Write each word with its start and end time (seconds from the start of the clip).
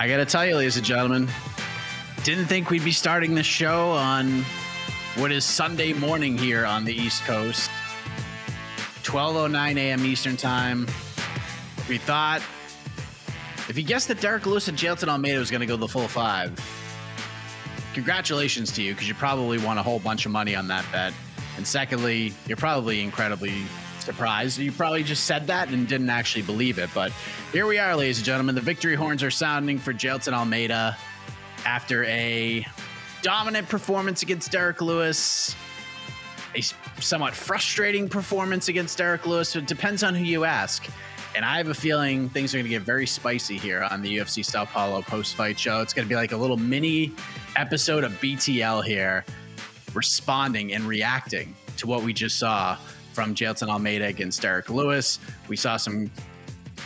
I 0.00 0.08
gotta 0.08 0.24
tell 0.24 0.46
you, 0.46 0.56
ladies 0.56 0.78
and 0.78 0.86
gentlemen, 0.86 1.28
didn't 2.24 2.46
think 2.46 2.70
we'd 2.70 2.82
be 2.82 2.90
starting 2.90 3.34
the 3.34 3.42
show 3.42 3.90
on 3.90 4.42
what 5.16 5.30
is 5.30 5.44
Sunday 5.44 5.92
morning 5.92 6.38
here 6.38 6.64
on 6.64 6.86
the 6.86 6.94
East 6.94 7.22
Coast. 7.24 7.70
12:09 9.02 9.76
a.m. 9.76 10.06
Eastern 10.06 10.38
Time. 10.38 10.86
We 11.86 11.98
thought 11.98 12.40
if 13.68 13.76
you 13.76 13.82
guessed 13.82 14.08
that 14.08 14.22
Derrick 14.22 14.46
Lewis 14.46 14.68
and 14.68 14.78
Jailton 14.78 15.08
Almeida 15.08 15.38
was 15.38 15.50
going 15.50 15.60
to 15.60 15.66
go 15.66 15.76
the 15.76 15.86
full 15.86 16.08
five, 16.08 16.58
congratulations 17.92 18.72
to 18.72 18.82
you 18.82 18.94
because 18.94 19.06
you 19.06 19.12
probably 19.12 19.58
won 19.58 19.76
a 19.76 19.82
whole 19.82 19.98
bunch 19.98 20.24
of 20.24 20.32
money 20.32 20.56
on 20.56 20.66
that 20.68 20.86
bet. 20.90 21.12
And 21.58 21.66
secondly, 21.66 22.32
you're 22.46 22.56
probably 22.56 23.02
incredibly 23.02 23.64
surprised. 24.10 24.58
You 24.58 24.72
probably 24.72 25.04
just 25.04 25.24
said 25.24 25.46
that 25.46 25.68
and 25.68 25.86
didn't 25.86 26.10
actually 26.10 26.42
believe 26.42 26.78
it. 26.78 26.90
But 26.92 27.12
here 27.52 27.66
we 27.66 27.78
are, 27.78 27.94
ladies 27.94 28.18
and 28.18 28.26
gentlemen. 28.26 28.56
The 28.56 28.60
victory 28.60 28.96
horns 28.96 29.22
are 29.22 29.30
sounding 29.30 29.78
for 29.78 29.92
Jailton 29.92 30.32
Almeida 30.32 30.96
after 31.64 32.04
a 32.06 32.66
dominant 33.22 33.68
performance 33.68 34.22
against 34.22 34.50
Derrick 34.50 34.80
Lewis, 34.80 35.54
a 36.56 36.62
somewhat 37.00 37.34
frustrating 37.34 38.08
performance 38.08 38.66
against 38.66 38.98
Derrick 38.98 39.26
Lewis. 39.26 39.54
It 39.54 39.68
depends 39.68 40.02
on 40.02 40.16
who 40.16 40.24
you 40.24 40.44
ask. 40.44 40.88
And 41.36 41.44
I 41.44 41.58
have 41.58 41.68
a 41.68 41.74
feeling 41.74 42.28
things 42.30 42.52
are 42.52 42.58
going 42.58 42.64
to 42.64 42.70
get 42.70 42.82
very 42.82 43.06
spicy 43.06 43.58
here 43.58 43.86
on 43.92 44.02
the 44.02 44.16
UFC 44.16 44.44
Sao 44.44 44.64
Paulo 44.64 45.02
post 45.02 45.36
fight 45.36 45.56
show. 45.56 45.82
It's 45.82 45.94
going 45.94 46.06
to 46.06 46.08
be 46.08 46.16
like 46.16 46.32
a 46.32 46.36
little 46.36 46.56
mini 46.56 47.12
episode 47.54 48.02
of 48.02 48.10
BTL 48.14 48.82
here, 48.82 49.24
responding 49.94 50.72
and 50.72 50.82
reacting 50.88 51.54
to 51.76 51.86
what 51.86 52.02
we 52.02 52.12
just 52.12 52.40
saw 52.40 52.76
from 53.12 53.34
Jailton 53.34 53.68
Almeida 53.68 54.06
against 54.06 54.42
Derrick 54.42 54.70
Lewis. 54.70 55.18
We 55.48 55.56
saw 55.56 55.76
some 55.76 56.10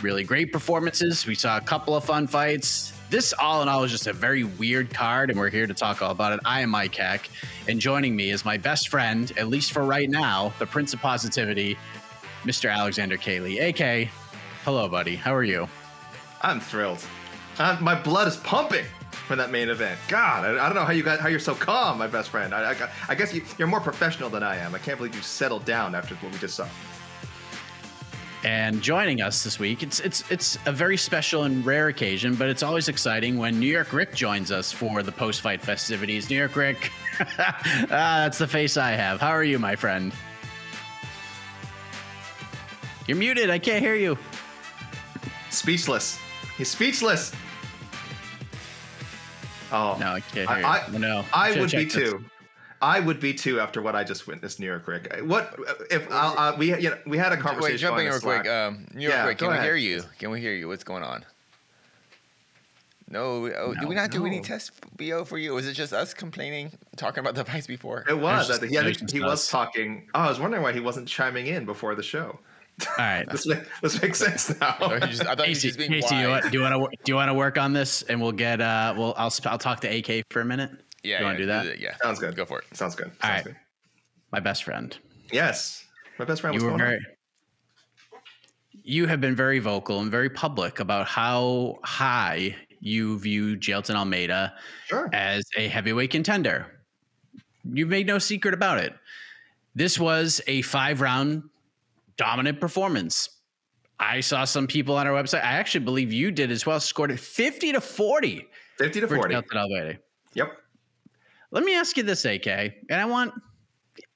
really 0.01 0.23
great 0.23 0.51
performances. 0.51 1.25
We 1.25 1.35
saw 1.35 1.57
a 1.57 1.61
couple 1.61 1.95
of 1.95 2.03
fun 2.03 2.27
fights. 2.27 2.93
This, 3.09 3.33
all 3.33 3.61
in 3.61 3.69
all, 3.69 3.83
is 3.83 3.91
just 3.91 4.07
a 4.07 4.13
very 4.13 4.43
weird 4.43 4.93
card, 4.93 5.29
and 5.29 5.39
we're 5.39 5.49
here 5.49 5.67
to 5.67 5.73
talk 5.73 6.01
all 6.01 6.11
about 6.11 6.33
it. 6.33 6.39
I 6.43 6.61
am 6.61 6.71
Mike 6.71 6.95
Heck, 6.95 7.29
and 7.67 7.79
joining 7.79 8.15
me 8.15 8.31
is 8.31 8.43
my 8.43 8.57
best 8.57 8.89
friend, 8.89 9.31
at 9.37 9.47
least 9.47 9.71
for 9.71 9.83
right 9.83 10.09
now, 10.09 10.53
the 10.59 10.65
Prince 10.65 10.93
of 10.93 11.01
Positivity, 11.01 11.77
Mr. 12.43 12.73
Alexander 12.73 13.17
K. 13.17 13.39
Lee. 13.39 13.59
AK, 13.59 14.09
hello, 14.63 14.89
buddy. 14.89 15.15
How 15.15 15.33
are 15.33 15.43
you? 15.43 15.67
I'm 16.41 16.59
thrilled. 16.59 17.05
Uh, 17.57 17.77
my 17.79 17.95
blood 17.95 18.27
is 18.27 18.37
pumping 18.37 18.85
for 19.25 19.35
that 19.35 19.51
main 19.51 19.69
event. 19.69 19.99
God, 20.07 20.45
I, 20.45 20.65
I, 20.65 20.67
don't 20.67 20.75
know 20.75 20.85
how 20.85 20.91
you 20.91 21.03
got 21.03 21.19
how 21.19 21.27
you're 21.27 21.39
so 21.39 21.55
calm, 21.55 21.97
my 21.97 22.07
best 22.07 22.29
friend. 22.29 22.53
I, 22.53 22.71
I, 22.71 22.89
I 23.09 23.15
guess 23.15 23.33
you, 23.33 23.43
you're 23.57 23.67
more 23.67 23.81
professional 23.81 24.29
than 24.29 24.43
I 24.43 24.57
am. 24.57 24.75
I 24.75 24.79
can't 24.79 24.97
believe 24.97 25.15
you 25.15 25.21
settled 25.21 25.65
down 25.65 25.95
after 25.95 26.15
what 26.15 26.31
we 26.31 26.37
just 26.37 26.55
saw. 26.55 26.67
And 28.43 28.79
joining 28.79 29.21
us 29.21 29.43
this 29.43 29.57
week, 29.57 29.81
it's 29.81 29.99
it's 30.01 30.29
it's 30.29 30.59
a 30.67 30.71
very 30.71 30.97
special 30.97 31.43
and 31.43 31.65
rare 31.65 31.87
occasion, 31.87 32.35
but 32.35 32.47
it's 32.47 32.61
always 32.61 32.87
exciting 32.87 33.37
when 33.37 33.59
New 33.59 33.65
York 33.65 33.91
Rick 33.91 34.13
joins 34.13 34.51
us 34.51 34.71
for 34.71 35.01
the 35.01 35.11
post-fight 35.11 35.61
festivities. 35.61 36.29
New 36.29 36.37
York 36.37 36.55
Rick, 36.55 36.91
ah, 37.19 37.89
that's 37.89 38.37
the 38.37 38.47
face 38.47 38.77
I 38.77 38.91
have. 38.91 39.19
How 39.19 39.31
are 39.31 39.43
you, 39.43 39.57
my 39.57 39.75
friend? 39.75 40.13
You're 43.07 43.17
muted. 43.17 43.49
I 43.49 43.57
can't 43.57 43.83
hear 43.83 43.95
you. 43.95 44.15
Speechless. 45.49 46.19
He's 46.57 46.69
speechless. 46.69 47.33
Oh 49.75 49.97
no, 49.99 50.13
I 50.13 50.21
can't 50.21 50.49
hear 50.49 50.65
I, 50.65 50.87
you. 50.89 50.99
no, 50.99 51.25
I 51.33 51.59
would 51.59 51.69
be 51.69 51.85
too. 51.85 52.23
I 52.81 53.01
would 53.01 53.19
be 53.19 53.33
too 53.33 53.59
after 53.59 53.81
what 53.81 53.93
I 53.93 54.05
just 54.05 54.25
witnessed, 54.25 54.59
New 54.59 54.67
York 54.67 54.87
Rick. 54.87 55.13
What 55.23 55.59
if 55.91 56.07
uh, 56.09 56.55
we 56.57 56.73
you 56.79 56.91
know, 56.91 56.97
we 57.05 57.17
had 57.17 57.33
a 57.33 57.37
conversation? 57.37 57.73
Wait, 57.73 57.79
jumping 57.79 58.07
real 58.07 58.19
quick. 58.21 58.47
Um, 58.47 58.87
New 58.93 59.01
York 59.01 59.13
Yeah, 59.13 59.25
Rick, 59.25 59.37
go 59.39 59.47
can 59.47 59.51
we 59.51 59.57
ahead. 59.57 59.65
hear 59.65 59.75
you? 59.75 60.03
Can 60.17 60.31
we 60.31 60.39
hear 60.39 60.53
you? 60.53 60.69
What's 60.69 60.85
going 60.85 61.03
on? 61.03 61.25
No, 63.09 63.47
oh, 63.47 63.73
did 63.73 63.87
we 63.87 63.95
not 63.95 64.11
do 64.11 64.25
any 64.25 64.39
test 64.39 64.71
bo 64.97 65.25
for 65.25 65.37
you? 65.37 65.53
Was 65.53 65.67
it 65.67 65.73
just 65.73 65.93
us 65.93 66.13
complaining, 66.13 66.71
talking 66.95 67.19
about 67.19 67.35
the 67.35 67.43
fights 67.43 67.67
before? 67.67 68.05
It 68.09 68.17
was. 68.17 68.47
There's 68.47 68.57
I 68.57 68.61
think, 68.61 68.71
yeah, 68.71 68.79
I 68.79 68.83
think 68.85 68.99
just 68.99 69.13
he 69.13 69.19
was 69.19 69.47
talking. 69.49 70.07
Oh, 70.15 70.21
I 70.21 70.29
was 70.29 70.39
wondering 70.39 70.63
why 70.63 70.71
he 70.71 70.79
wasn't 70.79 71.07
chiming 71.07 71.47
in 71.47 71.65
before 71.65 71.95
the 71.95 72.03
show. 72.03 72.39
All 72.81 72.93
right. 72.97 73.25
let's 73.27 73.45
make, 73.47 73.59
this 73.81 74.01
makes 74.01 74.19
sense 74.19 74.59
now. 74.59 74.77
Or 74.81 74.95
he 74.99 75.07
just- 75.07 75.21
I 75.21 75.35
thought 75.35 75.45
he 75.45 75.51
was 75.51 75.59
Casey, 75.59 75.67
just 75.69 75.79
being 75.79 75.91
Casey, 75.91 76.15
you 76.15 76.27
want, 76.27 76.51
do 76.51 76.57
you 76.57 76.61
want 76.61 76.73
to 76.73 76.97
do 77.03 77.11
you 77.11 77.15
want 77.15 77.29
to 77.29 77.33
work 77.33 77.57
on 77.57 77.73
this, 77.73 78.01
and 78.03 78.21
we'll 78.21 78.31
get 78.33 78.59
uh, 78.61 78.93
well, 78.97 79.13
I'll 79.17 79.33
I'll 79.45 79.57
talk 79.57 79.79
to 79.81 79.87
AK 79.87 80.25
for 80.29 80.41
a 80.41 80.45
minute. 80.45 80.71
Yeah, 81.03 81.19
you 81.19 81.25
want 81.25 81.37
to 81.37 81.45
yeah, 81.45 81.63
do 81.63 81.69
that? 81.69 81.79
Yeah, 81.79 81.95
Sounds 82.01 82.19
good. 82.19 82.35
Go 82.35 82.45
for 82.45 82.59
it. 82.59 82.65
Sounds 82.73 82.95
good. 82.95 83.07
All 83.07 83.11
Sounds 83.21 83.33
right. 83.37 83.43
good. 83.45 83.55
My 84.31 84.39
best 84.39 84.63
friend. 84.63 84.97
Yes, 85.31 85.85
my 86.19 86.25
best 86.25 86.41
friend. 86.41 86.53
What's 86.53 86.63
you 86.63 86.69
were 86.69 86.77
going 86.77 86.89
very. 86.89 87.05
You 88.83 89.07
have 89.07 89.21
been 89.21 89.35
very 89.35 89.59
vocal 89.59 90.01
and 90.01 90.11
very 90.11 90.29
public 90.29 90.79
about 90.79 91.07
how 91.07 91.79
high 91.83 92.55
you 92.81 93.17
view 93.17 93.57
Jailton 93.57 93.95
Almeida? 93.95 94.53
Sure. 94.85 95.09
as 95.13 95.43
a 95.57 95.67
heavyweight 95.67 96.11
contender. 96.11 96.67
You 97.63 97.87
made 97.87 98.05
no 98.05 98.19
secret 98.19 98.53
about 98.53 98.77
it. 98.79 98.93
This 99.73 99.99
was 99.99 100.39
a 100.45 100.61
five 100.61 101.01
round 101.01 101.43
dominant 102.17 102.59
performance. 102.59 103.29
I 103.99 104.19
saw 104.19 104.43
some 104.43 104.67
people 104.67 104.95
on 104.97 105.07
our 105.07 105.13
website. 105.13 105.43
I 105.43 105.53
actually 105.53 105.85
believe 105.85 106.11
you 106.11 106.31
did 106.31 106.51
as 106.51 106.65
well. 106.65 106.79
Scored 106.79 107.11
it 107.11 107.19
50 107.19 107.73
to 107.73 107.81
40 107.81 108.47
Fifty 108.77 108.99
to 108.99 109.07
forty. 109.07 109.33
Jailton 109.33 109.55
Almeida. 109.55 109.97
Yep. 110.33 110.51
Let 111.51 111.63
me 111.63 111.75
ask 111.75 111.95
you 111.95 112.03
this, 112.03 112.25
AK, 112.25 112.47
and 112.47 113.01
I 113.01 113.05
want 113.05 113.33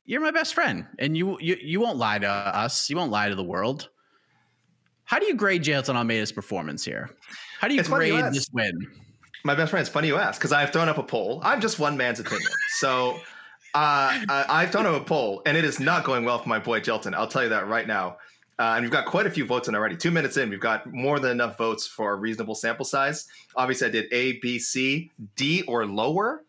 you're 0.05 0.21
my 0.21 0.31
best 0.31 0.53
friend, 0.53 0.85
and 0.97 1.15
you 1.15 1.37
you 1.39 1.57
you 1.61 1.79
won't 1.79 1.97
lie 1.97 2.19
to 2.19 2.27
us. 2.27 2.89
You 2.89 2.97
won't 2.97 3.11
lie 3.11 3.29
to 3.29 3.35
the 3.35 3.43
world. 3.43 3.89
How 5.05 5.17
do 5.17 5.25
you 5.25 5.35
grade 5.35 5.63
Jailton 5.63 5.95
Almeida's 5.95 6.31
performance 6.31 6.83
here? 6.83 7.09
How 7.59 7.67
do 7.67 7.73
you 7.73 7.79
It's 7.79 7.89
funny 7.89 8.07
you 8.07 8.19
grade 8.19 8.33
this 8.33 8.49
win? 8.53 8.73
My 9.45 9.55
best 9.55 9.71
friend, 9.71 9.81
it's 9.81 9.89
funny 9.89 10.07
you 10.09 10.17
ask 10.17 10.39
because 10.39 10.51
I've 10.51 10.71
thrown 10.71 10.89
up 10.89 10.97
a 10.97 11.03
poll. 11.03 11.39
I'm 11.43 11.61
just 11.61 11.79
one 11.79 11.95
man's 11.95 12.19
opinion. 12.19 12.49
So 12.79 13.19
uh, 13.73 14.45
I've 14.49 14.71
thrown 14.71 14.85
up 14.85 15.01
a 15.01 15.03
poll, 15.03 15.41
and 15.45 15.57
it 15.57 15.63
is 15.63 15.79
not 15.79 16.03
going 16.03 16.25
well 16.25 16.39
for 16.39 16.49
my 16.49 16.59
boy 16.59 16.79
Jailton. 16.79 17.13
I'll 17.13 17.27
tell 17.27 17.43
you 17.43 17.49
that 17.49 17.67
right 17.67 17.87
now. 17.87 18.17
Uh, 18.57 18.73
and 18.75 18.83
we've 18.83 18.91
got 18.91 19.05
quite 19.05 19.25
a 19.25 19.31
few 19.31 19.45
votes 19.45 19.69
in 19.69 19.75
already. 19.75 19.95
Two 19.95 20.11
minutes 20.11 20.35
in, 20.35 20.49
we've 20.49 20.59
got 20.59 20.91
more 20.91 21.17
than 21.19 21.31
enough 21.31 21.57
votes 21.57 21.87
for 21.87 22.11
a 22.11 22.15
reasonable 22.15 22.55
sample 22.55 22.83
size. 22.83 23.25
Obviously, 23.55 23.87
I 23.87 23.91
did 23.91 24.11
A, 24.11 24.33
B, 24.39 24.59
C, 24.59 25.11
D, 25.37 25.61
or 25.63 25.85
lower. 25.85 26.43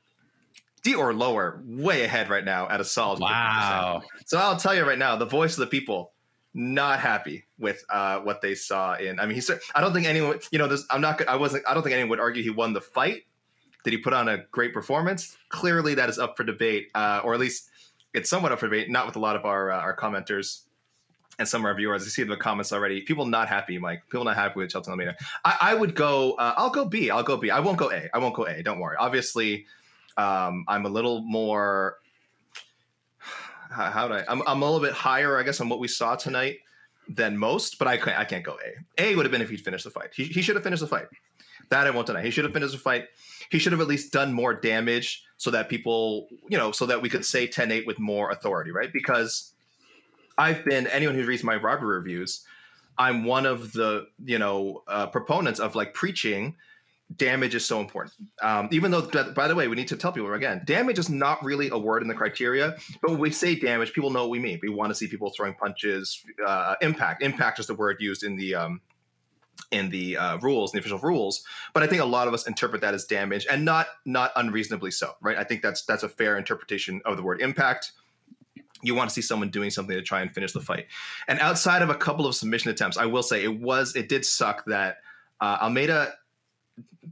D 0.83 0.95
or 0.95 1.13
lower, 1.13 1.63
way 1.67 2.05
ahead 2.05 2.31
right 2.31 2.45
now 2.45 2.67
at 2.69 2.81
a 2.81 2.85
solid. 2.85 3.21
Wow. 3.21 4.03
50%. 4.03 4.23
So 4.25 4.39
I'll 4.39 4.57
tell 4.57 4.75
you 4.75 4.85
right 4.85 4.99
now, 4.99 5.15
the 5.15 5.27
voice 5.27 5.53
of 5.53 5.61
the 5.61 5.67
people 5.67 6.13
not 6.55 7.01
happy 7.01 7.45
with 7.59 7.85
uh, 7.91 8.21
what 8.21 8.41
they 8.41 8.55
saw 8.55 8.95
in. 8.97 9.21
I 9.21 9.27
mean, 9.27 9.35
he's. 9.35 9.51
I 9.75 9.81
don't 9.81 9.93
think 9.93 10.07
anyone. 10.07 10.41
You 10.51 10.59
know, 10.59 10.67
this. 10.67 10.85
I'm 10.91 11.01
not. 11.01 11.27
I 11.29 11.37
wasn't. 11.37 11.65
I 11.69 11.75
don't 11.75 11.83
think 11.83 11.93
anyone 11.93 12.11
would 12.11 12.21
argue 12.21 12.43
he 12.43 12.51
won 12.51 12.73
the 12.73 12.81
fight. 12.81 13.25
Did 13.85 13.93
he 13.93 13.99
put 13.99 14.13
on 14.13 14.29
a 14.29 14.45
great 14.51 14.73
performance? 14.73 15.37
Clearly, 15.49 15.95
that 15.95 16.09
is 16.09 16.19
up 16.19 16.37
for 16.37 16.45
debate, 16.45 16.89
uh, 16.95 17.21
or 17.25 17.35
at 17.35 17.41
least 17.41 17.71
it's 18.15 18.29
somewhat 18.29 18.53
up 18.53 18.61
for 18.61 18.67
debate. 18.67 18.91
Not 18.91 19.07
with 19.07 19.17
a 19.17 19.21
lot 19.21 19.37
of 19.37 19.45
our 19.45 19.71
uh, 19.71 19.81
our 19.81 19.97
commenters 19.97 20.63
and 21.39 21.49
some 21.49 21.63
of 21.63 21.67
our 21.67 21.75
viewers. 21.75 22.03
I 22.03 22.07
see 22.09 22.23
the 22.23 22.37
comments 22.37 22.73
already. 22.73 23.01
People 23.03 23.27
not 23.27 23.49
happy, 23.49 23.79
Mike. 23.79 24.03
People 24.11 24.25
not 24.25 24.37
happy 24.37 24.61
with 24.61 24.71
Jailton 24.71 24.89
Almeida. 24.89 25.17
I, 25.45 25.57
I 25.61 25.75
would 25.75 25.95
go. 25.95 26.33
Uh, 26.33 26.55
I'll 26.57 26.71
go 26.71 26.85
B. 26.85 27.11
I'll 27.11 27.23
go 27.23 27.37
B. 27.37 27.51
I 27.51 27.61
won't 27.61 27.79
go 27.79 27.91
A. 27.91 28.09
I 28.13 28.19
won't 28.19 28.35
go 28.35 28.47
A. 28.47 28.63
Don't 28.63 28.79
worry. 28.79 28.97
Obviously, 28.99 29.67
um, 30.17 30.65
I'm 30.69 30.85
a 30.87 30.91
little 30.91 31.23
more 31.23 31.99
how, 33.71 33.91
how 33.91 34.09
do 34.09 34.15
I? 34.15 34.25
I'm, 34.29 34.43
I'm 34.47 34.63
a 34.63 34.65
little 34.65 34.81
bit 34.81 34.93
higher, 34.93 35.39
I 35.39 35.43
guess, 35.43 35.61
on 35.61 35.69
what 35.69 35.79
we 35.79 35.89
saw 35.89 36.17
tonight 36.17 36.59
than 37.09 37.37
most, 37.37 37.79
but 37.79 37.89
I 37.89 37.97
can't 37.97 38.19
I 38.19 38.25
can't 38.25 38.45
go 38.45 38.57
A. 38.99 39.03
A 39.03 39.17
would 39.17 39.25
have 39.25 39.33
been 39.33 39.43
if 39.43 39.51
he'd 39.51 39.61
finished 39.61 39.85
the 39.85 39.91
fight. 39.91 40.11
He, 40.15 40.25
he 40.25 40.43
should 40.43 40.57
have 40.57 40.65
finished 40.65 40.81
the 40.81 40.89
fight. 40.89 41.07
That 41.71 41.87
I 41.87 41.91
won't 41.91 42.07
deny. 42.07 42.23
He 42.23 42.31
should 42.31 42.45
have 42.45 42.53
finished 42.53 42.73
the 42.73 42.79
fight. 42.79 43.07
He 43.51 43.59
should 43.59 43.73
have 43.73 43.81
at 43.81 43.89
least 43.89 44.13
done 44.13 44.33
more 44.33 44.55
damage 44.55 45.25
so 45.37 45.51
that 45.51 45.69
people, 45.69 46.29
you 46.49 46.57
know, 46.57 46.73
so 46.73 46.87
that 46.87 47.03
we 47.03 47.09
could 47.09 47.25
say 47.25 47.47
10-8 47.47 47.87
with 47.87 47.99
more 47.99 48.31
authority, 48.31 48.71
right? 48.71 48.93
Because 48.93 49.53
I've 50.39 50.65
been 50.65 50.87
anyone 50.87 51.15
who 51.15 51.25
reads 51.27 51.45
my 51.45 51.57
robbery 51.57 51.97
reviews, 51.97 52.45
I'm 52.97 53.25
one 53.25 53.47
of 53.47 53.73
the, 53.73 54.07
you 54.25 54.39
know, 54.39 54.83
uh, 54.87 55.07
proponents 55.07 55.61
of 55.61 55.75
like 55.75 55.95
preaching 55.95 56.57
damage 57.17 57.55
is 57.55 57.67
so 57.67 57.81
important. 57.81 58.15
Um, 58.43 58.69
even 58.71 58.91
though, 58.91 59.03
by 59.35 59.49
the 59.49 59.55
way, 59.55 59.69
we 59.69 59.77
need 59.77 59.89
to 59.89 59.97
tell 59.97 60.13
people 60.13 60.33
again, 60.33 60.63
damage 60.65 60.99
is 60.99 61.09
not 61.09 61.43
really 61.43 61.69
a 61.71 61.79
word 61.79 62.03
in 62.03 62.09
the 62.09 62.15
criteria. 62.15 62.77
But 63.03 63.13
when 63.13 63.21
we 63.21 63.31
say 63.31 63.55
damage, 63.55 63.93
people 63.93 64.11
know 64.11 64.23
what 64.23 64.31
we 64.31 64.39
mean. 64.39 64.61
We 64.63 64.69
want 64.69 64.91
to 64.91 64.95
see 64.95 65.09
people 65.09 65.33
throwing 65.37 65.55
punches. 65.55 66.23
Uh, 66.47 66.77
impact, 66.81 67.23
impact 67.23 67.59
is 67.59 67.67
the 67.67 67.75
word 67.75 67.97
used 68.01 68.23
in 68.23 68.37
the 68.37 68.55
um, 68.55 68.81
in 69.71 69.91
the 69.91 70.17
uh, 70.17 70.39
rules, 70.39 70.73
in 70.73 70.79
the 70.79 70.81
official 70.81 70.99
rules. 70.99 71.45
But 71.73 71.83
I 71.83 71.87
think 71.87 72.03
a 72.03 72.07
lot 72.07 72.29
of 72.29 72.35
us 72.35 72.47
interpret 72.47 72.81
that 72.83 72.95
as 72.95 73.05
damage, 73.05 73.47
and 73.51 73.65
not 73.65 73.87
not 74.05 74.33
unreasonably 74.37 74.91
so, 74.91 75.15
right? 75.21 75.37
I 75.37 75.45
think 75.45 75.63
that's 75.63 75.83
that's 75.85 76.03
a 76.03 76.09
fair 76.09 76.37
interpretation 76.39 77.01
of 77.05 77.17
the 77.17 77.23
word 77.23 77.41
impact. 77.41 77.93
You 78.83 78.95
want 78.95 79.11
to 79.11 79.15
see 79.15 79.23
someone 79.23 79.51
doing 79.51 79.71
something 79.71 79.95
to 79.95 80.03
try 80.03 80.23
and 80.23 80.33
finish 80.33 80.53
the 80.53 80.61
fight. 80.61 80.87
And 81.29 81.39
outside 81.41 81.83
of 81.83 81.91
a 81.91 81.95
couple 81.95 82.27
of 82.27 82.35
submission 82.35 82.71
attempts, 82.71 82.97
I 82.97 83.07
will 83.07 83.23
say 83.23 83.45
it 83.45 83.61
was 83.61 83.95
it 83.95 84.09
did 84.09 84.25
suck 84.25 84.65
that 84.67 84.99
uh, 85.41 85.59
Almeida 85.63 86.15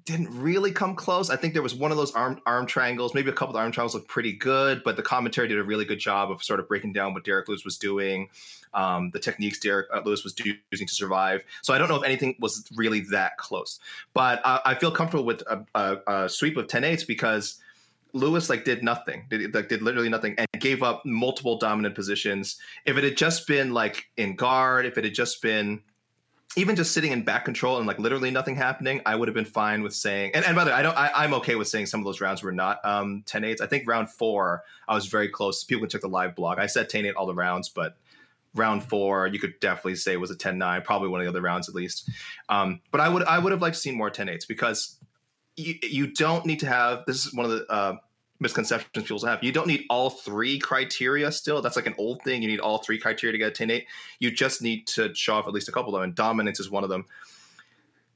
didn't 0.04 0.28
really 0.38 0.70
come 0.70 0.94
close. 0.94 1.30
I 1.30 1.36
think 1.36 1.54
there 1.54 1.62
was 1.62 1.74
one 1.74 1.90
of 1.90 1.96
those 1.96 2.12
arm 2.12 2.40
arm 2.44 2.66
triangles, 2.66 3.14
maybe 3.14 3.30
a 3.30 3.32
couple 3.32 3.56
of 3.56 3.60
arm 3.60 3.72
triangles 3.72 3.94
looked 3.94 4.08
pretty 4.08 4.32
good, 4.32 4.82
but 4.84 4.96
the 4.96 5.02
commentary 5.02 5.48
did 5.48 5.58
a 5.58 5.64
really 5.64 5.86
good 5.86 5.98
job 5.98 6.30
of 6.30 6.42
sort 6.42 6.60
of 6.60 6.68
breaking 6.68 6.92
down 6.92 7.14
what 7.14 7.24
Derrick 7.24 7.48
Lewis 7.48 7.64
was 7.64 7.78
doing, 7.78 8.28
um, 8.74 9.10
the 9.12 9.18
techniques 9.18 9.58
Derrick 9.58 9.86
uh, 9.92 10.02
Lewis 10.04 10.24
was 10.24 10.34
using 10.70 10.86
to 10.86 10.94
survive. 10.94 11.42
So 11.62 11.72
I 11.72 11.78
don't 11.78 11.88
know 11.88 11.96
if 11.96 12.04
anything 12.04 12.36
was 12.38 12.68
really 12.76 13.00
that 13.10 13.38
close, 13.38 13.80
but 14.12 14.44
uh, 14.44 14.60
I 14.64 14.74
feel 14.74 14.90
comfortable 14.90 15.24
with 15.24 15.42
a, 15.42 15.64
a, 15.74 15.96
a 16.06 16.28
sweep 16.28 16.58
of 16.58 16.66
10-8s 16.66 17.06
because 17.06 17.58
Lewis 18.12 18.50
like 18.50 18.64
did 18.64 18.82
nothing, 18.82 19.24
did 19.30 19.54
like 19.54 19.68
did 19.68 19.82
literally 19.82 20.08
nothing, 20.08 20.34
and 20.36 20.48
gave 20.60 20.82
up 20.82 21.04
multiple 21.04 21.58
dominant 21.58 21.94
positions. 21.94 22.58
If 22.84 22.96
it 22.96 23.04
had 23.04 23.16
just 23.16 23.46
been 23.46 23.72
like 23.72 24.10
in 24.16 24.36
guard, 24.36 24.86
if 24.86 24.98
it 24.98 25.04
had 25.04 25.14
just 25.14 25.42
been 25.42 25.82
even 26.56 26.76
just 26.76 26.92
sitting 26.92 27.12
in 27.12 27.22
back 27.22 27.44
control 27.44 27.78
and 27.78 27.86
like 27.86 27.98
literally 27.98 28.30
nothing 28.30 28.56
happening, 28.56 29.00
I 29.04 29.14
would 29.14 29.28
have 29.28 29.34
been 29.34 29.44
fine 29.44 29.82
with 29.82 29.94
saying. 29.94 30.32
And, 30.34 30.44
and 30.44 30.56
by 30.56 30.64
the 30.64 30.70
way, 30.70 30.76
I 30.76 30.82
don't. 30.82 30.96
I, 30.96 31.24
am 31.24 31.34
okay 31.34 31.54
with 31.54 31.68
saying 31.68 31.86
some 31.86 32.00
of 32.00 32.04
those 32.04 32.20
rounds 32.20 32.42
were 32.42 32.52
not 32.52 32.84
um, 32.84 33.22
10 33.26 33.42
8s. 33.42 33.60
I 33.60 33.66
think 33.66 33.86
round 33.86 34.10
four, 34.10 34.64
I 34.88 34.94
was 34.94 35.06
very 35.06 35.28
close. 35.28 35.62
People 35.64 35.82
can 35.82 35.90
check 35.90 36.00
the 36.00 36.08
live 36.08 36.34
blog. 36.34 36.58
I 36.58 36.66
said 36.66 36.88
10 36.88 37.06
8 37.06 37.14
all 37.16 37.26
the 37.26 37.34
rounds, 37.34 37.68
but 37.68 37.96
round 38.54 38.82
four, 38.82 39.26
you 39.26 39.38
could 39.38 39.60
definitely 39.60 39.96
say 39.96 40.16
was 40.16 40.30
a 40.30 40.36
10 40.36 40.58
9, 40.58 40.82
probably 40.82 41.08
one 41.08 41.20
of 41.20 41.26
the 41.26 41.30
other 41.30 41.42
rounds 41.42 41.68
at 41.68 41.74
least. 41.74 42.08
Um, 42.48 42.80
but 42.90 43.00
I 43.00 43.08
would 43.08 43.24
I 43.24 43.38
would 43.38 43.52
have 43.52 43.62
liked 43.62 43.74
to 43.74 43.80
see 43.80 43.92
more 43.92 44.10
10 44.10 44.28
8s 44.28 44.48
because 44.48 44.96
you, 45.56 45.74
you 45.82 46.06
don't 46.08 46.46
need 46.46 46.60
to 46.60 46.66
have. 46.66 47.04
This 47.06 47.26
is 47.26 47.34
one 47.34 47.44
of 47.44 47.50
the 47.52 47.66
uh, 47.70 47.96
misconceptions 48.40 49.04
people 49.06 49.26
have. 49.26 49.42
You 49.42 49.52
don't 49.52 49.66
need 49.66 49.84
all 49.90 50.10
three 50.10 50.58
criteria 50.58 51.30
still. 51.32 51.60
That's 51.60 51.76
like 51.76 51.86
an 51.86 51.94
old 51.98 52.22
thing. 52.22 52.42
You 52.42 52.48
need 52.48 52.60
all 52.60 52.78
three 52.78 52.98
criteria 52.98 53.32
to 53.32 53.38
get 53.38 53.48
a 53.48 53.50
10 53.50 53.70
8. 53.70 53.86
You 54.20 54.30
just 54.30 54.62
need 54.62 54.86
to 54.88 55.14
show 55.14 55.34
off 55.34 55.46
at 55.46 55.52
least 55.52 55.68
a 55.68 55.72
couple 55.72 55.94
of 55.94 56.00
them, 56.00 56.04
and 56.08 56.14
dominance 56.14 56.60
is 56.60 56.70
one 56.70 56.84
of 56.84 56.90
them. 56.90 57.04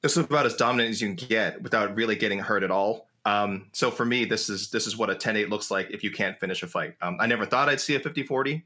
This 0.01 0.17
is 0.17 0.25
about 0.25 0.47
as 0.47 0.57
dominant 0.57 0.91
as 0.91 1.01
you 1.01 1.15
can 1.15 1.29
get 1.29 1.63
without 1.63 1.95
really 1.95 2.17
getting 2.17 2.39
hurt 2.39 2.63
at 2.63 2.71
all. 2.71 3.09
Um, 3.25 3.69
so 3.73 3.91
for 3.91 4.05
me, 4.05 4.25
this 4.25 4.49
is 4.49 4.71
this 4.71 4.87
is 4.87 4.97
what 4.97 5.11
a 5.11 5.15
10-8 5.15 5.49
looks 5.49 5.71
like 5.71 5.91
if 5.91 6.03
you 6.03 6.11
can't 6.11 6.39
finish 6.41 6.63
a 6.63 6.67
fight. 6.67 6.95
Um, 7.01 7.17
I 7.21 7.27
never 7.27 7.47
thought 7.47 7.69
I'd 7.69 7.81
see 7.81 7.95
a 7.95 8.01
50-40. 8.01 8.63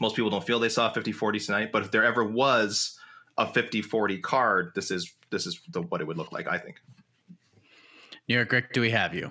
Most 0.00 0.16
people 0.16 0.30
don't 0.30 0.44
feel 0.44 0.58
they 0.58 0.68
saw 0.68 0.90
a 0.90 0.92
50-40 0.92 1.46
tonight, 1.46 1.72
but 1.72 1.82
if 1.82 1.90
there 1.90 2.04
ever 2.04 2.24
was 2.24 2.98
a 3.38 3.46
50-40 3.46 4.20
card, 4.20 4.72
this 4.74 4.90
is 4.90 5.14
this 5.30 5.46
is 5.46 5.60
the, 5.70 5.82
what 5.82 6.00
it 6.00 6.06
would 6.06 6.18
look 6.18 6.32
like, 6.32 6.48
I 6.48 6.58
think. 6.58 6.80
New 8.28 8.34
York 8.34 8.52
Rick, 8.52 8.72
do 8.72 8.80
we 8.80 8.90
have 8.90 9.14
you? 9.14 9.30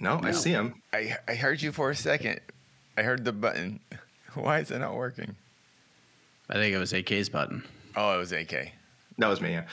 No, 0.00 0.18
no, 0.18 0.28
I 0.28 0.32
see 0.32 0.50
him. 0.50 0.82
I 0.92 1.16
I 1.28 1.34
heard 1.34 1.60
you 1.60 1.72
for 1.72 1.90
a 1.90 1.96
second. 1.96 2.40
I 2.96 3.02
heard 3.02 3.24
the 3.24 3.32
button. 3.32 3.80
Why 4.34 4.60
is 4.60 4.70
it 4.70 4.78
not 4.78 4.94
working? 4.94 5.36
I 6.48 6.54
think 6.54 6.74
it 6.74 6.78
was 6.78 6.92
AK's 6.92 7.28
button. 7.28 7.62
Oh, 7.94 8.14
it 8.14 8.18
was 8.18 8.32
AK. 8.32 8.72
That 9.18 9.28
was 9.28 9.40
me. 9.40 9.52
Yeah. 9.52 9.64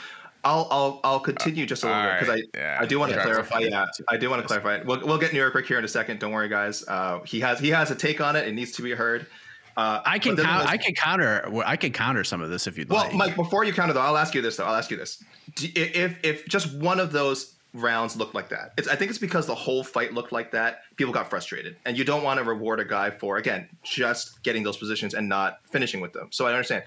I'll 0.44 0.68
I'll 0.70 1.00
I'll 1.02 1.20
continue 1.20 1.66
just 1.66 1.82
a 1.82 1.86
little 1.86 2.02
bit 2.02 2.20
because 2.20 2.34
I 2.36 2.58
yeah. 2.58 2.78
I 2.80 2.86
do 2.86 2.98
want 2.98 3.12
to 3.12 3.20
clarify. 3.20 3.58
Yeah, 3.58 3.86
I 4.08 4.16
do 4.16 4.30
want 4.30 4.40
to 4.42 4.46
clarify. 4.46 4.82
We'll 4.84 5.04
we'll 5.04 5.18
get 5.18 5.32
New 5.32 5.38
York 5.38 5.54
Rick 5.54 5.66
here 5.66 5.78
in 5.78 5.84
a 5.84 5.88
second. 5.88 6.20
Don't 6.20 6.32
worry, 6.32 6.48
guys. 6.48 6.86
Uh, 6.86 7.20
he 7.24 7.40
has 7.40 7.58
he 7.58 7.68
has 7.70 7.90
a 7.90 7.94
take 7.96 8.20
on 8.20 8.36
it. 8.36 8.46
It 8.46 8.52
needs 8.54 8.72
to 8.72 8.82
be 8.82 8.92
heard. 8.92 9.26
Uh, 9.76 10.00
I 10.04 10.18
can 10.18 10.36
count, 10.36 10.68
I 10.68 10.76
can 10.76 10.94
counter 10.94 11.62
I 11.64 11.76
can 11.76 11.92
counter 11.92 12.24
some 12.24 12.40
of 12.40 12.50
this 12.50 12.66
if 12.66 12.76
you'd 12.78 12.88
well, 12.88 13.02
like. 13.02 13.08
Well, 13.10 13.18
Mike, 13.18 13.36
before 13.36 13.64
you 13.64 13.72
counter 13.72 13.94
though, 13.94 14.00
I'll 14.00 14.16
ask 14.16 14.34
you 14.34 14.42
this 14.42 14.56
though. 14.56 14.64
I'll 14.64 14.74
ask 14.74 14.90
you 14.90 14.96
this: 14.96 15.22
if 15.56 16.16
if 16.24 16.46
just 16.46 16.74
one 16.74 17.00
of 17.00 17.12
those 17.12 17.54
rounds 17.74 18.16
looked 18.16 18.34
like 18.34 18.48
that. 18.48 18.72
It's 18.76 18.88
I 18.88 18.96
think 18.96 19.10
it's 19.10 19.18
because 19.18 19.46
the 19.46 19.54
whole 19.54 19.84
fight 19.84 20.12
looked 20.12 20.32
like 20.32 20.50
that. 20.52 20.82
People 20.96 21.12
got 21.12 21.30
frustrated, 21.30 21.76
and 21.84 21.96
you 21.96 22.04
don't 22.04 22.22
want 22.22 22.38
to 22.38 22.44
reward 22.44 22.80
a 22.80 22.84
guy 22.84 23.10
for 23.10 23.36
again 23.36 23.68
just 23.82 24.42
getting 24.42 24.62
those 24.62 24.76
positions 24.76 25.14
and 25.14 25.28
not 25.28 25.60
finishing 25.70 26.00
with 26.00 26.12
them. 26.12 26.28
So 26.30 26.46
I 26.46 26.52
understand. 26.52 26.84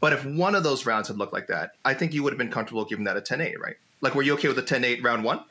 But 0.00 0.12
if 0.12 0.24
one 0.24 0.54
of 0.54 0.62
those 0.62 0.86
rounds 0.86 1.08
had 1.08 1.18
looked 1.18 1.32
like 1.32 1.48
that, 1.48 1.72
I 1.84 1.94
think 1.94 2.14
you 2.14 2.22
would 2.22 2.32
have 2.32 2.38
been 2.38 2.50
comfortable 2.50 2.84
giving 2.84 3.04
that 3.04 3.16
a 3.16 3.20
10-8, 3.20 3.58
right? 3.58 3.74
Like, 4.00 4.14
were 4.14 4.22
you 4.22 4.34
okay 4.34 4.46
with 4.46 4.58
a 4.58 4.62
10-8 4.62 5.02
round 5.02 5.24
one? 5.24 5.42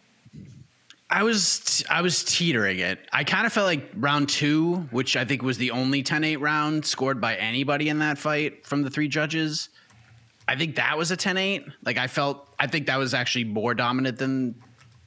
I 1.10 1.24
was 1.24 1.86
I 1.90 2.02
was 2.02 2.24
teetering 2.26 2.80
it. 2.80 3.00
I 3.14 3.24
kind 3.24 3.46
of 3.46 3.54
felt 3.54 3.66
like 3.66 3.92
round 3.96 4.28
two, 4.28 4.76
which 4.92 5.16
I 5.16 5.24
think 5.24 5.42
was 5.42 5.58
the 5.58 5.72
only 5.72 6.04
10-8 6.04 6.42
round 6.42 6.86
scored 6.86 7.22
by 7.22 7.36
anybody 7.36 7.88
in 7.88 8.00
that 8.00 8.18
fight 8.18 8.66
from 8.66 8.82
the 8.82 8.90
three 8.90 9.08
judges. 9.08 9.70
I 10.50 10.58
think 10.58 10.76
that 10.76 10.98
was 10.98 11.12
a 11.12 11.18
10-8. 11.18 11.72
Like 11.86 11.98
I 11.98 12.08
felt 12.08 12.54
I 12.60 12.68
think 12.68 12.88
that 12.88 12.98
was 12.98 13.14
actually 13.14 13.46
more 13.46 13.74
dominant 13.74 14.18
than 14.18 14.56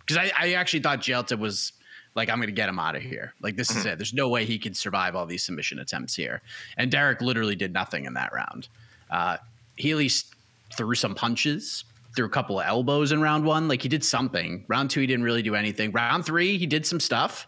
because 0.01 0.17
I, 0.17 0.33
I, 0.39 0.53
actually 0.55 0.81
thought 0.81 1.01
Jailton 1.01 1.39
was 1.39 1.73
like, 2.15 2.29
I'm 2.29 2.39
going 2.39 2.49
to 2.49 2.53
get 2.53 2.69
him 2.69 2.79
out 2.79 2.97
of 2.97 3.03
here. 3.03 3.35
Like, 3.41 3.57
this 3.57 3.71
is 3.71 3.79
mm-hmm. 3.79 3.89
it. 3.89 3.99
There's 3.99 4.15
no 4.15 4.29
way 4.29 4.45
he 4.45 4.59
can 4.59 4.75
survive 4.75 5.15
all 5.15 5.27
these 5.27 5.43
submission 5.43 5.79
attempts 5.79 6.15
here. 6.15 6.43
And 6.77 6.91
Derrick 6.91 7.21
literally 7.21 7.57
did 7.57 7.73
nothing 7.73 8.05
in 8.05 8.15
that 8.15 8.33
round. 8.33 8.69
Uh, 9.11 9.37
he 9.77 9.91
at 9.93 9.97
least 9.97 10.35
threw 10.75 10.95
some 10.95 11.15
punches, 11.15 11.85
threw 12.17 12.27
a 12.27 12.31
couple 12.31 12.59
of 12.59 12.67
elbows 12.67 13.13
in 13.13 13.21
round 13.21 13.45
one. 13.45 13.69
Like, 13.69 13.83
he 13.83 13.89
did 13.89 14.05
something. 14.05 14.65
Round 14.69 14.91
two, 14.91 15.01
he 15.01 15.07
didn't 15.07 15.25
really 15.25 15.43
do 15.43 15.55
anything. 15.55 15.93
Round 15.93 16.25
three, 16.25 16.59
he 16.59 16.67
did 16.67 16.85
some 16.85 17.01
stuff, 17.01 17.47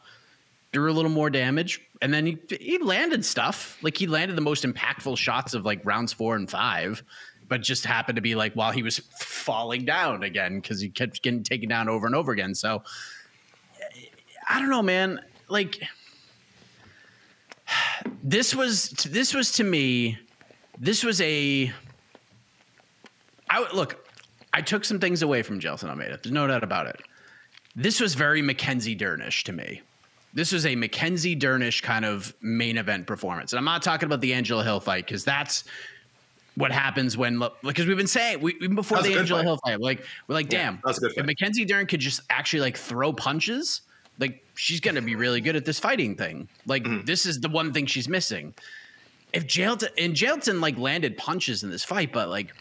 threw 0.72 0.90
a 0.90 0.94
little 0.94 1.10
more 1.10 1.30
damage. 1.30 1.80
And 2.00 2.14
then 2.14 2.26
he, 2.26 2.38
he 2.48 2.78
landed 2.78 3.24
stuff. 3.24 3.78
Like, 3.82 3.96
he 3.96 4.06
landed 4.06 4.36
the 4.36 4.42
most 4.42 4.64
impactful 4.64 5.16
shots 5.18 5.54
of 5.54 5.64
like 5.64 5.84
rounds 5.84 6.12
four 6.12 6.36
and 6.36 6.48
five 6.48 7.02
but 7.48 7.62
just 7.62 7.84
happened 7.84 8.16
to 8.16 8.22
be 8.22 8.34
like 8.34 8.54
while 8.54 8.72
he 8.72 8.82
was 8.82 8.98
falling 9.18 9.84
down 9.84 10.22
again 10.22 10.60
because 10.60 10.80
he 10.80 10.88
kept 10.88 11.22
getting 11.22 11.42
taken 11.42 11.68
down 11.68 11.88
over 11.88 12.06
and 12.06 12.14
over 12.14 12.32
again. 12.32 12.54
So 12.54 12.82
eh, 13.80 14.06
I 14.48 14.58
don't 14.58 14.70
know, 14.70 14.82
man. 14.82 15.20
Like 15.48 15.82
this 18.22 18.54
was 18.54 18.90
this 18.90 19.34
was 19.34 19.52
to 19.52 19.64
me 19.64 20.18
this 20.78 21.04
was 21.04 21.20
a 21.20 21.72
I 23.48 23.70
look. 23.72 23.98
I 24.54 24.60
took 24.62 24.84
some 24.84 24.98
things 24.98 25.22
away 25.22 25.42
from 25.42 25.60
Jailton 25.60 25.88
Almeida. 25.88 26.18
There's 26.22 26.32
no 26.32 26.46
doubt 26.46 26.64
about 26.64 26.86
it. 26.86 27.00
This 27.76 28.00
was 28.00 28.14
very 28.14 28.42
Mackenzie 28.42 28.96
Dernish 28.96 29.44
to 29.44 29.52
me. 29.52 29.82
This 30.34 30.52
was 30.52 30.66
a 30.66 30.74
Mackenzie 30.74 31.36
Dernish 31.36 31.82
kind 31.82 32.04
of 32.04 32.34
main 32.40 32.78
event 32.78 33.06
performance. 33.06 33.52
And 33.52 33.58
I'm 33.58 33.64
not 33.64 33.82
talking 33.82 34.06
about 34.06 34.20
the 34.20 34.32
Angela 34.34 34.64
Hill 34.64 34.80
fight 34.80 35.06
because 35.06 35.24
that's 35.24 35.64
what 36.56 36.70
happens 36.70 37.16
when 37.16 37.38
like 37.38 37.52
because 37.62 37.86
we've 37.86 37.96
been 37.96 38.06
saying 38.06 38.40
we, 38.40 38.54
even 38.56 38.74
before 38.74 39.02
the 39.02 39.14
Angela 39.14 39.40
fight. 39.40 39.46
Hill 39.46 39.58
fight, 39.64 39.80
like 39.80 40.04
we're 40.28 40.34
like, 40.34 40.48
damn, 40.48 40.76
that 40.76 40.84
was 40.84 40.98
a 40.98 41.08
good 41.08 41.18
if. 41.18 41.26
Mackenzie 41.26 41.64
Dern 41.64 41.86
could 41.86 42.00
just 42.00 42.20
actually 42.30 42.60
like 42.60 42.76
throw 42.76 43.12
punches, 43.12 43.82
like 44.18 44.44
she's 44.54 44.80
gonna 44.80 45.02
be 45.02 45.14
really 45.14 45.40
good 45.40 45.56
at 45.56 45.64
this 45.64 45.78
fighting 45.78 46.14
thing. 46.14 46.48
Like 46.66 46.84
Mm-hmm. 46.84 47.06
this 47.06 47.24
is 47.26 47.40
the 47.40 47.48
one 47.48 47.72
thing 47.72 47.86
she's 47.86 48.08
missing. 48.08 48.54
If 49.32 49.46
Jailton 49.46 49.88
and 49.96 50.14
Jailton 50.14 50.60
like 50.60 50.76
landed 50.76 51.16
punches 51.16 51.62
in 51.62 51.70
this 51.70 51.82
fight, 51.84 52.12
but 52.12 52.28
like, 52.28 52.52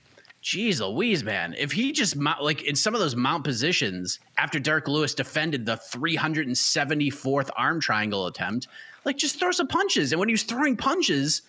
geez 0.42 0.80
Louise, 0.80 1.22
man, 1.22 1.54
if 1.58 1.74
he 1.74 1.92
just 1.92 2.16
mount, 2.16 2.42
like 2.42 2.64
in 2.64 2.76
some 2.76 2.94
of 2.94 3.02
those 3.02 3.16
mount 3.16 3.44
positions 3.44 4.20
after 4.38 4.58
Derrick 4.58 4.88
Lewis 4.88 5.14
defended 5.14 5.66
the 5.66 5.76
374th 5.76 7.50
arm 7.58 7.82
triangle 7.82 8.28
attempt, 8.28 8.68
like 9.04 9.18
just 9.18 9.38
throw 9.38 9.52
some 9.52 9.68
punches. 9.68 10.14
And 10.14 10.20
when 10.20 10.30
he 10.30 10.34
was 10.34 10.44
throwing 10.44 10.78
punches, 10.78 11.42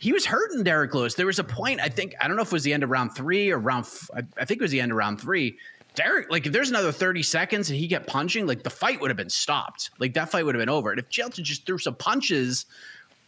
he 0.00 0.12
was 0.12 0.24
hurting 0.24 0.62
Derrick 0.62 0.94
Lewis. 0.94 1.14
There 1.14 1.26
was 1.26 1.38
a 1.38 1.44
point, 1.44 1.78
I 1.78 1.90
think, 1.90 2.14
I 2.20 2.26
don't 2.26 2.36
know 2.36 2.42
if 2.42 2.48
it 2.48 2.54
was 2.54 2.62
the 2.62 2.72
end 2.72 2.82
of 2.82 2.88
round 2.88 3.14
three 3.14 3.50
or 3.50 3.58
round, 3.58 3.84
f- 3.84 4.10
I, 4.38 4.44
think 4.46 4.60
it 4.60 4.62
was 4.62 4.70
the 4.70 4.80
end 4.80 4.92
of 4.92 4.96
round 4.96 5.20
three. 5.20 5.58
Derrick, 5.94 6.30
like, 6.30 6.46
if 6.46 6.52
there's 6.52 6.70
another 6.70 6.90
30 6.90 7.22
seconds 7.22 7.68
and 7.68 7.78
he 7.78 7.86
kept 7.86 8.06
punching, 8.06 8.46
like, 8.46 8.62
the 8.62 8.70
fight 8.70 8.98
would 9.00 9.10
have 9.10 9.18
been 9.18 9.28
stopped. 9.28 9.90
Like, 9.98 10.14
that 10.14 10.30
fight 10.30 10.46
would 10.46 10.54
have 10.54 10.60
been 10.60 10.70
over. 10.70 10.90
And 10.90 10.98
if 10.98 11.10
Jailton 11.10 11.42
just 11.42 11.66
threw 11.66 11.76
some 11.76 11.96
punches 11.96 12.64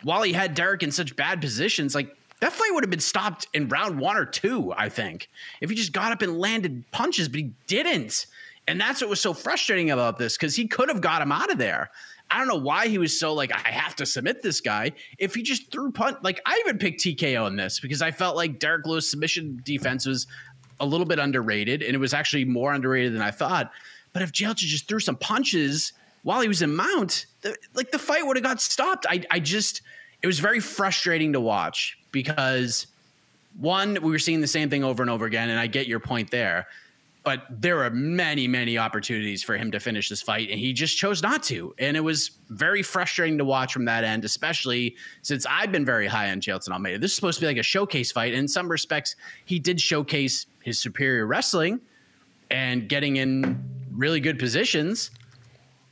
while 0.02 0.22
he 0.22 0.32
had 0.32 0.54
Derrick 0.54 0.82
in 0.82 0.90
such 0.90 1.14
bad 1.14 1.42
positions, 1.42 1.94
like, 1.94 2.16
that 2.40 2.52
fight 2.52 2.70
would 2.72 2.82
have 2.82 2.90
been 2.90 3.00
stopped 3.00 3.48
in 3.52 3.68
round 3.68 4.00
one 4.00 4.16
or 4.16 4.24
two, 4.24 4.72
I 4.74 4.88
think. 4.88 5.28
If 5.60 5.68
he 5.68 5.76
just 5.76 5.92
got 5.92 6.10
up 6.10 6.22
and 6.22 6.38
landed 6.38 6.84
punches, 6.90 7.28
but 7.28 7.40
he 7.40 7.50
didn't. 7.66 8.26
And 8.66 8.80
that's 8.80 9.02
what 9.02 9.10
was 9.10 9.20
so 9.20 9.34
frustrating 9.34 9.90
about 9.90 10.16
this 10.16 10.38
because 10.38 10.56
he 10.56 10.66
could 10.66 10.88
have 10.88 11.02
got 11.02 11.20
him 11.20 11.32
out 11.32 11.52
of 11.52 11.58
there. 11.58 11.90
I 12.32 12.38
don't 12.38 12.48
know 12.48 12.56
why 12.56 12.88
he 12.88 12.96
was 12.96 13.18
so 13.18 13.34
like, 13.34 13.52
I 13.52 13.70
have 13.70 13.94
to 13.96 14.06
submit 14.06 14.40
this 14.40 14.62
guy. 14.62 14.92
If 15.18 15.34
he 15.34 15.42
just 15.42 15.70
threw 15.70 15.92
punt, 15.92 16.24
like 16.24 16.40
I 16.46 16.58
even 16.64 16.78
picked 16.78 17.02
TKO 17.02 17.46
in 17.46 17.56
this 17.56 17.78
because 17.78 18.00
I 18.00 18.10
felt 18.10 18.36
like 18.36 18.58
Derrick 18.58 18.86
Lewis' 18.86 19.10
submission 19.10 19.60
defense 19.64 20.06
was 20.06 20.26
a 20.80 20.86
little 20.86 21.04
bit 21.04 21.18
underrated 21.18 21.82
and 21.82 21.94
it 21.94 21.98
was 21.98 22.14
actually 22.14 22.46
more 22.46 22.72
underrated 22.72 23.12
than 23.12 23.20
I 23.20 23.30
thought. 23.30 23.70
But 24.14 24.22
if 24.22 24.32
Jailton 24.32 24.56
just 24.56 24.88
threw 24.88 24.98
some 24.98 25.16
punches 25.16 25.92
while 26.22 26.40
he 26.40 26.48
was 26.48 26.62
in 26.62 26.74
mount, 26.74 27.26
the, 27.42 27.54
like 27.74 27.90
the 27.90 27.98
fight 27.98 28.26
would 28.26 28.36
have 28.36 28.44
got 28.44 28.62
stopped. 28.62 29.04
I, 29.08 29.22
I 29.30 29.38
just, 29.38 29.82
it 30.22 30.26
was 30.26 30.38
very 30.38 30.60
frustrating 30.60 31.34
to 31.34 31.40
watch 31.40 31.98
because 32.12 32.86
one, 33.58 33.98
we 34.00 34.10
were 34.10 34.18
seeing 34.18 34.40
the 34.40 34.46
same 34.46 34.70
thing 34.70 34.84
over 34.84 35.02
and 35.02 35.10
over 35.10 35.26
again. 35.26 35.50
And 35.50 35.60
I 35.60 35.66
get 35.66 35.86
your 35.86 36.00
point 36.00 36.30
there 36.30 36.66
but 37.24 37.46
there 37.50 37.82
are 37.84 37.90
many, 37.90 38.48
many 38.48 38.76
opportunities 38.76 39.42
for 39.42 39.56
him 39.56 39.70
to 39.70 39.78
finish 39.78 40.08
this 40.08 40.20
fight, 40.20 40.50
and 40.50 40.58
he 40.58 40.72
just 40.72 40.96
chose 40.96 41.22
not 41.22 41.42
to. 41.44 41.72
And 41.78 41.96
it 41.96 42.00
was 42.00 42.32
very 42.48 42.82
frustrating 42.82 43.38
to 43.38 43.44
watch 43.44 43.72
from 43.72 43.84
that 43.84 44.02
end, 44.02 44.24
especially 44.24 44.96
since 45.22 45.46
I've 45.48 45.70
been 45.70 45.84
very 45.84 46.08
high 46.08 46.30
on 46.30 46.40
Jailton 46.40 46.70
Almeida. 46.70 46.98
This 46.98 47.12
is 47.12 47.16
supposed 47.16 47.38
to 47.38 47.42
be 47.42 47.46
like 47.46 47.58
a 47.58 47.62
showcase 47.62 48.10
fight. 48.10 48.32
And 48.32 48.40
in 48.40 48.48
some 48.48 48.68
respects, 48.68 49.14
he 49.44 49.60
did 49.60 49.80
showcase 49.80 50.46
his 50.64 50.80
superior 50.80 51.26
wrestling 51.26 51.80
and 52.50 52.88
getting 52.88 53.16
in 53.16 53.62
really 53.92 54.20
good 54.20 54.38
positions. 54.38 55.12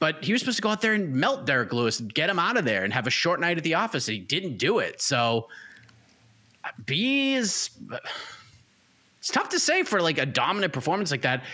But 0.01 0.25
he 0.25 0.33
was 0.33 0.41
supposed 0.41 0.57
to 0.57 0.63
go 0.63 0.71
out 0.71 0.81
there 0.81 0.95
and 0.95 1.13
melt 1.13 1.47
Derrick 1.47 1.73
Lewis 1.73 2.01
and 2.01 2.13
get 2.13 2.29
him 2.29 2.39
out 2.39 2.57
of 2.57 2.65
there 2.65 2.83
and 2.83 2.93
have 2.93 3.07
a 3.07 3.11
short 3.11 3.39
night 3.39 3.57
at 3.57 3.63
the 3.63 3.75
office. 3.75 4.09
And 4.09 4.17
he 4.17 4.21
didn't 4.21 4.57
do 4.57 4.79
it. 4.81 5.01
So 5.01 5.49
uh, 6.65 6.71
B 6.87 7.35
is 7.35 7.71
uh, 7.93 7.99
it's 9.21 9.31
tough 9.31 9.51
to 9.51 9.61
say 9.61 9.83
for 9.83 10.01
like 10.01 10.19
a 10.19 10.27
dominant 10.27 10.73
performance 10.73 11.11
like 11.11 11.23
that, 11.23 11.45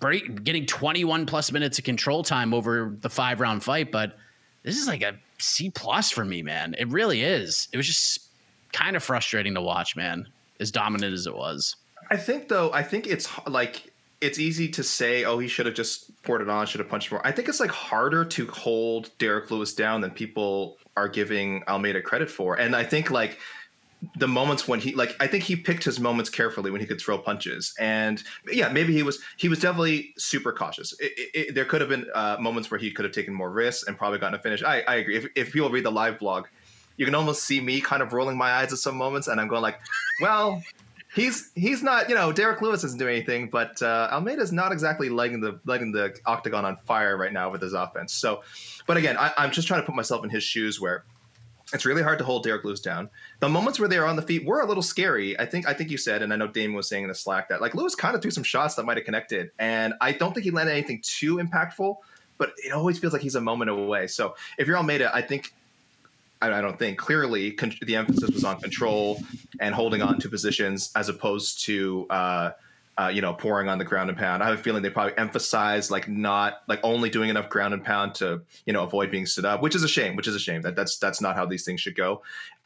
getting 0.00 0.66
21 0.66 1.26
plus 1.26 1.52
minutes 1.52 1.78
of 1.78 1.84
control 1.84 2.24
time 2.24 2.52
over 2.52 2.96
the 3.00 3.08
five 3.08 3.40
round 3.40 3.62
fight. 3.62 3.92
But 3.92 4.16
this 4.64 4.76
is 4.76 4.88
like 4.88 5.02
a 5.02 5.14
C 5.38 5.70
plus 5.70 6.10
for 6.10 6.24
me, 6.24 6.42
man. 6.42 6.74
It 6.76 6.88
really 6.88 7.22
is. 7.22 7.68
It 7.72 7.76
was 7.76 7.86
just 7.86 8.28
kind 8.72 8.96
of 8.96 9.04
frustrating 9.04 9.54
to 9.54 9.60
watch, 9.60 9.94
man. 9.94 10.26
As 10.58 10.70
dominant 10.70 11.14
as 11.14 11.26
it 11.26 11.34
was. 11.34 11.76
I 12.10 12.16
think 12.16 12.48
though, 12.48 12.72
I 12.72 12.82
think 12.82 13.06
it's 13.06 13.28
like 13.46 13.92
it's 14.20 14.38
easy 14.38 14.68
to 14.68 14.82
say, 14.82 15.24
oh, 15.24 15.38
he 15.38 15.48
should 15.48 15.66
have 15.66 15.74
just 15.74 16.22
poured 16.22 16.40
it 16.40 16.48
on, 16.48 16.66
should 16.66 16.78
have 16.80 16.88
punched 16.88 17.10
more. 17.10 17.24
I 17.26 17.32
think 17.32 17.48
it's 17.48 17.58
like 17.58 17.70
harder 17.70 18.24
to 18.24 18.46
hold 18.46 19.10
Derrick 19.18 19.50
Lewis 19.50 19.74
down 19.74 20.00
than 20.00 20.10
people 20.10 20.76
are 20.96 21.08
giving 21.08 21.64
Almeida 21.66 22.02
credit 22.02 22.30
for. 22.30 22.56
And 22.56 22.76
I 22.76 22.84
think 22.84 23.10
like 23.10 23.38
the 24.16 24.26
moments 24.26 24.66
when 24.66 24.80
he 24.80 24.94
like 24.94 25.14
I 25.20 25.26
think 25.26 25.44
he 25.44 25.54
picked 25.54 25.84
his 25.84 26.00
moments 26.00 26.28
carefully 26.28 26.70
when 26.70 26.80
he 26.80 26.86
could 26.86 27.00
throw 27.00 27.18
punches. 27.18 27.72
And 27.78 28.22
yeah, 28.50 28.68
maybe 28.68 28.92
he 28.92 29.02
was 29.02 29.20
he 29.36 29.48
was 29.48 29.60
definitely 29.60 30.12
super 30.18 30.52
cautious. 30.52 30.92
It, 30.98 31.12
it, 31.16 31.30
it- 31.48 31.54
there 31.54 31.64
could 31.64 31.80
have 31.80 31.90
been 31.90 32.06
uh, 32.14 32.36
moments 32.40 32.70
where 32.70 32.78
he 32.80 32.90
could 32.90 33.04
have 33.04 33.14
taken 33.14 33.32
more 33.32 33.50
risks 33.50 33.86
and 33.86 33.96
probably 33.96 34.18
gotten 34.18 34.38
a 34.38 34.42
finish. 34.42 34.62
I, 34.62 34.80
I 34.80 34.96
agree. 34.96 35.16
If, 35.16 35.26
if 35.36 35.52
people 35.52 35.70
read 35.70 35.84
the 35.84 35.92
live 35.92 36.18
blog, 36.18 36.46
you 36.96 37.04
can 37.04 37.14
almost 37.14 37.44
see 37.44 37.60
me 37.60 37.80
kind 37.80 38.02
of 38.02 38.12
rolling 38.12 38.36
my 38.36 38.50
eyes 38.52 38.72
at 38.72 38.78
some 38.78 38.96
moments, 38.96 39.28
and 39.28 39.40
I'm 39.40 39.48
going 39.48 39.62
like, 39.62 39.78
well. 40.20 40.62
He's 41.14 41.52
he's 41.54 41.82
not 41.82 42.08
you 42.08 42.14
know 42.14 42.32
Derrick 42.32 42.62
Lewis 42.62 42.84
isn't 42.84 42.98
doing 42.98 43.14
anything, 43.16 43.50
but 43.50 43.82
uh, 43.82 44.08
Almeida's 44.10 44.50
not 44.50 44.72
exactly 44.72 45.10
lighting 45.10 45.42
the 45.42 45.60
lighting 45.66 45.92
the 45.92 46.16
octagon 46.24 46.64
on 46.64 46.78
fire 46.86 47.18
right 47.18 47.34
now 47.34 47.50
with 47.50 47.60
his 47.60 47.74
offense. 47.74 48.14
So, 48.14 48.42
but 48.86 48.96
again, 48.96 49.18
I, 49.18 49.30
I'm 49.36 49.50
just 49.50 49.68
trying 49.68 49.82
to 49.82 49.84
put 49.86 49.94
myself 49.94 50.24
in 50.24 50.30
his 50.30 50.42
shoes 50.42 50.80
where 50.80 51.04
it's 51.72 51.84
really 51.84 52.02
hard 52.02 52.18
to 52.18 52.24
hold 52.24 52.44
Derrick 52.44 52.64
Lewis 52.64 52.80
down. 52.80 53.08
The 53.40 53.48
moments 53.48 53.78
where 53.78 53.88
they 53.88 53.98
are 53.98 54.06
on 54.06 54.16
the 54.16 54.22
feet 54.22 54.44
were 54.44 54.60
a 54.60 54.66
little 54.66 54.82
scary. 54.82 55.38
I 55.38 55.46
think 55.46 55.66
I 55.66 55.74
think 55.74 55.90
you 55.90 55.98
said, 55.98 56.22
and 56.22 56.32
I 56.32 56.36
know 56.36 56.46
Damon 56.46 56.76
was 56.76 56.88
saying 56.88 57.04
in 57.04 57.08
the 57.08 57.14
Slack 57.14 57.48
that 57.48 57.60
like 57.60 57.74
Lewis 57.74 57.94
kind 57.94 58.14
of 58.14 58.22
threw 58.22 58.30
some 58.30 58.44
shots 58.44 58.74
that 58.76 58.84
might 58.84 58.96
have 58.96 59.06
connected, 59.06 59.50
and 59.58 59.94
I 60.00 60.12
don't 60.12 60.32
think 60.32 60.44
he 60.44 60.50
landed 60.50 60.72
anything 60.72 61.00
too 61.02 61.36
impactful. 61.36 61.96
But 62.38 62.54
it 62.56 62.72
always 62.72 62.98
feels 62.98 63.12
like 63.12 63.22
he's 63.22 63.36
a 63.36 63.40
moment 63.40 63.70
away. 63.70 64.08
So 64.08 64.34
if 64.58 64.66
you're 64.66 64.76
Almeida, 64.76 65.10
I 65.14 65.22
think 65.22 65.52
I 66.42 66.60
don't 66.60 66.78
think 66.78 66.98
clearly 66.98 67.52
con- 67.52 67.72
the 67.82 67.94
emphasis 67.94 68.30
was 68.30 68.44
on 68.44 68.60
control 68.60 69.22
and 69.60 69.74
holding 69.74 70.02
on 70.02 70.18
to 70.18 70.28
positions 70.28 70.90
as 70.96 71.08
opposed 71.08 71.64
to 71.66 72.06
uh, 72.10 72.50
uh, 72.98 73.10
you 73.12 73.22
know 73.22 73.32
pouring 73.32 73.68
on 73.68 73.78
the 73.78 73.84
ground 73.84 74.10
and 74.10 74.18
pound. 74.18 74.42
I 74.42 74.46
have 74.48 74.58
a 74.58 74.62
feeling 74.62 74.82
they 74.82 74.90
probably 74.90 75.16
emphasize 75.16 75.90
like 75.90 76.08
not 76.08 76.62
like 76.68 76.80
only 76.82 77.08
doing 77.08 77.30
enough 77.30 77.48
ground 77.48 77.74
and 77.74 77.82
pound 77.82 78.14
to 78.16 78.42
you 78.66 78.72
know 78.72 78.84
avoid 78.84 79.10
being 79.10 79.26
stood 79.26 79.44
up, 79.44 79.62
which 79.62 79.74
is 79.74 79.82
a 79.82 79.88
shame. 79.88 80.16
Which 80.16 80.28
is 80.28 80.34
a 80.34 80.40
shame 80.40 80.62
that 80.62 80.76
that's 80.76 80.98
that's 80.98 81.20
not 81.20 81.36
how 81.36 81.46
these 81.46 81.64
things 81.64 81.80
should 81.80 81.96
go. 81.96 82.22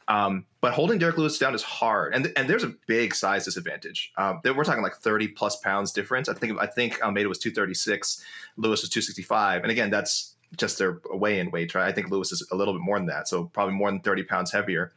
Um, 0.09 0.45
but 0.61 0.73
holding 0.73 0.99
Derrick 0.99 1.17
Lewis 1.17 1.37
down 1.37 1.53
is 1.53 1.63
hard, 1.63 2.15
and 2.15 2.31
and 2.37 2.49
there's 2.49 2.63
a 2.63 2.73
big 2.87 3.13
size 3.13 3.45
disadvantage. 3.45 4.11
Um, 4.17 4.39
we're 4.43 4.63
talking 4.63 4.83
like 4.83 4.95
30 4.95 5.29
plus 5.29 5.57
pounds 5.57 5.91
difference. 5.91 6.29
I 6.29 6.33
think 6.33 6.59
I 6.59 6.65
think 6.65 7.01
Almeida 7.01 7.27
was 7.27 7.39
236, 7.39 8.23
Lewis 8.57 8.81
was 8.81 8.89
265, 8.89 9.63
and 9.63 9.71
again 9.71 9.89
that's 9.89 10.35
just 10.55 10.77
their 10.77 11.01
weigh-in 11.11 11.51
weight. 11.51 11.75
Right? 11.75 11.87
I 11.87 11.91
think 11.91 12.09
Lewis 12.09 12.31
is 12.31 12.47
a 12.51 12.55
little 12.55 12.73
bit 12.73 12.81
more 12.81 12.97
than 12.97 13.07
that, 13.07 13.27
so 13.27 13.45
probably 13.45 13.75
more 13.75 13.91
than 13.91 13.99
30 13.99 14.23
pounds 14.23 14.51
heavier. 14.51 14.93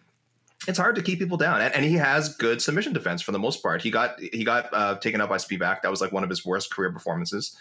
It's 0.69 0.79
hard 0.79 0.95
to 0.97 1.03
keep 1.03 1.19
people 1.19 1.39
down, 1.39 1.61
and, 1.63 1.75
and 1.75 1.85
he 1.85 1.95
has 1.95 2.37
good 2.37 2.61
submission 2.61 2.93
defense 2.93 3.23
for 3.23 3.33
the 3.33 3.39
most 3.39 3.63
part. 3.63 3.81
He 3.81 3.91
got 3.91 4.21
he 4.21 4.45
got 4.45 4.69
uh, 4.73 4.97
taken 4.97 5.21
out 5.21 5.29
by 5.29 5.37
Spivac. 5.37 5.83
That 5.83 5.91
was 5.91 6.01
like 6.01 6.13
one 6.13 6.23
of 6.23 6.29
his 6.29 6.45
worst 6.45 6.73
career 6.73 6.93
performances 6.93 7.57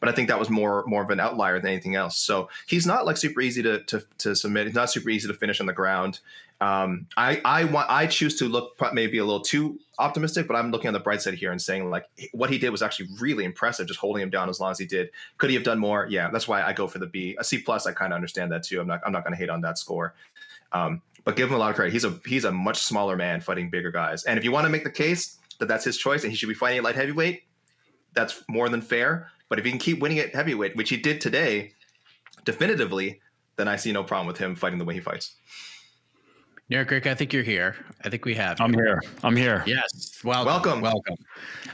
but 0.00 0.08
I 0.08 0.12
think 0.12 0.28
that 0.28 0.38
was 0.38 0.50
more 0.50 0.84
more 0.86 1.02
of 1.02 1.10
an 1.10 1.20
outlier 1.20 1.58
than 1.58 1.70
anything 1.70 1.96
else. 1.96 2.16
So 2.18 2.48
he's 2.66 2.86
not 2.86 3.06
like 3.06 3.16
super 3.16 3.40
easy 3.40 3.62
to 3.62 3.82
to, 3.84 4.04
to 4.18 4.36
submit. 4.36 4.66
He's 4.66 4.74
not 4.74 4.90
super 4.90 5.10
easy 5.10 5.28
to 5.28 5.34
finish 5.34 5.60
on 5.60 5.66
the 5.66 5.72
ground. 5.72 6.20
Um, 6.60 7.06
I 7.16 7.40
I 7.44 7.64
want 7.64 7.90
I 7.90 8.06
choose 8.06 8.36
to 8.38 8.46
look 8.46 8.76
maybe 8.92 9.18
a 9.18 9.24
little 9.24 9.40
too 9.40 9.78
optimistic, 9.98 10.46
but 10.46 10.54
I'm 10.54 10.70
looking 10.70 10.88
on 10.88 10.94
the 10.94 11.00
bright 11.00 11.22
side 11.22 11.34
here 11.34 11.50
and 11.50 11.60
saying 11.60 11.90
like 11.90 12.06
what 12.32 12.50
he 12.50 12.58
did 12.58 12.70
was 12.70 12.82
actually 12.82 13.08
really 13.20 13.44
impressive, 13.44 13.86
just 13.86 14.00
holding 14.00 14.22
him 14.22 14.30
down 14.30 14.48
as 14.48 14.60
long 14.60 14.70
as 14.70 14.78
he 14.78 14.86
did. 14.86 15.10
Could 15.38 15.50
he 15.50 15.54
have 15.54 15.64
done 15.64 15.78
more? 15.78 16.06
Yeah, 16.08 16.30
that's 16.30 16.48
why 16.48 16.62
I 16.62 16.72
go 16.72 16.86
for 16.86 16.98
the 16.98 17.06
B. 17.06 17.36
A 17.38 17.44
C 17.44 17.58
plus, 17.58 17.86
I 17.86 17.92
kind 17.92 18.12
of 18.12 18.16
understand 18.16 18.52
that 18.52 18.64
too. 18.64 18.80
I'm 18.80 18.86
not 18.86 19.00
I'm 19.04 19.12
not 19.12 19.24
going 19.24 19.32
to 19.32 19.38
hate 19.38 19.50
on 19.50 19.60
that 19.62 19.78
score. 19.78 20.14
Um, 20.72 21.02
but 21.28 21.36
give 21.36 21.50
him 21.50 21.56
a 21.56 21.58
lot 21.58 21.68
of 21.68 21.76
credit. 21.76 21.92
He's 21.92 22.06
a 22.06 22.18
he's 22.24 22.46
a 22.46 22.50
much 22.50 22.78
smaller 22.78 23.14
man 23.14 23.42
fighting 23.42 23.68
bigger 23.68 23.90
guys. 23.90 24.24
And 24.24 24.38
if 24.38 24.44
you 24.44 24.50
want 24.50 24.64
to 24.64 24.70
make 24.70 24.82
the 24.82 24.90
case 24.90 25.36
that 25.58 25.68
that's 25.68 25.84
his 25.84 25.98
choice 25.98 26.22
and 26.22 26.32
he 26.32 26.36
should 26.38 26.48
be 26.48 26.54
fighting 26.54 26.78
at 26.78 26.84
light 26.84 26.94
heavyweight, 26.94 27.42
that's 28.14 28.42
more 28.48 28.70
than 28.70 28.80
fair. 28.80 29.30
But 29.50 29.58
if 29.58 29.66
he 29.66 29.70
can 29.70 29.78
keep 29.78 30.00
winning 30.00 30.20
at 30.20 30.34
heavyweight, 30.34 30.74
which 30.74 30.88
he 30.88 30.96
did 30.96 31.20
today, 31.20 31.74
definitively, 32.46 33.20
then 33.56 33.68
I 33.68 33.76
see 33.76 33.92
no 33.92 34.02
problem 34.02 34.26
with 34.26 34.38
him 34.38 34.56
fighting 34.56 34.78
the 34.78 34.86
way 34.86 34.94
he 34.94 35.00
fights. 35.00 35.34
Eric 36.70 36.90
Rick, 36.92 37.06
I 37.06 37.14
think 37.14 37.34
you're 37.34 37.42
here. 37.42 37.76
I 38.02 38.08
think 38.08 38.24
we 38.24 38.34
have. 38.34 38.58
You. 38.58 38.64
I'm 38.64 38.72
here. 38.72 39.02
I'm 39.22 39.36
here. 39.36 39.64
Yes. 39.66 40.22
Welcome. 40.24 40.46
Welcome. 40.46 40.80
Welcome. 40.80 41.16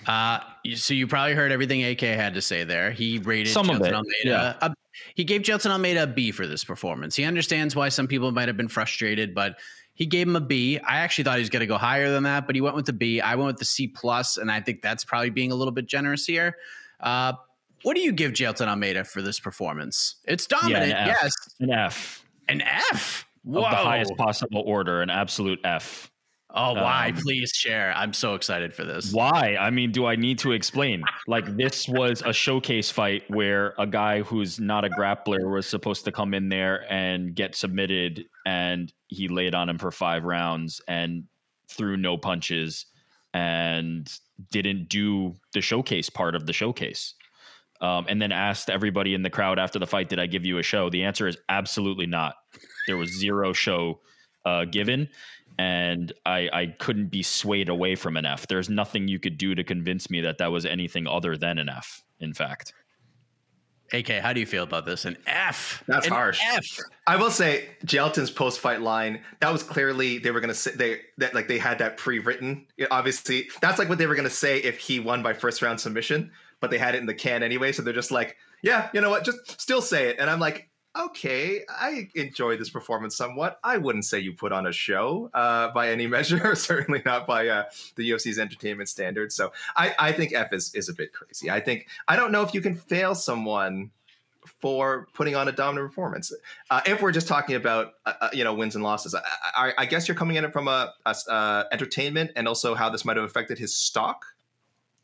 Uh, 0.08 0.40
so 0.75 0.94
you 0.94 1.06
probably 1.06 1.34
heard 1.34 1.52
everything 1.52 1.84
AK 1.84 2.00
had 2.00 2.34
to 2.34 2.42
say 2.42 2.64
there. 2.64 2.90
He 2.90 3.18
rated 3.20 3.52
Some 3.52 3.70
of 3.70 3.80
it, 3.82 3.94
Almeida. 3.94 4.58
A, 4.62 4.75
he 5.14 5.24
gave 5.24 5.42
Jailton 5.42 5.70
Almeida 5.70 6.04
a 6.04 6.06
B 6.06 6.30
for 6.30 6.46
this 6.46 6.64
performance. 6.64 7.16
He 7.16 7.24
understands 7.24 7.74
why 7.76 7.88
some 7.88 8.06
people 8.06 8.30
might 8.32 8.48
have 8.48 8.56
been 8.56 8.68
frustrated, 8.68 9.34
but 9.34 9.56
he 9.94 10.06
gave 10.06 10.26
him 10.26 10.36
a 10.36 10.40
B. 10.40 10.78
I 10.78 10.98
actually 10.98 11.24
thought 11.24 11.36
he 11.36 11.42
was 11.42 11.50
going 11.50 11.60
to 11.60 11.66
go 11.66 11.78
higher 11.78 12.10
than 12.10 12.24
that, 12.24 12.46
but 12.46 12.54
he 12.54 12.60
went 12.60 12.74
with 12.76 12.86
the 12.86 12.92
B. 12.92 13.20
I 13.20 13.34
went 13.36 13.46
with 13.46 13.58
the 13.58 13.64
C 13.64 13.86
plus, 13.86 14.36
and 14.36 14.50
I 14.50 14.60
think 14.60 14.82
that's 14.82 15.04
probably 15.04 15.30
being 15.30 15.52
a 15.52 15.54
little 15.54 15.72
bit 15.72 15.86
generous 15.86 16.26
here. 16.26 16.56
Uh, 17.00 17.34
what 17.82 17.94
do 17.94 18.00
you 18.00 18.12
give 18.12 18.32
Jailton 18.32 18.66
Almeida 18.66 19.04
for 19.04 19.22
this 19.22 19.38
performance? 19.38 20.16
It's 20.24 20.46
dominant, 20.46 20.88
Yeah, 20.88 21.02
an 21.04 21.16
yes. 21.22 21.32
An 21.60 21.70
F 21.70 22.24
An 22.48 22.60
F. 22.62 23.26
Whoa. 23.44 23.62
of 23.62 23.70
the 23.70 23.76
highest 23.76 24.16
possible 24.16 24.62
order, 24.66 25.02
an 25.02 25.10
absolute 25.10 25.60
F. 25.64 26.10
oh, 26.54 26.75
why? 26.75 27.08
um, 27.08 27.16
Please 27.16 27.50
share. 27.54 27.92
I'm 27.96 28.12
so 28.12 28.34
excited 28.34 28.75
for 28.75 28.84
this. 28.84 29.12
Why? 29.12 29.56
I 29.58 29.70
mean, 29.70 29.92
do 29.92 30.06
I 30.06 30.16
need 30.16 30.38
to 30.40 30.52
explain? 30.52 31.02
Like 31.26 31.56
this 31.56 31.88
was 31.88 32.23
a 32.25 32.32
showcase 32.32 32.90
fight 32.90 33.25
where 33.28 33.75
a 33.78 33.87
guy 33.87 34.23
who's 34.23 34.58
not 34.61 34.84
a 34.84 34.88
grappler 34.88 35.52
was 35.52 35.66
supposed 35.66 36.04
to 36.04 36.12
come 36.12 36.34
in 36.34 36.49
there 36.49 36.90
and 36.90 37.34
get 37.34 37.54
submitted, 37.54 38.25
and 38.46 38.92
he 39.08 39.28
laid 39.28 39.54
on 39.54 39.68
him 39.68 39.78
for 39.78 39.90
five 39.90 40.25
rounds 40.25 40.80
and 40.88 41.25
threw 41.68 41.96
no 41.96 42.16
punches 42.16 42.87
and 43.32 44.11
didn't 44.50 44.88
do 44.88 45.34
the 45.52 45.61
showcase 45.61 46.08
part 46.08 46.34
of 46.34 46.46
the 46.46 46.52
showcase. 46.52 47.14
Um, 47.80 48.06
and 48.08 48.23
then 48.23 48.32
asked 48.32 48.70
everybody 48.70 49.14
in 49.14 49.23
the 49.23 49.30
crowd 49.30 49.58
after 49.58 49.78
the 49.78 49.87
fight, 49.87 50.08
"Did 50.08 50.20
I 50.20 50.26
give 50.26 50.44
you 50.46 50.58
a 50.58 50.62
show?" 50.62 50.88
The 50.88 51.02
answer 51.04 51.26
is 51.26 51.37
absolutely 51.49 52.06
not. 52.06 52.37
There 52.87 52.96
was 52.96 53.11
zero 53.11 53.52
show 53.52 54.00
uh, 54.44 54.64
given, 54.64 55.08
and 55.58 56.12
I, 56.26 56.49
I 56.52 56.66
couldn't 56.78 57.06
be 57.06 57.23
swayed 57.23 57.68
away 57.68 57.94
from 57.94 58.16
an 58.16 58.26
F. 58.26 58.46
There's 58.46 58.68
nothing 58.68 59.08
you 59.08 59.18
could 59.18 59.38
do 59.38 59.54
to 59.54 59.62
convince 59.62 60.11
me 60.11 60.20
that 60.23 60.38
that 60.38 60.50
was 60.50 60.66
anything 60.66 61.06
other 61.06 61.37
than 61.37 61.58
an 61.58 61.68
F. 61.68 62.02
In 62.20 62.34
fact, 62.34 62.73
AK, 63.92 64.08
how 64.08 64.32
do 64.32 64.40
you 64.40 64.46
feel 64.46 64.64
about 64.64 64.87
this? 64.87 65.04
An 65.04 65.16
F. 65.26 65.84
That's 65.87 66.06
An 66.06 66.12
harsh. 66.12 66.40
F. 66.42 66.64
I 67.06 67.16
will 67.16 67.30
say 67.30 67.68
Jailton's 67.84 68.30
post 68.30 68.61
fight 68.61 68.80
line 68.80 69.20
that 69.40 69.52
was 69.52 69.62
clearly 69.62 70.18
they 70.18 70.30
were 70.30 70.40
gonna 70.40 70.54
say 70.54 70.73
they 70.75 71.00
that 71.18 71.34
like 71.34 71.49
they 71.49 71.58
had 71.58 71.78
that 71.78 71.96
pre 71.96 72.18
written. 72.18 72.66
Obviously, 72.90 73.49
that's 73.61 73.78
like 73.78 73.88
what 73.88 73.99
they 73.99 74.06
were 74.06 74.14
gonna 74.16 74.30
say 74.30 74.58
if 74.58 74.78
he 74.78 75.00
won 75.00 75.23
by 75.23 75.32
first 75.32 75.62
round 75.62 75.78
submission, 75.78 76.30
but 76.61 76.70
they 76.70 76.78
had 76.78 76.94
it 76.94 76.99
in 76.99 77.06
the 77.06 77.14
can 77.14 77.42
anyway. 77.42 77.73
So 77.73 77.82
they're 77.82 77.92
just 77.92 78.11
like, 78.11 78.37
yeah, 78.62 78.88
you 78.94 79.00
know 79.00 79.11
what, 79.11 79.25
just 79.25 79.61
still 79.61 79.82
say 79.82 80.08
it. 80.08 80.16
And 80.18 80.30
I'm 80.30 80.40
like, 80.40 80.68
okay, 80.96 81.62
I 81.68 82.08
enjoyed 82.14 82.60
this 82.60 82.70
performance 82.70 83.16
somewhat. 83.16 83.58
I 83.64 83.76
wouldn't 83.78 84.04
say 84.04 84.20
you 84.20 84.32
put 84.32 84.52
on 84.52 84.66
a 84.66 84.72
show 84.72 85.30
uh, 85.34 85.68
by 85.72 85.90
any 85.90 86.06
measure, 86.14 86.54
certainly 86.54 87.02
not 87.04 87.26
by 87.26 87.48
uh, 87.48 87.64
the 87.96 88.10
UFC's 88.10 88.38
entertainment 88.38 88.88
standards. 88.88 89.34
So 89.34 89.52
I, 89.76 89.94
I 89.98 90.12
think 90.12 90.32
F 90.32 90.52
is, 90.52 90.74
is 90.74 90.88
a 90.88 90.94
bit 90.94 91.12
crazy. 91.12 91.50
I 91.50 91.60
think 91.60 91.88
I 92.08 92.16
don't 92.16 92.32
know 92.32 92.42
if 92.42 92.54
you 92.54 92.60
can 92.60 92.74
fail 92.74 93.14
someone 93.14 93.90
for 94.60 95.08
putting 95.14 95.34
on 95.34 95.48
a 95.48 95.52
dominant 95.52 95.88
performance. 95.88 96.32
Uh, 96.70 96.80
if 96.86 97.02
we're 97.02 97.12
just 97.12 97.26
talking 97.26 97.56
about 97.56 97.94
uh, 98.06 98.12
uh 98.20 98.28
you 98.32 98.44
know 98.44 98.54
wins 98.54 98.74
and 98.74 98.84
losses, 98.84 99.14
I, 99.14 99.20
I, 99.54 99.72
I, 99.78 99.86
guess 99.86 100.06
you're 100.06 100.14
coming 100.14 100.36
at 100.36 100.44
it 100.44 100.52
from 100.52 100.68
a, 100.68 100.92
a 101.06 101.16
uh, 101.30 101.64
entertainment 101.72 102.30
and 102.36 102.46
also 102.46 102.74
how 102.74 102.88
this 102.90 103.04
might 103.04 103.16
have 103.16 103.24
affected 103.24 103.58
his 103.58 103.74
stock. 103.74 104.24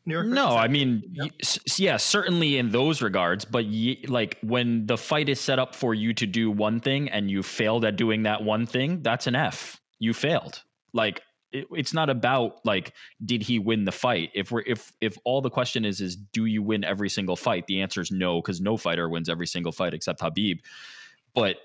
New 0.05 0.15
York? 0.15 0.27
No, 0.27 0.55
I 0.55 0.67
mean, 0.67 1.03
yeah. 1.11 1.25
yeah, 1.77 1.97
certainly 1.97 2.57
in 2.57 2.71
those 2.71 3.01
regards, 3.01 3.45
but 3.45 3.65
like 4.07 4.37
when 4.41 4.85
the 4.87 4.97
fight 4.97 5.29
is 5.29 5.39
set 5.39 5.59
up 5.59 5.75
for 5.75 5.93
you 5.93 6.13
to 6.15 6.25
do 6.25 6.49
one 6.49 6.79
thing 6.79 7.09
and 7.09 7.29
you 7.29 7.43
failed 7.43 7.85
at 7.85 7.97
doing 7.97 8.23
that 8.23 8.43
one 8.43 8.65
thing, 8.65 9.01
that's 9.03 9.27
an 9.27 9.35
F. 9.35 9.79
You 9.99 10.13
failed. 10.13 10.63
Like 10.93 11.21
it, 11.51 11.67
it's 11.71 11.93
not 11.93 12.09
about 12.09 12.65
like 12.65 12.93
did 13.23 13.43
he 13.43 13.59
win 13.59 13.85
the 13.85 13.91
fight. 13.91 14.31
If 14.33 14.51
we're 14.51 14.63
if 14.65 14.91
if 15.01 15.17
all 15.23 15.41
the 15.41 15.51
question 15.51 15.85
is 15.85 16.01
is 16.01 16.15
do 16.15 16.45
you 16.45 16.63
win 16.63 16.83
every 16.83 17.09
single 17.09 17.35
fight? 17.35 17.67
The 17.67 17.81
answer 17.81 18.01
is 18.01 18.11
no 18.11 18.41
because 18.41 18.59
no 18.59 18.77
fighter 18.77 19.07
wins 19.07 19.29
every 19.29 19.47
single 19.47 19.71
fight 19.71 19.93
except 19.93 20.21
Khabib. 20.21 20.61
But 21.35 21.57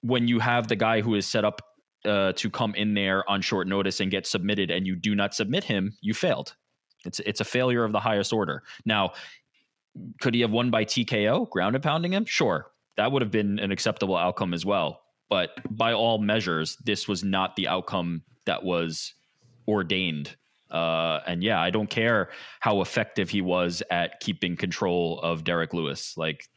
when 0.00 0.28
you 0.28 0.38
have 0.38 0.68
the 0.68 0.76
guy 0.76 1.02
who 1.02 1.14
is 1.14 1.26
set 1.26 1.44
up 1.44 1.60
uh, 2.04 2.32
to 2.32 2.50
come 2.50 2.74
in 2.74 2.94
there 2.94 3.28
on 3.30 3.42
short 3.42 3.68
notice 3.68 4.00
and 4.00 4.10
get 4.10 4.26
submitted, 4.26 4.70
and 4.70 4.86
you 4.86 4.96
do 4.96 5.14
not 5.14 5.34
submit 5.34 5.62
him, 5.62 5.96
you 6.00 6.14
failed 6.14 6.54
it's 7.04 7.20
it's 7.20 7.40
a 7.40 7.44
failure 7.44 7.84
of 7.84 7.92
the 7.92 8.00
highest 8.00 8.32
order. 8.32 8.62
Now, 8.84 9.12
could 10.20 10.34
he 10.34 10.40
have 10.40 10.50
won 10.50 10.70
by 10.70 10.84
TKO, 10.84 11.48
ground 11.50 11.74
and 11.74 11.82
pounding 11.82 12.12
him? 12.12 12.24
Sure, 12.24 12.70
that 12.96 13.12
would 13.12 13.22
have 13.22 13.30
been 13.30 13.58
an 13.58 13.72
acceptable 13.72 14.16
outcome 14.16 14.54
as 14.54 14.64
well. 14.64 15.02
But 15.28 15.50
by 15.70 15.92
all 15.92 16.18
measures, 16.18 16.76
this 16.84 17.08
was 17.08 17.24
not 17.24 17.56
the 17.56 17.68
outcome 17.68 18.22
that 18.44 18.62
was 18.62 19.14
ordained. 19.66 20.36
Uh, 20.70 21.20
and 21.26 21.42
yeah, 21.42 21.60
I 21.60 21.70
don't 21.70 21.88
care 21.88 22.30
how 22.60 22.80
effective 22.80 23.30
he 23.30 23.40
was 23.40 23.82
at 23.90 24.20
keeping 24.20 24.56
control 24.56 25.20
of 25.20 25.44
Derrick 25.44 25.74
Lewis. 25.74 26.16
Like 26.16 26.48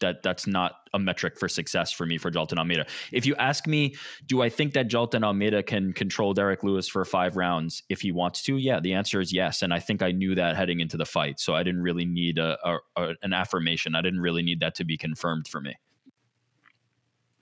that 0.00 0.22
that's 0.22 0.46
not 0.46 0.72
a 0.92 0.98
metric 0.98 1.38
for 1.38 1.48
success 1.48 1.92
for 1.92 2.06
me 2.06 2.18
for 2.18 2.30
Jailton 2.30 2.58
Almeida. 2.58 2.86
If 3.12 3.26
you 3.26 3.34
ask 3.36 3.66
me, 3.66 3.96
do 4.26 4.42
I 4.42 4.48
think 4.48 4.74
that 4.74 4.88
Jailton 4.88 5.24
Almeida 5.24 5.62
can 5.62 5.92
control 5.92 6.34
Derrick 6.34 6.62
Lewis 6.62 6.88
for 6.88 7.04
five 7.04 7.36
rounds 7.36 7.82
if 7.88 8.00
he 8.00 8.12
wants 8.12 8.42
to? 8.44 8.56
Yeah, 8.56 8.80
the 8.80 8.94
answer 8.94 9.20
is 9.20 9.32
yes. 9.32 9.62
And 9.62 9.72
I 9.72 9.80
think 9.80 10.02
I 10.02 10.12
knew 10.12 10.34
that 10.34 10.56
heading 10.56 10.80
into 10.80 10.96
the 10.96 11.04
fight. 11.04 11.40
So 11.40 11.54
I 11.54 11.62
didn't 11.62 11.82
really 11.82 12.04
need 12.04 12.38
a, 12.38 12.58
a, 12.64 12.78
a 12.96 13.14
an 13.22 13.32
affirmation. 13.32 13.94
I 13.94 14.02
didn't 14.02 14.20
really 14.20 14.42
need 14.42 14.60
that 14.60 14.74
to 14.76 14.84
be 14.84 14.96
confirmed 14.96 15.48
for 15.48 15.60
me. 15.60 15.74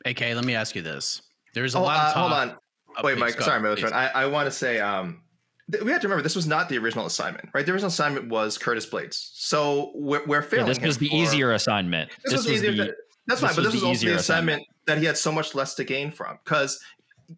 AK, 0.05 0.21
let 0.21 0.45
me 0.45 0.55
ask 0.55 0.75
you 0.75 0.83
this. 0.83 1.23
There's 1.55 1.75
a 1.75 1.79
oh, 1.79 1.83
lot 1.83 1.97
uh, 1.97 2.09
of 2.09 2.15
talk. 2.15 2.31
Hold 2.31 2.33
on. 2.33 2.57
Oh, 2.99 3.01
Wait, 3.05 3.19
Mike. 3.19 3.41
Sorry, 3.41 3.61
my 3.61 3.89
I, 3.91 4.23
I 4.23 4.27
want 4.27 4.47
to 4.47 4.51
say 4.51 4.81
um, 4.81 5.23
we 5.69 5.91
have 5.91 6.01
to 6.01 6.09
remember 6.09 6.23
this 6.23 6.37
was 6.37 6.47
not 6.47 6.69
the 6.69 6.79
original 6.79 7.07
assignment, 7.07 7.49
right? 7.53 7.65
The 7.65 7.73
original 7.73 7.89
assignment 7.89 8.29
was 8.29 8.59
Curtis 8.59 8.87
Blaydes. 8.87 9.31
So 9.35 9.93
we're, 9.95 10.25
we're 10.27 10.43
failing. 10.43 10.67
Yeah, 10.67 10.75
this 10.75 10.83
was 10.83 10.99
the 10.99 11.09
for, 11.09 11.17
easier 11.17 11.53
assignment. 11.53 12.11
This, 12.25 12.33
this 12.33 12.33
was, 12.33 12.45
was 12.47 12.65
easier. 12.65 12.73
The, 12.73 12.97
that's 13.27 13.41
fine, 13.41 13.55
but 13.55 13.63
this 13.63 13.75
was, 13.75 13.85
also 13.85 14.07
the 14.07 14.15
assignment, 14.15 14.63
assignment 14.63 14.67
that 14.87 14.99
he 14.99 15.05
had 15.05 15.17
so 15.17 15.31
much 15.31 15.55
less 15.55 15.75
to 15.77 15.85
gain 15.85 16.11
from. 16.11 16.39
Because 16.45 16.83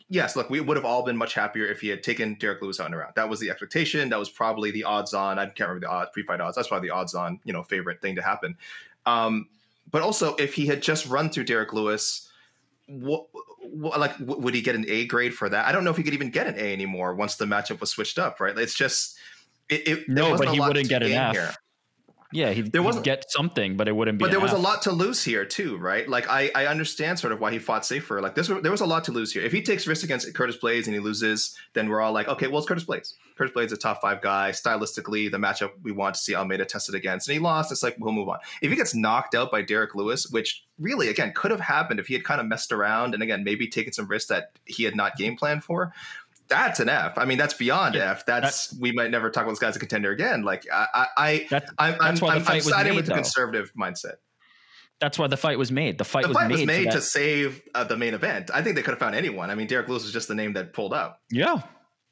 yes, 0.09 0.37
look, 0.37 0.51
we 0.51 0.61
would 0.61 0.77
have 0.77 0.87
all 0.87 1.05
been 1.05 1.17
much 1.17 1.35
happier 1.35 1.67
if 1.67 1.81
he 1.81 1.89
had 1.89 2.03
taken 2.03 2.35
Derrick 2.35 2.63
Lewis 2.63 2.81
out 2.81 2.87
and 2.87 2.95
around. 2.95 3.13
That 3.17 3.29
was 3.29 3.41
the 3.41 3.51
expectation. 3.51 4.09
That 4.09 4.19
was 4.19 4.31
probably 4.31 4.71
the 4.71 4.85
odds 4.85 5.15
on. 5.15 5.39
I 5.39 5.45
can't 5.47 5.69
remember 5.69 5.87
the 5.87 5.93
odds, 5.93 6.11
pre-fight 6.13 6.41
odds. 6.41 6.57
That's 6.57 6.69
probably 6.69 6.89
the 6.89 6.95
odds 6.95 7.15
on, 7.15 7.39
you 7.45 7.53
know, 7.53 7.63
favorite 7.63 8.01
thing 8.01 8.17
to 8.17 8.23
happen. 8.23 8.57
Um, 9.07 9.49
but 9.91 10.03
also, 10.03 10.35
if 10.37 10.55
he 10.55 10.67
had 10.67 10.83
just 10.83 11.07
run 11.07 11.31
through 11.31 11.45
Derrick 11.45 11.73
Lewis, 11.73 12.31
what, 12.87 13.27
what, 13.33 13.45
like 13.73 14.15
would 14.21 14.55
he 14.55 14.63
get 14.63 14.75
an 14.75 14.85
A 14.89 15.07
grade 15.07 15.35
for 15.35 15.49
that? 15.49 15.67
I 15.67 15.73
don't 15.73 15.85
know 15.85 15.91
if 15.91 15.97
he 15.97 16.03
could 16.03 16.15
even 16.15 16.31
get 16.31 16.47
an 16.47 16.57
A 16.57 16.73
anymore 16.73 17.15
once 17.15 17.37
the 17.37 17.45
matchup 17.45 17.81
was 17.81 17.91
switched 17.91 18.19
up. 18.19 18.41
Right? 18.41 18.57
It's 18.59 18.75
just 18.75 19.17
it. 19.69 19.89
it 19.89 20.09
no, 20.09 20.37
but 20.37 20.49
he 20.49 20.61
wouldn't 20.61 20.89
get 20.89 21.03
an 21.03 21.13
F. 21.13 21.33
Here. 21.33 21.55
Yeah, 22.35 22.51
he, 22.51 22.63
there 22.63 22.83
was 22.83 22.99
get 22.99 23.31
something, 23.31 23.77
but 23.77 23.87
it 23.87 23.95
wouldn't 23.95 24.19
be. 24.19 24.25
But 24.25 24.33
there 24.33 24.41
was 24.41 24.51
F. 24.51 24.59
a 24.59 24.61
lot 24.61 24.83
to 24.83 24.91
lose 24.93 25.23
here 25.23 25.45
too, 25.45 25.77
right? 25.77 26.09
Like 26.09 26.29
I, 26.29 26.51
I 26.53 26.67
understand 26.67 27.21
sort 27.21 27.33
of 27.33 27.39
why 27.39 27.53
he 27.53 27.61
fought 27.61 27.87
safer. 27.87 28.21
Like 28.21 28.35
this, 28.35 28.49
there 28.49 28.73
was 28.73 28.81
a 28.81 28.87
lot 28.87 29.05
to 29.05 29.13
lose 29.13 29.33
here. 29.33 29.43
If 29.43 29.53
he 29.53 29.63
takes 29.63 29.87
risks 29.87 30.03
against 30.03 30.35
Curtis 30.35 30.57
Blaydes 30.61 30.87
and 30.87 30.95
he 30.95 30.99
loses, 30.99 31.57
then 31.75 31.89
we're 31.89 32.01
all 32.01 32.13
like, 32.13 32.27
okay, 32.27 32.49
well, 32.49 32.59
it's 32.59 32.67
Curtis 32.67 32.85
Blaydes. 32.85 33.15
Curtis 33.39 33.55
Blaydes 33.55 33.73
a 33.73 33.77
top 33.77 34.01
five 34.01 34.21
guy. 34.21 34.51
Stylistically, 34.51 35.31
the 35.31 35.39
matchup 35.39 35.71
we 35.85 35.93
want 35.93 36.17
to 36.17 36.21
see 36.21 36.35
Almeida 36.35 36.65
tested 36.65 36.97
against, 36.97 37.29
and 37.29 37.35
he 37.35 37.39
lost. 37.39 37.71
It's 37.71 37.85
like 37.85 37.95
we'll 38.01 38.13
move 38.13 38.29
on. 38.29 38.39
If 38.61 38.71
he 38.71 38.77
gets 38.77 38.97
knocked 38.97 39.37
out 39.37 39.53
by 39.53 39.63
Derrick 39.63 39.95
Lewis, 39.95 40.29
which 40.29 40.65
really 40.81 41.09
again 41.09 41.33
could 41.37 41.53
have 41.53 41.61
happened 41.61 42.01
if 42.01 42.09
he 42.09 42.15
had 42.15 42.25
kind 42.25 42.41
of 42.41 42.49
messed 42.49 42.73
around 42.73 43.15
and 43.15 43.23
again 43.23 43.45
maybe 43.45 43.69
taken 43.69 43.93
some 43.93 44.09
risks 44.09 44.29
that 44.29 44.59
he 44.65 44.83
had 44.83 44.97
not 44.97 45.17
game 45.17 45.37
planned 45.37 45.63
for, 45.63 45.93
that's 46.49 46.81
an 46.81 46.89
F. 46.89 47.17
I 47.17 47.25
mean, 47.25 47.39
that's 47.39 47.55
beyond 47.55 47.95
yeah, 47.95 48.13
F. 48.13 48.27
That's 48.27 48.69
that, 48.69 48.81
we 48.81 48.93
might 48.93 49.11
never 49.11 49.31
talk 49.31 49.45
about 49.45 49.53
this 49.53 49.59
guy 49.59 49.69
as 49.69 49.77
a 49.77 49.79
contender 49.79 50.11
again. 50.11 50.43
Like 50.43 50.67
I, 50.73 51.07
I, 51.17 51.47
that, 51.51 51.71
I'm, 51.79 51.93
that's 51.99 52.23
I'm, 52.23 52.43
fight 52.43 52.57
I'm 52.57 52.61
siding 52.61 52.93
made, 52.93 52.97
with 52.97 53.07
though. 53.07 53.15
the 53.15 53.23
conservative 53.23 53.73
mindset. 53.79 54.15
That's 55.01 55.19
why 55.19 55.27
the 55.27 55.37
fight 55.37 55.59
was 55.59 55.73
made. 55.73 55.99
The 55.99 56.05
fight, 56.05 56.23
the 56.23 56.29
was, 56.29 56.37
fight 56.37 56.49
made 56.49 56.59
was 56.59 56.67
made 56.67 56.85
to, 56.87 56.93
to 56.93 57.01
save 57.01 57.63
uh, 57.75 57.85
the 57.85 57.97
main 57.97 58.15
event. 58.15 58.51
I 58.55 58.63
think 58.63 58.77
they 58.77 58.83
could 58.83 58.93
have 58.93 59.01
found 59.01 59.15
anyone. 59.15 59.51
I 59.51 59.55
mean, 59.55 59.67
Derrick 59.67 59.89
Lewis 59.89 60.05
was 60.05 60.13
just 60.13 60.29
the 60.29 60.35
name 60.35 60.53
that 60.55 60.73
pulled 60.73 60.95
up. 60.95 61.21
Yeah, 61.31 61.63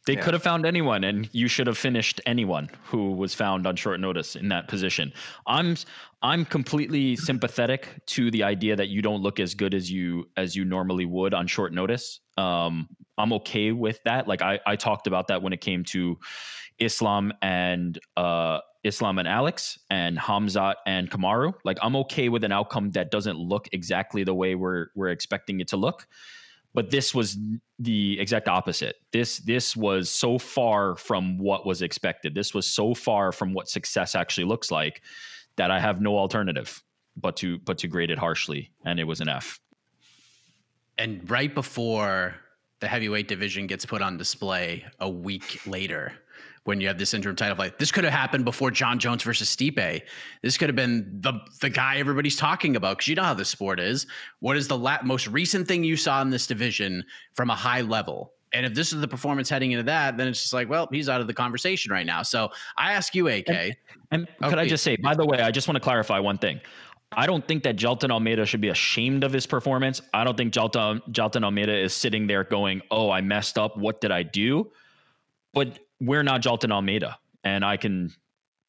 they 0.07 0.15
yeah. 0.15 0.23
could 0.23 0.35
have 0.35 0.43
found 0.43 0.67
anyone, 0.67 1.05
and 1.05 1.29
you 1.33 1.47
should 1.47 1.67
have 1.67 1.79
finished 1.79 2.21
anyone 2.27 2.69
who 2.85 3.13
was 3.13 3.35
found 3.35 3.67
on 3.67 3.77
short 3.77 4.01
notice 4.01 4.35
in 4.35 4.49
that 4.49 4.67
position. 4.69 5.13
I'm 5.47 5.77
I'm 6.23 6.45
completely 6.45 7.17
sympathetic 7.17 7.89
to 8.07 8.31
the 8.31 8.43
idea 8.43 8.75
that 8.77 8.89
you 8.89 9.03
don't 9.03 9.23
look 9.23 9.39
as 9.39 9.55
good 9.55 9.75
as 9.75 9.91
you 9.91 10.29
as 10.37 10.57
you 10.57 10.65
normally 10.65 11.05
would 11.07 11.35
on 11.35 11.47
short 11.47 11.73
notice. 11.73 12.21
Um, 12.37 12.89
I'm 13.17 13.33
okay 13.35 13.73
with 13.73 14.01
that. 14.05 14.27
Like 14.27 14.43
I 14.43 14.59
I 14.67 14.77
talked 14.77 15.07
about 15.07 15.29
that 15.29 15.43
when 15.43 15.53
it 15.53 15.61
came 15.61 15.85
to 15.85 16.19
Islam 16.79 17.33
and 17.41 17.99
uh, 18.17 18.59
Islam 18.83 19.19
and 19.19 19.29
Alex 19.29 19.79
and 19.89 20.19
Hamzat 20.19 20.75
and 20.85 21.11
Kamaru. 21.11 21.55
Like 21.65 21.79
I'm 21.81 21.95
okay 21.97 22.29
with 22.29 22.43
an 22.43 22.51
outcome 22.51 22.91
that 22.93 23.13
doesn't 23.13 23.39
look 23.39 23.69
exactly 23.73 24.25
the 24.25 24.35
way 24.35 24.57
we're 24.57 24.89
we're 24.97 25.11
expecting 25.11 25.61
it 25.61 25.69
to 25.69 25.77
look 25.77 26.09
but 26.75 26.91
this 26.91 27.15
was 27.15 27.37
the 27.79 28.19
exact 28.19 28.49
opposite. 28.49 28.97
This 29.13 29.39
this 29.39 29.77
was 29.77 30.11
so 30.11 30.39
far 30.39 30.97
from 30.97 31.39
what 31.39 31.67
was 31.67 31.83
expected. 31.83 32.35
This 32.35 32.55
was 32.55 32.67
so 32.67 32.95
far 32.95 33.33
from 33.33 33.53
what 33.53 33.69
success 33.69 34.15
actually 34.15 34.45
looks 34.45 34.71
like 34.71 35.03
that 35.57 35.71
i 35.71 35.79
have 35.79 36.01
no 36.01 36.17
alternative 36.19 36.83
but 37.17 37.37
to 37.37 37.59
but 37.59 37.79
to 37.79 37.89
grade 37.89 38.11
it 38.11 38.19
harshly 38.19 38.71
and 38.85 38.99
it 38.99 39.05
was 39.05 39.21
an 39.21 39.29
f. 39.29 39.59
And 40.99 41.29
right 41.29 41.55
before 41.55 42.35
the 42.81 42.89
heavyweight 42.89 43.29
division 43.29 43.67
gets 43.67 43.87
put 43.87 44.03
on 44.03 44.17
display 44.17 44.85
a 44.99 45.09
week 45.09 45.61
later 45.67 46.13
when 46.65 46.81
you 46.81 46.89
have 46.89 46.99
this 46.99 47.13
interim 47.13 47.37
title 47.37 47.57
fight. 47.57 47.79
This 47.79 47.91
could 47.91 48.05
have 48.05 48.13
happened 48.13 48.45
before 48.45 48.71
Jon 48.71 48.99
Jones 48.99 49.23
versus 49.23 49.55
Stipe. 49.55 50.03
This 50.43 50.57
could 50.57 50.69
have 50.69 50.77
been 50.77 51.19
the 51.21 51.35
the 51.61 51.71
guy 51.71 51.97
everybody's 51.97 52.37
talking 52.37 52.77
about 52.77 52.99
because 52.99 53.09
you 53.09 53.15
know 53.15 53.25
how 53.25 53.35
the 53.35 53.45
sport 53.45 53.81
is. 53.81 54.07
What 54.41 54.57
is 54.57 54.69
the 54.69 54.79
la- 54.79 55.03
most 55.03 55.27
recent 55.29 55.67
thing 55.67 55.85
you 55.85 55.97
saw 55.97 56.23
in 56.23 56.31
this 56.31 56.47
division 56.47 57.05
from 57.35 57.51
a 57.51 57.57
high 57.57 57.81
level? 57.81 58.33
And 58.53 58.67
if 58.67 58.75
this 58.75 58.93
is 58.93 59.01
the 59.01 59.09
performance 59.09 59.49
heading 59.49 59.73
into 59.73 59.85
that, 59.85 60.19
then 60.19 60.29
it's 60.29 60.41
just 60.43 60.53
like, 60.53 60.69
well, 60.69 60.87
he's 60.93 61.09
out 61.09 61.21
of 61.21 61.27
the 61.27 61.33
conversation 61.35 61.91
right 61.91 62.05
now. 62.05 62.23
So 62.23 62.51
I 62.77 62.93
ask 62.93 63.15
you, 63.15 63.29
AK. 63.29 63.49
And, 63.49 63.77
and 64.11 64.29
could 64.43 64.59
oh, 64.59 64.61
I 64.63 64.69
just 64.69 64.85
say, 64.85 64.97
by 64.97 65.15
the 65.15 65.25
way, 65.25 65.39
I 65.39 65.51
just 65.51 65.69
want 65.69 65.77
to 65.77 65.81
clarify 65.81 66.19
one 66.19 66.37
thing. 66.37 66.61
I 67.15 67.27
don't 67.27 67.47
think 67.47 67.63
that 67.65 67.77
Jailton 67.77 68.11
Almeida 68.11 68.47
should 68.47 68.61
be 68.61 68.69
ashamed 68.69 69.25
of 69.25 69.33
his 69.33 69.47
performance. 69.47 70.01
I 70.15 70.25
don't 70.25 70.37
think 70.37 70.53
Jailton, 70.53 71.01
Jailton 71.13 71.45
Almeida 71.45 71.77
is 71.77 71.93
sitting 71.93 72.27
there 72.27 72.45
going, 72.45 72.83
oh, 72.91 73.11
I 73.11 73.21
messed 73.21 73.59
up. 73.59 73.77
What 73.77 74.01
did 74.01 74.11
I 74.11 74.23
do? 74.23 74.71
But 75.53 75.79
we're 76.03 76.25
not 76.25 76.43
Jailton 76.43 76.73
Almeida, 76.73 77.19
and 77.45 77.65
I 77.65 77.77
can 77.77 78.13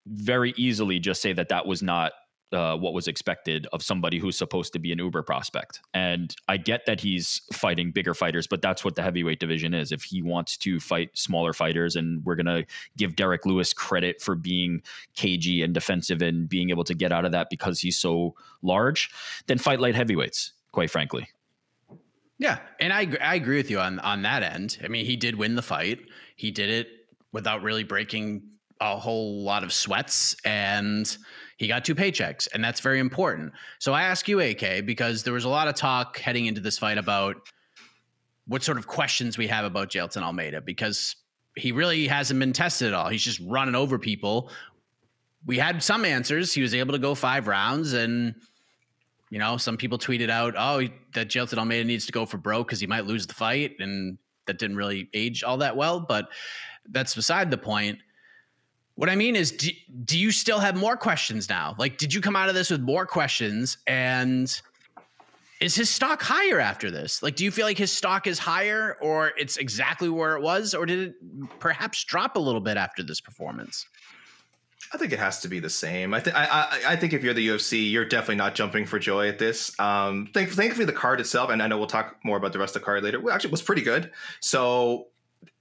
very 0.06 0.54
easily 0.56 1.00
just 1.00 1.22
say 1.22 1.34
that 1.34 1.50
that 1.50 1.66
was 1.66 1.82
not 1.82 2.12
uh, 2.52 2.78
what 2.78 2.94
was 2.94 3.08
expected 3.08 3.66
of 3.74 3.82
somebody 3.82 4.20
who's 4.20 4.38
supposed 4.38 4.74
to 4.74 4.78
be 4.78 4.92
an 4.92 5.00
uber 5.00 5.24
prospect 5.24 5.82
and 5.96 6.36
i 6.48 6.56
get 6.56 6.86
that 6.86 7.00
he's 7.00 7.42
fighting 7.52 7.90
bigger 7.90 8.14
fighters 8.14 8.46
but 8.46 8.62
that's 8.62 8.86
what 8.86 8.94
the 8.94 9.02
heavyweight 9.02 9.40
division 9.40 9.74
is 9.74 9.92
if 9.92 10.04
he 10.04 10.22
wants 10.22 10.56
to 10.56 10.80
fight 10.80 11.10
smaller 11.18 11.52
fighters 11.52 11.96
and 11.96 12.24
we're 12.26 12.36
going 12.36 12.46
to 12.46 12.64
give 12.96 13.16
derrick 13.16 13.44
lewis 13.48 13.74
credit 13.74 14.22
for 14.22 14.36
being 14.36 14.84
cagey 15.16 15.64
and 15.64 15.74
defensive 15.74 16.22
and 16.22 16.48
being 16.48 16.70
able 16.70 16.84
to 16.84 16.94
get 16.94 17.12
out 17.12 17.26
of 17.26 17.32
that 17.32 17.50
because 17.50 17.80
he's 17.80 17.98
so 17.98 18.36
large 18.62 19.10
then 19.48 19.58
fight 19.58 19.80
light 19.80 19.96
heavyweights 19.96 20.54
quite 20.72 20.92
frankly 20.92 21.28
yeah, 22.40 22.60
and 22.80 22.92
I 22.92 23.08
I 23.22 23.36
agree 23.36 23.58
with 23.58 23.70
you 23.70 23.80
on 23.80 24.00
on 24.00 24.24
that 24.24 24.44
end. 24.44 24.80
I 24.84 24.88
mean, 24.88 25.06
he 25.06 25.16
did 25.16 25.36
win 25.36 25.56
the 25.56 25.62
fight. 25.62 26.00
He 26.36 26.52
did 26.52 26.70
it 26.70 27.03
without 27.34 27.62
really 27.62 27.84
breaking 27.84 28.44
a 28.80 28.98
whole 28.98 29.44
lot 29.44 29.64
of 29.64 29.74
sweats 29.74 30.36
and 30.46 31.18
he 31.58 31.68
got 31.68 31.86
two 31.86 31.96
paychecks 31.96 32.48
and 32.54 32.64
that's 32.64 32.80
very 32.80 33.00
important. 33.00 33.52
So 33.80 33.94
I 33.94 34.04
ask 34.04 34.28
you 34.28 34.40
AK 34.40 34.86
because 34.86 35.24
there 35.24 35.34
was 35.34 35.44
a 35.44 35.50
lot 35.50 35.68
of 35.68 35.76
talk 35.76 36.18
heading 36.18 36.46
into 36.46 36.62
this 36.62 36.78
fight 36.78 36.98
about 36.98 37.36
what 38.48 38.64
sort 38.64 38.78
of 38.78 38.88
questions 38.88 39.38
we 39.38 39.48
have 39.48 39.66
about 39.66 39.90
Jailton 39.90 40.22
Almeida 40.22 40.62
because 40.62 41.16
he 41.56 41.72
really 41.72 42.08
hasn't 42.08 42.40
been 42.40 42.54
tested 42.54 42.90
at 42.90 42.94
all. 42.94 43.10
He's 43.10 43.24
just 43.24 43.40
running 43.42 43.76
over 43.76 44.00
people. 44.00 44.50
We 45.46 45.58
had 45.58 45.84
some 45.84 46.04
answers. 46.06 46.54
He 46.54 46.62
was 46.62 46.74
able 46.74 46.94
to 46.94 47.00
go 47.00 47.16
5 47.16 47.48
rounds 47.48 47.94
and 47.94 48.36
you 49.30 49.40
know, 49.40 49.58
some 49.58 49.78
people 49.78 49.98
tweeted 49.98 50.30
out, 50.30 50.54
"Oh, 50.56 50.88
that 51.16 51.28
Jailton 51.28 51.58
Almeida 51.58 51.84
needs 51.84 52.06
to 52.06 52.12
go 52.12 52.24
for 52.24 52.38
broke 52.38 52.68
because 52.68 52.80
he 52.80 52.86
might 52.86 53.08
lose 53.08 53.26
the 53.26 53.34
fight," 53.34 53.78
and 53.80 54.20
that 54.46 54.60
didn't 54.60 54.76
really 54.76 55.10
age 55.12 55.44
all 55.44 55.58
that 55.58 55.76
well. 55.76 56.02
But 56.02 56.30
that's 56.90 57.16
beside 57.16 57.52
the 57.52 57.58
point. 57.58 58.00
What 58.96 59.10
I 59.10 59.16
mean 59.16 59.36
is, 59.36 59.52
do, 59.52 59.72
do 60.06 60.20
you 60.20 60.32
still 60.32 60.60
have 60.60 60.76
more 60.76 60.96
questions 60.96 61.50
now? 61.50 61.76
Like, 61.80 61.98
did 61.98 62.14
you 62.14 62.22
come 62.22 62.36
out 62.36 62.50
of 62.50 62.56
this 62.56 62.70
with 62.70 62.82
more 62.82 63.06
questions? 63.06 63.78
And 63.88 64.62
is 65.60 65.76
his 65.76 65.90
stock 65.90 66.22
higher 66.22 66.60
after 66.60 66.92
this? 66.92 67.24
Like, 67.24 67.36
do 67.36 67.44
you 67.44 67.50
feel 67.50 67.66
like 67.66 67.78
his 67.78 67.92
stock 67.92 68.28
is 68.28 68.38
higher, 68.38 68.98
or 69.02 69.32
it's 69.38 69.58
exactly 69.58 70.10
where 70.10 70.36
it 70.36 70.44
was, 70.44 70.74
or 70.74 70.86
did 70.86 71.10
it 71.10 71.16
perhaps 71.60 72.04
drop 72.04 72.36
a 72.36 72.40
little 72.40 72.62
bit 72.62 72.78
after 72.78 73.02
this 73.02 73.20
performance? 73.20 73.88
I 74.94 74.98
think 74.98 75.12
it 75.12 75.20
has 75.20 75.40
to 75.40 75.48
be 75.48 75.60
the 75.60 75.72
same. 75.72 76.14
I 76.14 76.20
think 76.20 76.36
I, 76.36 76.96
think 76.96 77.14
if 77.14 77.24
you're 77.24 77.34
the 77.34 77.48
UFC, 77.48 77.90
you're 77.90 78.06
definitely 78.06 78.36
not 78.36 78.54
jumping 78.54 78.86
for 78.86 79.00
joy 79.00 79.28
at 79.28 79.40
this. 79.40 79.78
Um, 79.80 80.30
thank- 80.34 80.50
thankfully, 80.50 80.86
the 80.86 80.94
card 80.94 81.20
itself, 81.20 81.50
and 81.50 81.64
I 81.64 81.68
know 81.68 81.80
we'll 81.80 81.88
talk 81.88 82.18
more 82.24 82.38
about 82.38 82.54
the 82.54 82.60
rest 82.60 82.76
of 82.76 82.82
the 82.82 82.86
card 82.86 83.04
later. 83.04 83.20
Well, 83.20 83.34
actually, 83.34 83.52
was 83.52 83.64
pretty 83.64 83.82
good. 83.82 84.12
So 84.40 85.08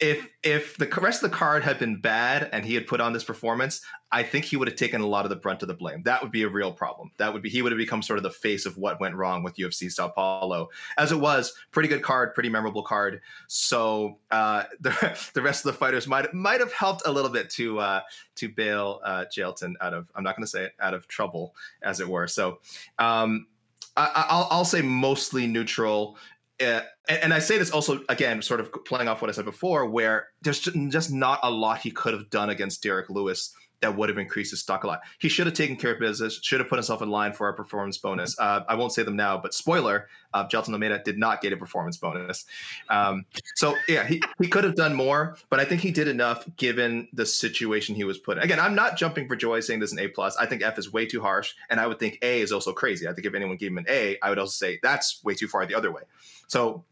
if 0.01 0.27
if 0.43 0.77
the 0.77 0.87
rest 1.01 1.23
of 1.23 1.31
the 1.31 1.37
card 1.37 1.63
had 1.63 1.79
been 1.79 2.01
bad 2.01 2.49
and 2.53 2.65
he 2.65 2.75
had 2.75 2.87
put 2.87 3.01
on 3.01 3.13
this 3.13 3.25
performance, 3.25 3.83
I 4.11 4.23
think 4.23 4.45
he 4.45 4.57
would 4.57 4.69
have 4.69 4.77
taken 4.77 5.01
a 5.01 5.07
lot 5.07 5.25
of 5.25 5.31
the 5.31 5.37
brunt 5.37 5.63
of 5.63 5.69
the 5.69 5.75
blame. 5.75 6.03
That 6.03 6.23
would 6.23 6.33
be 6.33 6.43
a 6.43 6.49
real 6.49 6.73
problem. 6.73 7.11
That 7.19 7.33
would 7.33 7.43
be 7.43 7.49
he 7.49 7.63
would 7.63 7.73
have 7.73 7.79
become 7.79 8.03
sort 8.03 8.19
of 8.19 8.23
the 8.23 8.31
face 8.31 8.67
of 8.67 8.77
what 8.77 9.01
went 9.01 9.15
wrong 9.15 9.43
with 9.43 9.57
UFC 9.57 9.91
Sao 9.91 10.09
Paulo. 10.09 10.69
As 10.99 11.13
it 11.13 11.21
was, 11.21 11.53
pretty 11.71 11.89
good 11.89 12.03
card, 12.03 12.35
pretty 12.35 12.49
memorable 12.49 12.83
card. 12.83 13.21
So 13.47 14.19
uh, 14.31 14.65
the 14.81 15.19
the 15.35 15.43
rest 15.43 15.65
of 15.65 15.73
the 15.73 15.79
fighters 15.79 16.07
might 16.07 16.33
might 16.35 16.61
have 16.61 16.73
helped 16.73 17.03
a 17.07 17.13
little 17.13 17.31
bit 17.31 17.51
to 17.51 17.79
uh, 17.79 18.01
to 18.37 18.49
bail 18.49 19.01
uh, 19.05 19.25
Jailton 19.35 19.75
out 19.81 19.95
of 19.95 20.11
I'm 20.15 20.25
not 20.25 20.37
going 20.37 20.45
to 20.45 20.51
say 20.51 20.65
it 20.65 20.73
out 20.81 20.95
of 20.95 21.09
trouble, 21.09 21.55
as 21.83 22.01
it 22.01 22.09
were. 22.09 22.27
So. 22.27 22.59
Um, 22.99 23.47
I, 23.95 24.27
will 24.31 24.49
I'll 24.51 24.65
say 24.65 24.81
mostly 24.81 25.47
neutral 25.47 26.17
uh, 26.65 26.83
and 27.09 27.35
I 27.35 27.39
say 27.39 27.59
this 27.59 27.71
also 27.71 28.01
again, 28.09 28.43
sort 28.43 28.61
of 28.61 28.73
playing 28.85 29.09
off 29.09 29.23
what 29.23 29.29
I 29.29 29.33
said 29.33 29.45
before, 29.45 29.89
where 29.89 30.29
there's 30.43 30.61
just 30.61 31.13
not 31.13 31.41
a 31.43 31.51
lot 31.51 31.81
he 31.81 31.91
could 31.91 32.15
have 32.15 32.31
done 32.31 32.51
against 32.51 32.83
Derrick 32.83 33.11
Lewis 33.11 33.55
that 33.83 33.97
would 33.97 34.09
have 34.09 34.19
increased 34.19 34.51
his 34.51 34.61
stock 34.61 34.85
a 34.85 34.87
lot. 34.87 35.01
He 35.19 35.29
should 35.29 35.47
have 35.47 35.55
taken 35.55 35.77
care 35.77 35.93
of 35.93 36.01
business, 36.01 36.41
should 36.43 36.61
have 36.61 36.69
put 36.69 36.77
himself 36.77 37.03
in 37.03 37.11
line 37.11 37.33
for 37.33 37.49
a 37.49 37.55
performance 37.55 37.99
bonus. 37.99 38.39
Uh, 38.39 38.61
I 38.69 38.75
won't 38.75 38.93
say 38.93 39.03
them 39.03 39.17
now, 39.17 39.37
but 39.37 39.53
spoiler, 39.53 40.09
uh, 40.33 40.47
Jailton 40.49 40.73
Almeida 40.73 41.03
did 41.05 41.19
not 41.19 41.43
get 41.43 41.53
a 41.53 41.57
performance 41.57 41.97
bonus. 41.97 42.47
Um, 42.89 43.27
so 43.57 43.75
yeah, 43.89 44.07
he, 44.07 44.23
he 44.41 44.49
could 44.49 44.65
have 44.65 44.77
done 44.77 44.95
more, 44.95 45.37
but 45.51 45.61
I 45.61 45.65
think 45.65 45.83
he 45.83 45.91
did 45.91 46.09
enough 46.09 46.47
given 46.57 47.09
the 47.13 47.27
situation 47.27 47.95
he 47.95 48.05
was 48.05 48.19
put 48.19 48.39
in. 48.39 48.43
Again, 48.43 48.61
I'm 48.61 48.75
not 48.75 48.97
jumping 48.97 49.29
for 49.29 49.37
joy 49.37 49.61
saying 49.61 49.81
this 49.81 49.91
is 49.91 49.99
an 49.99 50.05
A 50.05 50.09
plus. 50.09 50.37
I 50.37 50.47
think 50.47 50.63
F 50.63 50.79
is 50.79 50.93
way 50.93 51.05
too 51.05 51.21
harsh, 51.21 51.55
and 51.69 51.79
I 51.79 51.87
would 51.87 51.99
think 51.99 52.19
A 52.23 52.41
is 52.41 52.53
also 52.53 52.73
crazy. 52.73 53.07
I 53.07 53.13
think 53.13 53.27
if 53.27 53.35
anyone 53.35 53.57
gave 53.57 53.73
him 53.73 53.79
an 53.79 53.87
A, 53.89 54.17
I 54.23 54.31
would 54.31 54.39
also 54.39 54.53
say 54.53 54.79
that's 54.83 55.23
way 55.23 55.35
too 55.35 55.49
far 55.49 55.67
the 55.67 55.75
other 55.75 55.93
way. 55.93 56.03
So 56.47 56.85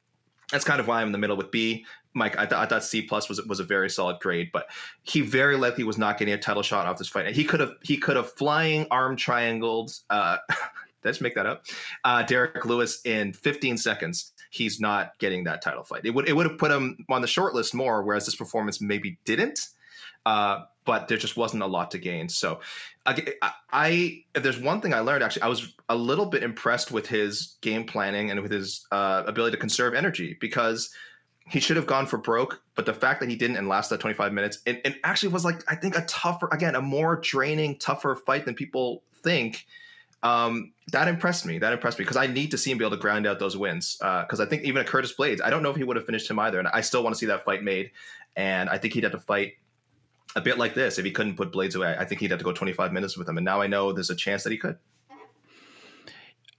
that's 0.50 0.64
kind 0.64 0.80
of 0.80 0.88
why 0.88 1.00
I'm 1.00 1.08
in 1.08 1.12
the 1.12 1.18
middle 1.18 1.36
with 1.36 1.50
B. 1.50 1.86
Mike, 2.12 2.36
I, 2.36 2.46
th- 2.46 2.58
I 2.58 2.66
thought 2.66 2.84
C 2.84 3.02
plus 3.02 3.28
was 3.28 3.44
was 3.46 3.60
a 3.60 3.64
very 3.64 3.88
solid 3.88 4.18
grade, 4.20 4.50
but 4.52 4.68
he 5.02 5.20
very 5.20 5.56
likely 5.56 5.84
was 5.84 5.98
not 5.98 6.18
getting 6.18 6.34
a 6.34 6.38
title 6.38 6.62
shot 6.62 6.86
off 6.86 6.98
this 6.98 7.08
fight. 7.08 7.34
He 7.34 7.44
could 7.44 7.60
have 7.60 7.74
he 7.82 7.96
could 7.96 8.16
have 8.16 8.32
flying 8.32 8.86
arm 8.90 9.16
triangled. 9.16 9.92
Uh, 10.10 10.38
let's 11.04 11.20
make 11.20 11.34
that 11.34 11.46
up. 11.46 11.66
Uh, 12.04 12.22
Derrick 12.22 12.64
Lewis 12.64 13.00
in 13.04 13.32
15 13.32 13.76
seconds. 13.76 14.32
He's 14.50 14.80
not 14.80 15.16
getting 15.18 15.44
that 15.44 15.62
title 15.62 15.84
fight. 15.84 16.02
It 16.04 16.10
would 16.10 16.28
it 16.28 16.34
would 16.34 16.46
have 16.46 16.58
put 16.58 16.72
him 16.72 17.04
on 17.08 17.22
the 17.22 17.28
short 17.28 17.54
list 17.54 17.74
more, 17.74 18.02
whereas 18.02 18.26
this 18.26 18.34
performance 18.34 18.80
maybe 18.80 19.18
didn't. 19.24 19.68
Uh, 20.26 20.64
but 20.84 21.08
there 21.08 21.16
just 21.16 21.36
wasn't 21.36 21.62
a 21.62 21.66
lot 21.66 21.90
to 21.92 21.98
gain. 21.98 22.28
So, 22.28 22.60
I, 23.06 23.34
I, 23.72 24.24
if 24.34 24.42
there's 24.42 24.58
one 24.58 24.80
thing 24.80 24.92
I 24.92 25.00
learned 25.00 25.22
actually, 25.22 25.42
I 25.42 25.48
was 25.48 25.74
a 25.88 25.94
little 25.94 26.26
bit 26.26 26.42
impressed 26.42 26.90
with 26.90 27.06
his 27.06 27.56
game 27.60 27.84
planning 27.84 28.30
and 28.30 28.40
with 28.40 28.50
his 28.50 28.86
uh, 28.90 29.22
ability 29.26 29.56
to 29.56 29.60
conserve 29.60 29.94
energy 29.94 30.36
because 30.40 30.90
he 31.48 31.60
should 31.60 31.76
have 31.76 31.86
gone 31.86 32.06
for 32.06 32.16
broke, 32.16 32.62
but 32.74 32.86
the 32.86 32.94
fact 32.94 33.20
that 33.20 33.28
he 33.28 33.36
didn't 33.36 33.56
and 33.56 33.68
lasted 33.68 33.98
25 34.00 34.32
minutes, 34.32 34.58
and, 34.66 34.80
it 34.84 34.96
actually 35.04 35.32
was 35.32 35.44
like 35.44 35.62
I 35.70 35.74
think 35.74 35.96
a 35.96 36.04
tougher, 36.06 36.48
again, 36.52 36.74
a 36.74 36.80
more 36.80 37.16
draining, 37.16 37.78
tougher 37.78 38.14
fight 38.14 38.44
than 38.44 38.54
people 38.54 39.02
think. 39.22 39.66
Um, 40.22 40.72
that 40.92 41.08
impressed 41.08 41.46
me. 41.46 41.58
That 41.58 41.72
impressed 41.72 41.98
me 41.98 42.04
because 42.04 42.16
I 42.16 42.26
need 42.26 42.50
to 42.50 42.58
see 42.58 42.70
him 42.70 42.78
be 42.78 42.84
able 42.84 42.96
to 42.96 43.00
grind 43.00 43.26
out 43.26 43.38
those 43.38 43.56
wins. 43.56 43.96
Because 43.98 44.38
uh, 44.38 44.44
I 44.44 44.46
think 44.46 44.64
even 44.64 44.82
a 44.82 44.84
Curtis 44.84 45.14
Blaydes, 45.18 45.40
I 45.42 45.50
don't 45.50 45.62
know 45.62 45.70
if 45.70 45.76
he 45.76 45.84
would 45.84 45.96
have 45.96 46.06
finished 46.06 46.30
him 46.30 46.38
either, 46.38 46.58
and 46.58 46.68
I 46.68 46.82
still 46.82 47.02
want 47.02 47.14
to 47.14 47.18
see 47.18 47.26
that 47.26 47.44
fight 47.44 47.62
made. 47.62 47.90
And 48.36 48.68
I 48.68 48.78
think 48.78 48.94
he'd 48.94 49.04
have 49.04 49.12
to 49.12 49.18
fight 49.18 49.54
a 50.36 50.40
bit 50.40 50.58
like 50.58 50.74
this 50.74 50.98
if 50.98 51.04
he 51.04 51.10
couldn't 51.10 51.36
put 51.36 51.52
Blaydes 51.52 51.74
away. 51.74 51.96
I 51.98 52.04
think 52.04 52.20
he'd 52.20 52.30
have 52.30 52.38
to 52.38 52.44
go 52.44 52.52
25 52.52 52.92
minutes 52.92 53.16
with 53.16 53.28
him, 53.28 53.38
and 53.38 53.44
now 53.44 53.60
I 53.60 53.66
know 53.66 53.92
there's 53.92 54.10
a 54.10 54.14
chance 54.14 54.44
that 54.44 54.52
he 54.52 54.58
could. 54.58 54.78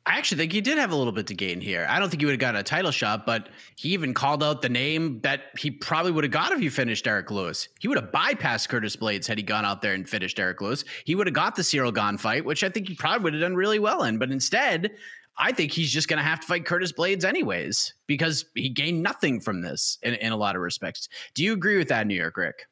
I 0.06 0.18
actually 0.18 0.40
think 0.40 0.52
he 0.52 0.62
did 0.62 0.80
have 0.80 0.92
a 0.92 0.96
little 0.96 1.14
bit 1.14 1.28
to 1.28 1.36
gain 1.36 1.62
here. 1.62 1.86
I 1.88 2.00
don't 2.00 2.10
think 2.10 2.22
he 2.22 2.26
would 2.26 2.34
have 2.34 2.40
gotten 2.40 2.60
a 2.60 2.64
title 2.64 2.90
shot, 2.90 3.26
but 3.26 3.50
he 3.76 3.90
even 3.90 4.16
called 4.16 4.44
out 4.44 4.64
the 4.64 4.70
name 4.70 5.20
that 5.22 5.42
he 5.60 5.70
probably 5.70 6.12
would 6.12 6.24
have 6.24 6.32
got 6.32 6.52
if 6.52 6.60
he 6.60 6.70
finished 6.70 7.06
Derrick 7.06 7.30
Lewis. 7.30 7.68
He 7.80 7.88
would 7.88 8.00
have 8.00 8.12
bypassed 8.12 8.68
Curtis 8.70 8.96
Blaydes 8.96 9.28
had 9.28 9.38
he 9.38 9.44
gone 9.44 9.64
out 9.64 9.84
there 9.84 9.94
and 9.94 10.10
finished 10.10 10.38
Derrick 10.38 10.60
Lewis. 10.60 10.84
He 11.06 11.14
would 11.14 11.28
have 11.28 11.36
got 11.36 11.56
the 11.56 11.62
Ciryl 11.62 11.94
Gane 11.94 12.18
fight, 12.18 12.44
which 12.46 12.64
I 12.64 12.70
think 12.70 12.88
he 12.88 12.96
probably 12.96 13.26
would 13.26 13.34
have 13.34 13.42
done 13.42 13.56
really 13.56 13.78
well 13.78 14.04
in. 14.04 14.18
But 14.18 14.32
instead, 14.32 14.90
I 15.38 15.52
think 15.52 15.72
he's 15.72 15.92
just 15.92 16.08
going 16.08 16.18
to 16.18 16.24
have 16.24 16.40
to 16.40 16.48
fight 16.48 16.66
Curtis 16.66 16.92
Blaydes 16.92 17.24
anyways 17.24 17.94
because 18.08 18.46
he 18.56 18.70
gained 18.70 19.04
nothing 19.04 19.40
from 19.40 19.62
this 19.62 20.00
in, 20.02 20.16
in 20.16 20.32
a 20.32 20.38
lot 20.38 20.56
of 20.56 20.64
respects. 20.64 21.10
Do 21.36 21.44
you 21.44 21.54
agree 21.54 21.78
with 21.78 21.90
that, 21.90 22.08
New 22.08 22.16
York 22.16 22.38
Rick? 22.38 22.66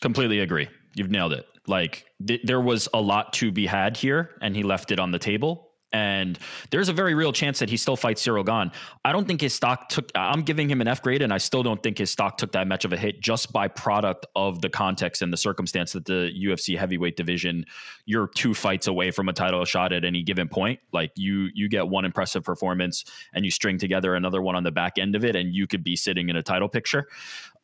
Completely 0.00 0.40
agree. 0.40 0.68
You've 0.96 1.10
nailed 1.10 1.32
it. 1.32 1.46
Like 1.66 2.06
th- 2.26 2.42
there 2.44 2.60
was 2.60 2.88
a 2.92 3.00
lot 3.00 3.32
to 3.34 3.52
be 3.52 3.66
had 3.66 3.96
here, 3.96 4.36
and 4.42 4.54
he 4.56 4.62
left 4.62 4.90
it 4.90 4.98
on 4.98 5.12
the 5.12 5.18
table. 5.18 5.70
And 5.94 6.40
there's 6.70 6.88
a 6.88 6.92
very 6.92 7.14
real 7.14 7.32
chance 7.32 7.60
that 7.60 7.70
he 7.70 7.76
still 7.76 7.94
fights 7.94 8.26
Ciryl 8.26 8.44
Gane. 8.44 8.72
I 9.04 9.12
don't 9.12 9.28
think 9.28 9.40
his 9.40 9.54
stock 9.54 9.88
took, 9.88 10.10
I'm 10.16 10.42
giving 10.42 10.68
him 10.68 10.80
an 10.80 10.88
F 10.88 11.00
grade, 11.00 11.22
and 11.22 11.32
I 11.32 11.38
still 11.38 11.62
don't 11.62 11.80
think 11.84 11.98
his 11.98 12.10
stock 12.10 12.36
took 12.36 12.50
that 12.52 12.66
much 12.66 12.84
of 12.84 12.92
a 12.92 12.96
hit 12.96 13.20
just 13.20 13.52
by 13.52 13.68
product 13.68 14.26
of 14.34 14.60
the 14.60 14.68
context 14.68 15.22
and 15.22 15.32
the 15.32 15.36
circumstance 15.36 15.92
that 15.92 16.04
the 16.04 16.32
UFC 16.36 16.76
heavyweight 16.76 17.16
division, 17.16 17.64
you're 18.06 18.26
two 18.26 18.54
fights 18.54 18.88
away 18.88 19.12
from 19.12 19.28
a 19.28 19.32
title 19.32 19.64
shot 19.64 19.92
at 19.92 20.04
any 20.04 20.24
given 20.24 20.48
point. 20.48 20.80
Like 20.92 21.12
you, 21.14 21.48
you 21.54 21.68
get 21.68 21.86
one 21.86 22.04
impressive 22.04 22.42
performance 22.42 23.04
and 23.32 23.44
you 23.44 23.52
string 23.52 23.78
together 23.78 24.16
another 24.16 24.42
one 24.42 24.56
on 24.56 24.64
the 24.64 24.72
back 24.72 24.98
end 24.98 25.14
of 25.14 25.24
it, 25.24 25.36
and 25.36 25.54
you 25.54 25.68
could 25.68 25.84
be 25.84 25.94
sitting 25.94 26.28
in 26.28 26.34
a 26.34 26.42
title 26.42 26.68
picture. 26.68 27.06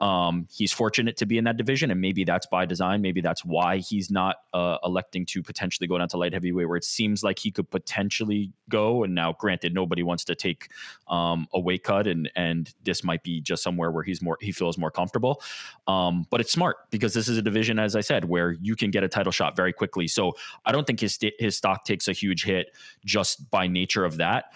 Um, 0.00 0.46
he's 0.50 0.72
fortunate 0.72 1.16
to 1.18 1.26
be 1.26 1.36
in 1.36 1.44
that 1.44 1.58
division, 1.58 1.90
and 1.90 2.00
maybe 2.00 2.24
that's 2.24 2.46
by 2.46 2.64
design. 2.64 3.02
Maybe 3.02 3.20
that's 3.20 3.44
why 3.44 3.78
he's 3.78 4.10
not 4.10 4.36
uh, 4.54 4.78
electing 4.82 5.26
to 5.26 5.42
potentially 5.42 5.86
go 5.86 5.98
down 5.98 6.08
to 6.08 6.16
light 6.16 6.32
heavyweight, 6.32 6.68
where 6.68 6.78
it 6.78 6.84
seems 6.84 7.22
like 7.22 7.38
he 7.38 7.50
could 7.50 7.70
potentially 7.70 8.52
go. 8.70 9.04
And 9.04 9.14
now, 9.14 9.34
granted, 9.34 9.74
nobody 9.74 10.02
wants 10.02 10.24
to 10.24 10.34
take 10.34 10.70
um, 11.08 11.46
a 11.52 11.60
weight 11.60 11.84
cut, 11.84 12.06
and 12.06 12.30
and 12.34 12.72
this 12.82 13.04
might 13.04 13.22
be 13.22 13.40
just 13.42 13.62
somewhere 13.62 13.90
where 13.90 14.02
he's 14.02 14.22
more 14.22 14.38
he 14.40 14.52
feels 14.52 14.78
more 14.78 14.90
comfortable. 14.90 15.42
Um, 15.86 16.26
but 16.30 16.40
it's 16.40 16.52
smart 16.52 16.76
because 16.90 17.12
this 17.12 17.28
is 17.28 17.36
a 17.36 17.42
division, 17.42 17.78
as 17.78 17.94
I 17.94 18.00
said, 18.00 18.24
where 18.24 18.52
you 18.52 18.76
can 18.76 18.90
get 18.90 19.04
a 19.04 19.08
title 19.08 19.32
shot 19.32 19.54
very 19.54 19.72
quickly. 19.72 20.08
So 20.08 20.34
I 20.64 20.72
don't 20.72 20.86
think 20.86 21.00
his 21.00 21.18
his 21.38 21.56
stock 21.56 21.84
takes 21.84 22.08
a 22.08 22.12
huge 22.12 22.44
hit 22.44 22.68
just 23.04 23.50
by 23.50 23.66
nature 23.66 24.06
of 24.06 24.16
that. 24.16 24.46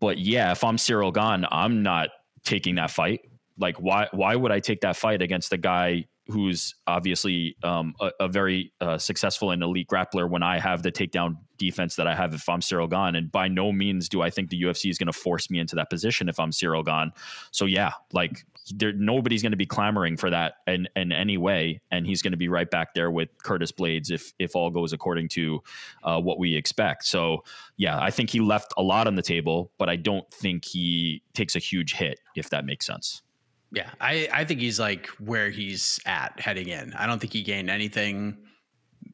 But 0.00 0.18
yeah, 0.18 0.50
if 0.50 0.64
I'm 0.64 0.76
Ciryl 0.76 1.14
Gane, 1.14 1.46
I'm 1.50 1.82
not 1.82 2.10
taking 2.44 2.74
that 2.76 2.90
fight 2.90 3.20
like 3.58 3.76
why 3.76 4.08
why 4.12 4.36
would 4.36 4.52
I 4.52 4.60
take 4.60 4.80
that 4.82 4.96
fight 4.96 5.22
against 5.22 5.52
a 5.52 5.58
guy 5.58 6.06
who's 6.28 6.74
obviously 6.86 7.56
um, 7.62 7.94
a, 8.00 8.10
a, 8.20 8.28
very 8.28 8.70
uh, 8.82 8.98
successful 8.98 9.50
and 9.50 9.62
elite 9.62 9.88
grappler 9.88 10.28
when 10.28 10.42
I 10.42 10.58
have 10.58 10.82
the 10.82 10.92
takedown 10.92 11.36
defense 11.56 11.96
that 11.96 12.06
I 12.06 12.14
have 12.14 12.34
if 12.34 12.46
I'm 12.50 12.60
Ciryl 12.60 12.88
Gane. 12.88 13.14
And 13.16 13.32
by 13.32 13.48
no 13.48 13.72
means 13.72 14.10
do 14.10 14.20
I 14.20 14.28
think 14.28 14.50
the 14.50 14.62
UFC 14.62 14.90
is 14.90 14.98
going 14.98 15.06
to 15.06 15.12
force 15.12 15.50
me 15.50 15.58
into 15.58 15.74
that 15.76 15.88
position 15.88 16.28
if 16.28 16.38
I'm 16.38 16.50
Ciryl 16.50 16.84
Gane. 16.84 17.12
So 17.50 17.64
yeah, 17.64 17.92
like 18.12 18.44
there, 18.74 18.92
nobody's 18.92 19.40
going 19.40 19.52
to 19.52 19.56
be 19.56 19.64
clamoring 19.64 20.18
for 20.18 20.28
that 20.28 20.56
in, 20.66 20.86
in 20.94 21.12
any 21.12 21.38
way, 21.38 21.80
and 21.90 22.06
he's 22.06 22.20
going 22.20 22.32
to 22.32 22.38
be 22.38 22.48
right 22.48 22.70
back 22.70 22.92
there 22.92 23.10
with 23.10 23.30
Curtis 23.42 23.72
Blaydes 23.72 24.10
if 24.10 24.34
if 24.38 24.54
all 24.54 24.70
goes 24.70 24.92
according 24.92 25.28
to 25.30 25.62
uh, 26.04 26.20
what 26.20 26.38
we 26.38 26.54
expect. 26.54 27.06
So 27.06 27.42
yeah, 27.78 27.98
I 27.98 28.10
think 28.10 28.28
he 28.28 28.40
left 28.40 28.74
a 28.76 28.82
lot 28.82 29.06
on 29.06 29.14
the 29.14 29.22
table, 29.22 29.72
but 29.78 29.88
I 29.88 29.96
don't 29.96 30.30
think 30.30 30.66
he 30.66 31.22
takes 31.32 31.56
a 31.56 31.58
huge 31.58 31.94
hit 31.94 32.20
if 32.36 32.50
that 32.50 32.66
makes 32.66 32.84
sense. 32.84 33.22
Yeah, 33.72 33.90
I 34.00 34.28
I 34.32 34.44
think 34.44 34.60
he's 34.60 34.80
like 34.80 35.08
where 35.18 35.50
he's 35.50 36.00
at 36.06 36.38
heading 36.40 36.68
in. 36.68 36.94
I 36.94 37.06
don't 37.06 37.18
think 37.18 37.32
he 37.32 37.42
gained 37.42 37.70
anything. 37.70 38.38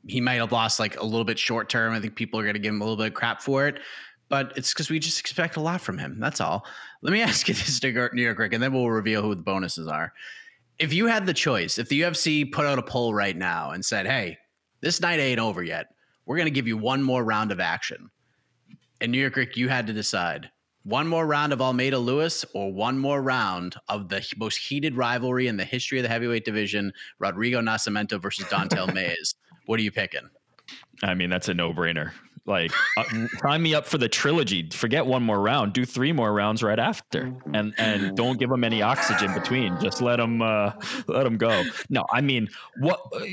He 0.06 0.20
might 0.20 0.34
have 0.34 0.52
lost 0.52 0.78
like 0.78 1.00
a 1.00 1.04
little 1.04 1.24
bit 1.24 1.38
short 1.38 1.68
term. 1.68 1.92
I 1.92 2.00
think 2.00 2.14
people 2.14 2.38
are 2.38 2.42
going 2.42 2.54
to 2.54 2.60
give 2.60 2.72
him 2.72 2.80
a 2.80 2.84
little 2.84 2.96
bit 2.96 3.08
of 3.08 3.14
crap 3.14 3.42
for 3.42 3.66
it 3.66 3.80
but 4.28 4.52
it's 4.56 4.72
because 4.72 4.90
we 4.90 4.98
just 4.98 5.20
expect 5.20 5.56
a 5.56 5.60
lot 5.60 5.80
from 5.80 5.98
him. 5.98 6.18
That's 6.18 6.40
all. 6.40 6.66
Let 7.02 7.12
me 7.12 7.22
ask 7.30 7.48
you 7.48 7.54
this, 7.54 7.82
New 7.82 7.90
York 7.90 8.38
Rick, 8.38 8.52
and 8.52 8.62
then 8.62 8.72
we'll 8.72 8.90
reveal 8.90 9.22
who 9.22 9.34
the 9.34 9.42
bonuses 9.42 9.86
are. 9.86 10.12
If 10.78 10.92
you 10.92 11.06
had 11.06 11.26
the 11.26 11.34
choice, 11.34 11.78
if 11.78 11.88
the 11.88 12.00
UFC 12.00 12.50
put 12.50 12.66
out 12.66 12.78
a 12.78 12.82
poll 12.82 13.14
right 13.14 13.36
now 13.36 13.70
and 13.70 13.84
said, 13.84 14.06
"Hey, 14.06 14.38
this 14.80 15.00
night 15.00 15.20
ain't 15.20 15.38
over 15.38 15.62
yet. 15.62 15.94
We're 16.26 16.36
going 16.36 16.46
to 16.46 16.50
give 16.50 16.66
you 16.66 16.76
one 16.76 17.02
more 17.02 17.22
round 17.22 17.52
of 17.52 17.60
action," 17.60 18.10
and 19.00 19.12
New 19.12 19.20
York 19.20 19.36
Rick, 19.36 19.56
you 19.56 19.68
had 19.68 19.86
to 19.86 19.92
decide 19.92 20.50
one 20.84 21.08
more 21.08 21.26
round 21.26 21.52
of 21.52 21.60
Almeida 21.60 21.98
Lewis 21.98 22.44
or 22.54 22.72
one 22.72 22.98
more 22.98 23.20
round 23.20 23.76
of 23.88 24.08
the 24.08 24.24
most 24.36 24.56
heated 24.56 24.96
rivalry 24.96 25.48
in 25.48 25.56
the 25.56 25.64
history 25.64 25.98
of 25.98 26.02
the 26.02 26.08
heavyweight 26.08 26.44
division, 26.44 26.92
Rodrigo 27.18 27.60
Nascimento 27.60 28.20
versus 28.20 28.46
Don'Tale 28.48 28.86
Mayes. 28.94 29.34
What 29.66 29.80
are 29.80 29.82
you 29.82 29.90
picking? 29.90 30.28
I 31.02 31.14
mean, 31.14 31.30
that's 31.30 31.48
a 31.48 31.54
no-brainer. 31.54 32.12
Like, 32.46 32.72
uh, 32.98 33.04
sign 33.42 33.62
me 33.62 33.74
up 33.74 33.86
for 33.86 33.96
the 33.96 34.08
trilogy. 34.08 34.68
Forget 34.70 35.06
one 35.06 35.22
more 35.22 35.40
round. 35.40 35.72
Do 35.72 35.86
three 35.86 36.12
more 36.12 36.30
rounds 36.30 36.62
right 36.62 36.78
after, 36.78 37.34
and 37.54 37.72
and 37.78 38.14
don't 38.14 38.38
give 38.38 38.50
them 38.50 38.64
any 38.64 38.82
oxygen 38.82 39.32
between. 39.32 39.80
Just 39.80 40.02
let 40.02 40.16
them 40.16 40.42
uh, 40.42 40.72
let 41.08 41.24
them 41.24 41.38
go. 41.38 41.64
No, 41.88 42.04
I 42.12 42.20
mean, 42.20 42.48
what? 42.80 43.00
Uh, 43.14 43.24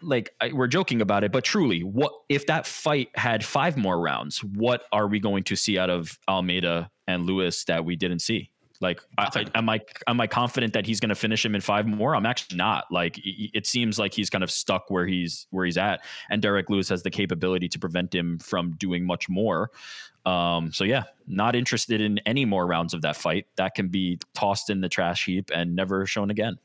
like, 0.00 0.30
I, 0.40 0.52
we're 0.54 0.66
joking 0.66 1.02
about 1.02 1.24
it, 1.24 1.32
but 1.32 1.44
truly, 1.44 1.80
what 1.80 2.12
if 2.30 2.46
that 2.46 2.66
fight 2.66 3.10
had 3.14 3.44
five 3.44 3.76
more 3.76 4.00
rounds? 4.00 4.42
What 4.42 4.84
are 4.92 5.08
we 5.08 5.20
going 5.20 5.42
to 5.44 5.56
see 5.56 5.78
out 5.78 5.90
of 5.90 6.18
Almeida 6.26 6.90
and 7.06 7.26
Lewis 7.26 7.64
that 7.64 7.84
we 7.84 7.96
didn't 7.96 8.20
see? 8.20 8.50
Like, 8.80 9.00
I, 9.16 9.46
am 9.54 9.68
I 9.68 9.80
am 10.08 10.20
I 10.20 10.26
confident 10.26 10.72
that 10.72 10.84
he's 10.84 11.00
going 11.00 11.08
to 11.08 11.14
finish 11.14 11.44
him 11.44 11.54
in 11.54 11.60
five 11.60 11.86
more? 11.86 12.14
I'm 12.14 12.26
actually 12.26 12.56
not. 12.56 12.84
Like, 12.90 13.18
it 13.24 13.66
seems 13.66 13.98
like 13.98 14.12
he's 14.12 14.28
kind 14.28 14.44
of 14.44 14.50
stuck 14.50 14.90
where 14.90 15.06
he's 15.06 15.46
where 15.50 15.64
he's 15.64 15.78
at, 15.78 16.04
and 16.28 16.42
Derrick 16.42 16.68
Lewis 16.68 16.88
has 16.88 17.02
the 17.02 17.10
capability 17.10 17.68
to 17.68 17.78
prevent 17.78 18.14
him 18.14 18.38
from 18.38 18.72
doing 18.72 19.06
much 19.06 19.28
more. 19.28 19.70
Um, 20.26 20.72
so 20.72 20.84
yeah, 20.84 21.04
not 21.26 21.54
interested 21.54 22.00
in 22.00 22.18
any 22.26 22.44
more 22.44 22.66
rounds 22.66 22.94
of 22.94 23.02
that 23.02 23.16
fight. 23.16 23.46
That 23.56 23.74
can 23.74 23.88
be 23.88 24.18
tossed 24.34 24.70
in 24.70 24.80
the 24.80 24.88
trash 24.88 25.26
heap 25.26 25.50
and 25.54 25.76
never 25.76 26.04
shown 26.06 26.30
again. 26.30 26.58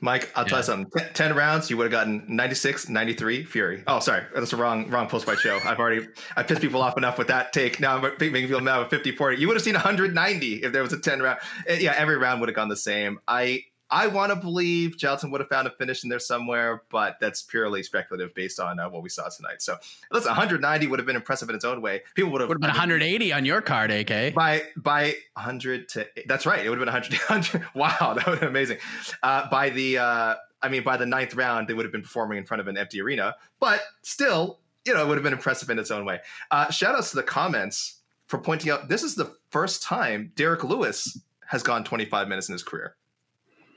Mike, 0.00 0.30
I'll 0.36 0.44
yeah. 0.44 0.48
tell 0.48 0.58
you 0.60 0.64
something. 0.64 1.02
10 1.14 1.34
rounds, 1.34 1.70
you 1.70 1.76
would 1.76 1.84
have 1.84 1.90
gotten 1.90 2.24
96, 2.28 2.88
93 2.88 3.44
Fury. 3.44 3.82
Oh, 3.86 3.98
sorry. 3.98 4.22
That's 4.32 4.52
the 4.52 4.56
wrong 4.56 4.88
wrong 4.90 5.08
post 5.08 5.26
fight 5.26 5.38
show. 5.38 5.58
I've 5.64 5.78
already 5.80 6.06
I 6.36 6.44
pissed 6.44 6.60
people 6.60 6.82
off 6.82 6.96
enough 6.96 7.18
with 7.18 7.28
that 7.28 7.52
take. 7.52 7.80
Now 7.80 7.96
I'm 7.96 8.02
making 8.02 8.32
people 8.32 8.60
mad 8.60 8.78
with 8.78 8.90
50 8.90 9.12
40. 9.12 9.38
You 9.38 9.48
would 9.48 9.56
have 9.56 9.64
seen 9.64 9.74
190 9.74 10.54
if 10.62 10.72
there 10.72 10.82
was 10.82 10.92
a 10.92 11.00
10 11.00 11.20
round. 11.20 11.40
Eh, 11.66 11.78
yeah, 11.80 11.94
every 11.96 12.16
round 12.16 12.40
would 12.40 12.48
have 12.48 12.56
gone 12.56 12.68
the 12.68 12.76
same. 12.76 13.18
I 13.26 13.64
I 13.90 14.06
want 14.06 14.30
to 14.30 14.36
believe 14.36 14.96
Jailton 14.96 15.30
would 15.30 15.40
have 15.40 15.48
found 15.48 15.66
a 15.66 15.70
finish 15.70 16.02
in 16.02 16.10
there 16.10 16.18
somewhere, 16.18 16.82
but 16.90 17.16
that's 17.20 17.42
purely 17.42 17.82
speculative 17.82 18.34
based 18.34 18.60
on 18.60 18.78
uh, 18.78 18.88
what 18.88 19.02
we 19.02 19.08
saw 19.08 19.28
tonight. 19.28 19.62
So, 19.62 19.76
listen, 20.12 20.28
190 20.28 20.86
would 20.88 20.98
have 20.98 21.06
been 21.06 21.16
impressive 21.16 21.48
in 21.48 21.54
its 21.54 21.64
own 21.64 21.80
way. 21.80 22.02
People 22.14 22.32
would 22.32 22.40
have 22.40 22.48
would 22.48 22.56
have 22.56 22.60
been 22.60 22.68
180 22.68 23.32
on 23.32 23.44
your 23.44 23.60
card, 23.62 23.90
AK. 23.90 24.34
By 24.34 24.62
by 24.76 25.14
100 25.34 25.88
to 25.90 26.06
that's 26.26 26.44
right. 26.44 26.64
It 26.64 26.68
would 26.68 26.78
have 26.78 26.86
been 26.86 26.92
100. 26.92 27.18
100 27.28 27.68
wow, 27.74 28.14
that 28.14 28.26
would 28.26 28.38
have 28.38 28.40
been 28.40 28.48
amazing. 28.48 28.78
Uh, 29.22 29.48
by 29.48 29.70
the 29.70 29.98
uh, 29.98 30.34
I 30.60 30.68
mean, 30.68 30.82
by 30.82 30.96
the 30.96 31.06
ninth 31.06 31.34
round, 31.34 31.68
they 31.68 31.74
would 31.74 31.84
have 31.84 31.92
been 31.92 32.02
performing 32.02 32.38
in 32.38 32.44
front 32.44 32.60
of 32.60 32.68
an 32.68 32.76
empty 32.76 33.00
arena, 33.00 33.36
but 33.60 33.80
still, 34.02 34.60
you 34.84 34.92
know, 34.92 35.02
it 35.02 35.08
would 35.08 35.16
have 35.16 35.24
been 35.24 35.32
impressive 35.32 35.70
in 35.70 35.78
its 35.78 35.90
own 35.90 36.04
way. 36.04 36.20
Uh, 36.50 36.70
shout 36.70 36.94
outs 36.94 37.10
to 37.10 37.16
the 37.16 37.22
comments 37.22 38.00
for 38.26 38.38
pointing 38.38 38.70
out 38.70 38.88
this 38.88 39.02
is 39.02 39.14
the 39.14 39.34
first 39.50 39.82
time 39.82 40.32
Derrick 40.34 40.64
Lewis 40.64 41.18
has 41.46 41.62
gone 41.62 41.84
25 41.84 42.28
minutes 42.28 42.48
in 42.48 42.52
his 42.52 42.62
career. 42.62 42.94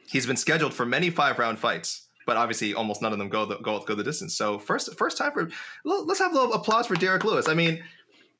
He's 0.07 0.25
been 0.25 0.37
scheduled 0.37 0.73
for 0.73 0.85
many 0.85 1.09
five 1.09 1.39
round 1.39 1.59
fights, 1.59 2.07
but 2.25 2.37
obviously 2.37 2.73
almost 2.73 3.01
none 3.01 3.13
of 3.13 3.19
them 3.19 3.29
go 3.29 3.45
the, 3.45 3.57
go 3.57 3.79
go 3.79 3.95
the 3.95 4.03
distance. 4.03 4.33
So 4.35 4.59
first 4.59 4.97
first 4.97 5.17
time 5.17 5.31
for 5.31 5.49
let's 5.83 6.19
have 6.19 6.31
a 6.31 6.35
little 6.35 6.53
applause 6.53 6.87
for 6.87 6.95
Derrick 6.95 7.23
Lewis. 7.23 7.47
I 7.47 7.53
mean, 7.53 7.83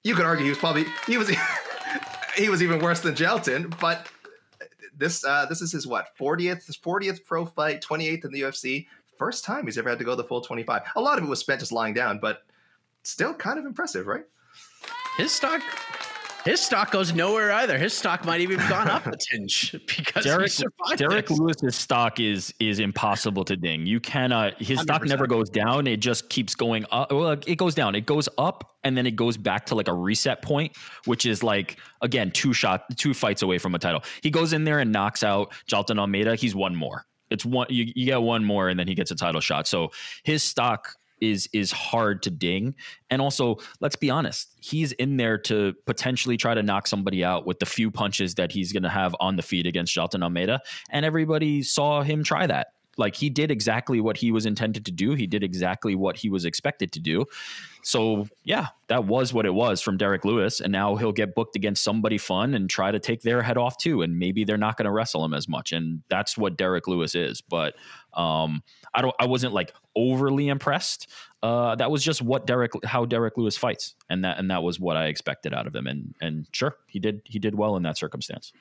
you 0.04 0.16
could 0.16 0.26
argue 0.26 0.44
he 0.44 0.50
was 0.50 0.60
probably 0.60 0.86
he 1.08 1.18
was 1.18 1.32
he 2.36 2.50
was 2.50 2.62
even 2.62 2.80
worse 2.80 3.00
than 3.00 3.16
Jailton, 3.16 3.78
but 3.80 4.08
this 4.96 5.24
uh, 5.26 5.46
this 5.48 5.62
is 5.62 5.72
his 5.72 5.88
what 5.88 6.16
40th 6.18 6.66
his 6.66 6.78
40th 6.78 7.26
pro 7.26 7.46
fight, 7.46 7.82
28th 7.82 8.26
in 8.26 8.32
the 8.32 8.42
UFC. 8.42 8.88
First 9.18 9.46
time 9.46 9.66
he's 9.66 9.78
ever 9.78 9.90
had 9.90 10.00
to 10.00 10.06
go 10.06 10.16
the 10.16 10.24
full 10.24 10.42
25. 10.42 10.82
A 10.96 11.02
lot 11.02 11.18
of 11.18 11.24
it 11.24 11.28
was 11.28 11.40
spent 11.40 11.60
just 11.60 11.72
lying 11.72 11.94
down, 11.94 12.20
but 12.20 12.44
still 13.04 13.34
kind 13.34 13.60
of 13.60 13.66
impressive, 13.66 14.08
right? 14.08 14.24
His 15.18 15.32
stock 15.32 15.62
his 16.46 16.60
stock 16.60 16.92
goes 16.92 17.14
nowhere 17.14 17.52
either. 17.52 17.78
His 17.78 17.94
stock 17.94 18.26
might 18.26 18.42
even 18.42 18.60
have 18.60 18.70
gone 18.70 18.88
up 18.88 19.06
a 19.08 19.16
tinge 19.18 19.72
because 19.88 20.24
Derrick, 20.24 20.52
Derrick 20.98 21.30
Lewis's 21.30 21.76
stock 21.76 22.20
is 22.20 22.54
is 22.60 22.80
impossible 22.80 23.44
to 23.46 23.56
ding. 23.56 23.86
You 23.86 24.00
cannot. 24.00 24.62
His 24.62 24.80
100%. 24.80 24.82
stock 24.84 25.06
never 25.06 25.28
goes 25.28 25.50
down. 25.50 25.88
It 25.88 25.98
just 25.98 26.30
keeps 26.30 26.56
going 26.56 26.86
up. 26.92 27.12
Well, 27.12 27.32
it 27.46 27.58
goes 27.58 27.76
down. 27.76 27.96
It 27.96 28.06
goes 28.06 28.28
up 28.38 28.76
and 28.84 28.98
then 28.98 29.06
it 29.06 29.16
goes 29.16 29.38
back 29.38 29.66
to 29.68 29.76
like 29.76 29.88
a 29.88 29.94
reset 29.94 30.42
point, 30.42 30.76
which 31.06 31.26
is 31.26 31.44
like 31.44 31.78
again 32.02 32.32
two 32.32 32.54
shot, 32.54 32.86
two 32.98 33.14
fights 33.14 33.42
away 33.42 33.58
from 33.58 33.76
a 33.76 33.80
title. 33.80 34.04
He 34.22 34.32
goes 34.32 34.54
in 34.54 34.64
there 34.64 34.80
and 34.80 34.92
knocks 34.92 35.24
out 35.24 35.52
Jailton 35.70 36.00
Almeida. 36.00 36.36
He's 36.36 36.56
one 36.56 36.76
more. 36.76 37.06
It's 37.30 37.46
one. 37.46 37.68
You, 37.70 37.92
you 37.96 38.06
get 38.06 38.22
one 38.22 38.44
more, 38.44 38.70
and 38.70 38.80
then 38.80 38.88
he 38.88 38.94
gets 38.94 39.10
a 39.10 39.16
title 39.16 39.42
shot. 39.42 39.66
So 39.66 39.92
his 40.24 40.44
stock 40.44 40.96
is 41.22 41.48
is 41.54 41.72
hard 41.72 42.24
to 42.24 42.30
ding. 42.30 42.76
And 43.10 43.22
also, 43.22 43.58
let's 43.80 43.96
be 43.96 44.10
honest, 44.10 44.50
he's 44.60 44.92
in 44.94 45.18
there 45.18 45.38
to 45.40 45.74
potentially 45.86 46.38
try 46.38 46.54
to 46.54 46.64
knock 46.64 46.88
somebody 46.88 47.24
out 47.24 47.46
with 47.46 47.60
the 47.60 47.66
few 47.66 47.92
punches 47.92 48.36
that 48.36 48.52
he's 48.52 48.74
going 48.74 48.84
to 48.84 48.90
have 48.90 49.16
on 49.20 49.36
the 49.36 49.44
feet 49.44 49.66
against 49.66 49.96
Jailton 49.96 50.24
Almeida, 50.24 50.60
and 50.90 51.06
everybody 51.06 51.62
saw 51.64 52.02
him 52.02 52.24
try 52.24 52.48
that. 52.48 52.74
Like 52.98 53.16
he 53.16 53.30
did 53.30 53.52
exactly 53.52 54.02
what 54.02 54.18
he 54.18 54.32
was 54.32 54.46
intended 54.46 54.86
to 54.86 54.92
do. 54.92 55.14
He 55.14 55.26
did 55.26 55.44
exactly 55.44 55.96
what 55.96 56.18
he 56.18 56.30
was 56.30 56.44
expected 56.44 56.92
to 56.92 57.00
do. 57.00 57.26
So 57.84 58.28
yeah, 58.44 58.68
that 58.88 59.06
was 59.06 59.34
what 59.34 59.46
it 59.46 59.54
was 59.54 59.82
from 59.82 59.98
Derrick 59.98 60.26
Lewis, 60.26 60.60
and 60.60 60.72
now 60.72 60.96
he'll 60.96 61.12
get 61.12 61.34
booked 61.34 61.56
against 61.56 61.84
somebody 61.84 62.18
fun 62.18 62.54
and 62.54 62.70
try 62.70 62.92
to 62.92 63.00
take 63.00 63.22
their 63.22 63.42
head 63.42 63.58
off 63.58 63.78
too. 63.78 64.02
And 64.02 64.20
maybe 64.20 64.44
they're 64.44 64.58
not 64.58 64.78
going 64.78 64.86
to 64.86 64.92
wrestle 64.92 65.24
him 65.24 65.34
as 65.34 65.48
much, 65.48 65.72
and 65.72 66.02
that's 66.10 66.38
what 66.38 66.58
Derrick 66.58 66.88
Lewis 66.88 67.16
is. 67.16 67.42
But 67.42 67.76
um, 68.14 68.64
I 68.94 69.02
don't. 69.02 69.16
I 69.20 69.26
wasn't 69.26 69.54
like 69.54 69.74
overly 69.96 70.48
impressed. 70.48 71.08
Uh, 71.44 71.76
that 71.76 71.90
was 71.90 72.04
just 72.04 72.22
what 72.22 72.46
Derrick, 72.46 72.72
how 72.86 73.06
Derrick 73.06 73.38
Lewis 73.38 73.58
fights, 73.58 73.96
and 74.10 74.24
that 74.24 74.38
and 74.38 74.52
that 74.52 74.64
was 74.64 74.80
what 74.80 74.98
I 74.98 75.08
expected 75.08 75.54
out 75.54 75.68
of 75.68 75.76
him. 75.76 75.88
And 75.88 76.14
and 76.22 76.48
sure, 76.52 76.76
he 76.88 77.00
did 77.00 77.22
he 77.26 77.40
did 77.40 77.56
well 77.56 77.76
in 77.78 77.84
that 77.84 77.98
circumstance. 77.98 78.54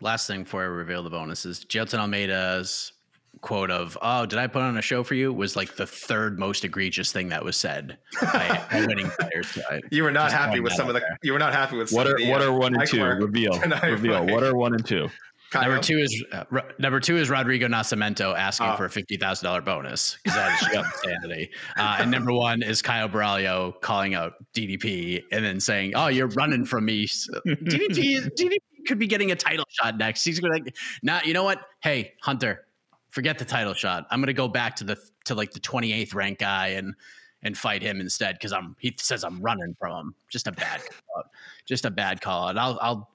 Last 0.00 0.26
thing 0.26 0.42
before 0.42 0.62
I 0.62 0.66
reveal 0.66 1.02
the 1.02 1.10
bonuses, 1.10 1.64
Jailton 1.64 1.98
Almeida's 1.98 2.92
quote 3.40 3.70
of 3.70 3.96
"Oh, 4.02 4.26
did 4.26 4.38
I 4.38 4.46
put 4.48 4.62
on 4.62 4.76
a 4.76 4.82
show 4.82 5.04
for 5.04 5.14
you?" 5.14 5.32
was 5.32 5.56
like 5.56 5.76
the 5.76 5.86
third 5.86 6.38
most 6.38 6.64
egregious 6.64 7.12
thing 7.12 7.28
that 7.28 7.44
was 7.44 7.56
said 7.56 7.96
by, 8.20 8.60
winning 8.72 9.10
players. 9.18 9.58
you 9.90 10.02
were 10.02 10.12
not 10.12 10.32
happy 10.32 10.60
with 10.60 10.72
some 10.72 10.88
of 10.88 10.94
the. 10.94 11.00
There. 11.00 11.18
You 11.22 11.32
were 11.32 11.38
not 11.38 11.52
happy 11.52 11.76
with 11.76 11.92
what 11.92 12.06
are 12.06 12.16
the, 12.18 12.28
what 12.30 12.42
uh, 12.42 12.46
are 12.46 12.52
one 12.52 12.74
and 12.74 12.86
two? 12.88 13.02
Reveal, 13.02 13.58
reveal. 13.82 14.26
What 14.26 14.42
are 14.42 14.54
one 14.54 14.74
and 14.74 14.84
two? 14.84 15.08
Number 15.54 15.78
two 15.78 15.98
is 15.98 16.24
uh, 16.32 16.44
number 16.78 17.00
two 17.00 17.16
is 17.16 17.30
Rodrigo 17.30 17.68
Nascimento 17.68 18.36
asking 18.36 18.68
oh. 18.68 18.76
for 18.76 18.84
a 18.86 18.90
fifty 18.90 19.16
thousand 19.16 19.46
dollar 19.46 19.60
bonus 19.60 20.18
because 20.22 20.36
that 20.36 20.62
is 20.62 20.84
insanity. 21.04 21.50
Uh, 21.76 21.98
and 22.00 22.10
number 22.10 22.32
one 22.32 22.62
is 22.62 22.82
Caio 22.82 23.08
Borralho 23.08 23.80
calling 23.80 24.14
out 24.14 24.34
DDP 24.54 25.22
and 25.32 25.44
then 25.44 25.60
saying, 25.60 25.92
"Oh, 25.94 26.08
you're 26.08 26.28
running 26.28 26.64
from 26.64 26.84
me." 26.84 27.06
DDP 27.06 28.30
DDP 28.38 28.56
could 28.86 28.98
be 28.98 29.06
getting 29.06 29.30
a 29.30 29.36
title 29.36 29.64
shot 29.70 29.96
next. 29.96 30.24
He's 30.24 30.40
going 30.40 30.52
to 30.52 30.64
like, 30.64 30.76
nah. 31.02 31.20
You 31.24 31.34
know 31.34 31.44
what? 31.44 31.60
Hey, 31.80 32.14
Hunter, 32.22 32.66
forget 33.10 33.38
the 33.38 33.44
title 33.44 33.74
shot. 33.74 34.06
I'm 34.10 34.20
going 34.20 34.26
to 34.26 34.32
go 34.32 34.48
back 34.48 34.76
to 34.76 34.84
the 34.84 34.98
to 35.24 35.34
like 35.34 35.52
the 35.52 35.60
28th 35.60 36.14
rank 36.14 36.38
guy 36.38 36.68
and 36.68 36.94
and 37.42 37.56
fight 37.56 37.82
him 37.82 38.00
instead 38.00 38.36
because 38.36 38.52
I'm 38.52 38.74
he 38.80 38.94
says 38.98 39.22
I'm 39.22 39.40
running 39.40 39.76
from 39.78 39.92
him. 39.92 40.14
Just 40.28 40.46
a 40.46 40.52
bad 40.52 40.80
call 40.80 41.18
out. 41.18 41.26
Just 41.66 41.84
a 41.84 41.90
bad 41.90 42.20
call 42.20 42.48
out. 42.48 42.58
I'll 42.58 42.78
I'll 42.80 43.10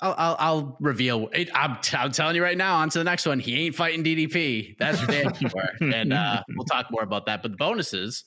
I'll, 0.00 0.14
I'll, 0.16 0.36
I'll 0.38 0.76
reveal. 0.80 1.28
It, 1.32 1.50
I'm, 1.54 1.76
t- 1.82 1.96
I'm 1.96 2.12
telling 2.12 2.36
you 2.36 2.42
right 2.42 2.56
now. 2.56 2.76
On 2.76 2.88
to 2.90 2.98
the 2.98 3.04
next 3.04 3.26
one. 3.26 3.40
He 3.40 3.66
ain't 3.66 3.74
fighting 3.74 4.04
DDP. 4.04 4.76
That's 4.78 5.00
for 5.00 5.10
damn 5.10 5.34
sure. 5.34 5.50
And 5.80 6.12
uh, 6.12 6.42
we'll 6.56 6.64
talk 6.66 6.86
more 6.90 7.02
about 7.02 7.26
that. 7.26 7.42
But 7.42 7.52
the 7.52 7.56
bonuses. 7.56 8.24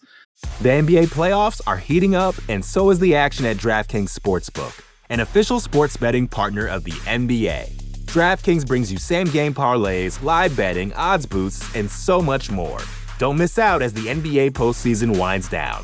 The 0.62 0.70
NBA 0.70 1.08
playoffs 1.08 1.62
are 1.68 1.78
heating 1.78 2.16
up, 2.16 2.36
and 2.50 2.64
so 2.64 2.90
is 2.90 3.00
the 3.00 3.16
action 3.16 3.46
at 3.46 3.58
DraftKings 3.58 4.18
Sportsbook, 4.18 4.84
an 5.10 5.20
official 5.20 5.60
sports 5.60 5.96
betting 5.98 6.28
partner 6.28 6.68
of 6.68 6.84
the 6.84 6.92
NBA. 6.92 7.70
DraftKings 8.06 8.66
brings 8.66 8.92
you 8.92 8.98
same 8.98 9.28
game 9.28 9.54
parlays, 9.54 10.22
live 10.24 10.56
betting, 10.58 10.92
odds 10.94 11.26
boosts, 11.26 11.76
and 11.76 11.90
so 11.90 12.22
much 12.22 12.50
more. 12.50 12.80
Don't 13.20 13.38
miss 13.38 13.60
out 13.60 13.82
as 13.82 13.94
the 13.94 14.08
NBA 14.08 14.52
postseason 14.52 15.18
winds 15.18 15.48
down. 15.48 15.84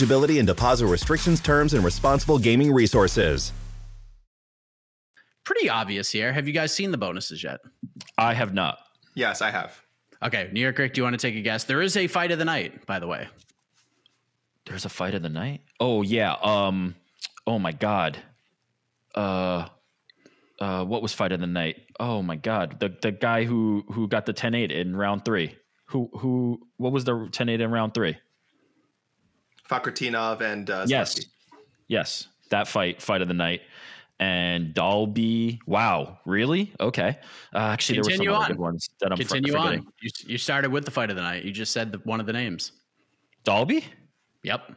eligibility 0.00 0.38
and 0.38 0.46
deposit 0.46 0.86
restrictions, 0.86 1.40
terms, 1.40 1.74
and 1.74 1.84
responsible 1.84 2.38
gaming 2.38 2.72
resources. 2.72 3.52
Pretty 5.44 5.68
obvious 5.68 6.10
here. 6.10 6.32
Have 6.32 6.46
you 6.46 6.54
guys 6.54 6.72
seen 6.72 6.90
the 6.90 6.96
bonuses 6.98 7.42
yet? 7.42 7.60
I 8.16 8.32
have 8.32 8.54
not. 8.54 8.78
Yes, 9.14 9.42
I 9.42 9.50
have. 9.50 9.78
Okay, 10.22 10.48
New 10.52 10.60
York 10.60 10.78
Rick, 10.78 10.94
do 10.94 11.00
you 11.00 11.02
want 11.02 11.18
to 11.18 11.26
take 11.26 11.36
a 11.36 11.42
guess? 11.42 11.64
There 11.64 11.82
is 11.82 11.96
a 11.96 12.06
fight 12.06 12.30
of 12.30 12.38
the 12.38 12.44
night, 12.44 12.86
by 12.86 12.98
the 12.98 13.06
way. 13.06 13.28
There's 14.66 14.84
a 14.84 14.88
fight 14.88 15.14
of 15.14 15.22
the 15.22 15.28
night? 15.28 15.62
Oh 15.80 16.02
yeah. 16.02 16.36
Um 16.42 16.94
oh 17.46 17.58
my 17.58 17.72
god. 17.72 18.18
Uh 19.14 19.66
uh 20.60 20.84
what 20.84 21.02
was 21.02 21.12
fight 21.12 21.32
of 21.32 21.40
the 21.40 21.46
night? 21.46 21.76
Oh 21.98 22.22
my 22.22 22.36
god. 22.36 22.78
The 22.78 22.94
the 23.00 23.10
guy 23.10 23.44
who 23.44 23.84
who 23.90 24.06
got 24.08 24.26
the 24.26 24.34
10-8 24.34 24.70
in 24.70 24.94
round 24.94 25.24
3. 25.24 25.56
Who 25.86 26.10
who 26.18 26.60
what 26.76 26.92
was 26.92 27.04
the 27.04 27.12
10-8 27.12 27.60
in 27.60 27.70
round 27.70 27.94
3? 27.94 28.16
Fakhretdinov 29.70 30.40
and 30.40 30.68
uh, 30.68 30.84
yes, 30.88 31.20
yes, 31.86 32.26
that 32.50 32.66
fight, 32.66 33.00
fight 33.00 33.22
of 33.22 33.28
the 33.28 33.34
night, 33.34 33.60
and 34.18 34.74
Dalby. 34.74 35.60
Wow, 35.66 36.18
really? 36.26 36.72
Okay. 36.80 37.18
Uh, 37.54 37.58
actually, 37.58 37.98
Continue 37.98 38.30
there 38.30 38.30
were 38.30 38.36
some 38.36 38.42
on. 38.42 38.48
good 38.48 38.58
ones 38.58 38.90
that 39.00 39.12
I'm 39.12 39.18
Continue 39.18 39.54
on. 39.54 39.86
You, 40.02 40.10
you 40.26 40.38
started 40.38 40.72
with 40.72 40.84
the 40.84 40.90
fight 40.90 41.10
of 41.10 41.16
the 41.16 41.22
night. 41.22 41.44
You 41.44 41.52
just 41.52 41.72
said 41.72 41.92
the, 41.92 41.98
one 41.98 42.18
of 42.18 42.26
the 42.26 42.32
names. 42.32 42.72
Dalby. 43.44 43.84
Yep. 44.42 44.72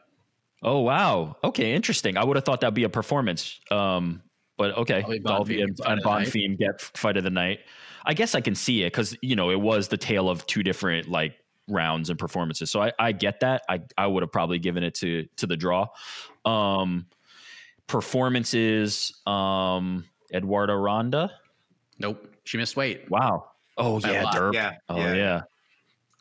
Oh 0.62 0.80
wow. 0.80 1.38
Okay, 1.44 1.74
interesting. 1.74 2.16
I 2.18 2.24
would 2.24 2.38
have 2.38 2.46
thought 2.46 2.62
that'd 2.62 2.74
be 2.74 2.84
a 2.84 2.90
performance. 2.90 3.60
Um, 3.72 4.22
but 4.58 4.78
okay, 4.78 5.04
Dalby 5.26 5.62
and, 5.62 5.78
and 5.86 6.04
Bonfim 6.04 6.58
get 6.58 6.80
fight 6.80 7.18
of 7.18 7.24
the 7.24 7.32
night. 7.32 7.60
I 8.06 8.14
guess 8.14 8.36
I 8.36 8.42
can 8.42 8.54
see 8.54 8.84
it 8.84 8.88
because 8.88 9.18
you 9.22 9.36
know 9.36 9.50
it 9.50 9.60
was 9.60 9.88
the 9.88 9.98
tale 9.98 10.30
of 10.30 10.46
two 10.46 10.62
different 10.62 11.10
like 11.10 11.34
rounds 11.68 12.10
and 12.10 12.20
performances. 12.20 12.72
So 12.72 12.82
I, 12.82 12.92
I 13.00 13.12
get 13.12 13.40
that. 13.42 13.64
I, 13.70 13.82
I 13.98 14.08
would 14.08 14.24
have 14.24 14.32
probably 14.32 14.60
given 14.60 14.84
it 14.84 14.96
to 14.96 15.28
to 15.38 15.48
the 15.48 15.58
draw. 15.58 15.88
Um, 16.46 17.08
performances. 17.88 19.14
Um, 19.26 20.06
Eduardo 20.34 20.76
Ronda. 20.76 21.32
Nope. 22.00 22.28
She 22.44 22.58
missed 22.58 22.76
weight. 22.76 23.10
Wow. 23.10 23.52
Oh 23.78 24.00
By 24.00 24.12
yeah. 24.12 24.24
Derp. 24.26 24.54
Yeah, 24.54 24.74
Oh 24.90 24.98
yeah. 24.98 25.14
yeah. 25.14 25.42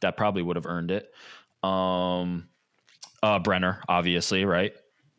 That 0.01 0.17
probably 0.17 0.43
would 0.43 0.57
have 0.57 0.67
earned 0.67 0.91
it. 0.91 1.13
Um, 1.63 2.49
uh, 3.23 3.39
Brener, 3.39 3.81
obviously, 3.89 4.45
right? 4.45 4.75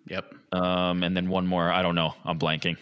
Yep. 0.08 0.34
Um, 0.52 1.04
and 1.04 1.16
then 1.16 1.30
one 1.30 1.48
more. 1.48 1.72
I 1.72 1.82
don't 1.82 1.96
know. 1.96 2.14
I'm 2.26 2.38
blanking. 2.38 2.78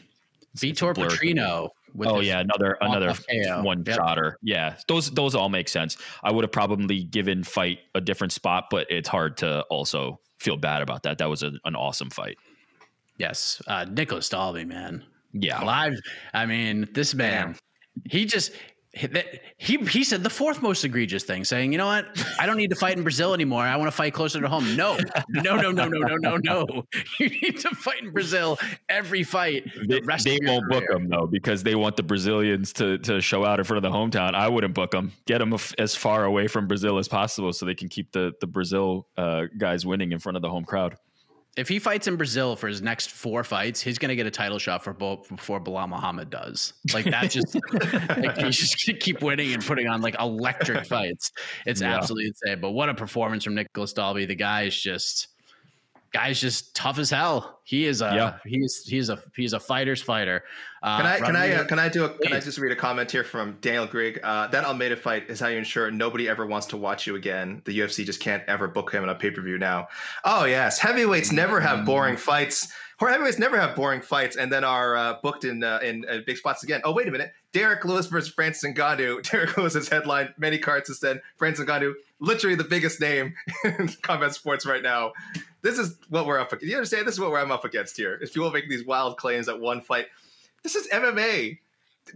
Vitor 0.58 0.94
blur. 0.96 1.10
Petrino. 1.10 1.70
Oh 2.00 2.20
yeah, 2.20 2.40
another 2.40 2.78
another 2.82 3.14
one 3.62 3.84
Yep. 3.86 3.96
shotter. 3.96 4.38
Yeah, 4.42 4.78
those 4.88 5.12
those 5.12 5.36
all 5.36 5.50
make 5.50 5.68
sense. 5.70 5.98
I 6.24 6.32
would 6.32 6.44
have 6.44 6.52
probably 6.52 7.04
given 7.04 7.44
fight 7.44 7.80
a 7.96 8.02
different 8.02 8.34
spot, 8.34 8.66
but 8.70 8.88
it's 8.90 9.10
hard 9.10 9.38
to 9.38 9.62
also 9.70 10.20
feel 10.40 10.58
bad 10.58 10.82
about 10.82 11.04
that. 11.04 11.18
That 11.20 11.30
was 11.30 11.44
a, 11.44 11.52
an 11.66 11.76
awesome 11.76 12.10
fight. 12.10 12.38
Yes. 13.18 13.62
Uh, 13.68 13.86
Nicolas 13.90 14.30
Dalby, 14.30 14.66
man. 14.66 15.04
Yeah, 15.34 15.62
Live. 15.64 16.00
I 16.34 16.46
mean, 16.46 16.88
this 16.94 17.14
man, 17.14 17.56
he 18.10 18.26
just. 18.26 18.52
He, 18.94 19.08
he 19.58 19.78
he 19.78 20.04
said 20.04 20.22
the 20.22 20.30
fourth 20.30 20.62
most 20.62 20.84
egregious 20.84 21.24
thing, 21.24 21.46
saying, 21.46 21.72
"You 21.72 21.78
know 21.78 21.86
what? 21.86 22.08
I 22.38 22.46
don't 22.46 22.58
need 22.58 22.72
to 22.72 22.76
fight 22.76 22.98
in 22.98 23.04
Brazil 23.04 23.34
anymore. 23.34 23.64
I 23.64 23.78
want 23.78 23.88
to 23.88 23.96
fight 23.96 24.14
closer 24.14 24.42
to 24.42 24.50
home." 24.50 24.76
No, 24.76 24.98
no, 25.30 25.56
no, 25.56 25.72
no, 25.72 25.88
no, 25.88 25.98
no, 26.00 26.16
no, 26.18 26.38
no. 26.38 26.86
You 27.20 27.30
need 27.30 27.58
to 27.60 27.70
fight 27.70 28.04
in 28.04 28.12
Brazil 28.12 28.60
every 28.90 29.24
fight. 29.24 29.64
They, 29.88 30.00
The 30.00 30.06
rest 30.06 30.26
they 30.26 30.36
of 30.36 30.40
your 30.44 30.52
won't 30.56 30.70
book 30.70 30.84
career. 30.88 30.98
him 30.98 31.08
though 31.08 31.26
because 31.26 31.64
they 31.64 31.76
want 31.76 31.96
the 31.96 32.04
Brazilians 32.04 32.74
to 32.74 32.98
to 33.00 33.22
show 33.22 33.46
out 33.46 33.60
in 33.60 33.66
front 33.66 33.84
of 33.86 33.90
the 33.90 33.98
hometown. 33.98 34.34
I 34.34 34.50
wouldn't 34.50 34.74
book 34.74 34.92
them. 34.92 35.14
Get 35.26 35.38
them 35.38 35.56
as 35.78 35.96
far 35.96 36.26
away 36.26 36.48
from 36.48 36.68
Brazil 36.68 36.98
as 36.98 37.08
possible 37.08 37.54
so 37.54 37.66
they 37.66 37.76
can 37.76 37.88
keep 37.88 38.12
the 38.12 38.34
the 38.42 38.48
Brazil 38.48 39.08
uh, 39.16 39.44
guys 39.58 39.86
winning 39.86 40.12
in 40.12 40.20
front 40.20 40.36
of 40.36 40.42
the 40.42 40.50
home 40.50 40.66
crowd. 40.66 40.98
If 41.58 41.68
he 41.68 41.80
fights 41.80 42.08
in 42.08 42.16
Brazil 42.16 42.56
for 42.56 42.68
his 42.70 42.82
next 42.82 43.12
four 43.12 43.44
fights, 43.44 43.82
he's 43.82 43.98
gonna 43.98 44.16
get 44.16 44.26
a 44.26 44.32
title 44.32 44.58
shot 44.58 44.84
for 44.86 44.94
both 44.94 45.28
before 45.28 45.60
Belal 45.60 45.90
Muhammad 45.90 46.30
does. 46.30 46.74
Like 46.94 47.06
that's 47.06 47.34
just 47.34 47.56
like 47.74 48.38
he's 48.38 48.58
just 48.58 48.86
gonna 48.86 48.98
keep 49.00 49.22
winning 49.22 49.54
and 49.54 49.66
putting 49.66 49.88
on 49.88 50.02
like 50.02 50.16
electric 50.20 50.86
fights. 50.86 51.32
It's 51.66 51.82
Yeah. 51.82 51.98
absolutely 51.98 52.28
insane. 52.28 52.62
But 52.62 52.72
what 52.72 52.88
a 52.88 52.94
performance 52.94 53.44
from 53.44 53.56
Nicolas 53.56 53.92
Dalby. 53.92 54.26
The 54.26 54.36
guy 54.36 54.64
is 54.64 54.82
just 54.82 55.28
guy's 56.14 56.40
just 56.42 56.76
tough 56.76 57.00
as 57.00 57.10
hell. 57.10 57.60
He 57.64 57.86
is 57.86 58.02
a 58.02 58.14
Yeah. 58.14 58.38
he's 58.46 58.84
he's 58.84 59.10
a 59.10 59.22
he's 59.36 59.54
a 59.54 59.60
fighter's 59.60 60.02
fighter. 60.02 60.44
Uh, 60.84 60.98
Can 60.98 61.06
I 61.06 61.20
can 61.20 61.36
I 61.36 61.54
uh, 61.54 61.64
can 61.66 61.80
I 61.80 61.90
do 61.90 62.06
a 62.06 62.10
can 62.10 62.34
I 62.34 62.40
just 62.40 62.58
read 62.58 62.72
a 62.72 62.76
comment 62.76 63.10
here 63.12 63.24
from 63.24 63.58
Daniel 63.62 63.86
Grigg? 63.88 64.20
Uh, 64.24 64.48
that 64.48 64.66
Almeida 64.66 64.98
fight 64.98 65.30
is 65.30 65.40
how 65.40 65.48
you 65.48 65.58
ensure 65.58 65.90
nobody 65.92 66.28
ever 66.28 66.46
wants 66.46 66.68
to 66.68 66.78
watch 66.78 67.08
you 67.08 67.16
again. 67.16 67.62
The 67.66 67.80
UFC 67.80 68.06
just 68.06 68.20
can't 68.20 68.44
ever 68.48 68.68
book 68.68 68.92
him 68.94 69.04
on 69.04 69.10
a 69.10 69.16
pay 69.16 69.32
per 69.32 69.42
view 69.42 69.58
now. 69.58 69.88
Oh 70.26 70.46
yes, 70.46 70.80
heavyweights 70.80 71.32
never 71.32 71.60
have 71.62 71.86
boring 71.86 72.18
fights. 72.18 72.72
Or 73.00 73.10
heavyweights 73.10 73.40
never 73.40 73.60
have 73.60 73.76
boring 73.76 74.02
fights, 74.02 74.36
and 74.36 74.52
then 74.54 74.64
are 74.64 74.96
uh, 74.96 75.16
booked 75.24 75.44
in 75.44 75.64
uh, 75.64 75.80
in 75.82 76.06
uh, 76.08 76.20
big 76.26 76.38
spots 76.38 76.64
again. 76.64 76.82
Oh 76.84 76.92
wait 76.94 77.08
a 77.08 77.12
minute, 77.12 77.32
Derrick 77.52 77.84
Lewis 77.84 78.06
versus 78.06 78.32
Francis 78.32 78.70
Ngannou. 78.72 79.24
Derrick 79.32 79.58
Lewis 79.58 79.74
has 79.74 79.88
headlined 79.90 80.34
many 80.38 80.60
cards 80.60 80.88
instead. 80.88 81.20
Francis 81.38 81.66
Ngannou, 81.66 81.94
literally 82.20 82.56
the 82.56 82.64
biggest 82.64 83.00
name 83.02 83.34
in 83.64 83.88
combat 84.04 84.36
sports 84.36 84.68
right 84.68 84.84
now. 84.84 85.14
This 85.62 85.78
is 85.78 85.98
what 86.10 86.26
we're 86.26 86.40
up. 86.40 86.52
against. 86.52 86.66
You 86.66 86.76
understand? 86.76 87.08
This 87.08 87.16
is 87.16 87.20
what 87.20 87.34
I'm 87.34 87.52
up 87.52 87.66
against 87.66 87.98
here. 87.98 88.16
Is 88.16 88.32
people 88.32 88.52
making 88.52 88.70
these 88.70 88.86
wild 88.86 89.18
claims 89.18 89.46
that 89.46 89.60
one 89.60 89.82
fight. 89.82 90.08
This 90.64 90.76
is 90.76 90.88
MMA. 90.90 91.60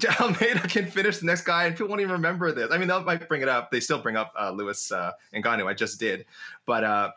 Almeida 0.19 0.67
can 0.67 0.87
finish 0.87 1.19
the 1.19 1.25
next 1.25 1.43
guy, 1.43 1.65
and 1.65 1.75
people 1.75 1.89
won't 1.89 2.01
even 2.01 2.13
remember 2.13 2.51
this. 2.51 2.69
I 2.71 2.77
mean, 2.77 2.87
they 2.87 2.99
might 3.03 3.27
bring 3.27 3.41
it 3.41 3.47
up. 3.47 3.71
They 3.71 3.79
still 3.79 3.99
bring 3.99 4.15
up 4.17 4.33
uh, 4.39 4.51
Lewis 4.51 4.91
uh, 4.91 5.11
Ngannou. 5.33 5.67
I 5.67 5.73
just 5.73 5.99
did, 5.99 6.25
but 6.65 6.83
uh, 6.83 7.11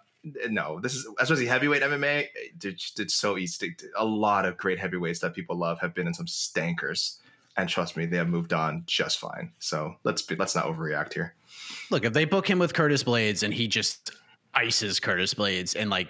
no, 0.49 0.81
this 0.81 0.95
is 0.95 1.07
especially 1.19 1.47
heavyweight 1.47 1.83
MMA. 1.83 2.27
It's, 2.63 3.15
so 3.15 3.39
easy. 3.39 3.75
A 3.97 4.05
lot 4.05 4.45
of 4.45 4.57
great 4.57 4.79
heavyweights 4.79 5.21
that 5.21 5.35
people 5.35 5.57
love 5.57 5.81
have 5.81 5.95
been 5.95 6.07
in 6.07 6.15
some 6.15 6.27
stankers, 6.27 7.19
and 7.57 7.69
trust 7.69 7.97
me, 7.97 8.07
they 8.07 8.17
have 8.17 8.29
moved 8.29 8.53
on 8.53 8.83
just 8.87 9.19
fine. 9.19 9.53
So 9.59 9.97
let's 10.05 10.23
be, 10.23 10.37
let's 10.37 10.55
not 10.55 10.67
overreact 10.67 11.15
here. 11.15 11.35
look 11.91 12.05
if 12.05 12.13
they 12.13 12.25
book 12.25 12.49
him 12.49 12.59
with 12.59 12.75
Curtis 12.75 13.03
Blaydes 13.03 13.43
and 13.43 13.53
he 13.53 13.67
just 13.67 14.13
ices 14.55 15.01
Curtis 15.01 15.35
Blaydes 15.35 15.75
and 15.79 15.91
like 15.91 16.09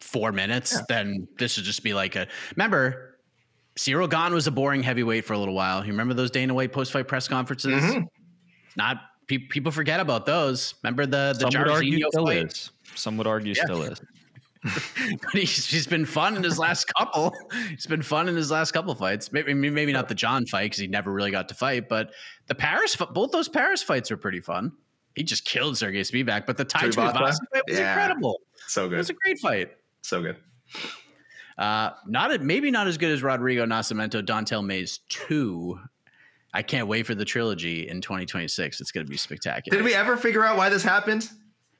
four 0.00 0.32
minutes, 0.32 0.80
then 0.88 1.26
this 1.38 1.56
would 1.56 1.64
just 1.64 1.82
be 1.82 1.94
like 1.94 2.16
a 2.16 2.26
remember. 2.56 3.16
Ciryl 3.76 4.10
Gane 4.10 4.34
was 4.34 4.48
a 4.48 4.50
boring 4.50 4.82
heavyweight 4.82 5.24
for 5.24 5.34
a 5.34 5.38
little 5.38 5.54
while. 5.54 5.84
You 5.84 5.92
remember 5.92 6.12
those 6.12 6.32
Dana 6.32 6.52
White 6.52 6.72
post 6.72 6.90
fight 6.92 7.06
press 7.06 7.28
conferences? 7.28 7.80
Mhm. 7.80 8.06
Not 8.76 8.96
pe- 9.28 9.38
people 9.38 9.70
forget 9.70 10.00
about 10.00 10.26
those. 10.26 10.74
Remember 10.82 11.06
the 11.06 11.32
the 11.38 11.48
Some 11.50 11.60
would 11.62 11.70
argue 11.70 12.04
still 12.10 12.26
fight? 12.26 12.46
is. 12.46 12.70
Some 12.96 13.16
would 13.18 13.26
argue 13.28 13.54
Yeah. 13.56 13.64
still 13.64 13.82
is. 13.82 14.00
But 15.22 15.30
he's, 15.32 15.66
he's 15.66 15.86
been 15.86 16.04
fun 16.04 16.34
in 16.36 16.42
his 16.42 16.58
last 16.58 16.92
couple. 16.98 17.32
He's 17.70 17.86
been 17.86 18.02
fun 18.02 18.28
in 18.28 18.34
his 18.34 18.50
last 18.50 18.72
couple 18.72 18.92
fights. 18.96 19.32
Maybe 19.32 19.54
maybe 19.54 19.92
not 19.92 20.08
the 20.08 20.16
Jon 20.16 20.44
fight 20.46 20.64
because 20.64 20.78
he 20.80 20.88
never 20.88 21.12
really 21.12 21.30
got 21.30 21.48
to 21.50 21.54
fight, 21.54 21.88
but 21.88 22.10
the 22.48 22.56
Paris 22.56 22.96
both 22.96 23.30
those 23.30 23.48
Paris 23.48 23.80
fights 23.84 24.10
were 24.10 24.16
pretty 24.16 24.40
fun. 24.40 24.72
He 25.14 25.22
just 25.22 25.44
killed 25.44 25.78
Sergey 25.78 26.00
Spivac, 26.02 26.44
but 26.46 26.56
the 26.56 26.64
Tai 26.64 26.88
Tuivasa? 26.88 27.12
Tuivasa 27.12 27.36
fight 27.52 27.62
was 27.68 27.78
Yeah. 27.78 27.92
incredible. 27.92 28.40
So 28.66 28.88
good. 28.88 28.96
It 28.96 28.98
was 28.98 29.10
a 29.10 29.14
great 29.14 29.38
fight. 29.38 29.70
So 30.02 30.22
good. 30.22 30.36
Uh, 31.56 31.90
not 32.06 32.32
a, 32.32 32.38
maybe 32.38 32.70
not 32.70 32.86
as 32.86 32.96
good 32.98 33.10
as 33.10 33.22
Rodrigo 33.22 33.66
Nascimento, 33.66 34.24
Don'Tale 34.24 34.62
Mayes 34.62 35.00
two. 35.08 35.78
I 36.54 36.62
can't 36.62 36.86
wait 36.88 37.04
for 37.06 37.14
the 37.14 37.24
trilogy 37.24 37.88
in 37.88 38.00
2026. 38.00 38.80
It's 38.80 38.90
going 38.92 39.04
to 39.06 39.10
be 39.10 39.16
spectacular. 39.16 39.76
Did 39.76 39.84
we 39.84 39.94
ever 39.94 40.16
figure 40.16 40.44
out 40.44 40.56
why 40.56 40.68
this 40.68 40.82
happened? 40.82 41.28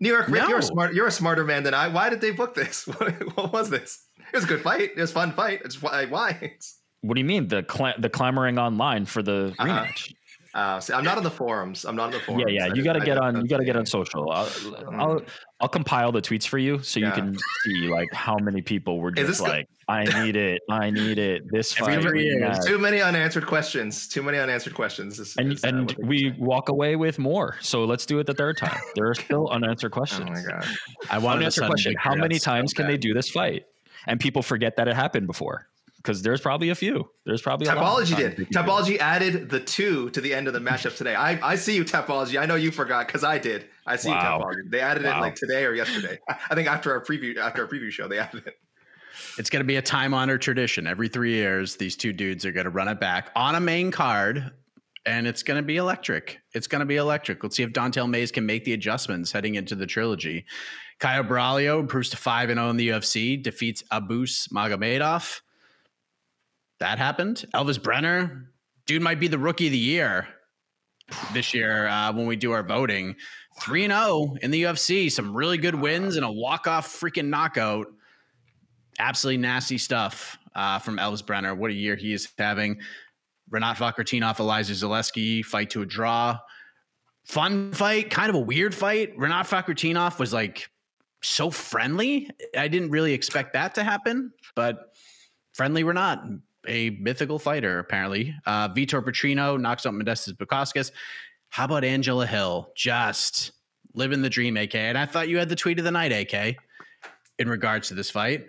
New 0.01 0.11
York 0.11 0.29
Rick, 0.29 0.43
No. 0.43 0.49
you're 0.49 0.59
a 0.59 0.63
smart. 0.63 0.95
You're 0.95 1.07
a 1.07 1.13
smarter 1.13 1.45
man 1.45 1.63
than 1.63 1.75
I. 1.75 1.89
Why 1.89 2.11
did 2.11 2.21
they 2.21 2.31
book 2.33 2.55
this? 2.55 2.87
What, 2.99 3.37
what 3.37 3.53
was 3.53 3.71
this? 3.71 4.05
It 4.19 4.35
was 4.37 4.45
a 4.45 4.47
good 4.47 4.61
fight. 4.63 4.91
It 4.97 5.01
was 5.01 5.11
a 5.11 5.15
fun 5.15 5.33
fight. 5.33 5.63
It's 5.65 5.81
why. 5.83 6.05
Why? 6.07 6.53
What 7.01 7.15
do 7.15 7.21
you 7.21 7.25
mean 7.25 7.49
the 7.49 7.63
cla- 7.63 7.95
the 7.99 8.11
clamoring 8.11 8.59
online 8.59 9.07
for 9.07 9.23
the 9.23 9.55
Uh-huh. 9.59 9.65
rematch? 9.85 10.13
Uh, 10.55 10.81
see, 10.81 10.93
I'm 10.95 11.05
not 11.05 11.19
on 11.19 11.25
the 11.25 11.31
forums. 11.31 11.85
I'm 11.85 11.95
not 11.95 12.07
on 12.07 12.11
the 12.13 12.21
forums. 12.21 12.45
Yeah, 12.49 12.67
yeah. 12.67 12.75
You 12.75 12.83
got 12.83 12.95
to 12.95 13.01
get 13.01 13.19
on. 13.19 13.37
You 13.43 13.47
got 13.47 13.59
to 13.59 13.65
get 13.65 13.77
on 13.77 13.85
social. 13.87 14.31
I'll, 14.31 14.49
I'll 14.99 15.23
I'll 15.61 15.69
compile 15.69 16.11
the 16.13 16.23
tweets 16.23 16.47
for 16.47 16.57
you 16.59 16.81
so 16.83 17.01
Yeah. 17.01 17.09
you 17.09 17.13
can 17.13 17.37
see 17.65 17.89
like 17.89 18.13
how 18.13 18.37
many 18.39 18.63
people 18.63 18.99
were 19.01 19.11
just 19.11 19.27
this 19.27 19.41
go- 19.41 19.47
like, 19.47 19.69
"I 19.89 20.05
need 20.25 20.37
it, 20.37 20.63
I 20.71 20.91
need 20.91 21.19
it." 21.19 21.43
This 21.51 21.73
fight, 21.75 22.01
three 22.01 22.25
years. 22.25 22.59
rematch." 22.59 22.65
Too 22.67 22.79
many 22.79 23.01
unanswered 23.03 23.47
questions. 23.47 24.09
Too 24.09 24.23
many 24.23 24.39
unanswered 24.39 24.75
questions. 24.75 25.19
Is- 25.19 25.37
and 25.37 25.53
is, 25.53 25.65
uh, 25.65 25.69
and 25.69 25.95
we 26.05 26.31
say. 26.31 26.37
walk 26.39 26.69
away 26.71 26.97
with 26.97 27.19
more. 27.19 27.57
So 27.61 27.85
let's 27.85 28.07
do 28.07 28.19
it 28.19 28.27
the 28.27 28.35
third 28.35 28.57
time. 28.57 28.79
There 28.95 29.09
are 29.11 29.15
still 29.15 29.49
unanswered 29.53 29.93
questions. 29.93 30.29
Oh 30.31 30.33
my 30.33 30.43
god. 30.43 30.67
I 31.11 31.19
wanted 31.19 31.37
a 31.37 31.41
Unanswered 31.41 31.53
sudden 31.63 31.71
question: 31.71 31.95
How 31.99 32.15
many 32.15 32.37
That's 32.37 32.45
so 32.45 32.51
times 32.53 32.73
can 32.73 32.87
they 32.87 32.97
do 32.97 33.13
this 33.13 33.29
fight? 33.31 33.67
And 34.07 34.19
people 34.19 34.43
forget 34.43 34.77
that 34.77 34.89
it 34.89 34.95
happened 34.97 35.27
before 35.27 35.67
because 35.99 36.23
there's 36.23 36.41
probably 36.41 36.71
a 36.71 36.75
few. 36.75 37.11
There's 37.27 37.43
probably 37.43 37.67
a 37.67 37.75
lot 37.75 38.03
of 38.03 38.09
did. 38.09 38.17
they 38.17 38.23
can 38.23 38.37
do 38.37 38.43
it. 38.43 38.51
Tapology 38.51 38.99
added 38.99 39.51
the 39.51 39.61
two 39.61 40.09
to 40.11 40.21
the 40.21 40.33
end 40.33 40.47
of 40.49 40.55
the 40.55 40.61
matchup 40.61 40.97
today. 40.97 41.15
I, 41.15 41.39
I 41.53 41.57
see 41.57 41.77
you, 41.77 41.85
Tapology. 41.85 42.41
I 42.41 42.47
know 42.47 42.55
you 42.55 42.71
forgot 42.71 43.07
because 43.07 43.23
I 43.25 43.39
did. 43.39 43.67
I 43.87 43.97
see 43.97 44.09
Wow. 44.09 44.39
you, 44.39 44.45
Tapology. 44.45 44.71
They 44.71 44.81
added 44.81 45.05
it 45.05 45.11
like 45.11 45.35
today 45.35 45.65
or 45.67 45.75
yesterday. 45.75 46.19
I 46.51 46.55
think 46.55 46.69
after 46.69 46.93
our 46.93 47.05
preview 47.05 47.37
after 47.37 47.63
our 47.63 47.69
preview 47.69 47.91
show, 47.91 48.09
they 48.09 48.19
added 48.19 48.47
it. 48.47 48.55
It's 49.37 49.51
going 49.51 49.61
to 49.61 49.67
be 49.67 49.77
a 49.77 49.83
time 49.83 50.15
honored 50.15 50.41
tradition. 50.43 50.87
Every 50.87 51.09
three 51.09 51.35
years, 51.35 51.77
these 51.77 51.97
two 51.97 52.13
dudes 52.13 52.47
are 52.47 52.53
going 52.53 52.65
to 52.65 52.71
run 52.71 52.89
it 52.89 53.01
back 53.01 53.31
on 53.35 53.57
a 53.57 53.61
main 53.61 53.91
card, 53.91 54.53
and 55.05 55.27
it's 55.27 55.43
going 55.43 55.57
to 55.61 55.67
be 55.67 55.77
electric. 55.77 56.39
It's 56.55 56.69
going 56.69 56.81
to 56.81 56.87
be 56.87 56.97
electric. 56.97 57.43
Let's 57.43 57.57
see 57.57 57.65
if 57.65 57.73
Don'Tale 57.73 58.07
Mayes 58.07 58.31
can 58.31 58.47
make 58.47 58.65
the 58.65 58.75
adjustments 58.75 59.33
heading 59.33 59.57
into 59.57 59.75
the 59.75 59.87
trilogy. 59.87 60.45
Caio 61.01 61.23
Borralho 61.25 61.81
improves 61.81 62.11
to 62.11 62.17
5 62.17 62.49
0 62.51 62.71
in 62.71 62.77
the 62.77 62.89
UFC, 62.91 63.43
defeats 63.43 63.83
Abus 63.93 64.49
Magomedov. 64.53 65.41
That 66.81 66.99
happened. 66.99 67.45
Elves 67.55 67.79
Brener, 67.79 68.47
dude 68.87 69.03
might 69.03 69.21
be 69.21 69.29
the 69.29 69.39
rookie 69.39 69.67
of 69.67 69.73
the 69.73 69.79
year 69.79 70.29
this 71.33 71.55
year 71.55 71.89
uh, 71.89 72.13
when 72.13 72.27
we 72.27 72.37
do 72.37 72.53
our 72.53 72.63
voting. 72.63 73.17
3 73.61 73.87
0 73.89 74.37
in 74.43 74.51
the 74.51 74.63
UFC, 74.63 75.11
some 75.11 75.35
really 75.35 75.59
good 75.59 75.75
wins 75.75 76.17
and 76.17 76.25
a 76.25 76.31
walk 76.31 76.67
off 76.67 76.89
freaking 76.89 77.29
knockout 77.29 77.89
absolutely 78.99 79.39
nasty 79.39 79.79
stuff 79.79 80.39
uh, 80.55 80.79
from 80.79 80.99
Elves 80.99 81.23
Brener. 81.23 81.57
What 81.57 81.71
a 81.71 81.75
year 81.75 81.97
he 81.97 82.13
is 82.13 82.29
having. 82.39 82.81
Renat 83.51 83.77
Fakhretdinov, 83.77 84.37
Elizeu 84.37 84.75
Zaleski 84.75 85.45
fight 85.45 85.71
to 85.71 85.83
a 85.83 85.87
draw. 85.87 86.39
Fun 87.25 87.73
fight, 87.73 88.11
kind 88.11 88.31
of 88.31 88.37
a 88.37 88.41
weird 88.41 88.75
fight. 88.75 89.17
Renat 89.17 89.47
Fakhretdinov 89.47 90.19
was 90.19 90.33
like 90.33 90.69
so 91.23 91.51
friendly. 91.51 92.31
I 92.57 92.69
didn't 92.69 92.91
really 92.91 93.13
expect 93.13 93.53
that 93.55 93.75
to 93.77 93.85
happen, 93.85 94.33
but 94.55 94.93
friendly 95.55 95.85
Renat, 95.85 96.41
a 96.69 96.91
mythical 97.01 97.39
fighter 97.39 97.79
apparently. 97.79 98.35
Uh, 98.47 98.69
Vitor 98.69 99.03
Petrino 99.03 99.61
knocks 99.61 99.87
out 99.87 99.95
Modestas 99.95 100.35
Bukauskas. 100.35 100.93
How 101.51 101.65
about 101.65 101.83
Angela 101.83 102.27
Hill? 102.27 102.71
Just 102.77 103.53
living 103.95 104.23
the 104.23 104.31
dream, 104.31 104.57
AK. 104.57 104.75
And 104.75 104.99
I 104.99 105.07
thought 105.07 105.29
you 105.29 105.39
had 105.39 105.49
the 105.49 105.57
tweet 105.57 105.79
of 105.79 105.85
the 105.85 105.91
night, 105.91 106.13
AK, 106.13 106.57
in 107.39 107.49
regards 107.49 107.89
to 107.89 107.95
this 107.95 108.11
fight 108.11 108.45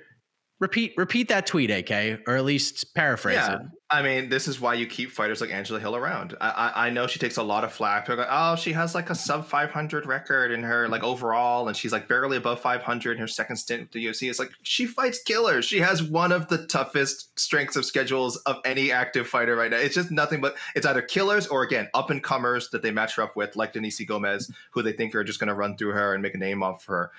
repeat 0.59 0.93
repeat 0.97 1.29
that 1.29 1.45
tweet, 1.45 1.71
AK, 1.71 2.21
or 2.27 2.35
at 2.35 2.45
least 2.45 2.93
paraphrase 2.93 3.35
yeah, 3.35 3.55
it. 3.55 3.61
I 3.91 4.03
mean, 4.03 4.29
this 4.29 4.47
is 4.47 4.61
why 4.61 4.75
you 4.75 4.85
keep 4.85 5.09
fighters 5.11 5.41
like 5.41 5.49
Angela 5.49 5.79
Hill 5.79 5.95
around. 5.95 6.35
I, 6.39 6.49
I, 6.49 6.87
I 6.87 6.89
know 6.91 7.07
she 7.07 7.17
takes 7.17 7.37
a 7.37 7.43
lot 7.43 7.63
of 7.63 7.73
flack. 7.73 8.05
They're 8.05 8.15
like, 8.15 8.27
oh, 8.29 8.55
she 8.55 8.71
has 8.73 8.93
like 8.93 9.09
a 9.09 9.15
sub 9.15 9.47
500 9.47 10.05
record 10.05 10.51
in 10.51 10.61
her 10.61 10.87
like 10.87 11.03
overall, 11.03 11.67
and 11.67 11.75
she's 11.75 11.91
like 11.91 12.07
barely 12.07 12.37
above 12.37 12.59
500 12.59 13.13
in 13.13 13.17
her 13.17 13.27
second 13.27 13.55
stint 13.55 13.81
with 13.81 13.91
the 13.91 14.05
UFC. 14.05 14.29
It's 14.29 14.37
like 14.37 14.51
she 14.61 14.85
fights 14.85 15.23
killers. 15.23 15.65
She 15.65 15.79
has 15.79 16.03
one 16.03 16.31
of 16.31 16.49
the 16.49 16.67
toughest 16.67 17.39
strengths 17.39 17.75
of 17.75 17.83
schedules 17.83 18.37
of 18.37 18.57
any 18.63 18.91
active 18.91 19.27
fighter 19.27 19.55
right 19.55 19.71
now. 19.71 19.77
It's 19.77 19.95
just 19.95 20.11
nothing 20.11 20.39
but 20.39 20.55
it's 20.75 20.85
either 20.85 21.01
killers 21.01 21.47
or 21.47 21.63
again 21.63 21.89
up 21.95 22.11
and 22.11 22.21
comers 22.21 22.69
that 22.69 22.83
they 22.83 22.91
match 22.91 23.15
her 23.15 23.23
up 23.23 23.35
with, 23.35 23.55
like 23.55 23.73
Denise 23.73 23.99
Gomes, 24.05 24.51
who 24.69 24.83
they 24.83 24.93
think 24.93 25.15
are 25.15 25.23
just 25.23 25.39
going 25.39 25.47
to 25.47 25.55
run 25.55 25.77
through 25.77 25.93
her 25.93 26.13
and 26.13 26.21
make 26.21 26.35
a 26.35 26.37
name 26.37 26.61
off 26.61 26.85
her 26.85 27.11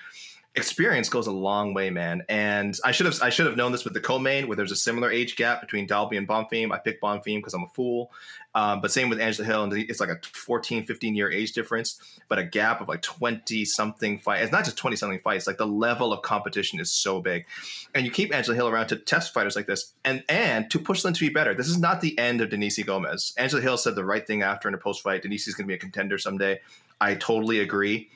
experience 0.55 1.07
goes 1.07 1.27
a 1.27 1.31
long 1.31 1.73
way, 1.73 1.89
man. 1.89 2.23
And 2.27 2.77
I 2.83 2.91
should 2.91 3.05
have 3.05 3.21
I 3.21 3.29
should 3.29 3.45
have 3.45 3.55
known 3.55 3.71
this 3.71 3.83
with 3.83 3.93
the 3.93 4.01
co-main, 4.01 4.47
where 4.47 4.57
there's 4.57 4.71
a 4.71 4.75
similar 4.75 5.09
age 5.09 5.35
gap 5.35 5.61
between 5.61 5.87
Dalby 5.87 6.17
and 6.17 6.27
Bonfim. 6.27 6.71
I 6.71 6.77
picked 6.77 7.01
Bonfim 7.01 7.37
because 7.37 7.53
I'm 7.53 7.63
a 7.63 7.69
fool. 7.69 8.11
Um, 8.53 8.81
but 8.81 8.91
same 8.91 9.07
with 9.07 9.21
Angela 9.21 9.47
Hill, 9.47 9.63
and 9.63 9.73
it's 9.73 10.01
like 10.01 10.09
a 10.09 10.19
14, 10.33 10.85
15 10.85 11.15
year 11.15 11.31
age 11.31 11.53
difference, 11.53 12.19
but 12.27 12.37
a 12.37 12.43
gap 12.43 12.81
of 12.81 12.89
like 12.89 13.01
20 13.01 13.63
something 13.63 14.19
fight. 14.19 14.41
It's 14.41 14.51
not 14.51 14.65
just 14.65 14.75
20 14.75 14.97
something 14.97 15.19
fights, 15.19 15.47
like 15.47 15.57
the 15.57 15.65
level 15.65 16.11
of 16.11 16.21
competition 16.21 16.81
is 16.81 16.91
so 16.91 17.21
big. 17.21 17.45
And 17.95 18.05
you 18.05 18.11
keep 18.11 18.33
Angela 18.33 18.55
Hill 18.55 18.67
around 18.67 18.87
to 18.87 18.97
test 18.97 19.33
fighters 19.33 19.55
like 19.55 19.67
this 19.67 19.93
and 20.03 20.23
and 20.27 20.69
to 20.71 20.79
push 20.79 21.01
them 21.01 21.13
to 21.13 21.19
be 21.19 21.29
better. 21.29 21.53
This 21.53 21.69
is 21.69 21.79
not 21.79 22.01
the 22.01 22.17
end 22.19 22.41
of 22.41 22.49
Denise 22.49 22.83
Gomes. 22.83 23.33
Angela 23.37 23.61
Hill 23.61 23.77
said 23.77 23.95
the 23.95 24.03
right 24.03 24.27
thing 24.27 24.41
after 24.41 24.67
in 24.67 24.73
a 24.73 24.77
post 24.77 25.01
fight. 25.01 25.21
Denise 25.21 25.47
is 25.47 25.55
going 25.55 25.65
to 25.65 25.69
be 25.69 25.75
a 25.75 25.79
contender 25.79 26.17
someday. 26.17 26.59
I 26.99 27.15
totally 27.15 27.59
agree 27.59 28.09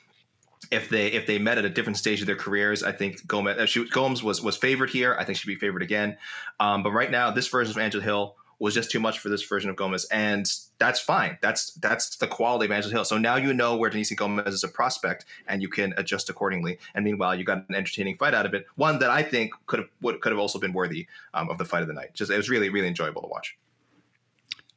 if 0.70 0.88
they 0.88 1.08
if 1.08 1.26
they 1.26 1.38
met 1.38 1.58
at 1.58 1.64
a 1.64 1.70
different 1.70 1.96
stage 1.96 2.20
of 2.20 2.26
their 2.26 2.36
careers, 2.36 2.82
I 2.82 2.92
think 2.92 3.26
Gomes 3.26 3.56
uh, 3.58 3.66
she, 3.66 3.88
Gomes 3.88 4.22
was 4.22 4.42
was 4.42 4.56
favored 4.56 4.90
here. 4.90 5.16
I 5.18 5.24
think 5.24 5.38
she'd 5.38 5.46
be 5.46 5.56
favored 5.56 5.82
again. 5.82 6.16
Um, 6.60 6.82
but 6.82 6.92
right 6.92 7.10
now, 7.10 7.30
this 7.30 7.48
version 7.48 7.70
of 7.72 7.78
Angela 7.78 8.02
Hill 8.02 8.36
was 8.58 8.72
just 8.74 8.90
too 8.90 9.00
much 9.00 9.18
for 9.18 9.28
this 9.28 9.42
version 9.42 9.68
of 9.68 9.76
Gomes, 9.76 10.06
and 10.06 10.50
that's 10.78 10.98
fine. 10.98 11.38
That's 11.42 11.72
that's 11.74 12.16
the 12.16 12.26
quality 12.26 12.66
of 12.66 12.72
Angela 12.72 12.92
Hill. 12.92 13.04
So 13.04 13.18
now 13.18 13.36
you 13.36 13.52
know 13.52 13.76
where 13.76 13.90
Denise 13.90 14.12
Gomes 14.14 14.46
is 14.46 14.64
a 14.64 14.68
prospect, 14.68 15.26
and 15.46 15.62
you 15.62 15.68
can 15.68 15.94
adjust 15.96 16.30
accordingly. 16.30 16.78
And 16.94 17.04
meanwhile, 17.04 17.34
you 17.34 17.44
got 17.44 17.68
an 17.68 17.74
entertaining 17.74 18.16
fight 18.16 18.34
out 18.34 18.46
of 18.46 18.54
it, 18.54 18.66
one 18.76 18.98
that 19.00 19.10
I 19.10 19.22
think 19.22 19.52
could 19.66 19.80
have 19.80 20.20
could 20.20 20.32
have 20.32 20.38
also 20.38 20.58
been 20.58 20.72
worthy 20.72 21.06
um, 21.34 21.50
of 21.50 21.58
the 21.58 21.64
fight 21.64 21.82
of 21.82 21.88
the 21.88 21.94
night. 21.94 22.14
Just 22.14 22.30
it 22.30 22.36
was 22.36 22.50
really 22.50 22.70
really 22.70 22.88
enjoyable 22.88 23.22
to 23.22 23.28
watch. 23.28 23.56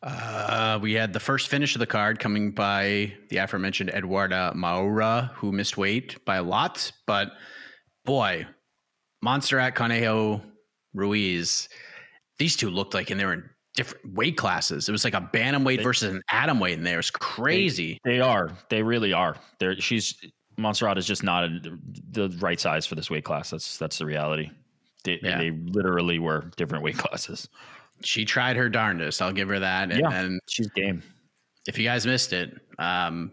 Uh, 0.01 0.79
we 0.81 0.93
had 0.93 1.11
the 1.11 1.19
first 1.19 1.49
finish 1.49 1.75
of 1.75 1.79
the 1.79 1.85
card 1.85 2.19
coming 2.19 2.51
by 2.51 3.13
the 3.29 3.37
aforementioned 3.37 3.89
Eduarda 3.91 4.55
Moura, 4.55 5.31
who 5.33 5.51
missed 5.51 5.77
weight 5.77 6.23
by 6.25 6.37
a 6.37 6.43
lot. 6.43 6.91
But 7.05 7.31
boy, 8.05 8.47
Montserrat 9.21 9.75
Conejo 9.75 10.41
Ruiz, 10.93 11.67
these 12.37 12.55
two 12.55 12.69
looked 12.69 12.93
like 12.93 13.09
and 13.09 13.19
they 13.19 13.25
were 13.25 13.33
in 13.33 13.49
different 13.75 14.13
weight 14.15 14.37
classes. 14.37 14.87
It 14.87 14.91
was 14.93 15.03
like 15.03 15.13
a 15.13 15.29
bantamweight 15.33 15.83
versus 15.83 16.13
an 16.13 16.21
atom 16.31 16.59
weight 16.59 16.77
in 16.77 16.83
there. 16.83 16.95
It 16.95 16.97
was 16.97 17.11
crazy. 17.11 17.99
They 18.05 18.21
are. 18.21 18.51
They 18.69 18.81
really 18.83 19.11
are. 19.11 19.35
They're, 19.59 19.79
she's 19.79 20.15
Montserrat 20.57 20.97
is 20.97 21.05
just 21.05 21.23
not 21.23 21.43
a, 21.45 21.59
the 22.11 22.29
right 22.39 22.59
size 22.59 22.85
for 22.85 22.95
this 22.95 23.09
weight 23.09 23.23
class. 23.25 23.49
That's 23.49 23.77
that's 23.77 23.97
the 23.97 24.05
reality. 24.05 24.49
They, 25.03 25.19
Yeah. 25.21 25.37
they 25.37 25.51
literally 25.51 26.19
were 26.19 26.51
different 26.57 26.83
weight 26.83 26.97
classes. 26.97 27.49
She 28.03 28.25
tried 28.25 28.55
her 28.55 28.69
darndest. 28.69 29.21
I'll 29.21 29.33
give 29.33 29.49
her 29.49 29.59
that. 29.59 29.91
And, 29.91 29.99
Yeah. 29.99 30.37
She's 30.47 30.67
game. 30.69 31.03
if 31.67 31.77
you 31.77 31.83
guys 31.83 32.05
missed 32.05 32.33
it, 32.33 32.55
um, 32.77 33.31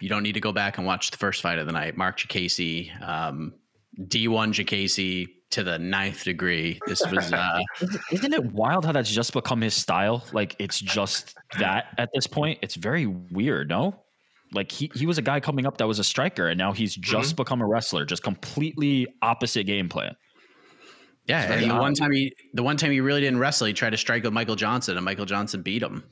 you 0.00 0.08
don't 0.08 0.22
need 0.22 0.34
to 0.34 0.40
go 0.40 0.52
back 0.52 0.78
and 0.78 0.86
watch 0.86 1.10
the 1.10 1.16
first 1.16 1.42
fight 1.42 1.58
of 1.58 1.66
the 1.66 1.72
night. 1.72 1.96
Marc 1.96 2.18
Diakiese, 2.18 2.90
um, 3.06 3.54
D1 3.98 4.52
Diakiese 4.52 5.26
to 5.50 5.62
the 5.62 5.78
ninth 5.78 6.24
degree. 6.24 6.78
This 6.86 7.02
was 7.10 7.32
uh, 7.32 7.60
Isn't 8.12 8.34
it 8.34 8.44
wild 8.52 8.84
how 8.84 8.92
that's 8.92 9.10
just 9.10 9.32
become 9.32 9.60
his 9.60 9.74
style? 9.74 10.24
Like 10.32 10.56
it's 10.58 10.80
just 10.80 11.34
that 11.58 11.94
at 11.98 12.10
this 12.14 12.26
point. 12.26 12.58
It's 12.62 12.74
very 12.74 13.06
weird, 13.06 13.68
no? 13.68 14.02
Like 14.52 14.70
he, 14.70 14.90
he 14.94 15.06
was 15.06 15.18
a 15.18 15.22
guy 15.22 15.40
coming 15.40 15.66
up 15.66 15.78
that 15.78 15.86
was 15.86 15.98
a 15.98 16.04
striker, 16.04 16.48
and 16.48 16.58
now 16.58 16.72
he's 16.72 16.94
just 16.94 17.36
become 17.36 17.60
a 17.60 17.66
wrestler, 17.66 18.04
just 18.04 18.22
completely 18.22 19.06
opposite 19.22 19.64
game 19.64 19.88
plan. 19.88 20.14
Yeah. 21.26 21.52
And 21.52 21.62
the 21.64 21.70
odd. 21.70 21.80
one 21.80 21.94
time 21.94 22.12
he 22.12 22.34
the 22.54 22.62
one 22.62 22.76
time 22.76 22.90
he 22.92 23.00
really 23.00 23.20
didn't 23.20 23.38
wrestle, 23.38 23.66
he 23.66 23.72
tried 23.72 23.90
to 23.90 23.96
strike 23.96 24.22
with 24.24 24.32
Michael 24.32 24.56
Johnson, 24.56 24.96
and 24.96 25.04
Michael 25.04 25.26
Johnson 25.26 25.62
beat 25.62 25.82
him. 25.82 26.04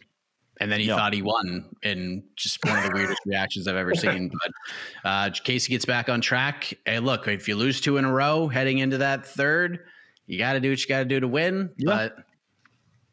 And 0.60 0.70
then 0.70 0.78
he 0.78 0.86
Yeah. 0.86 0.94
thought 0.96 1.12
he 1.12 1.20
won, 1.22 1.68
and 1.82 2.22
just 2.36 2.64
one 2.64 2.78
of 2.78 2.84
the 2.84 2.90
weirdest 2.94 3.20
reactions 3.26 3.66
I've 3.66 3.74
ever 3.76 3.92
seen. 3.94 4.30
But 4.30 5.08
uh, 5.08 5.30
Casey 5.30 5.72
gets 5.72 5.84
back 5.84 6.08
on 6.08 6.20
track. 6.20 6.74
Hey, 6.86 7.00
look, 7.00 7.26
if 7.26 7.48
you 7.48 7.56
lose 7.56 7.80
two 7.80 7.96
in 7.96 8.04
a 8.04 8.12
row 8.12 8.46
heading 8.46 8.78
into 8.78 8.98
that 8.98 9.26
third, 9.26 9.80
you 10.26 10.38
got 10.38 10.52
to 10.52 10.60
do 10.60 10.70
what 10.70 10.80
you 10.80 10.86
got 10.86 11.00
to 11.00 11.04
do 11.06 11.18
to 11.18 11.26
win. 11.26 11.70
Yeah. 11.76 11.86
But 11.90 12.16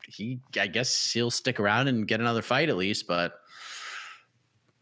he, 0.08 0.40
I 0.60 0.68
guess, 0.68 1.12
he'll 1.12 1.32
stick 1.32 1.60
around 1.60 1.88
and 1.88 2.08
get 2.08 2.20
another 2.20 2.44
fight 2.44 2.70
at 2.70 2.78
least. 2.78 3.08
But 3.08 3.34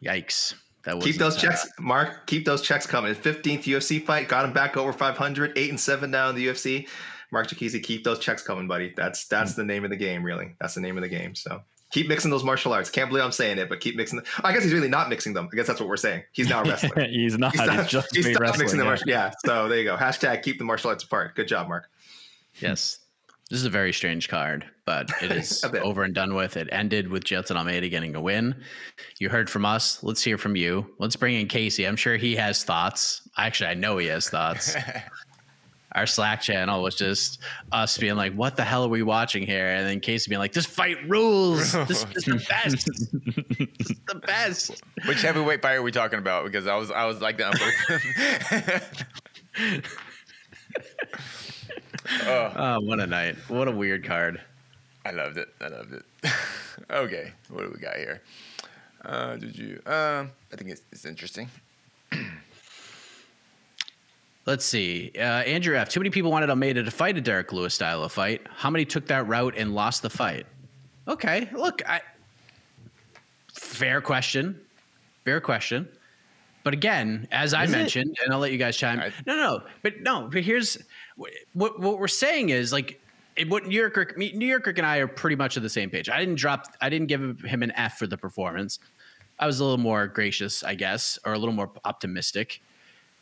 yikes, 0.04 0.54
that 0.84 1.02
Keep 1.02 1.18
those 1.18 1.36
checks, 1.36 1.68
Mark. 1.80 2.26
Keep 2.28 2.46
those 2.46 2.62
checks 2.62 2.86
coming. 2.86 3.14
15th 3.14 3.64
UFC 3.64 4.04
fight 4.04 4.28
got 4.28 4.46
him 4.46 4.54
back 4.54 4.78
over 4.78 4.94
500, 4.94 5.58
eight 5.58 5.70
and 5.70 5.80
seven 5.80 6.10
now 6.10 6.30
in 6.30 6.36
the 6.36 6.48
UFC. 6.48 6.88
Marc 7.32 7.48
Diakiese, 7.48 7.82
keep 7.84 8.04
those 8.04 8.20
checks 8.20 8.42
coming, 8.42 8.68
buddy. 8.68 8.94
That's 8.96 9.28
that's 9.28 9.54
hmm. 9.54 9.62
the 9.62 9.66
name 9.66 9.84
of 9.84 9.90
the 9.90 9.98
game, 9.98 10.24
really. 10.24 10.56
That's 10.60 10.76
the 10.76 10.82
name 10.82 10.98
of 10.98 11.04
the 11.04 11.10
game. 11.10 11.36
So 11.36 11.62
keep 11.92 12.08
mixing 12.08 12.32
those 12.32 12.44
martial 12.44 12.74
arts. 12.74 12.90
Can't 12.90 13.10
believe 13.10 13.24
I'm 13.24 13.32
saying 13.32 13.58
it, 13.58 13.70
but 13.70 13.80
keep 13.82 13.96
mixing. 13.96 14.18
Them. 14.18 14.26
I 14.44 14.54
guess 14.54 14.64
he's 14.64 14.74
really 14.74 14.90
not 14.90 15.10
mixing 15.10 15.34
them. 15.34 15.50
I 15.52 15.56
guess 15.56 15.68
that's 15.68 15.80
what 15.80 15.90
we're 15.90 15.98
saying. 15.98 16.24
He's 16.32 16.50
now 16.50 16.62
a 16.62 16.64
wrestler. 16.64 17.04
he's 17.10 17.38
not. 17.38 17.52
He's 17.52 17.62
He's, 17.62 17.70
not, 17.70 17.88
just 17.88 18.16
he's 18.16 18.26
wrestling. 18.40 18.60
mixing 18.60 18.80
the 18.80 18.86
martial. 18.86 19.08
Yeah. 19.08 19.32
So 19.46 19.68
there 19.68 19.78
you 19.78 19.84
go. 19.84 19.98
Hashtag 19.98 20.42
keep 20.44 20.58
the 20.58 20.66
martial 20.66 20.90
arts 20.90 21.04
apart. 21.04 21.36
Good 21.36 21.48
job, 21.48 21.68
Mark. 21.68 21.90
Yes. 22.60 23.00
This 23.50 23.60
is 23.60 23.66
a 23.66 23.70
very 23.70 23.92
strange 23.94 24.30
card, 24.30 24.66
but 24.86 25.10
it 25.24 25.32
is 25.32 25.64
over 25.64 26.04
and 26.04 26.14
done 26.14 26.36
with. 26.36 26.56
It 26.56 26.70
ended 26.72 27.08
with 27.08 27.24
Jailton 27.24 27.56
Almeida 27.56 27.90
getting 27.90 28.16
a 28.16 28.22
win. 28.22 28.62
You 29.20 29.30
heard 29.30 29.50
from 29.50 29.66
us. 29.66 30.04
Let's 30.04 30.24
hear 30.24 30.38
from 30.38 30.56
you. 30.56 30.86
Let's 31.00 31.16
bring 31.16 31.36
in 31.36 31.48
Casey. 31.48 31.86
I'm 31.86 31.96
sure 31.96 32.16
he 32.18 32.36
has 32.36 32.64
thoughts. 32.64 33.28
Actually, 33.38 33.72
I 33.72 33.74
know 33.74 33.98
he 33.98 34.08
has 34.08 34.30
thoughts. 34.30 34.76
Our 35.96 36.06
Slack 36.06 36.42
channel 36.42 36.84
was 36.84 36.94
just 36.94 37.40
us 37.72 37.98
being 37.98 38.16
like, 38.16 38.34
"What 38.34 38.56
the 38.56 38.64
hell 38.64 38.84
are 38.84 38.90
we 38.90 39.02
watching 39.02 39.42
here?" 39.42 39.70
And 39.70 39.88
then 39.88 40.00
Casey 40.00 40.30
being 40.30 40.38
like, 40.38 40.54
"This 40.54 40.68
fight 40.68 40.98
rules. 41.10 41.72
This 41.88 42.06
is 42.16 42.26
the 42.26 42.46
best. 42.48 42.86
this 42.86 43.90
is 43.90 44.00
the 44.08 44.22
best." 44.24 44.84
Which 45.08 45.24
heavyweight 45.24 45.64
fight 45.64 45.78
are 45.78 45.82
we 45.82 45.92
talking 45.92 46.20
about? 46.20 46.46
Because 46.46 46.68
I 46.68 46.76
was 46.76 46.92
I 46.92 47.06
was 47.06 47.22
like 47.22 47.40
that. 47.40 47.56
both. 52.26 52.54
Oh, 52.56 52.80
what 52.82 53.00
a 53.00 53.08
night! 53.08 53.36
What 53.48 53.68
a 53.68 53.72
weird 53.72 54.04
card. 54.06 54.42
I 55.06 55.12
loved 55.12 55.38
it. 55.38 55.48
I 55.62 55.68
loved 55.68 55.94
it. 55.94 56.04
okay, 56.92 57.32
what 57.50 57.64
do 57.64 57.72
we 57.74 57.80
got 57.80 57.96
here? 57.96 58.22
Uh, 59.04 59.36
did 59.38 59.58
you? 59.58 59.82
Um, 59.86 60.32
I 60.52 60.56
think 60.58 60.72
it's, 60.72 60.82
it's 60.92 61.06
interesting. 61.06 61.50
Let's 64.46 64.66
see. 64.66 65.12
Uh, 65.16 65.22
Andrew 65.22 65.76
F. 65.78 65.90
Too 65.90 66.00
many 66.00 66.10
people 66.10 66.32
wanted 66.32 66.50
Almeida 66.50 66.84
to 66.84 66.92
fight 66.92 67.18
a 67.18 67.22
Derrick 67.22 67.54
Lewis 67.54 67.74
style 67.76 68.04
of 68.04 68.12
fight. 68.12 68.42
How 68.50 68.70
many 68.70 68.84
took 68.86 69.06
that 69.08 69.28
route 69.28 69.54
and 69.56 69.76
lost 69.76 70.02
the 70.02 70.10
fight? 70.10 70.46
Okay, 71.08 71.50
look, 71.54 71.82
I 71.88 72.02
fair 73.54 74.02
question, 74.02 74.60
fair 75.24 75.40
question. 75.42 75.88
But 76.64 76.74
again, 76.74 77.28
as 77.32 77.54
I 77.54 77.64
Is 77.64 77.72
it? 77.74 77.78
mentioned, 77.78 78.18
and 78.24 78.34
I'll 78.34 78.40
let 78.40 78.52
you 78.52 78.58
guys 78.58 78.76
chime. 78.76 79.00
I- 79.00 79.14
no, 79.26 79.36
no, 79.36 79.64
but 79.82 80.02
no. 80.02 80.30
But 80.32 80.44
here's 80.44 80.78
what 81.54 81.80
what 81.80 82.00
we're 82.00 82.08
saying 82.08 82.50
is 82.50 82.72
like. 82.72 83.02
What 83.48 83.66
New 83.66 83.80
York, 83.80 84.18
New 84.18 84.46
York 84.46 84.68
and 84.68 84.86
I 84.86 84.98
are 84.98 85.08
pretty 85.08 85.38
much 85.38 85.56
on 85.56 85.64
the 85.64 85.70
same 85.70 85.90
page. 85.90 86.10
I 86.10 86.20
didn't 86.20 86.36
drop, 86.36 86.66
I 86.82 86.90
didn't 86.90 87.08
give 87.08 87.40
him 87.40 87.64
an 87.64 87.72
F 87.72 87.98
for 87.98 88.06
the 88.06 88.18
performance. 88.18 88.80
I 89.40 89.48
was 89.48 89.62
a 89.62 89.64
little 89.64 89.78
more 89.78 90.08
gracious, 90.08 90.62
I 90.62 90.76
guess, 90.76 91.18
or 91.26 91.32
a 91.32 91.38
little 91.38 91.56
more 91.56 91.72
optimistic. 91.86 92.62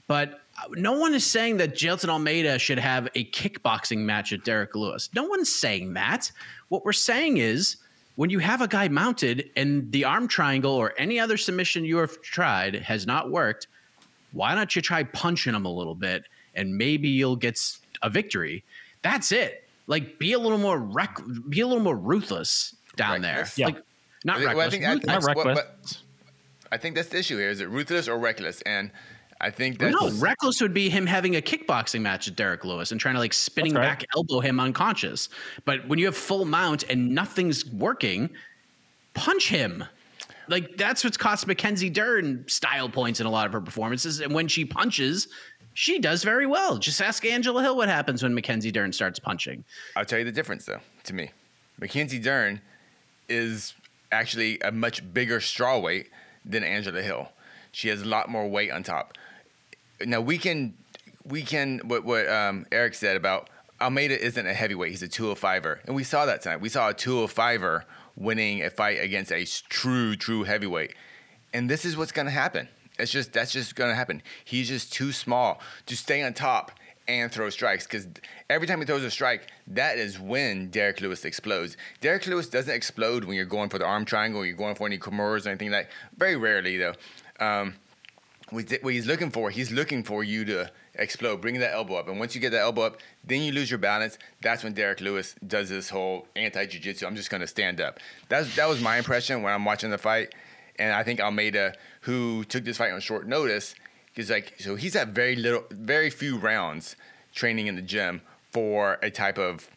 But 0.08 0.40
no 0.72 0.94
one 0.94 1.14
is 1.14 1.26
saying 1.26 1.58
that 1.58 1.76
Jailton 1.76 2.10
Almeida 2.10 2.58
should 2.58 2.80
have 2.80 3.08
a 3.14 3.26
kickboxing 3.26 4.00
match 4.00 4.34
at 4.34 4.44
Derrick 4.44 4.74
Lewis. 4.74 5.10
No 5.14 5.26
one's 5.26 5.54
saying 5.54 5.94
that. 5.94 6.32
What 6.70 6.84
we're 6.84 6.94
saying 6.94 7.38
is 7.38 7.78
when 8.16 8.32
you 8.32 8.40
have 8.40 8.62
a 8.62 8.68
guy 8.68 8.88
mounted 8.88 9.52
and 9.56 9.92
the 9.92 10.06
arm 10.06 10.28
triangle 10.28 10.72
or 10.72 10.94
any 10.98 11.20
other 11.20 11.38
submission 11.38 11.86
you 11.86 11.98
have 11.98 12.20
tried 12.22 12.76
has 12.76 13.06
not 13.06 13.30
worked, 13.30 13.68
why 14.32 14.56
don't 14.56 14.76
you 14.76 14.82
try 14.82 15.04
punching 15.04 15.54
him 15.54 15.66
a 15.66 15.72
little 15.72 15.96
bit 15.96 16.24
and 16.56 16.76
maybe 16.76 17.08
you'll 17.08 17.36
get 17.36 17.62
a 18.02 18.10
victory? 18.10 18.64
That's 19.02 19.32
it. 19.32 19.68
Like 19.88 20.20
be 20.20 20.34
a 20.34 20.40
little 20.40 20.58
more 20.58 20.78
rec- 20.80 21.20
be 21.50 21.62
a 21.62 21.68
little 21.68 21.84
more 21.84 21.96
ruthless 21.96 22.76
down 22.96 23.22
Reckless? 23.22 23.56
there. 23.56 23.70
Yeah. 23.70 23.76
Like 23.76 23.84
not 24.26 24.38
Well, 24.40 24.46
I 24.50 24.54
reckless. 24.54 24.74
think- 24.74 24.86
I- 24.86 24.94
ruthless. 24.94 25.06
Not 25.08 25.14
That's 25.14 25.28
what- 25.36 25.46
reckless. 25.48 25.66
but 26.64 26.74
I 26.74 26.78
think 26.78 26.96
that's 26.96 27.10
the 27.10 27.18
issue 27.20 27.38
here. 27.38 27.50
Is 27.50 27.62
it 27.62 27.70
ruthless 27.70 28.08
or 28.10 28.18
reckless? 28.18 28.62
And 28.64 28.92
I 29.40 29.52
think 29.52 29.78
that's 29.80 29.94
no, 29.94 30.10
reckless 30.20 30.60
would 30.62 30.74
be 30.74 30.90
him 30.90 31.06
having 31.06 31.36
a 31.36 31.42
kickboxing 31.42 32.02
match 32.02 32.26
with 32.26 32.36
Derrick 32.36 32.66
Lewis 32.66 32.92
and 32.92 33.00
trying 33.00 33.14
to 33.14 33.20
like 33.20 33.34
spinning 33.34 33.76
right. 33.76 33.84
back 33.84 34.04
elbow 34.16 34.40
him 34.40 34.60
unconscious. 34.60 35.30
But 35.64 35.88
when 35.88 36.00
you 36.00 36.06
have 36.06 36.18
full 36.18 36.44
mount 36.44 36.84
and 36.90 37.14
nothing's 37.14 37.66
working, 37.66 38.30
punch 39.14 39.48
him. 39.48 39.84
Like 40.50 40.76
that's 40.78 41.04
what's 41.04 41.18
cost 41.18 41.46
Mackenzie 41.46 41.90
Dern 41.90 42.46
style 42.48 42.90
points 42.90 43.20
in 43.20 43.26
a 43.28 43.30
lot 43.30 43.46
of 43.46 43.54
her 43.54 43.62
performances. 43.62 44.20
And 44.22 44.34
when 44.34 44.48
she 44.48 44.66
punches, 44.66 45.28
she 45.78 46.00
does 46.00 46.24
very 46.24 46.48
well. 46.48 46.80
Just 46.80 47.00
ask 47.00 47.24
Angela 47.24 47.62
Hill 47.62 47.78
what 47.78 47.88
happens 47.88 48.24
when 48.24 48.34
Mackenzie 48.34 48.72
Dern 48.72 48.92
starts 48.92 49.20
punching. 49.20 49.64
I'll 49.96 50.06
tell 50.06 50.18
you 50.18 50.26
the 50.26 50.32
difference, 50.32 50.66
though, 50.66 50.80
to 51.04 51.14
me. 51.14 51.30
Mackenzie 51.80 52.18
Dern 52.18 52.62
is 53.30 53.76
actually 54.12 54.60
a 54.62 54.72
much 54.72 55.14
bigger 55.14 55.40
straw 55.40 55.78
weight 55.78 56.10
than 56.44 56.64
Angela 56.64 57.04
Hill. 57.04 57.30
She 57.72 57.90
has 57.90 58.02
a 58.02 58.06
lot 58.06 58.28
more 58.28 58.48
weight 58.48 58.72
on 58.72 58.82
top. 58.82 59.20
Now 60.04 60.20
we 60.20 60.40
can 60.40 60.74
we 61.24 61.44
can 61.44 61.78
what 61.86 62.04
what 62.04 62.28
um, 62.28 62.66
Eric 62.72 62.96
said 62.96 63.16
about 63.16 63.48
Almeida 63.80 64.20
isn't 64.20 64.48
a 64.48 64.56
heavyweight; 64.56 64.90
he's 64.90 65.04
a 65.04 65.08
205er, 65.08 65.86
and 65.86 65.96
we 65.96 66.04
saw 66.04 66.26
that 66.26 66.42
tonight. 66.42 66.60
We 66.60 66.70
saw 66.70 66.90
a 66.90 66.94
205er 66.96 67.84
winning 68.16 68.64
a 68.64 68.72
fight 68.72 69.00
against 69.00 69.32
a 69.32 69.46
true 69.70 70.16
true 70.16 70.44
heavyweight, 70.44 70.96
and 71.54 71.70
this 71.70 71.86
is 71.86 71.96
what's 71.96 72.12
going 72.12 72.26
to 72.26 72.32
happen. 72.32 72.68
It's 73.00 73.12
just 73.12 73.34
that's 73.34 73.52
just 73.52 73.76
to 73.76 73.96
happen. 73.96 74.22
He's 74.44 74.68
just 74.68 74.92
too 74.92 75.12
small 75.12 75.60
to 75.86 75.96
stay 75.96 76.24
on 76.24 76.34
top 76.34 76.72
and 77.08 77.32
throw 77.32 77.50
strikes 77.50 77.86
because 77.86 78.08
every 78.50 78.68
time 78.68 78.80
he 78.80 78.86
throws 78.86 79.04
a 79.04 79.12
strike, 79.12 79.48
that 79.68 79.98
is 79.98 80.20
when 80.20 80.70
Derrick 80.70 81.00
Lewis 81.00 81.24
explodes. 81.26 81.78
Derrick 82.02 82.28
Lewis 82.28 82.50
doesn't 82.50 82.74
explode 82.74 83.24
when 83.24 83.36
you're 83.36 83.46
going 83.46 83.70
for 83.70 83.80
the 83.80 83.86
arm 83.86 84.04
triangle, 84.04 84.46
you're 84.46 84.58
going 84.58 84.76
for 84.76 84.88
any 84.88 84.98
Kimuras 84.98 85.46
or 85.46 85.50
anything 85.50 85.72
like. 85.72 85.90
Very 86.18 86.36
rarely 86.36 86.78
though. 86.78 86.94
Um, 87.40 87.76
what 88.50 88.94
he's 88.94 89.06
looking 89.06 89.30
for, 89.30 89.50
he's 89.50 89.72
looking 89.72 90.04
for 90.04 90.24
you 90.24 90.46
to 90.46 90.72
explode, 90.96 91.42
bring 91.42 91.60
that 91.60 91.74
elbow 91.74 91.96
up, 91.96 92.08
and 92.08 92.18
once 92.18 92.34
you 92.34 92.42
get 92.42 92.52
that 92.52 92.62
elbow 92.62 92.84
up, 92.84 92.98
then 93.24 93.42
you 93.42 93.52
lose 93.52 93.70
your 93.70 93.78
balance. 93.78 94.18
That's 94.42 94.64
when 94.64 94.74
Derrick 94.74 95.02
Lewis 95.02 95.36
does 95.46 95.70
this 95.70 95.90
whole 95.90 96.28
anti-jiu-jitsu. 96.36 97.06
I'm 97.06 97.16
just 97.16 97.30
going 97.30 97.42
to 97.42 97.48
stand 97.48 97.82
up. 97.82 98.00
That's 98.30 98.56
that 98.56 98.68
was 98.68 98.82
my 98.82 98.98
impression 98.98 99.44
when 99.44 99.54
I'm 99.54 99.66
watching 99.66 99.90
the 99.90 99.98
fight, 99.98 100.34
and 100.80 100.94
I 100.94 101.04
think 101.04 101.20
Almeida, 101.20 101.74
who 102.02 102.44
took 102.46 102.64
this 102.64 102.78
fight 102.78 102.92
on 102.92 103.00
short 103.00 103.28
notice, 103.28 103.76
is 104.16 104.30
like 104.30 104.56
so 104.60 104.76
he's 104.76 104.94
had 104.94 105.14
very 105.14 105.36
little, 105.36 105.64
very 105.72 106.10
few 106.10 106.38
rounds 106.38 106.96
training 107.34 107.68
in 107.68 107.76
the 107.76 107.82
gym 107.82 108.22
for 108.52 108.98
a 109.02 109.12
type 109.12 109.38
of 109.38 109.70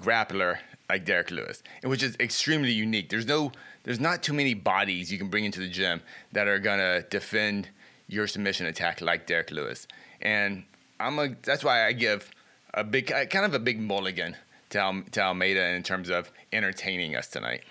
grappler 0.00 0.58
like 0.88 1.04
Derrick 1.04 1.30
Lewis, 1.30 1.62
which 1.82 2.02
is 2.02 2.16
extremely 2.18 2.72
unique. 2.72 3.08
There's 3.08 3.26
no, 3.26 3.52
there's 3.84 4.00
not 4.00 4.22
too 4.22 4.32
many 4.32 4.54
bodies 4.54 5.12
you 5.12 5.18
can 5.18 5.28
bring 5.28 5.44
into 5.44 5.60
the 5.60 5.68
gym 5.68 6.00
that 6.32 6.48
are 6.48 6.58
gonna 6.58 7.02
defend 7.02 7.68
your 8.08 8.26
submission 8.26 8.66
attack 8.66 9.00
like 9.00 9.26
Derrick 9.26 9.50
Lewis. 9.50 9.86
And 10.22 10.64
I'm 10.98 11.18
a, 11.18 11.34
that's 11.42 11.62
why 11.62 11.86
I 11.86 11.92
give 11.92 12.30
a 12.74 12.84
big, 12.84 13.08
kind 13.08 13.44
of 13.44 13.54
a 13.54 13.58
big 13.58 13.80
mulligan 13.80 14.36
to, 14.70 14.78
Al, 14.78 15.02
to 15.12 15.20
Almeida 15.20 15.68
in 15.68 15.82
terms 15.82 16.08
of 16.08 16.30
entertaining 16.52 17.16
us 17.16 17.28
tonight. 17.28 17.64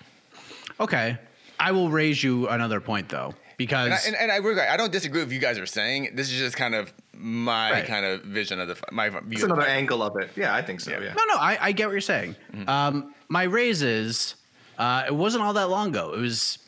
Okay. 0.78 1.18
I 1.60 1.72
will 1.72 1.90
raise 1.90 2.22
you 2.22 2.48
another 2.48 2.80
point 2.80 3.08
though, 3.08 3.34
because 3.56 3.86
And 3.86 3.94
I, 3.94 3.98
and, 4.06 4.16
and 4.16 4.32
I, 4.32 4.36
really- 4.36 4.60
I 4.60 4.76
don't 4.76 4.92
disagree 4.92 5.20
with 5.22 5.32
you 5.32 5.38
guys 5.40 5.58
are 5.58 5.66
saying. 5.66 6.10
This 6.14 6.30
is 6.32 6.38
just 6.38 6.56
kind 6.56 6.74
of 6.74 6.92
my 7.14 7.72
Right. 7.72 7.86
kind 7.86 8.04
of 8.06 8.22
vision 8.22 8.60
of 8.60 8.68
the 8.68 8.74
f- 8.74 8.84
my 8.92 9.08
view. 9.08 9.20
It's 9.32 9.42
another 9.42 9.62
fight. 9.62 9.70
angle 9.70 10.02
of 10.02 10.16
it. 10.16 10.30
Yeah, 10.36 10.54
I 10.54 10.62
think 10.62 10.80
so. 10.80 10.92
Yeah. 10.92 11.14
No, 11.14 11.24
no, 11.24 11.34
I, 11.40 11.58
I 11.60 11.72
get 11.72 11.86
what 11.88 11.92
you're 11.92 12.00
saying. 12.00 12.36
Um, 12.68 13.12
my 13.28 13.42
raises. 13.44 14.36
uh, 14.78 15.04
it 15.08 15.14
wasn't 15.14 15.42
all 15.42 15.52
that 15.54 15.68
long 15.68 15.88
ago. 15.88 16.12
It 16.14 16.20
was 16.20 16.58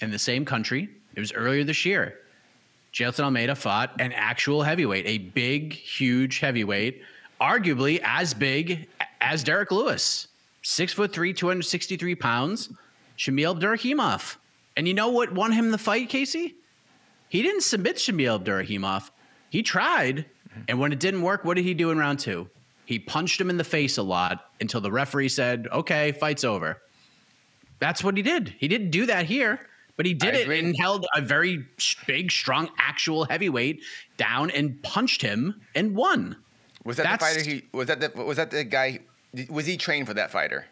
in 0.00 0.10
the 0.10 0.18
same 0.18 0.44
country. 0.44 0.88
It 1.14 1.20
was 1.20 1.32
earlier 1.32 1.62
this 1.62 1.84
year. 1.86 2.16
Jailton 2.92 3.20
Almeida 3.20 3.54
fought 3.54 3.92
an 4.00 4.12
actual 4.12 4.62
heavyweight, 4.64 5.06
a 5.06 5.18
big, 5.18 5.74
huge 5.74 6.40
heavyweight, 6.40 7.02
arguably 7.40 8.00
as 8.02 8.34
big 8.34 8.88
as 9.20 9.44
Derrick 9.44 9.70
Lewis. 9.70 10.26
Six 10.62 10.92
foot 10.92 11.12
three, 11.12 11.32
263 11.32 12.16
pounds, 12.16 12.68
Shamil 13.16 13.56
Abdurakhimov. 13.56 14.36
And 14.80 14.88
you 14.88 14.94
know 14.94 15.10
what 15.10 15.34
won 15.34 15.52
him 15.52 15.72
the 15.72 15.76
fight, 15.76 16.08
Casey? 16.08 16.54
He 17.28 17.42
didn't 17.42 17.64
submit 17.64 17.96
Shamil 17.96 18.42
Abdurakhimov. 18.42 19.10
He 19.50 19.62
tried, 19.62 20.24
and 20.68 20.78
when 20.80 20.90
it 20.90 20.98
didn't 20.98 21.20
work, 21.20 21.44
what 21.44 21.56
did 21.58 21.66
he 21.66 21.74
do 21.74 21.90
in 21.90 21.98
round 21.98 22.18
two? 22.18 22.48
He 22.86 22.98
punched 22.98 23.38
him 23.38 23.50
in 23.50 23.58
the 23.58 23.62
face 23.62 23.98
a 23.98 24.02
lot 24.02 24.46
until 24.58 24.80
the 24.80 24.90
referee 24.90 25.28
said, 25.28 25.68
"Okay, 25.70 26.12
fight's 26.12 26.44
over." 26.44 26.80
That's 27.78 28.02
what 28.02 28.16
he 28.16 28.22
did. 28.22 28.54
He 28.56 28.68
didn't 28.68 28.88
do 28.90 29.04
that 29.04 29.26
here, 29.26 29.60
but 29.98 30.06
he 30.06 30.14
did 30.14 30.34
I 30.34 30.38
it 30.38 30.42
agree. 30.44 30.58
and 30.60 30.74
held 30.78 31.04
a 31.14 31.20
very 31.20 31.66
big, 32.06 32.32
strong, 32.32 32.70
actual 32.78 33.26
heavyweight 33.26 33.82
down 34.16 34.50
and 34.50 34.82
punched 34.82 35.20
him 35.20 35.60
and 35.74 35.94
won. 35.94 36.36
Was 36.86 36.96
that 36.96 37.02
That's- 37.02 37.34
the 37.34 37.40
fighter? 37.42 37.50
He 37.50 37.62
was 37.72 37.86
that 37.88 38.00
the 38.00 38.24
was 38.24 38.38
that 38.38 38.50
the 38.50 38.64
guy? 38.64 39.00
Was 39.50 39.66
he 39.66 39.76
trained 39.76 40.06
for 40.06 40.14
that 40.14 40.30
fighter? 40.30 40.64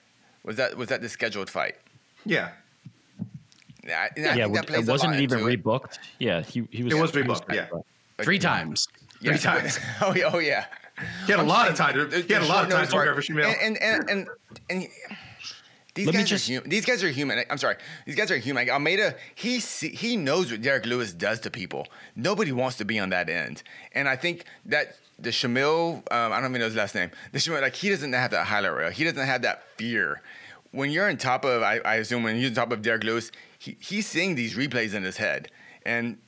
Was 0.44 0.56
that 0.56 0.78
was 0.78 0.88
that 0.88 1.02
the 1.02 1.10
scheduled 1.10 1.50
fight? 1.50 1.76
Yeah. 2.24 2.52
I, 3.86 3.90
I 3.90 4.08
yeah, 4.16 4.34
think 4.34 4.54
that 4.54 4.66
plays 4.66 4.88
it 4.88 4.90
wasn't 4.90 5.12
lot 5.12 5.20
even 5.20 5.38
into 5.38 5.48
it. 5.50 5.62
rebooked. 5.64 5.98
Yeah, 6.18 6.42
he 6.42 6.66
he 6.70 6.82
was. 6.82 6.92
It 6.92 7.00
was 7.00 7.10
he 7.12 7.18
rebooked, 7.18 7.54
yeah. 7.54 7.68
Three 8.22 8.38
times. 8.38 8.88
Yeah. 9.20 9.32
Three 9.32 9.40
times. 9.50 9.78
oh 10.02 10.14
yeah, 10.14 10.30
oh 10.32 10.38
yeah. 10.38 10.66
He 11.26 11.32
had 11.32 11.38
a 11.38 11.42
I'm 11.42 11.48
lot 11.48 11.68
of 11.70 11.76
saying, 11.76 11.92
time. 11.94 11.98
To, 11.98 12.04
the- 12.06 12.22
he 12.22 12.32
had 12.32 12.42
a 12.42 12.46
lot 12.46 12.64
of 12.64 12.70
time 12.70 12.88
short 12.88 13.06
to 13.06 13.14
prepare 13.14 13.22
for 13.22 13.32
notice 13.32 13.56
And 13.62 13.76
and 13.78 14.10
and, 14.10 14.10
and, 14.10 14.28
and 14.82 14.88
these 15.94 16.06
Let 16.06 16.14
guys 16.14 16.28
just- 16.28 16.48
are 16.48 16.52
human. 16.52 16.70
These 16.70 16.84
guys 16.84 17.02
are 17.04 17.08
human. 17.10 17.44
I'm 17.50 17.58
sorry. 17.58 17.76
These 18.06 18.14
guys 18.16 18.30
are 18.30 18.36
human. 18.36 18.62
Like 18.66 18.72
Almeida, 18.72 19.14
he 19.34 19.58
see, 19.60 19.88
he 19.90 20.16
knows 20.16 20.50
what 20.50 20.60
Derrick 20.62 20.86
Lewis 20.86 21.12
does 21.12 21.40
to 21.40 21.50
people. 21.50 21.86
Nobody 22.14 22.52
wants 22.52 22.76
to 22.78 22.84
be 22.84 22.98
on 22.98 23.10
that 23.10 23.28
end. 23.30 23.62
And 23.92 24.08
I 24.08 24.14
think 24.16 24.44
that 24.66 24.96
the 25.18 25.30
Shamil, 25.30 25.96
um, 26.12 26.32
I 26.32 26.40
don't 26.40 26.50
even 26.50 26.60
know 26.60 26.66
his 26.66 26.76
last 26.76 26.94
name. 26.94 27.10
The 27.32 27.38
Shamil, 27.38 27.60
like 27.62 27.74
he 27.74 27.88
doesn't 27.90 28.12
have 28.12 28.30
that 28.32 28.44
highlight 28.46 28.72
reel. 28.74 28.90
He 28.90 29.02
doesn't 29.04 29.26
have 29.26 29.42
that 29.42 29.64
fear. 29.76 30.20
When 30.70 30.90
you're 30.90 31.08
on 31.08 31.16
top 31.16 31.44
of, 31.44 31.62
I, 31.62 31.78
I 31.78 31.96
assume 31.96 32.22
when 32.22 32.36
you're 32.36 32.48
on 32.48 32.54
top 32.54 32.72
of 32.72 32.82
Derrick 32.82 33.04
Lewis, 33.04 33.30
he, 33.58 33.76
he's 33.80 34.06
seeing 34.06 34.34
these 34.34 34.54
replays 34.54 34.94
in 34.94 35.02
his 35.02 35.16
head, 35.16 35.50
and 35.84 36.18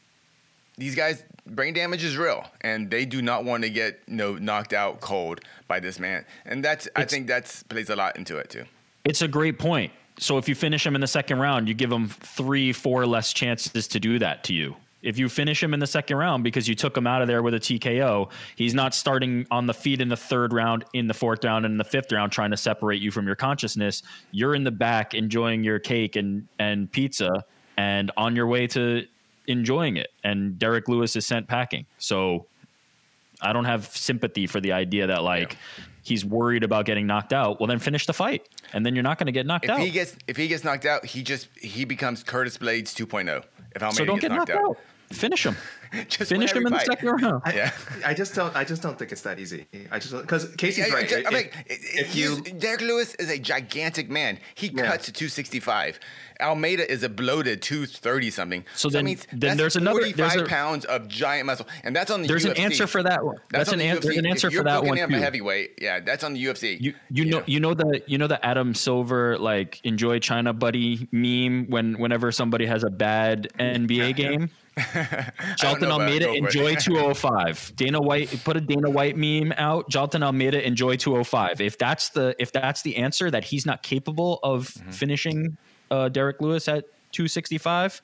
these 0.79 0.95
guys 0.95 1.23
brain 1.47 1.75
damage 1.75 2.05
is 2.05 2.17
real 2.17 2.45
and 2.61 2.91
they 2.91 3.05
do 3.05 3.21
not 3.21 3.45
want 3.45 3.65
to 3.65 3.71
get 3.71 4.01
you 4.07 4.15
know 4.15 4.37
knocked 4.37 4.73
out 4.73 5.01
cold 5.01 5.41
by 5.67 5.81
this 5.81 5.99
man 5.99 6.25
and 6.45 6.65
that's 6.65 6.89
i 6.95 7.05
think 7.05 7.27
that's 7.27 7.63
plays 7.65 7.91
a 7.91 7.97
lot 7.97 8.17
into 8.17 8.37
it 8.37 8.49
too 8.49 8.65
It's 9.05 9.23
a 9.23 9.29
great 9.29 9.59
point. 9.59 9.93
So 10.19 10.37
if 10.37 10.49
you 10.49 10.55
finish 10.55 10.85
him 10.87 10.95
in 10.95 11.01
the 11.01 11.07
second 11.07 11.39
round, 11.39 11.67
you 11.67 11.75
give 11.75 11.91
him 11.91 12.09
three, 12.09 12.73
four 12.73 13.07
less 13.07 13.33
chances 13.33 13.89
to 13.89 13.99
do 13.99 14.19
that 14.19 14.45
to 14.45 14.53
you. 14.55 14.77
If 15.03 15.19
you 15.19 15.29
finish 15.29 15.63
him 15.63 15.73
in 15.73 15.81
the 15.81 15.87
second 15.87 16.17
round 16.17 16.45
because 16.45 16.69
you 16.69 16.75
took 16.75 16.97
him 16.97 17.07
out 17.07 17.23
of 17.23 17.29
there 17.29 17.43
with 17.43 17.55
a 17.55 17.61
TKO, 17.61 18.31
he's 18.57 18.75
not 18.75 18.95
starting 18.95 19.47
on 19.51 19.67
the 19.67 19.75
feet 19.75 20.01
in 20.01 20.09
the 20.09 20.17
third 20.17 20.53
round, 20.53 20.85
in 20.93 21.07
the 21.07 21.15
fourth 21.15 21.45
round, 21.45 21.65
and 21.65 21.73
in 21.73 21.79
the 21.79 21.85
fifth 21.85 22.13
round, 22.13 22.33
trying 22.33 22.51
to 22.51 22.57
separate 22.57 23.01
you 23.01 23.11
from 23.11 23.27
your 23.27 23.37
consciousness. 23.37 24.03
You're 24.31 24.55
in 24.55 24.65
the 24.65 24.71
back 24.71 25.15
enjoying 25.15 25.65
your 25.65 25.79
cake 25.79 26.17
and 26.17 26.47
and 26.59 26.91
pizza, 26.91 27.45
and 27.77 28.11
on 28.17 28.37
your 28.37 28.47
way 28.47 28.67
to 28.69 29.07
enjoying 29.47 29.97
it. 29.97 30.13
And 30.23 30.59
Derrick 30.59 30.89
Lewis 30.89 31.17
is 31.17 31.27
sent 31.27 31.49
packing. 31.49 31.87
So 31.99 32.47
I 33.41 33.53
don't 33.53 33.65
have 33.65 33.87
sympathy 33.87 34.47
for 34.47 34.61
the 34.61 34.73
idea 34.73 35.07
that 35.07 35.23
like 35.23 35.57
he's 36.03 36.25
worried 36.25 36.65
about 36.65 36.85
getting 36.85 37.07
knocked 37.07 37.33
out. 37.33 37.61
Well, 37.61 37.67
then 37.67 37.79
finish 37.79 38.07
the 38.07 38.13
fight, 38.13 38.49
and 38.73 38.85
then 38.85 38.95
you're 38.95 39.03
not 39.03 39.19
going 39.19 39.27
to 39.27 39.33
get 39.33 39.47
knocked 39.47 39.65
if 39.65 39.71
out. 39.71 39.81
he 39.81 39.91
gets 39.91 40.17
if 40.27 40.37
he 40.37 40.49
gets 40.49 40.65
knocked 40.65 40.85
out 40.85 41.05
he 41.05 41.23
just 41.23 41.49
he 41.57 41.85
becomes 41.85 42.23
curtis 42.23 42.59
blaydes 42.59 42.95
2.0 42.95 43.45
if 43.75 43.95
so 43.95 44.05
don't 44.05 44.21
get 44.21 44.31
knocked 44.31 44.51
out. 44.51 44.79
Finish 45.13 45.45
him. 45.47 45.57
Just 46.09 46.29
Finish 46.31 46.55
win 46.55 46.63
him 46.63 46.67
in 46.69 46.75
every 46.75 46.87
the 46.87 46.93
second 46.93 47.09
round. 47.09 47.43
I, 47.45 47.53
Yeah. 47.53 47.73
I 48.07 48.15
just 48.15 48.33
don't. 48.37 48.55
I 48.55 48.63
just 48.63 48.81
don't 48.81 48.97
think 48.97 49.11
it's 49.11 49.23
that 49.23 49.41
easy. 49.41 49.67
I 49.91 49.99
just 49.99 50.13
because 50.17 50.55
Casey's 50.55 50.87
Yeah, 50.87 50.95
right. 50.95 51.13
I- 51.13 51.17
I 51.17 51.19
If- 51.23 51.33
mean, 51.33 51.49
if 51.67 52.13
he's- 52.13 52.15
you 52.17 52.41
Derrick 52.61 52.81
Lewis 52.81 53.17
is 53.17 53.29
a 53.29 53.37
gigantic 53.41 54.09
man. 54.09 54.39
He 54.55 54.69
Yeah. 54.69 54.87
cuts 54.87 55.07
to 55.07 55.13
265. 55.13 55.99
Almeida 56.41 56.89
is 56.89 57.03
a 57.03 57.09
bloated 57.09 57.61
230 57.61 58.31
something. 58.31 58.65
So 58.77 58.89
that 58.89 58.99
then- 58.99 59.05
means 59.05 59.27
then 59.33 59.57
there's 59.57 59.75
another- 59.75 59.99
45 60.03 60.17
there's 60.17 60.43
a- 60.43 60.45
pounds 60.49 60.85
of 60.85 61.09
giant 61.09 61.47
muscle, 61.47 61.67
and 61.83 61.95
that's 61.97 62.13
on 62.13 62.23
the 62.23 62.29
There's 62.29 62.45
UFC. 62.47 62.51
an 62.53 62.65
answer 62.67 62.87
for 62.87 63.03
that 63.03 63.25
one. 63.25 63.39
That's, 63.51 63.69
on 63.71 63.75
an, 63.75 63.79
the 63.81 63.87
UFC. 63.97 64.01
there's 64.05 64.17
an 64.17 64.27
answer 64.27 64.47
if 64.47 64.55
for 64.55 64.63
that 64.63 64.75
booking 64.77 64.89
one 64.91 64.99
him 64.99 65.11
too. 65.11 65.17
a 65.17 65.19
heavyweight, 65.19 65.73
yeah, 65.83 65.99
that's 65.99 66.23
on 66.23 66.35
the 66.35 66.45
UFC. 66.45 66.79
You 66.81 66.95
you 67.11 67.25
know 67.25 67.43
you 67.47 67.59
know 67.59 67.75
the 67.75 68.01
you 68.07 68.17
know 68.17 68.29
the 68.29 68.45
Adam 68.47 68.75
Silver 68.77 69.37
like 69.39 69.81
enjoy 69.83 70.21
China 70.21 70.53
buddy 70.53 71.09
meme 71.11 71.67
when 71.69 71.95
whenever 71.99 72.31
somebody 72.31 72.67
has 72.67 72.85
a 72.85 72.91
bad 72.91 73.49
NBA 73.59 74.13
game. 74.15 74.51
Jailton 75.57 75.91
Almeida 75.91 76.27
go 76.27 76.33
enjoy 76.35 76.75
205. 76.81 77.73
Dana 77.77 78.01
White 78.01 78.43
put 78.45 78.57
a 78.57 78.61
Dana 78.61 78.89
White 78.91 79.17
meme 79.17 79.53
out. 79.57 79.91
Jailton 79.91 80.23
Almeida 80.23 80.65
enjoy 80.67 80.97
205. 80.97 81.61
If 81.61 81.77
that's 81.79 82.11
the 82.11 82.35
if 82.39 82.53
that's 82.53 82.83
the 82.83 82.97
answer 82.97 83.31
that 83.31 83.45
he's 83.45 83.67
not 83.67 83.83
capable 83.83 84.39
of 84.43 84.69
Mm-hmm. 84.71 84.91
finishing 84.93 85.57
uh, 85.91 86.09
Derrick 86.09 86.41
Lewis 86.41 86.69
at 86.69 86.85
265, 87.13 88.01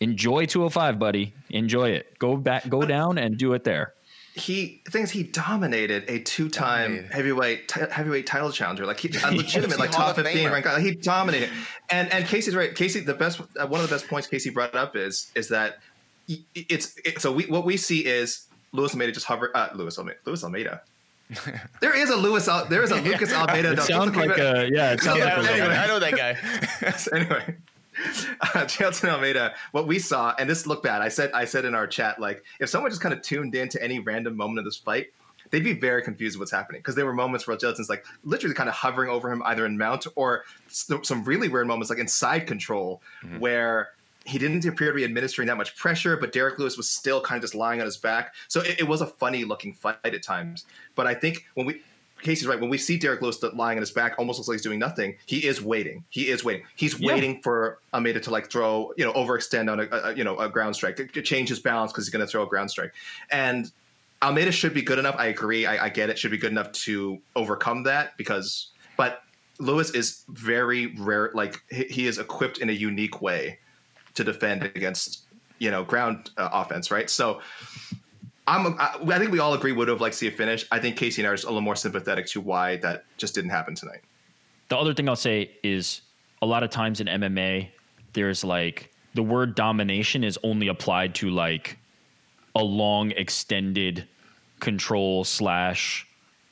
enjoy 0.00 0.46
205, 0.46 0.98
buddy. 0.98 1.34
Enjoy 1.50 1.90
it. 1.90 2.18
Go 2.18 2.36
back, 2.36 2.68
go 2.68 2.82
down, 2.82 3.18
and 3.18 3.36
do 3.38 3.52
it 3.54 3.64
there. 3.64 3.94
He 4.34 4.80
things 4.88 5.10
he 5.10 5.22
dominated 5.24 6.04
a 6.08 6.20
two-time 6.20 6.90
Dominated. 6.92 7.12
heavyweight 7.12 7.68
t- 7.68 7.80
heavyweight 7.90 8.26
title 8.26 8.52
challenger 8.52 8.86
like 8.86 9.00
he 9.00 9.08
a 9.08 9.30
legitimate 9.36 9.78
like 9.78 9.90
top 9.90 10.14
15 10.16 10.50
ranked 10.50 10.66
guy. 10.68 10.74
Like, 10.74 10.82
he 10.82 10.92
dominated 10.92 11.50
and 11.90 12.12
and 12.12 12.24
Casey's 12.26 12.54
right 12.54 12.74
Casey 12.74 13.00
the 13.00 13.14
best 13.14 13.40
uh, 13.40 13.66
one 13.66 13.80
of 13.80 13.88
the 13.88 13.94
best 13.94 14.08
points 14.08 14.28
Casey 14.28 14.50
brought 14.50 14.74
up 14.76 14.94
is 14.96 15.32
is 15.34 15.48
that 15.48 15.78
he- 16.26 16.44
it's 16.54 16.96
it, 17.04 17.20
so 17.20 17.32
we 17.32 17.44
what 17.46 17.64
we 17.64 17.76
see 17.76 18.06
is 18.06 18.46
Lewis 18.72 18.92
Almeida 18.92 19.10
just 19.12 19.26
hover 19.26 19.50
uh, 19.56 19.70
Lewis 19.74 19.98
Almeida 19.98 20.18
Lewis 20.24 20.44
Almeida 20.44 20.80
there 21.80 21.96
is 21.96 22.10
a 22.10 22.16
Lewis 22.16 22.48
Al- 22.48 22.66
there 22.66 22.82
is 22.82 22.90
a 22.92 22.96
Lucas 23.00 23.32
Almeida 23.32 23.72
It 23.72 23.80
sounds 23.82 24.14
like 24.16 24.28
to 24.30 24.34
keep 24.34 24.38
it- 24.44 24.70
a 24.70 24.70
yeah. 24.74 24.92
It 24.92 25.00
sounds 25.02 25.18
Yeah, 25.18 25.36
like 25.38 25.46
a 25.48 25.52
anyway. 25.52 25.76
I 25.76 25.86
know 25.86 25.98
that 26.00 26.12
guy. 26.16 26.92
so 26.96 27.16
anyway, 27.16 27.56
uh, 28.40 28.64
Jailton 28.66 29.08
Almeida, 29.08 29.54
what 29.72 29.86
we 29.86 29.98
saw, 29.98 30.34
and 30.38 30.48
this 30.48 30.66
looked 30.66 30.82
bad. 30.82 31.02
I 31.02 31.08
said, 31.08 31.30
I 31.32 31.44
said 31.44 31.64
in 31.64 31.74
our 31.74 31.86
chat, 31.86 32.20
like 32.20 32.44
if 32.60 32.68
someone 32.68 32.90
just 32.90 33.00
kind 33.02 33.12
of 33.14 33.22
tuned 33.22 33.54
in 33.54 33.68
to 33.70 33.82
any 33.82 33.98
random 33.98 34.36
moment 34.36 34.58
of 34.58 34.64
this 34.64 34.76
fight, 34.76 35.12
they'd 35.50 35.64
be 35.64 35.72
very 35.74 36.02
confused 36.02 36.36
with 36.36 36.42
what's 36.46 36.52
happening 36.52 36.80
because 36.80 36.94
there 36.94 37.06
were 37.06 37.12
moments 37.12 37.46
where 37.46 37.56
Jailton's 37.56 37.88
like 37.88 38.04
literally 38.24 38.54
kind 38.54 38.68
of 38.68 38.74
hovering 38.74 39.10
over 39.10 39.30
him, 39.30 39.42
either 39.44 39.66
in 39.66 39.76
mount 39.76 40.06
or 40.16 40.44
s- 40.68 40.90
some 41.02 41.24
really 41.24 41.48
weird 41.48 41.66
moments 41.66 41.90
like 41.90 41.98
in 41.98 42.08
side 42.08 42.46
control, 42.46 43.02
where 43.38 43.90
he 44.26 44.38
didn't 44.38 44.64
appear 44.66 44.88
to 44.88 44.94
be 44.94 45.02
administering 45.04 45.48
that 45.48 45.56
much 45.56 45.74
pressure, 45.76 46.16
but 46.16 46.30
Derrick 46.30 46.58
Lewis 46.58 46.76
was 46.76 46.88
still 46.88 47.20
kind 47.22 47.38
of 47.38 47.42
just 47.42 47.54
lying 47.54 47.80
on 47.80 47.86
his 47.86 47.96
back. 47.96 48.34
So 48.48 48.60
it, 48.60 48.80
it 48.80 48.84
was 48.86 49.00
a 49.00 49.06
funny 49.06 49.44
looking 49.44 49.72
fight 49.72 49.96
at 50.04 50.22
times. 50.22 50.66
But 50.94 51.06
I 51.06 51.14
think 51.14 51.46
when 51.54 51.66
we 51.66 51.82
Casey's 52.22 52.46
right. 52.46 52.60
When 52.60 52.70
we 52.70 52.78
see 52.78 52.96
Derrick 52.98 53.22
Lewis 53.22 53.42
lying 53.42 53.78
on 53.78 53.82
his 53.82 53.90
back, 53.90 54.14
almost 54.18 54.38
looks 54.38 54.48
like 54.48 54.56
he's 54.56 54.62
doing 54.62 54.78
nothing. 54.78 55.16
He 55.26 55.46
is 55.46 55.62
waiting. 55.62 56.04
He 56.10 56.28
is 56.28 56.44
waiting. 56.44 56.64
He's 56.76 56.98
Yeah. 56.98 57.12
waiting 57.14 57.40
for 57.42 57.78
Almeida 57.94 58.20
to 58.20 58.30
like 58.30 58.50
throw, 58.50 58.92
you 58.96 59.04
know, 59.04 59.12
overextend 59.12 59.70
on 59.70 59.80
a, 59.80 59.88
a 60.10 60.14
you 60.14 60.24
know 60.24 60.38
a 60.38 60.48
ground 60.48 60.74
strike, 60.76 60.96
to, 60.96 61.06
to 61.06 61.22
change 61.22 61.48
his 61.48 61.60
balance 61.60 61.92
because 61.92 62.06
he's 62.06 62.12
going 62.12 62.24
to 62.24 62.30
throw 62.30 62.42
a 62.42 62.46
ground 62.46 62.70
strike. 62.70 62.92
And 63.30 63.70
Almeida 64.22 64.52
should 64.52 64.74
be 64.74 64.82
good 64.82 64.98
enough. 64.98 65.14
I 65.18 65.26
agree. 65.26 65.64
I, 65.66 65.86
I 65.86 65.88
get 65.88 66.10
it. 66.10 66.18
Should 66.18 66.30
be 66.30 66.38
good 66.38 66.52
enough 66.52 66.70
to 66.72 67.18
overcome 67.36 67.84
that 67.84 68.16
because, 68.16 68.68
but 68.96 69.22
Lewis 69.58 69.90
is 69.90 70.24
very 70.28 70.94
rare. 70.98 71.30
Like 71.34 71.62
he, 71.70 71.84
he 71.84 72.06
is 72.06 72.18
equipped 72.18 72.58
in 72.58 72.68
a 72.68 72.72
unique 72.74 73.22
way 73.22 73.58
to 74.14 74.24
defend 74.24 74.64
against 74.64 75.22
you 75.58 75.70
know 75.70 75.84
ground 75.84 76.30
uh, 76.36 76.48
offense, 76.52 76.90
right? 76.90 77.08
So. 77.08 77.40
I'm, 78.46 78.74
I, 78.78 79.18
think 79.18 79.30
we 79.30 79.38
all 79.38 79.54
agree 79.54 79.72
would 79.72 79.88
have 79.88 80.00
liked 80.00 80.14
to 80.14 80.18
see 80.18 80.26
a 80.26 80.32
finish. 80.32 80.66
I 80.72 80.78
think 80.80 80.96
Casey 80.96 81.22
and 81.22 81.28
I 81.28 81.32
are 81.32 81.34
just 81.34 81.44
a 81.44 81.48
little 81.48 81.60
more 81.60 81.76
sympathetic 81.76 82.26
to 82.28 82.40
why 82.40 82.76
that 82.78 83.04
just 83.16 83.34
didn't 83.34 83.50
happen 83.50 83.74
tonight. 83.74 84.00
The 84.68 84.76
other 84.76 84.94
thing 84.94 85.08
I'll 85.08 85.16
say 85.16 85.52
is 85.62 86.00
a 86.42 86.46
lot 86.46 86.62
of 86.62 86.70
times 86.70 87.00
in 87.00 87.06
MMA, 87.06 87.68
there's 88.12 88.42
like 88.42 88.92
the 89.14 89.22
word 89.22 89.54
domination 89.54 90.24
is 90.24 90.38
only 90.42 90.68
applied 90.68 91.14
to 91.16 91.30
like 91.30 91.78
a 92.54 92.62
long 92.62 93.12
extended 93.12 94.06
control 94.58 95.24
slash 95.24 96.06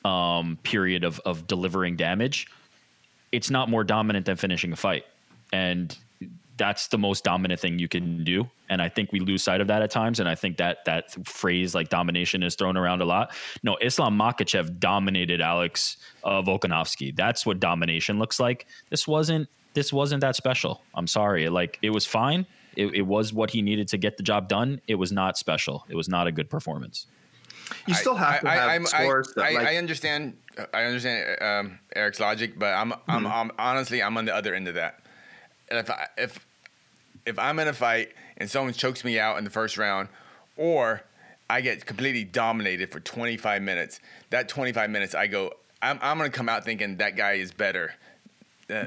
um, 0.05 0.57
period 0.63 1.03
of, 1.03 1.19
of 1.25 1.47
delivering 1.47 1.95
damage. 1.95 2.47
It's 3.31 3.49
not 3.49 3.69
more 3.69 3.83
dominant 3.83 4.25
than 4.25 4.37
finishing 4.37 4.71
a 4.73 4.75
fight. 4.75 5.05
And 5.51 5.95
that's 6.57 6.87
the 6.87 6.97
most 6.97 7.23
dominant 7.23 7.59
thing 7.59 7.79
you 7.79 7.87
can 7.87 8.23
do. 8.23 8.49
And 8.69 8.81
I 8.81 8.89
think 8.89 9.11
we 9.11 9.19
lose 9.19 9.43
sight 9.43 9.61
of 9.61 9.67
that 9.67 9.81
at 9.81 9.89
times. 9.91 10.19
And 10.19 10.29
I 10.29 10.35
think 10.35 10.57
that 10.57 10.85
that 10.85 11.25
phrase 11.27 11.73
like 11.73 11.89
domination 11.89 12.43
is 12.43 12.55
thrown 12.55 12.77
around 12.77 13.01
a 13.01 13.05
lot. 13.05 13.33
No, 13.63 13.77
Islam 13.81 14.17
Makhachev 14.17 14.79
dominated 14.79 15.41
Alex 15.41 15.97
uh, 16.23 16.41
Volkanovski. 16.41 17.15
That's 17.15 17.45
what 17.45 17.59
domination 17.59 18.19
looks 18.19 18.39
like. 18.39 18.67
This 18.89 19.07
wasn't 19.07 19.47
this 19.73 19.91
wasn't 19.93 20.21
that 20.21 20.35
special. 20.35 20.81
I'm 20.93 21.07
sorry. 21.07 21.49
Like 21.49 21.79
it 21.81 21.89
was 21.89 22.05
fine. 22.05 22.45
It, 22.75 22.93
it 22.93 23.01
was 23.01 23.33
what 23.33 23.49
he 23.51 23.61
needed 23.61 23.87
to 23.89 23.97
get 23.97 24.17
the 24.17 24.23
job 24.23 24.47
done. 24.47 24.81
It 24.87 24.95
was 24.95 25.11
not 25.11 25.37
special. 25.37 25.85
It 25.89 25.95
was 25.95 26.07
not 26.07 26.27
a 26.27 26.31
good 26.31 26.49
performance. 26.49 27.07
You 27.87 27.93
still 27.93 28.15
have 28.15 28.41
to 28.41 28.49
have 28.49 28.69
I'm- 28.69 28.85
scores 28.85 29.33
that 29.35 29.45
I, 29.45 29.51
like 29.51 29.67
I 29.67 29.77
understand. 29.77 30.37
I 30.73 30.83
understand 30.83 31.41
um, 31.41 31.79
Eric's 31.95 32.19
logic, 32.19 32.57
but 32.59 32.73
I'm, 32.73 32.93
I'm, 33.07 33.23
Mm-hmm. 33.23 33.27
I'm 33.27 33.51
honestly, 33.57 34.03
I'm 34.03 34.17
on 34.17 34.25
the 34.25 34.35
other 34.35 34.53
end 34.53 34.67
of 34.67 34.75
that. 34.75 34.99
And 35.69 35.79
if 35.79 35.89
I, 35.89 36.07
if 36.17 36.45
if 37.25 37.37
I'm 37.39 37.59
in 37.59 37.67
a 37.67 37.73
fight 37.73 38.09
and 38.39 38.49
someone 38.49 38.73
chokes 38.73 39.03
me 39.03 39.19
out 39.19 39.37
in 39.37 39.43
the 39.43 39.49
first 39.49 39.77
round, 39.77 40.09
or 40.57 41.03
I 41.49 41.61
get 41.61 41.85
completely 41.85 42.23
dominated 42.23 42.91
for 42.91 42.99
25 42.99 43.61
minutes, 43.61 43.99
that 44.29 44.49
25 44.49 44.89
minutes, 44.89 45.15
I 45.15 45.27
go, 45.27 45.53
I'm, 45.81 45.99
I'm 46.01 46.17
gonna 46.17 46.29
come 46.29 46.49
out 46.49 46.65
thinking 46.65 46.97
that 46.97 47.15
guy 47.15 47.33
is 47.33 47.51
better. 47.51 47.93
Uh, 48.69 48.85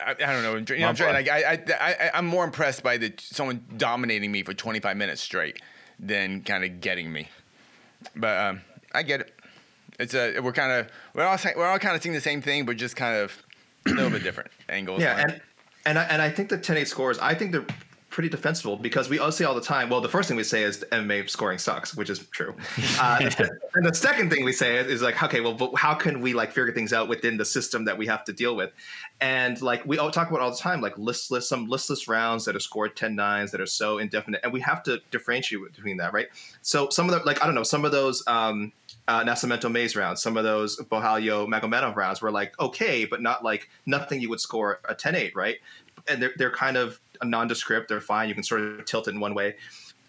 I, 0.00 0.10
I 0.10 0.14
don't 0.14 0.42
know. 0.42 0.74
You 0.74 0.80
know 0.80 0.88
I'm 0.88 0.94
trying. 0.94 1.14
Like, 1.14 1.28
I, 1.28 1.54
I, 1.54 1.62
I, 1.80 2.10
I'm 2.14 2.26
more 2.26 2.44
impressed 2.44 2.82
by 2.82 2.98
the 2.98 3.14
someone 3.18 3.64
dominating 3.76 4.30
me 4.30 4.42
for 4.42 4.52
25 4.52 4.96
minutes 4.96 5.22
straight 5.22 5.62
than 5.98 6.42
kind 6.42 6.64
of 6.64 6.80
getting 6.80 7.10
me. 7.10 7.28
But 8.14 8.38
um, 8.38 8.60
I 8.92 9.02
get 9.02 9.20
it. 9.20 9.34
It's 9.98 10.14
a 10.14 10.40
we're 10.40 10.52
kind 10.52 10.72
of 10.72 10.88
we're 11.14 11.24
all 11.24 11.38
we're 11.56 11.66
all 11.66 11.78
kind 11.78 11.96
of 11.96 12.02
seeing 12.02 12.14
the 12.14 12.20
same 12.20 12.42
thing, 12.42 12.66
but 12.66 12.76
just 12.76 12.96
kind 12.96 13.16
of 13.16 13.42
a 13.86 13.90
little 13.90 14.10
bit 14.10 14.22
different 14.22 14.50
angles. 14.68 15.00
yeah, 15.00 15.22
and 15.22 15.40
and 15.86 15.98
I, 15.98 16.02
and 16.04 16.20
I 16.20 16.28
think 16.28 16.50
the 16.50 16.58
10-8 16.58 16.86
scores, 16.86 17.18
I 17.18 17.34
think 17.34 17.52
they're 17.52 17.66
pretty 18.18 18.28
defensible 18.28 18.74
because 18.74 19.08
we 19.08 19.20
all 19.20 19.30
say 19.30 19.44
all 19.44 19.54
the 19.54 19.60
time. 19.60 19.88
Well, 19.88 20.00
the 20.00 20.08
first 20.08 20.26
thing 20.26 20.36
we 20.36 20.42
say 20.42 20.64
is 20.64 20.84
MMA 20.90 21.30
scoring 21.30 21.56
sucks, 21.56 21.94
which 21.94 22.10
is 22.10 22.18
true. 22.18 22.52
Uh, 22.98 23.18
and 23.74 23.86
the 23.86 23.94
second 23.94 24.28
thing 24.28 24.44
we 24.44 24.50
say 24.50 24.74
is, 24.78 25.02
like, 25.02 25.22
okay, 25.22 25.40
well, 25.40 25.54
but 25.54 25.76
how 25.76 25.94
can 25.94 26.20
we 26.20 26.34
like 26.34 26.48
figure 26.50 26.72
things 26.72 26.92
out 26.92 27.08
within 27.08 27.36
the 27.36 27.44
system 27.44 27.84
that 27.84 27.96
we 27.96 28.08
have 28.08 28.24
to 28.24 28.32
deal 28.32 28.56
with? 28.56 28.72
And 29.20 29.62
like 29.62 29.86
we 29.86 29.98
all 29.98 30.10
talk 30.10 30.30
about 30.30 30.40
all 30.40 30.50
the 30.50 30.56
time, 30.56 30.80
like 30.80 30.98
listless, 30.98 31.48
some 31.48 31.68
listless 31.68 32.08
rounds 32.08 32.44
that 32.46 32.56
are 32.56 32.60
scored 32.60 32.96
10 32.96 33.14
nines 33.14 33.52
that 33.52 33.60
are 33.60 33.66
so 33.66 33.98
indefinite, 33.98 34.40
and 34.42 34.52
we 34.52 34.62
have 34.62 34.82
to 34.82 35.00
differentiate 35.12 35.72
between 35.72 35.98
that, 35.98 36.12
right? 36.12 36.26
So 36.62 36.88
some 36.90 37.08
of 37.08 37.14
the 37.14 37.24
like 37.24 37.40
I 37.40 37.46
don't 37.46 37.54
know, 37.54 37.62
some 37.62 37.84
of 37.84 37.92
those. 37.92 38.26
um 38.26 38.72
uh, 39.06 39.24
Nascimento 39.24 39.72
Mayes 39.72 39.96
rounds, 39.96 40.20
some 40.20 40.36
of 40.36 40.44
those 40.44 40.76
Borralho 40.76 41.48
Magomedov 41.48 41.96
rounds 41.96 42.20
were 42.20 42.30
like 42.30 42.52
okay, 42.60 43.06
but 43.06 43.22
not 43.22 43.42
like 43.42 43.70
nothing 43.86 44.20
you 44.20 44.28
would 44.28 44.40
score 44.40 44.80
a 44.86 44.94
10-8, 44.94 45.34
right? 45.34 45.56
And 46.08 46.20
they're 46.20 46.32
they're 46.36 46.50
kind 46.50 46.76
of 46.76 47.00
nondescript. 47.24 47.88
They're 47.88 48.00
fine. 48.00 48.28
You 48.28 48.34
can 48.34 48.42
sort 48.44 48.60
of 48.60 48.84
tilt 48.84 49.08
it 49.08 49.14
in 49.14 49.20
one 49.20 49.34
way. 49.34 49.56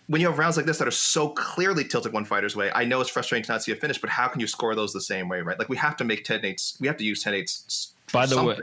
When 0.08 0.22
you 0.22 0.28
have 0.28 0.40
rounds 0.40 0.58
like 0.58 0.66
this 0.66 0.80
that 0.80 0.88
are 0.88 0.92
so 0.92 1.30
clearly 1.30 1.84
tilted 1.84 2.12
one 2.14 2.26
fighter's 2.26 2.56
way, 2.56 2.72
I 2.74 2.84
know 2.84 3.00
it's 3.00 3.12
frustrating 3.12 3.46
to 3.46 3.52
not 3.52 3.62
see 3.64 3.72
a 3.72 3.76
finish, 3.76 4.00
but 4.00 4.10
how 4.10 4.28
can 4.28 4.42
you 4.42 4.48
score 4.48 4.74
those 4.74 4.92
the 4.92 5.02
same 5.02 5.30
way, 5.30 5.42
right? 5.42 5.60
Like 5.60 5.70
we 5.70 5.78
have 5.78 5.96
to 5.98 6.04
make 6.04 6.26
10-8s. 6.26 6.82
We 6.82 6.88
have 6.88 6.98
to 6.98 7.04
use 7.04 7.24
10-8s. 7.24 7.90
By 8.12 8.26
the 8.26 8.44
way, 8.44 8.58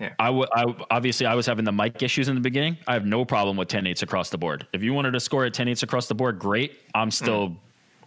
Yeah. 0.00 0.14
I, 0.18 0.26
w- 0.26 0.46
I 0.52 0.64
obviously 0.90 1.26
I 1.26 1.34
was 1.36 1.46
having 1.46 1.64
the 1.64 1.70
mic 1.70 2.02
issues 2.02 2.28
in 2.28 2.34
the 2.34 2.40
beginning. 2.40 2.76
I 2.88 2.94
have 2.94 3.06
no 3.06 3.24
problem 3.24 3.56
with 3.56 3.68
10 3.68 3.84
8s 3.84 4.02
across 4.02 4.30
the 4.30 4.38
board. 4.38 4.66
If 4.72 4.82
you 4.82 4.92
wanted 4.92 5.12
to 5.12 5.20
score 5.20 5.44
at 5.44 5.54
10 5.54 5.68
8s 5.68 5.84
across 5.84 6.08
the 6.08 6.14
board, 6.16 6.40
great. 6.40 6.80
I'm 6.92 7.12
still 7.12 7.54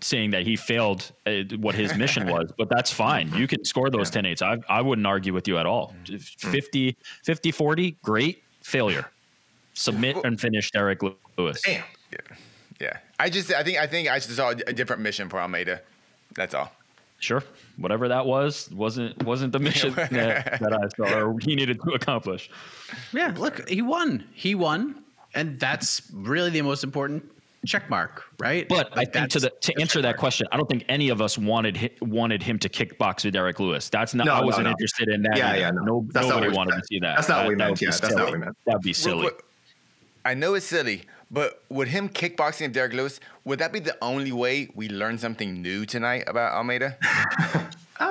saying 0.01 0.31
that 0.31 0.43
he 0.43 0.57
failed 0.57 1.09
uh, 1.25 1.43
what 1.59 1.75
his 1.75 1.95
mission 1.95 2.27
was, 2.27 2.51
but 2.57 2.67
that's 2.67 2.91
fine. 2.91 3.31
You 3.34 3.47
can 3.47 3.63
score 3.63 3.89
those 3.89 4.09
10 4.09 4.25
8s. 4.25 4.41
I, 4.41 4.57
I 4.67 4.81
wouldn't 4.81 5.07
argue 5.07 5.34
with 5.34 5.47
you 5.47 5.57
at 5.57 5.65
all. 5.65 5.93
50 6.39 6.97
50 7.23 7.51
40, 7.51 7.91
great. 8.03 8.43
Failure. 8.61 9.05
Submit 9.74 10.17
and 10.24 10.39
finish 10.39 10.71
Derrick 10.71 11.01
Lewis. 11.38 11.61
Damn. 11.63 11.84
Yeah, 12.11 12.36
yeah. 12.80 12.97
I 13.19 13.30
just, 13.30 13.51
I 13.53 13.63
think, 13.63 13.78
I 13.80 13.88
think 13.88 14.09
I 14.09 14.19
just 14.19 14.36
saw 14.36 14.49
a 14.49 14.74
different 14.74 15.01
mission 15.01 15.30
for 15.30 15.39
Almeida. 15.39 15.82
That's 16.36 16.53
all. 16.53 16.71
Sure, 17.19 17.41
whatever 17.78 18.09
that 18.09 18.26
was 18.26 18.69
wasn't 18.71 19.24
wasn't 19.24 19.53
the 19.53 19.59
mission 19.59 19.93
that, 19.95 20.11
that 20.11 20.74
I 20.74 20.88
saw 20.97 21.21
or 21.21 21.39
he 21.39 21.55
needed 21.55 21.80
to 21.82 21.91
accomplish. 21.91 22.49
Yeah, 23.13 23.34
look, 23.38 23.67
he 23.69 23.82
won. 23.82 24.26
He 24.34 24.55
won, 24.55 25.03
and 25.34 25.57
that's 25.59 26.01
really 26.13 26.49
the 26.49 26.61
most 26.61 26.84
important 26.84 27.24
check 27.65 27.89
mark, 27.89 28.24
right? 28.39 28.67
But 28.67 28.89
I 28.97 29.05
think 29.05 29.30
to 29.30 29.39
the 29.39 29.51
to 29.61 29.80
answer 29.80 30.01
that 30.01 30.09
mark. 30.09 30.17
question, 30.17 30.47
I 30.51 30.57
don't 30.57 30.67
think 30.69 30.84
any 30.89 31.07
of 31.07 31.21
us 31.21 31.38
wanted 31.38 31.91
wanted 32.01 32.43
him 32.43 32.59
to 32.59 32.67
kickbox 32.67 33.24
with 33.24 33.34
Derrick 33.36 33.57
Lewis. 33.57 33.88
That's 33.88 34.13
not. 34.13 34.26
No, 34.28 34.34
I 34.34 34.43
wasn't 34.43 34.65
no. 34.65 34.71
interested 34.71 35.07
in 35.07 35.21
that. 35.21 35.38
Yeah, 35.38 35.47
either. 35.51 35.59
yeah, 35.61 35.71
no. 35.71 35.82
no 35.84 36.05
That's 36.11 36.28
not 36.28 36.36
what 36.36 36.41
nobody 36.41 36.49
we- 36.51 36.57
wanted 36.57 36.82
to 36.82 36.88
see 36.88 36.99
that. 36.99 37.15
that's 37.15 37.30
not 37.30 37.43
what 37.43 37.47
we 37.47 37.53
that 37.55 37.57
meant, 37.59 37.69
would 37.71 37.82
yeah, 37.82 37.89
that's 37.89 38.01
not 38.15 38.24
what 38.26 38.34
we 38.34 38.39
meant. 38.39 38.57
That'd 38.65 38.82
be 38.82 38.89
Real 38.89 38.93
silly. 38.95 39.21
quick, 39.30 39.43
I 40.26 40.34
know 40.34 40.53
it's 40.53 40.65
silly, 40.65 41.03
but 41.30 41.63
would 41.69 41.89
him 41.89 42.09
kickboxing 42.09 42.71
Derrick 42.71 42.93
Lewis, 42.93 43.19
would 43.43 43.59
that 43.59 43.74
be 43.74 43.80
the 43.80 43.97
only 44.01 44.32
way 44.32 44.69
we 44.74 44.88
learn 44.88 45.17
something 45.17 45.61
new 45.61 45.86
tonight 45.86 46.24
about 46.28 46.53
Almeida? 46.53 46.97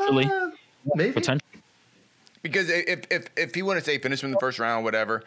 Silly. 0.06 0.24
Uh, 0.26 0.50
maybe. 0.94 1.12
Potential. 1.12 1.46
Because 2.42 2.68
if 2.68 3.04
if 3.10 3.26
if 3.36 3.54
he 3.54 3.62
want 3.62 3.78
to 3.78 3.84
say 3.84 3.98
finish 3.98 4.22
him 4.22 4.28
in 4.28 4.32
the 4.32 4.40
first 4.40 4.58
round, 4.58 4.84
whatever, 4.84 5.22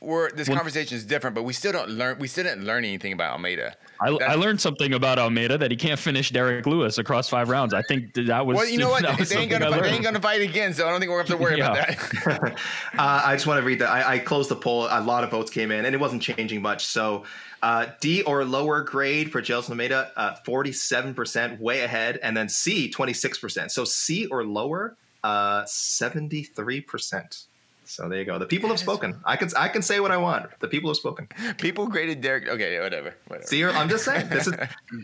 we're 0.00 0.30
this 0.30 0.48
conversation 0.48 0.96
is 0.96 1.04
different. 1.04 1.34
But 1.34 1.42
we 1.42 1.52
still 1.52 1.72
don't 1.72 1.90
learn. 1.90 2.18
We 2.18 2.28
still 2.28 2.44
didn't 2.44 2.64
learn 2.64 2.84
anything 2.84 3.12
about 3.12 3.32
Almeida. 3.32 3.74
I, 4.00 4.10
I 4.10 4.34
learned 4.34 4.60
something 4.60 4.94
about 4.94 5.18
Almeida 5.18 5.58
that 5.58 5.72
he 5.72 5.76
can't 5.76 5.98
finish 5.98 6.30
Derrick 6.30 6.66
Lewis 6.66 6.98
across 6.98 7.28
five 7.28 7.48
rounds. 7.48 7.74
I 7.74 7.82
think 7.82 8.14
that, 8.14 8.26
that 8.26 8.46
was. 8.46 8.56
Well, 8.56 8.68
you 8.68 8.78
know 8.78 8.90
what? 8.90 9.02
that 9.02 9.18
They 9.18 9.36
ain't 9.36 9.50
gonna 9.50 9.70
fight, 9.70 9.82
they 9.82 9.90
ain't 9.90 10.04
gonna 10.04 10.20
fight 10.20 10.40
again, 10.40 10.72
so 10.72 10.86
I 10.86 10.90
don't 10.90 11.00
think 11.00 11.10
we're 11.10 11.22
gonna 11.22 11.30
have 11.30 11.38
to 11.38 11.42
worry 11.42 11.60
about 11.60 11.74
that. 11.76 12.58
Uh, 12.98 13.22
I 13.24 13.34
just 13.34 13.46
want 13.46 13.60
to 13.60 13.66
read 13.66 13.80
that. 13.80 13.90
I, 13.90 14.14
I 14.14 14.18
closed 14.18 14.48
the 14.48 14.56
poll. 14.56 14.86
A 14.90 15.00
lot 15.00 15.22
of 15.22 15.30
votes 15.30 15.50
came 15.50 15.70
in, 15.70 15.84
and 15.84 15.94
it 15.94 15.98
wasn't 15.98 16.22
changing 16.22 16.62
much. 16.62 16.86
So, 16.86 17.24
uh, 17.62 17.86
D 18.00 18.22
or 18.22 18.44
lower 18.44 18.82
grade 18.82 19.30
for 19.30 19.40
Jailton 19.40 19.70
Almeida, 19.70 20.10
uh, 20.16 20.34
forty-seven 20.44 21.14
percent, 21.14 21.60
way 21.60 21.80
ahead, 21.80 22.18
and 22.22 22.36
then 22.36 22.48
C, 22.48 22.88
twenty-six 22.90 23.38
percent. 23.38 23.72
So 23.72 23.84
C 23.84 24.26
or 24.26 24.44
lower, 24.44 24.96
uh, 25.22 25.64
seventy-three 25.66 26.80
percent. 26.82 27.47
So 27.90 28.06
there 28.06 28.18
you 28.18 28.26
go. 28.26 28.38
The 28.38 28.44
people 28.44 28.68
have 28.68 28.78
spoken. 28.78 29.18
I 29.24 29.36
can 29.36 29.48
I 29.56 29.68
can 29.68 29.80
say 29.80 29.98
what 29.98 30.10
I 30.10 30.18
want. 30.18 30.50
The 30.60 30.68
people 30.68 30.90
have 30.90 30.98
spoken. 30.98 31.26
People 31.56 31.86
graded 31.86 32.20
Derrick. 32.20 32.46
Okay, 32.46 32.78
whatever. 32.80 33.14
whatever. 33.28 33.46
See, 33.46 33.64
I'm 33.64 33.88
just 33.88 34.04
saying. 34.04 34.28
This 34.28 34.46
is 34.46 34.54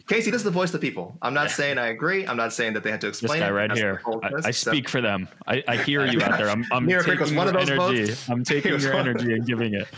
Casey. 0.07 0.31
This 0.31 0.41
is 0.41 0.45
the 0.45 0.51
voice 0.51 0.69
of 0.75 0.81
the 0.81 0.87
people. 0.87 1.17
I'm 1.23 1.33
not 1.33 1.51
saying 1.51 1.79
I 1.79 1.87
agree. 1.89 2.27
I'm 2.27 2.37
not 2.37 2.53
saying 2.53 2.75
that 2.75 2.83
they 2.83 2.91
had 2.91 3.01
to 3.01 3.07
This 3.07 3.23
explain 3.23 3.41
guy 3.41 3.49
it. 3.49 3.53
right 3.53 3.69
That's 3.69 3.81
here. 3.81 3.95
the 3.95 4.01
whole 4.03 4.21
I, 4.23 4.29
twist. 4.29 4.47
I 4.47 4.51
So- 4.51 4.71
speak 4.73 4.91
for 4.91 5.01
them. 5.01 5.29
I, 5.47 5.65
I 5.67 5.77
hear 5.77 6.05
you 6.05 6.21
out 6.21 6.37
there. 6.39 6.51
I'm, 6.51 6.65
I'm 6.71 6.85
Miracle 6.85 7.13
taking 7.13 7.23
was 7.23 7.33
one 7.33 7.47
your 7.47 7.57
of 7.59 7.67
those 7.67 7.71
energy. 7.71 8.05
votes. 8.13 8.29
I'm 8.29 8.45
taking 8.45 8.79
your 8.79 8.93
energy 8.95 9.33
and 9.33 9.47
giving 9.47 9.73
it. 9.75 9.89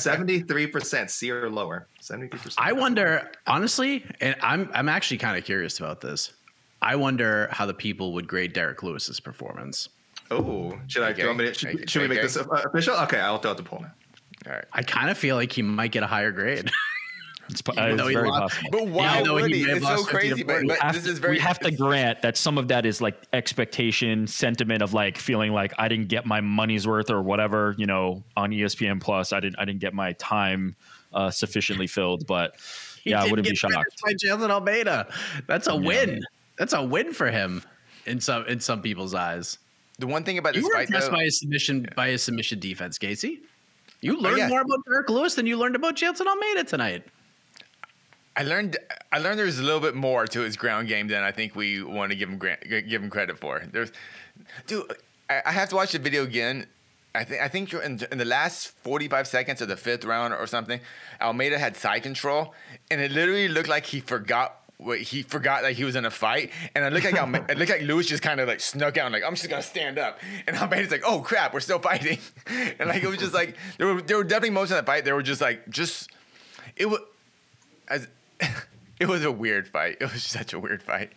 Seventy-three 0.00 0.68
percent 0.68 1.10
C 1.10 1.30
or 1.32 1.50
lower. 1.50 1.88
Seventy-three 2.00 2.38
percent. 2.38 2.54
I 2.64 2.72
wonder, 2.72 3.30
honestly, 3.48 4.04
and 4.20 4.36
I'm 4.42 4.70
I'm 4.74 4.88
actually 4.88 5.18
kind 5.18 5.36
of 5.36 5.44
curious 5.44 5.78
about 5.80 6.00
this. 6.00 6.32
I 6.80 6.94
wonder 6.94 7.48
how 7.50 7.66
the 7.66 7.74
people 7.74 8.12
would 8.14 8.28
grade 8.28 8.52
Derrick 8.52 8.82
Lewis's 8.84 9.18
performance. 9.18 9.88
Oh, 10.30 10.78
should 10.88 11.02
I? 11.02 11.06
Okay. 11.10 11.16
do 11.16 11.22
you 11.22 11.26
want 11.28 11.38
me 11.38 11.44
to- 11.46 11.54
should, 11.54 11.74
Okay. 11.74 11.86
should 11.86 12.02
we 12.02 12.08
make 12.08 12.18
Okay. 12.18 12.26
this 12.26 12.36
uh, 12.36 12.44
official? 12.66 12.94
Okay, 13.00 13.18
I'll 13.18 13.38
throw 13.38 13.52
out 13.52 13.56
the 13.56 13.62
poll 13.62 13.80
now. 13.80 13.92
All 14.46 14.52
right. 14.52 14.64
I 14.72 14.82
kind 14.82 15.10
of 15.10 15.18
feel 15.18 15.36
like 15.36 15.52
he 15.52 15.62
might 15.62 15.90
get 15.92 16.02
a 16.02 16.06
higher 16.06 16.32
grade. 16.32 16.70
It's, 17.50 17.62
po- 17.62 17.72
Even 17.72 17.98
it's 17.98 18.08
he 18.08 18.12
very 18.14 18.28
lost- 18.28 18.56
possible. 18.56 18.70
But 18.72 18.88
why 18.88 19.20
Even 19.20 19.32
would 19.32 19.50
he 19.50 19.64
he? 19.64 19.70
It's 19.70 19.82
so 19.82 19.88
lost 19.94 20.10
50 20.10 20.28
to 20.28 20.34
crazy. 20.34 20.42
But, 20.42 20.52
40. 20.52 20.66
but 20.68 20.78
have 20.80 20.94
this 20.96 21.04
to- 21.04 21.10
is 21.12 21.18
very. 21.18 21.32
we 21.32 21.38
have 21.38 21.58
to 21.60 21.70
grant 21.70 22.20
that 22.20 22.36
some 22.36 22.58
of 22.58 22.68
that 22.68 22.84
is 22.84 23.00
like 23.00 23.16
expectation, 23.32 24.26
sentiment 24.26 24.82
of 24.82 24.92
like 24.92 25.16
feeling 25.16 25.52
like 25.52 25.72
I 25.78 25.88
didn't 25.88 26.08
get 26.08 26.26
my 26.26 26.42
money's 26.42 26.86
worth 26.86 27.08
or 27.10 27.22
whatever. 27.22 27.74
You 27.78 27.86
know, 27.86 28.22
on 28.36 28.50
ESPN 28.50 29.00
Plus, 29.00 29.32
I 29.32 29.40
didn't 29.40 29.58
I 29.58 29.64
didn't 29.64 29.80
get 29.80 29.94
my 29.94 30.12
time 30.12 30.76
uh, 31.14 31.30
sufficiently 31.30 31.86
filled. 31.86 32.26
But 32.26 32.56
yeah, 33.04 33.20
I 33.20 33.22
didn't 33.22 33.30
wouldn't 33.30 33.48
be 33.48 33.54
get 33.54 33.60
finished 33.60 33.76
shocked. 33.76 34.02
By 34.04 34.12
Jailton 34.12 34.50
Almeida, 34.50 35.10
that's 35.46 35.68
a 35.68 35.74
win. 35.74 36.20
That's 36.58 36.74
a 36.74 36.82
win 36.84 37.14
for 37.14 37.30
him 37.30 37.62
in 38.04 38.20
some 38.20 38.44
in 38.44 38.60
some 38.60 38.82
people's 38.82 39.14
eyes. 39.14 39.56
The 39.98 40.06
one 40.06 40.24
thing 40.24 40.38
about 40.38 40.54
You 40.54 40.62
this 40.62 40.68
were 40.68 40.74
fight, 40.74 40.88
impressed 40.88 41.10
though, 41.10 41.16
by 41.16 41.24
his 41.24 41.38
submission 41.38 41.88
by 41.96 42.08
his 42.10 42.22
submission 42.22 42.60
defense, 42.60 42.98
Casey. 42.98 43.40
You 44.00 44.16
oh, 44.16 44.20
learned 44.20 44.38
yeah. 44.38 44.48
more 44.48 44.60
about 44.60 44.84
Derrick 44.84 45.10
Lewis 45.10 45.34
than 45.34 45.46
you 45.46 45.56
learned 45.56 45.74
about 45.74 45.96
Jailton 45.96 46.26
Almeida 46.26 46.64
tonight. 46.64 47.04
I 48.36 48.44
learned 48.44 48.76
I 49.10 49.18
learned 49.18 49.38
there's 49.38 49.58
a 49.58 49.64
little 49.64 49.80
bit 49.80 49.96
more 49.96 50.26
to 50.28 50.40
his 50.40 50.56
ground 50.56 50.86
game 50.86 51.08
than 51.08 51.24
I 51.24 51.32
think 51.32 51.56
we 51.56 51.82
want 51.82 52.12
to 52.12 52.16
give 52.16 52.28
him 52.28 52.38
grant, 52.38 52.60
give 52.68 53.02
him 53.02 53.10
credit 53.10 53.38
for. 53.38 53.64
There's, 53.72 53.90
dude, 54.68 54.84
I, 55.28 55.42
I 55.46 55.50
have 55.50 55.68
to 55.70 55.74
watch 55.74 55.90
the 55.90 55.98
video 55.98 56.22
again. 56.22 56.66
I 57.14 57.24
think 57.24 57.42
I 57.42 57.48
think 57.48 57.74
in, 57.74 58.00
in 58.12 58.18
the 58.18 58.24
last 58.24 58.68
45 58.68 59.26
seconds 59.26 59.60
of 59.60 59.66
the 59.66 59.76
fifth 59.76 60.04
round 60.04 60.32
or 60.32 60.46
something, 60.46 60.78
Almeida 61.20 61.58
had 61.58 61.76
side 61.76 62.04
control, 62.04 62.54
and 62.92 63.00
it 63.00 63.10
literally 63.10 63.48
looked 63.48 63.68
like 63.68 63.86
he 63.86 63.98
forgot. 63.98 64.57
What 64.78 65.00
he 65.00 65.22
forgot 65.22 65.64
like 65.64 65.76
he 65.76 65.82
was 65.82 65.96
in 65.96 66.04
a 66.04 66.10
fight, 66.10 66.52
and 66.74 66.84
I 66.84 66.88
look 66.88 67.02
like 67.02 67.16
Alme- 67.18 67.50
it 67.50 67.58
looked 67.58 67.70
like 67.70 67.82
Lewis 67.82 68.06
just 68.06 68.22
kind 68.22 68.38
of 68.38 68.46
like 68.46 68.60
snuck 68.60 68.96
out 68.96 69.06
and 69.06 69.12
like 69.12 69.24
I'm 69.24 69.34
just 69.34 69.50
gonna 69.50 69.60
stand 69.60 69.98
up, 69.98 70.20
and 70.46 70.56
Almeida's 70.56 70.92
like, 70.92 71.02
oh 71.04 71.20
crap, 71.20 71.52
we're 71.52 71.58
still 71.58 71.80
fighting, 71.80 72.18
and 72.46 72.88
like 72.88 73.02
it 73.02 73.08
was 73.08 73.18
just 73.18 73.34
like 73.34 73.56
there 73.76 73.88
were 73.88 74.00
there 74.00 74.16
were 74.16 74.22
definitely 74.22 74.50
moments 74.50 74.70
in 74.70 74.76
that 74.76 74.86
fight. 74.86 75.04
There 75.04 75.16
were 75.16 75.22
just 75.22 75.40
like 75.40 75.68
just 75.68 76.12
it 76.76 76.86
was 76.86 77.00
as 77.88 78.06
it 79.00 79.08
was 79.08 79.24
a 79.24 79.32
weird 79.32 79.66
fight. 79.66 79.96
It 80.00 80.12
was 80.12 80.22
such 80.22 80.52
a 80.52 80.60
weird 80.60 80.80
fight. 80.80 81.10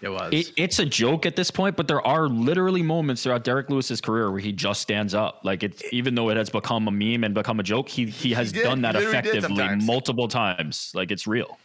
It 0.00 0.08
was. 0.08 0.32
It, 0.32 0.52
it's 0.56 0.78
a 0.80 0.84
joke 0.86 1.26
at 1.26 1.36
this 1.36 1.50
point, 1.50 1.76
but 1.76 1.86
there 1.86 2.04
are 2.04 2.28
literally 2.28 2.82
moments 2.82 3.22
throughout 3.22 3.44
Derrick 3.44 3.70
Lewis's 3.70 4.00
career 4.00 4.30
where 4.30 4.40
he 4.40 4.52
just 4.52 4.80
stands 4.82 5.14
up. 5.14 5.40
Like 5.44 5.62
it's 5.62 5.82
even 5.92 6.14
though 6.14 6.28
it 6.28 6.36
has 6.36 6.50
become 6.50 6.88
a 6.88 6.90
meme 6.90 7.24
and 7.24 7.34
become 7.34 7.60
a 7.60 7.62
joke, 7.62 7.88
he 7.88 8.06
he 8.06 8.32
has 8.32 8.52
did. 8.52 8.64
done 8.64 8.82
that 8.82 8.94
He 8.94 9.00
literally 9.00 9.22
did 9.22 9.36
effectively 9.44 9.86
multiple 9.86 10.28
times. 10.28 10.92
Like 10.94 11.10
it's 11.10 11.26
real. 11.26 11.58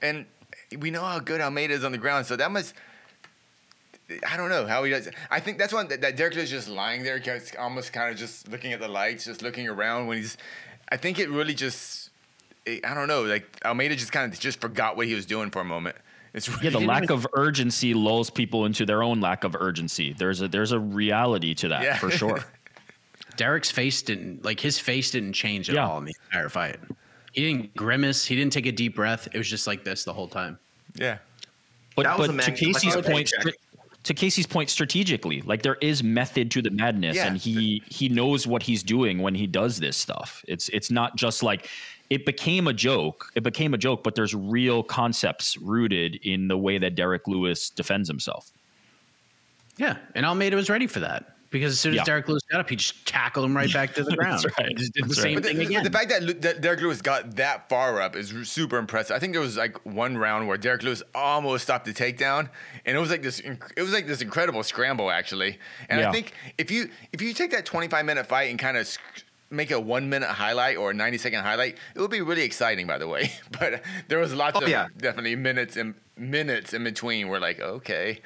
And 0.00 0.26
we 0.76 0.90
know 0.90 1.02
how 1.02 1.18
good 1.18 1.40
Almeida 1.40 1.74
is 1.74 1.84
on 1.84 1.92
the 1.92 1.98
ground, 1.98 2.26
so 2.26 2.36
that 2.36 2.50
must. 2.50 2.74
I 4.28 4.36
don't 4.36 4.50
know 4.50 4.66
how 4.66 4.84
he 4.84 4.90
does. 4.90 5.06
it. 5.06 5.14
I 5.30 5.40
think 5.40 5.56
that's 5.58 5.72
one 5.72 5.88
that, 5.88 6.02
that 6.02 6.16
Derrick 6.16 6.36
is 6.36 6.50
just 6.50 6.68
lying 6.68 7.02
there, 7.04 7.18
just 7.18 7.56
almost 7.56 7.92
kind 7.92 8.10
of 8.12 8.18
just 8.18 8.48
looking 8.48 8.72
at 8.74 8.80
the 8.80 8.88
lights, 8.88 9.24
just 9.24 9.40
looking 9.42 9.66
around 9.68 10.06
when 10.08 10.18
he's. 10.18 10.36
I 10.90 10.96
think 10.98 11.18
it 11.18 11.30
really 11.30 11.54
just. 11.54 12.10
It, 12.66 12.84
I 12.84 12.94
don't 12.94 13.08
know. 13.08 13.22
Like 13.22 13.46
Almeida 13.64 13.96
just 13.96 14.12
kind 14.12 14.30
of 14.32 14.38
just 14.38 14.60
forgot 14.60 14.96
what 14.96 15.06
he 15.06 15.14
was 15.14 15.24
doing 15.26 15.50
for 15.50 15.60
a 15.60 15.64
moment. 15.64 15.96
It's 16.34 16.48
really, 16.48 16.64
Yeah, 16.64 16.70
the 16.70 16.80
lack 16.80 17.10
of 17.10 17.26
urgency 17.34 17.94
lulls 17.94 18.28
people 18.28 18.66
into 18.66 18.84
their 18.84 19.02
own 19.02 19.20
lack 19.20 19.44
of 19.44 19.54
urgency. 19.54 20.12
There's 20.12 20.42
a 20.42 20.48
there's 20.48 20.72
a 20.72 20.78
reality 20.80 21.54
to 21.54 21.68
that 21.68 21.82
Yeah. 21.82 21.96
for 21.96 22.10
sure. 22.10 22.40
Derrick's 23.36 23.70
face 23.70 24.02
didn't 24.02 24.44
like 24.44 24.60
his 24.60 24.78
face 24.78 25.10
didn't 25.12 25.32
change 25.32 25.68
at 25.68 25.76
Yeah. 25.76 25.88
all 25.88 25.98
in 25.98 26.04
the 26.04 26.14
entire 26.26 26.48
fight. 26.48 26.76
He 27.32 27.42
didn't 27.42 27.74
grimace. 27.74 28.24
He 28.24 28.36
didn't 28.36 28.52
take 28.52 28.66
a 28.66 28.72
deep 28.72 28.94
breath. 28.96 29.28
It 29.32 29.38
was 29.38 29.48
just 29.48 29.66
like 29.66 29.82
this 29.84 30.04
the 30.04 30.12
whole 30.12 30.28
time. 30.28 30.58
Yeah. 30.94 31.18
But 31.96 32.04
That 32.04 32.16
but 32.18 32.30
a 32.30 32.32
man- 32.32 32.44
to 32.46 32.50
like 32.52 32.58
Casey's 32.60 32.94
a 32.94 33.02
point, 33.02 33.30
paycheck. 33.38 33.54
to 34.04 34.14
Casey's 34.14 34.46
point, 34.46 34.68
strategically, 34.70 35.42
like 35.42 35.62
there 35.62 35.76
is 35.80 36.02
method 36.02 36.50
to 36.52 36.62
the 36.62 36.70
madness, 36.70 37.16
Yeah. 37.16 37.26
and 37.28 37.36
he 37.36 37.82
he 37.88 38.08
knows 38.08 38.46
what 38.46 38.62
he's 38.62 38.82
doing 38.82 39.18
when 39.20 39.34
he 39.34 39.46
does 39.46 39.78
this 39.78 39.96
stuff. 39.96 40.44
It's 40.48 40.68
it's 40.70 40.90
not 40.90 41.16
just 41.16 41.42
like 41.42 41.68
it 42.10 42.26
became 42.26 42.66
a 42.68 42.72
joke. 42.72 43.30
It 43.34 43.42
became 43.42 43.72
a 43.74 43.78
joke, 43.78 44.02
but 44.04 44.14
there's 44.14 44.34
real 44.34 44.82
concepts 44.82 45.56
rooted 45.56 46.16
in 46.22 46.48
the 46.48 46.56
way 46.58 46.78
that 46.78 46.94
Derrick 46.96 47.26
Lewis 47.28 47.70
defends 47.70 48.08
himself. 48.08 48.50
Yeah, 49.78 49.96
and 50.14 50.24
Almeida 50.26 50.54
was 50.56 50.68
ready 50.70 50.86
for 50.86 51.00
that 51.00 51.33
because 51.54 51.72
as 51.72 51.80
soon 51.80 51.92
as 51.92 51.96
Yeah. 51.98 52.04
Derrick 52.04 52.28
Lewis 52.28 52.42
got 52.50 52.60
up, 52.60 52.68
he 52.68 52.76
just 52.76 53.06
tackled 53.06 53.44
him 53.46 53.56
right 53.56 53.72
back 53.72 53.94
to 53.94 54.02
the 54.04 54.14
ground. 54.16 54.42
That's 54.42 54.58
right. 54.58 54.68
He 54.68 54.74
just 54.74 54.92
did 54.92 55.08
the 55.08 55.14
same 55.14 55.36
right. 55.36 55.44
Thing 55.44 55.56
the, 55.58 55.64
again. 55.66 55.84
the 55.84 55.90
fact 55.90 56.08
that, 56.10 56.22
Lu- 56.22 56.34
that 56.34 56.60
Derrick 56.60 56.80
Lewis 56.80 57.00
got 57.00 57.36
that 57.36 57.68
far 57.68 58.00
up 58.00 58.16
is 58.16 58.30
super 58.48 58.76
impressive. 58.76 59.14
I 59.16 59.20
think 59.20 59.32
there 59.32 59.40
was 59.40 59.56
like 59.56 59.78
one 59.86 60.18
round 60.18 60.48
where 60.48 60.58
Derrick 60.58 60.82
Lewis 60.82 61.02
almost 61.14 61.64
stopped 61.64 61.84
the 61.86 61.94
takedown, 61.94 62.48
and 62.84 62.96
it 62.96 63.00
was 63.00 63.10
like 63.10 63.22
this. 63.22 63.40
inc- 63.40 63.72
It 63.76 63.82
was 63.82 63.92
like 63.92 64.06
this 64.06 64.20
incredible 64.20 64.62
scramble 64.64 65.10
actually. 65.10 65.58
And 65.88 66.00
Yeah. 66.00 66.08
I 66.08 66.12
think 66.12 66.32
if 66.58 66.70
you 66.70 66.90
if 67.12 67.22
you 67.22 67.32
take 67.32 67.52
that 67.52 67.64
25 67.64 68.04
minute 68.04 68.26
fight 68.26 68.50
and 68.50 68.58
kind 68.58 68.76
of 68.76 68.88
make 69.50 69.70
a 69.70 69.78
one 69.78 70.08
minute 70.08 70.28
highlight 70.30 70.76
or 70.76 70.90
a 70.90 70.94
90 70.94 71.18
second 71.18 71.42
highlight, 71.42 71.78
it 71.94 72.00
would 72.00 72.10
be 72.10 72.20
really 72.20 72.42
exciting. 72.42 72.86
By 72.88 72.98
the 72.98 73.06
way, 73.06 73.30
but 73.60 73.82
there 74.08 74.18
was 74.18 74.34
lots 74.34 74.56
Oh, 74.58 74.62
of 74.64 74.68
yeah. 74.68 74.88
definitely 74.96 75.36
minutes 75.36 75.76
and 75.76 75.94
minutes 76.16 76.74
in 76.74 76.82
between. 76.82 77.28
We're 77.28 77.38
like, 77.38 77.60
okay, 77.60 78.20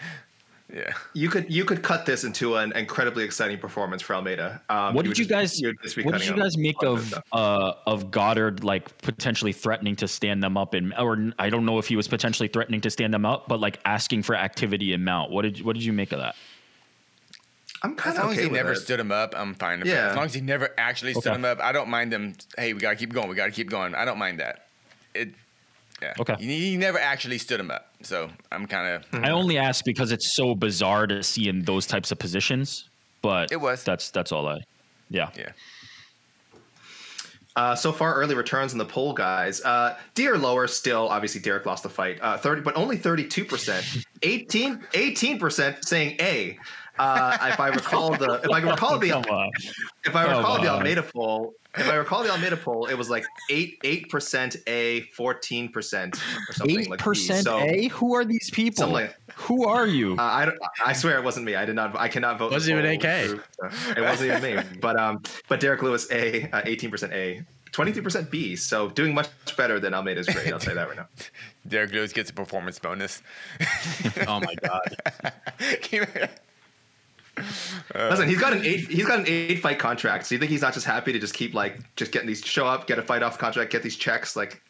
yeah. 0.73 0.93
You 1.15 1.29
could 1.29 1.53
you 1.53 1.65
could 1.65 1.83
cut 1.83 2.05
this 2.07 2.25
into 2.25 2.57
an 2.57 2.73
incredibly 2.77 3.25
exciting 3.25 3.59
performance 3.59 4.03
for 4.03 4.15
Almeida. 4.15 4.61
Um, 4.69 4.95
What 4.95 5.05
did 5.05 5.17
you 5.19 5.25
just- 5.25 5.31
guys? 5.31 5.61
you 5.61 5.69
would 5.69 5.83
just 5.83 5.97
be 5.97 6.03
What 6.03 6.15
did 6.19 6.27
you 6.27 6.37
guys 6.37 6.57
make 6.59 6.83
of 6.83 7.15
uh, 7.33 7.73
of 7.87 8.11
Goddard 8.11 8.65
like 8.65 8.97
potentially 8.99 9.53
threatening 9.53 9.97
to 9.97 10.09
stand 10.09 10.43
them 10.43 10.57
up 10.57 10.75
and 10.75 10.93
or 10.99 11.33
I 11.39 11.49
don't 11.51 11.65
know 11.65 11.79
if 11.79 11.89
he 11.89 11.97
was 11.97 12.07
potentially 12.09 12.49
threatening 12.49 12.81
to 12.83 12.91
stand 12.91 13.15
them 13.15 13.25
up, 13.25 13.49
but 13.49 13.61
like 13.61 13.81
asking 13.85 14.23
for 14.25 14.35
activity 14.35 14.93
in 14.93 15.05
mount. 15.05 15.31
What 15.31 15.43
did 15.43 15.63
what 15.63 15.75
did 15.75 15.85
you 15.85 15.93
make 15.93 16.13
of 16.13 16.19
that? 16.19 16.35
I'm 17.83 17.95
kind 17.95 18.15
As 18.15 18.19
of 18.19 18.25
long 18.25 18.33
okay 18.33 18.43
as 18.43 18.49
he 18.49 18.53
never 18.53 18.73
it. 18.73 18.77
stood 18.77 18.99
him 18.99 19.13
up, 19.13 19.35
I'm 19.37 19.55
fine. 19.55 19.79
with 19.79 19.89
it. 19.89 19.93
Yeah. 19.93 20.09
As 20.11 20.17
long 20.17 20.25
as 20.25 20.35
he 20.35 20.41
never 20.41 20.71
actually 20.77 21.13
stood 21.13 21.29
Okay. 21.29 21.37
him 21.37 21.45
up, 21.45 21.61
I 21.61 21.71
don't 21.71 21.89
mind 21.89 22.13
them. 22.13 22.35
Hey, 22.57 22.73
we 22.73 22.81
gotta 22.81 22.97
keep 22.97 23.13
going. 23.13 23.29
We 23.29 23.37
gotta 23.37 23.53
keep 23.53 23.71
going. 23.71 23.95
I 23.95 24.05
don't 24.05 24.19
mind 24.19 24.41
that. 24.41 24.67
It. 25.15 25.31
Yeah. 26.01 26.15
Okay. 26.21 26.37
He, 26.39 26.71
he 26.71 26.77
never 26.77 26.99
actually 26.99 27.39
stood 27.39 27.59
him 27.61 27.71
up, 27.71 27.93
so 28.03 28.31
I'm 28.53 28.67
kind 28.67 28.95
of. 28.95 29.05
Hmm. 29.07 29.25
I 29.25 29.31
only 29.31 29.59
ask 29.59 29.85
because 29.85 30.13
it's 30.13 30.37
so 30.37 30.55
bizarre 30.55 31.07
to 31.07 31.23
see 31.23 31.49
in 31.49 31.63
those 31.65 31.87
types 31.87 32.13
of 32.13 32.19
positions. 32.19 32.89
But 33.23 33.51
It 33.51 33.61
was. 33.61 33.83
That's 33.85 34.11
that's 34.11 34.31
all 34.33 34.47
I. 34.47 34.61
Yeah. 35.11 35.31
Yeah. 35.37 35.51
Uh, 37.57 37.75
so 37.75 37.91
far, 37.91 38.15
early 38.15 38.37
returns 38.37 38.71
in 38.73 38.79
the 38.79 38.85
poll, 38.85 39.13
guys. 39.13 39.61
Uh, 39.63 39.99
D 40.15 40.29
or 40.29 40.39
lower, 40.39 40.69
still 40.69 41.09
obviously 41.09 41.41
Derrick 41.41 41.67
lost 41.67 41.83
the 41.83 41.89
fight. 41.89 42.19
Uh, 42.23 42.39
Thirty, 42.39 42.61
but 42.61 42.77
only 42.77 42.97
thirty-two 42.97 43.45
percent. 43.45 43.85
18 44.23 45.39
percent 45.41 45.85
saying 45.85 46.17
A. 46.21 46.57
Uh, 46.99 47.37
if 47.53 47.61
I 47.61 47.69
recall 47.69 48.11
the, 48.17 48.41
if 48.45 48.51
I 48.51 48.61
recall 48.61 48.99
the, 48.99 49.09
if 50.05 50.15
I 50.17 50.25
recall 50.37 50.61
the 50.61 50.69
on. 50.69 50.77
Almeida 50.79 51.03
poll, 51.03 51.55
if 51.77 51.89
I 51.89 51.95
recall 51.95 52.23
the 52.25 52.31
Almeida 52.31 52.57
poll, 52.57 52.87
it 52.87 52.95
was 52.95 53.09
like 53.11 53.25
eight 53.51 53.79
eight 53.85 54.09
percent 54.09 54.57
A, 54.67 55.03
fourteen 55.15 55.71
percent 55.71 56.17
or 56.49 56.53
something 56.55 56.81
Eight 56.81 56.91
like 56.91 56.99
B. 56.99 57.05
percent 57.05 57.45
So, 57.45 57.59
A. 57.61 57.89
Who 57.89 58.15
are 58.15 58.25
these 58.25 58.51
people? 58.51 58.89
Like- 58.89 59.15
Who 59.37 59.67
are 59.67 59.87
you? 59.87 60.15
Uh, 60.15 60.23
I, 60.23 60.51
I 60.85 60.93
swear 60.93 61.17
it 61.19 61.25
wasn't 61.25 61.47
me. 61.47 61.55
I 61.55 61.65
did 61.65 61.77
not. 61.77 61.95
I 61.97 62.09
cannot 62.09 62.39
vote. 62.39 62.51
Wasn't 62.53 62.77
even 62.79 62.99
poll 63.01 63.11
AK. 63.11 63.27
through. 63.27 63.41
Uh, 63.63 63.95
It 63.97 64.01
wasn't 64.03 64.31
even 64.33 64.57
me. 64.57 64.63
But 64.81 64.99
um, 64.99 65.23
but 65.49 65.61
Derrick 65.61 65.83
Lewis 65.83 66.11
A, 66.11 66.51
uh, 66.51 66.63
eighteen 66.65 66.91
percent 66.91 67.13
A, 67.13 67.43
twenty 67.71 67.93
three 67.93 68.03
percent 68.03 68.31
B. 68.31 68.57
So 68.57 68.89
doing 68.89 69.15
much 69.15 69.29
better 69.57 69.79
than 69.79 69.95
Almeida's 69.95 70.27
grade. 70.27 70.53
I'll 70.53 70.59
say 70.59 70.75
that 70.75 70.89
right 70.89 70.97
now. 70.97 71.07
Derrick 71.69 71.93
Lewis 71.93 72.13
gets 72.13 72.31
a 72.31 72.33
performance 72.33 72.79
bonus. 72.79 73.23
Oh 74.27 74.41
my 74.41 74.55
god. 74.63 74.97
Uh, 77.95 78.09
Listen, 78.11 78.29
he's 78.29 78.39
got 78.39 78.53
an 78.53 78.65
eight. 78.65 78.89
He's 78.89 79.07
got 79.07 79.21
an 79.21 79.27
eight 79.29 79.61
fight 79.61 79.79
contract. 79.79 80.27
So 80.27 80.35
you 80.35 80.39
think 80.39 80.51
he's 80.51 80.63
not 80.63 80.75
just 80.75 80.87
happy 80.87 81.13
to 81.13 81.19
just 81.19 81.35
keep 81.35 81.55
like 81.55 81.79
just 81.97 82.13
getting 82.13 82.29
these 82.29 82.45
show 82.45 82.67
up, 82.67 82.87
get 82.87 82.99
a 82.99 83.03
fight 83.03 83.23
off 83.23 83.39
contract, 83.39 83.73
get 83.73 83.83
these 83.83 83.97
checks? 83.97 84.37
Like, 84.37 84.63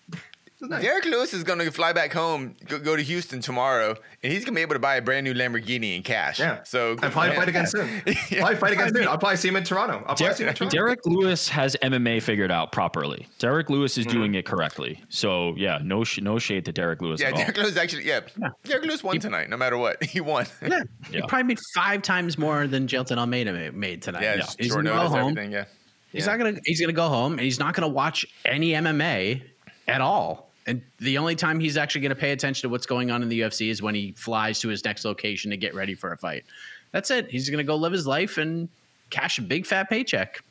nice. 0.60 0.82
Derrick 0.82 1.04
Lewis 1.04 1.32
is 1.34 1.44
gonna 1.44 1.70
fly 1.70 1.92
back 1.92 2.12
home, 2.12 2.54
go, 2.66 2.78
go 2.78 2.96
to 2.96 3.02
Houston 3.02 3.40
tomorrow, 3.40 3.94
and 4.22 4.32
he's 4.32 4.44
gonna 4.44 4.54
be 4.54 4.62
able 4.62 4.74
to 4.74 4.78
buy 4.80 4.96
a 4.96 5.02
brand 5.02 5.24
new 5.24 5.34
Lamborghini 5.34 5.96
in 5.96 6.02
cash. 6.02 6.38
yeah. 6.40 6.62
So 6.64 6.92
and 6.92 7.00
probably 7.12 7.36
fight 7.36 7.48
again 7.48 7.66
soon. 7.66 7.88
Probably 8.02 8.56
fight 8.56 8.72
again 8.72 8.92
soon. 8.94 9.06
I'll 9.08 9.18
probably 9.18 9.36
see 9.36 9.48
him 9.48 9.56
in 9.56 9.64
Toronto. 9.64 9.98
I'll 10.06 10.16
probably 10.16 10.34
see 10.34 10.42
him 10.44 10.48
in 10.50 10.54
Toronto. 10.54 10.76
Derrick 10.76 11.00
Lewis 11.06 11.48
has 11.48 11.76
MMA 11.82 12.22
figured 12.22 12.50
out 12.50 12.72
properly. 12.72 13.26
Derrick 13.38 13.70
Lewis 13.70 13.96
is 13.98 14.06
mm. 14.06 14.10
doing 14.10 14.34
it 14.34 14.44
correctly. 14.46 15.02
So 15.08 15.54
yeah, 15.56 15.78
no 15.82 16.04
sh- 16.04 16.20
no 16.20 16.38
shade 16.38 16.64
to 16.64 16.72
Derrick 16.72 17.00
Lewis 17.02 17.20
Yeah, 17.20 17.28
at 17.28 17.32
all. 17.34 17.38
Derrick 17.40 17.56
Lewis 17.58 17.76
actually. 17.76 18.06
Yeah, 18.06 18.20
Derrick 18.64 18.84
Lewis 18.84 19.04
won 19.04 19.18
tonight. 19.20 19.48
No 19.50 19.56
matter 19.56 19.76
what, 19.78 20.02
he 20.04 20.20
won. 20.20 20.46
Yeah. 20.68 20.82
He 21.10 21.22
probably 21.22 21.44
made 21.44 21.58
five 21.74 22.02
times 22.02 22.36
more 22.36 22.66
than 22.66 22.86
Jailton 22.86 23.16
Almeida 23.16 23.72
made 23.72 24.02
tonight. 24.02 24.22
Yeah, 24.22 24.34
Yeah. 24.36 24.46
He's 24.58 24.66
short 24.68 24.84
gonna 24.84 25.08
go 25.08 25.08
home. 25.08 25.36
Yeah. 25.50 25.64
He's 26.12 26.26
Yeah. 26.26 26.36
not 26.36 26.38
gonna. 26.38 26.58
He's 26.64 26.80
gonna 26.80 26.92
go 26.92 27.08
home 27.08 27.32
and 27.32 27.40
he's 27.40 27.58
not 27.58 27.74
gonna 27.74 27.88
watch 27.88 28.26
any 28.44 28.70
MMA 28.70 29.42
at 29.86 30.00
all. 30.00 30.47
And 30.68 30.82
the 30.98 31.16
only 31.16 31.34
time 31.34 31.58
he's 31.58 31.78
actually 31.78 32.02
gonna 32.02 32.14
pay 32.14 32.30
attention 32.32 32.68
to 32.68 32.70
what's 32.70 32.86
going 32.86 33.10
on 33.10 33.22
in 33.22 33.28
the 33.30 33.40
UFC 33.40 33.70
is 33.70 33.80
when 33.80 33.94
he 33.94 34.12
flies 34.12 34.60
to 34.60 34.68
his 34.68 34.84
next 34.84 35.04
location 35.04 35.50
to 35.50 35.56
get 35.56 35.74
ready 35.74 35.94
for 35.94 36.12
a 36.12 36.16
fight. 36.16 36.44
That's 36.92 37.10
it. 37.10 37.30
He's 37.30 37.48
gonna 37.48 37.64
go 37.64 37.74
live 37.74 37.92
his 37.92 38.06
life 38.06 38.36
and 38.36 38.68
cash 39.08 39.38
a 39.38 39.42
big 39.42 39.64
fat 39.64 39.88
paycheck. 39.88 40.44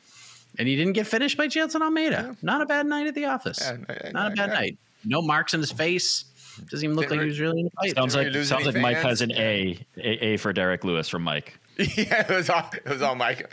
And 0.58 0.66
he 0.66 0.74
didn't 0.74 0.94
get 0.94 1.06
finished 1.06 1.36
by 1.36 1.46
Jailton 1.46 1.82
Almeida. 1.82 2.36
Not 2.42 2.60
a 2.60 2.66
bad 2.66 2.86
night 2.86 3.06
at 3.06 3.14
the 3.14 3.26
office. 3.26 3.60
Yeah, 3.62 3.76
yeah, 3.88 4.10
not 4.10 4.32
a 4.32 4.34
bad 4.34 4.48
yeah. 4.48 4.54
night. 4.54 4.78
No 5.04 5.22
marks 5.22 5.54
in 5.54 5.60
his 5.60 5.70
face. 5.70 6.24
Doesn't 6.68 6.84
even 6.84 6.96
look 6.96 7.04
Didn't 7.04 7.18
like 7.18 7.24
he 7.24 7.28
was 7.28 7.38
really 7.38 7.60
in 7.60 7.66
a 7.68 7.70
fight. 7.70 7.94
Sounds 7.94 8.16
like 8.16 8.32
lose 8.32 8.48
sounds 8.48 8.66
like 8.66 8.74
Mike 8.74 8.96
fans? 8.96 9.06
has 9.06 9.20
an 9.20 9.32
A, 9.32 9.78
a 9.98 10.26
A 10.26 10.36
for 10.38 10.52
Derrick 10.52 10.82
Lewis 10.82 11.08
from 11.08 11.22
Mike. 11.22 11.56
yeah, 11.76 12.26
it 12.28 12.28
was 12.28 12.50
all 12.50 12.68
it 12.74 12.88
was 12.88 13.02
all 13.02 13.14
Mike. 13.14 13.52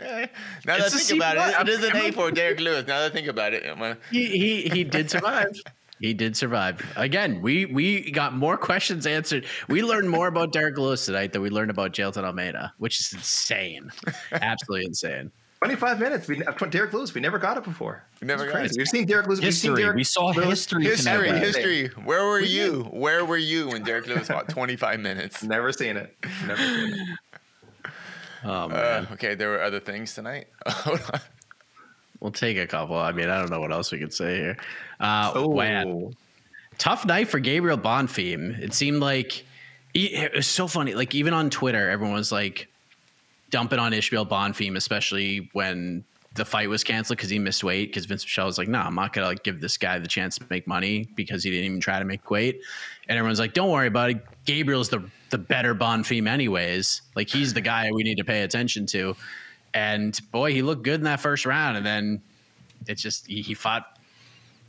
Now 0.66 0.78
that 0.78 0.86
I 0.86 0.88
think 0.88 1.16
about 1.16 1.36
it, 1.36 1.60
it 1.60 1.68
is 1.68 1.84
an 1.84 1.96
A 1.96 2.10
for 2.10 2.32
Derrick 2.32 2.58
Lewis. 2.58 2.84
Now 2.88 2.98
that 2.98 3.12
I 3.12 3.14
think 3.14 3.28
about 3.28 3.54
it, 3.54 3.64
he 4.10 4.26
he 4.26 4.62
he 4.68 4.84
did 4.84 5.10
survive. 5.10 5.52
He 6.00 6.12
did 6.14 6.36
survive. 6.36 6.84
Again, 6.96 7.40
we 7.40 7.64
we 7.66 8.10
got 8.10 8.34
more 8.34 8.56
questions 8.58 9.06
answered. 9.06 9.46
We 9.68 9.82
learned 9.82 10.10
more 10.10 10.26
about 10.28 10.52
Derrick 10.52 10.76
Lewis 10.76 11.06
tonight 11.06 11.32
than 11.32 11.40
we 11.42 11.48
learned 11.50 11.70
about 11.70 11.92
Jailton 11.92 12.24
Almeida, 12.24 12.72
which 12.78 13.00
is 13.00 13.12
insane. 13.12 13.90
Absolutely 14.32 14.86
insane. 14.86 15.32
Twenty-five 15.62 15.98
minutes. 15.98 16.28
We 16.28 16.44
uh, 16.44 16.52
Derrick 16.52 16.92
Lewis. 16.92 17.14
We 17.14 17.22
never 17.22 17.38
got 17.38 17.56
it 17.56 17.64
before. 17.64 18.04
We 18.20 18.26
never 18.26 18.44
got 18.44 18.52
crazy. 18.56 18.74
it. 18.74 18.78
We've 18.78 18.88
seen 18.88 19.06
Derrick 19.06 19.26
Lewis. 19.26 19.40
We've 19.40 19.54
seen 19.54 19.70
History. 19.70 19.82
Derrick 19.84 19.96
We 19.96 20.04
saw 20.04 20.26
Lewis- 20.26 20.48
history. 20.50 20.84
history, 20.84 21.26
tonight. 21.28 21.38
history. 21.42 21.86
Where 22.04 22.26
were 22.26 22.40
you? 22.40 22.82
Where 22.92 23.24
were 23.24 23.38
you 23.38 23.68
when 23.68 23.82
Derrick 23.82 24.06
Lewis 24.06 24.28
fought 24.28 24.50
25 24.50 25.00
minutes? 25.00 25.42
Never 25.42 25.72
seen 25.72 25.96
it. 25.96 26.14
Never 26.46 26.60
seen 26.62 26.92
it. 26.92 27.08
Oh 28.44 28.68
man, 28.68 29.06
Uh, 29.10 29.12
okay, 29.14 29.34
there 29.34 29.48
were 29.48 29.62
other 29.62 29.80
things 29.80 30.14
tonight. 30.14 30.48
Hold 30.68 31.00
on. 31.12 31.20
We'll 32.20 32.32
take 32.32 32.56
a 32.58 32.66
couple. 32.66 32.96
I 32.96 33.12
mean, 33.12 33.28
I 33.28 33.38
don't 33.38 33.50
know 33.50 33.60
what 33.60 33.72
else 33.72 33.92
we 33.92 33.98
could 33.98 34.12
say 34.14 34.36
here. 34.36 34.56
Uh, 35.00 35.32
Oh, 35.34 35.48
wow. 35.48 36.10
tough 36.78 37.04
night 37.04 37.28
for 37.28 37.38
Gabriel 37.38 37.78
Bonfim. 37.78 38.58
It 38.60 38.72
seemed 38.74 39.00
like 39.00 39.44
it 39.94 40.32
was 40.34 40.46
so 40.46 40.66
funny. 40.66 40.94
Like 40.94 41.14
even 41.14 41.32
on 41.34 41.50
Twitter, 41.50 41.88
everyone 41.90 42.14
was 42.14 42.32
like 42.32 42.68
dumping 43.50 43.78
on 43.78 43.92
Ismael 43.92 44.26
Bonfim, 44.26 44.76
especially 44.76 45.48
when 45.52 46.04
the 46.34 46.44
fight 46.44 46.68
was 46.68 46.84
canceled 46.84 47.16
because 47.16 47.30
he 47.30 47.38
missed 47.38 47.64
weight. 47.64 47.88
Because 47.88 48.06
Vinc 48.06 48.24
Pichel 48.26 48.44
was 48.44 48.58
like, 48.58 48.68
"No, 48.68 48.78
I'm 48.80 48.94
not 48.94 49.12
gonna 49.14 49.26
like 49.26 49.42
give 49.42 49.60
this 49.60 49.78
guy 49.78 49.98
the 49.98 50.08
chance 50.08 50.36
to 50.36 50.44
make 50.50 50.66
money 50.66 51.08
because 51.16 51.42
he 51.42 51.50
didn't 51.50 51.64
even 51.64 51.80
try 51.80 51.98
to 51.98 52.04
make 52.04 52.30
weight." 52.30 52.60
And 53.08 53.16
everyone's 53.18 53.38
like, 53.38 53.54
"Don't 53.54 53.70
worry 53.70 53.86
about 53.86 54.10
it. 54.10 54.18
Gabriel's 54.44 54.88
the 54.90 55.02
the 55.30 55.38
better 55.38 55.74
Bonfim, 55.74 56.28
anyways. 56.28 57.00
Like 57.14 57.30
he's 57.30 57.54
the 57.54 57.60
guy 57.62 57.90
we 57.90 58.02
need 58.02 58.16
to 58.18 58.24
pay 58.24 58.42
attention 58.42 58.84
to." 58.86 59.16
And 59.76 60.18
boy, 60.30 60.54
he 60.54 60.62
looked 60.62 60.84
good 60.84 60.94
in 60.94 61.02
that 61.02 61.20
first 61.20 61.44
round, 61.44 61.76
and 61.76 61.84
then 61.84 62.22
it's 62.86 63.02
just 63.02 63.26
he, 63.26 63.42
he 63.42 63.52
fought 63.52 63.98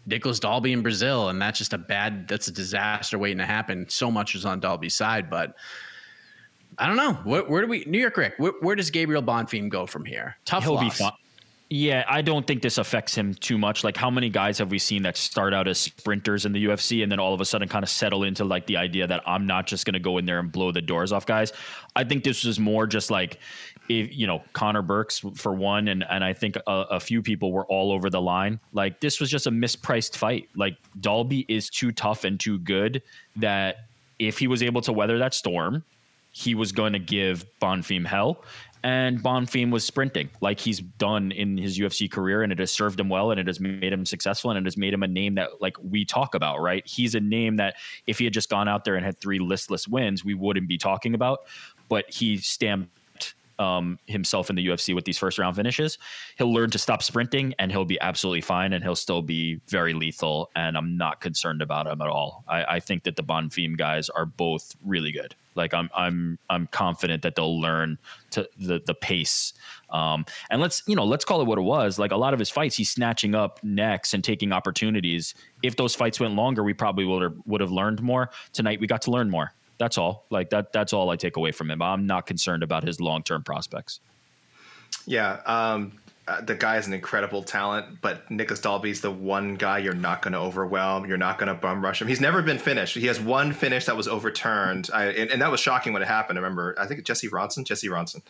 Nicolas 0.06 0.38
Dalby 0.38 0.74
in 0.74 0.82
Brazil, 0.82 1.30
and 1.30 1.42
that's 1.42 1.58
just 1.58 1.72
a 1.72 1.78
bad, 1.78 2.28
that's 2.28 2.50
a 2.50 2.52
disaster 2.52 3.18
waiting 3.18 3.38
to 3.38 3.46
happen. 3.46 3.88
So 3.88 4.12
much 4.12 4.36
is 4.36 4.44
on 4.44 4.60
Dalby's 4.60 4.96
side, 4.96 5.30
but 5.30 5.56
I 6.78 6.88
don't 6.88 6.98
know. 6.98 7.14
Where, 7.24 7.46
where 7.46 7.62
do 7.62 7.70
we, 7.70 7.86
New 7.88 8.00
York 8.00 8.18
Rick, 8.18 8.34
where, 8.36 8.52
where 8.60 8.76
does 8.76 8.92
Gabriel 8.92 9.24
Bonfim 9.24 9.70
go 9.70 9.86
from 9.86 10.04
here? 10.04 10.36
Tough 10.44 10.66
He'll 10.66 10.78
be 10.78 10.88
loss. 11.00 11.14
Yeah, 11.70 12.04
I 12.10 12.22
don't 12.22 12.46
think 12.46 12.62
this 12.62 12.78
affects 12.78 13.16
him 13.16 13.34
too 13.34 13.58
much. 13.58 13.86
Like, 13.86 13.96
how 13.96 14.10
many 14.10 14.30
guys 14.30 14.58
have 14.58 14.72
we 14.72 14.80
seen 14.80 15.04
that 15.04 15.16
start 15.16 15.54
out 15.54 15.70
as 15.70 15.78
sprinters 15.78 16.46
in 16.46 16.52
the 16.52 16.66
UFC 16.66 17.04
and 17.04 17.10
then 17.10 17.20
all 17.20 17.34
of 17.34 17.40
a 17.40 17.46
sudden 17.46 17.68
kind 17.70 17.84
of 17.84 17.90
settle 17.90 18.24
into 18.24 18.44
like 18.44 18.68
the 18.68 18.78
idea 18.78 19.08
that 19.08 19.22
I'm 19.26 19.46
not 19.48 19.68
just 19.68 19.86
going 19.86 19.94
to 19.94 20.00
go 20.00 20.18
in 20.18 20.26
there 20.26 20.40
and 20.40 20.50
blow 20.50 20.74
the 20.74 20.82
doors 20.82 21.14
off 21.14 21.26
guys? 21.26 21.54
I 21.96 22.06
think 22.06 22.26
this 22.26 22.44
was 22.44 22.60
more 22.60 22.88
just 22.88 23.10
like, 23.12 23.40
if 23.90 24.16
you 24.16 24.28
know, 24.28 24.42
Connor 24.54 24.82
Burks 24.82 25.24
for 25.36 25.54
one, 25.54 25.88
and 25.88 26.04
and 26.10 26.24
I 26.24 26.34
think 26.34 26.56
a, 26.56 26.86
a 26.92 27.00
few 27.00 27.22
people 27.22 27.52
were 27.52 27.66
all 27.66 27.92
over 27.92 28.10
the 28.10 28.22
line. 28.22 28.60
Like, 28.74 29.00
this 29.00 29.20
was 29.20 29.30
just 29.30 29.48
a 29.48 29.52
mispriced 29.52 30.16
fight. 30.16 30.50
Like, 30.56 30.78
Dalby 31.00 31.46
is 31.48 31.70
too 31.70 31.92
tough 31.92 32.24
and 32.24 32.40
too 32.40 32.60
good 32.60 33.02
that 33.38 33.86
if 34.20 34.38
he 34.38 34.48
was 34.48 34.64
able 34.64 34.82
to 34.82 34.94
weather 34.94 35.18
that 35.20 35.34
storm, 35.34 35.84
he 36.32 36.56
was 36.56 36.72
going 36.72 36.94
to 36.94 37.00
give 37.00 37.46
Bonfim 37.62 38.06
hell. 38.06 38.44
And 38.84 39.22
Bonfim 39.22 39.72
was 39.72 39.84
sprinting 39.84 40.30
like 40.40 40.60
he's 40.60 40.80
done 40.80 41.32
in 41.32 41.58
his 41.58 41.80
UFC 41.80 42.10
career, 42.10 42.44
and 42.44 42.52
it 42.52 42.60
has 42.60 42.72
served 42.72 43.00
him 43.00 43.10
well, 43.10 43.32
and 43.32 43.40
it 43.40 43.48
has 43.48 43.60
made 43.60 43.92
him 43.92 44.06
successful, 44.06 44.52
and 44.52 44.60
it 44.60 44.66
has 44.66 44.78
made 44.78 44.94
him 44.94 45.04
a 45.04 45.08
name 45.08 45.36
that 45.36 45.62
like 45.62 45.76
we 45.82 46.06
talk 46.06 46.36
about, 46.36 46.62
right? 46.62 46.86
He's 46.88 47.16
a 47.16 47.20
name 47.20 47.58
that 47.58 47.76
if 48.06 48.20
he 48.20 48.24
had 48.24 48.34
just 48.34 48.50
gone 48.50 48.68
out 48.68 48.86
there 48.86 48.96
and 48.96 49.04
had 49.04 49.18
three 49.20 49.40
listless 49.40 49.88
wins, 49.88 50.24
we 50.24 50.36
wouldn't 50.36 50.68
be 50.68 50.78
talking 50.78 51.16
about. 51.16 51.40
But 51.90 52.12
he 52.14 52.38
stamped 52.38 52.97
um, 53.60 54.00
himself 54.06 54.50
in 54.50 54.56
the 54.56 54.68
UFC 54.68 54.94
with 54.94 55.06
these 55.06 55.18
first 55.18 55.38
round 55.38 55.56
finishes. 55.56 55.98
He'll 56.38 56.54
learn 56.54 56.70
to 56.72 56.78
stop 56.78 57.04
sprinting, 57.04 57.54
and 57.60 57.72
he'll 57.72 57.86
be 57.86 58.00
absolutely 58.02 58.42
fine, 58.42 58.74
and 58.74 58.84
he'll 58.84 58.96
still 58.96 59.22
be 59.22 59.60
very 59.68 59.94
lethal. 59.94 60.50
And 60.56 60.78
I'm 60.78 60.98
not 60.98 61.22
concerned 61.22 61.62
about 61.62 61.88
him 61.88 62.02
at 62.02 62.08
all. 62.08 62.44
I, 62.48 62.64
I 62.64 62.80
think 62.80 63.04
that 63.04 63.16
the 63.16 63.24
Bonfim 63.24 63.78
guys 63.78 64.10
are 64.10 64.26
both 64.26 64.76
really 64.84 65.12
good. 65.12 65.36
Like 65.56 65.74
I'm, 65.74 65.90
I'm, 65.96 66.38
I'm 66.50 66.68
confident 66.68 67.24
that 67.24 67.36
they'll 67.36 67.60
learn 67.60 67.98
to 68.32 68.48
the 68.60 68.80
the 68.86 68.94
pace. 68.94 69.54
Um, 69.90 70.26
and 70.52 70.62
let's, 70.62 70.84
you 70.86 70.96
know, 70.96 71.06
let's 71.06 71.26
call 71.26 71.42
it 71.42 71.48
what 71.48 71.58
it 71.58 71.62
was. 71.62 71.98
Like 71.98 72.12
a 72.12 72.18
lot 72.18 72.34
of 72.34 72.40
his 72.40 72.50
fights, 72.50 72.76
he's 72.76 72.92
snatching 72.92 73.34
up 73.34 73.64
necks 73.64 74.14
and 74.14 74.24
taking 74.24 74.52
opportunities. 74.52 75.34
If 75.64 75.76
those 75.76 75.96
fights 75.96 76.20
went 76.20 76.36
longer, 76.36 76.64
we 76.64 76.74
probably 76.74 77.06
would 77.06 77.24
have 77.24 77.34
would 77.46 77.62
have 77.62 77.72
learned 77.72 78.04
more. 78.04 78.30
Tonight, 78.54 78.80
we 78.80 78.86
got 78.86 79.02
to 79.04 79.12
learn 79.12 79.30
more. 79.32 79.54
That's 79.78 79.98
all. 79.98 80.26
Like 80.30 80.50
that. 80.52 80.72
That's 80.74 80.94
all 80.94 81.10
I 81.10 81.16
take 81.16 81.38
away 81.38 81.52
from 81.52 81.70
him. 81.70 81.82
I'm 81.82 82.06
not 82.08 82.26
concerned 82.26 82.64
about 82.64 82.84
his 82.84 83.00
long 83.00 83.24
term 83.24 83.44
prospects. 83.44 84.00
Yeah, 85.06 85.42
um, 85.46 85.94
uh, 86.28 86.42
the 86.42 86.56
guy 86.56 86.76
is 86.76 86.88
an 86.88 86.94
incredible 86.94 87.42
talent, 87.42 88.02
but 88.02 88.30
Nicolas 88.30 88.60
Dalby's 88.60 89.00
the 89.00 89.12
one 89.12 89.56
guy 89.56 89.78
you're 89.78 89.94
not 89.94 90.22
going 90.22 90.34
to 90.34 90.40
overwhelm. 90.40 91.06
You're 91.06 91.18
not 91.18 91.38
going 91.38 91.48
to 91.48 91.54
bum 91.54 91.82
rush 91.82 92.02
him. 92.02 92.10
He's 92.10 92.20
never 92.20 92.42
been 92.42 92.58
finished. 92.58 92.96
He 92.96 93.08
has 93.08 93.20
one 93.20 93.54
finish 93.54 93.86
that 93.86 93.96
was 93.96 94.10
overturned, 94.10 94.90
I, 94.94 95.06
and, 95.06 95.32
and 95.32 95.42
that 95.42 95.52
was 95.52 95.62
shocking 95.62 95.94
when 95.94 96.02
it 96.02 96.08
happened. 96.08 96.38
I 96.38 96.42
remember, 96.42 96.76
I 96.78 96.86
think 96.86 97.06
Jesse 97.06 97.30
Ronson, 97.30 97.66
Jesse 97.66 97.88
Ronson. 97.88 98.22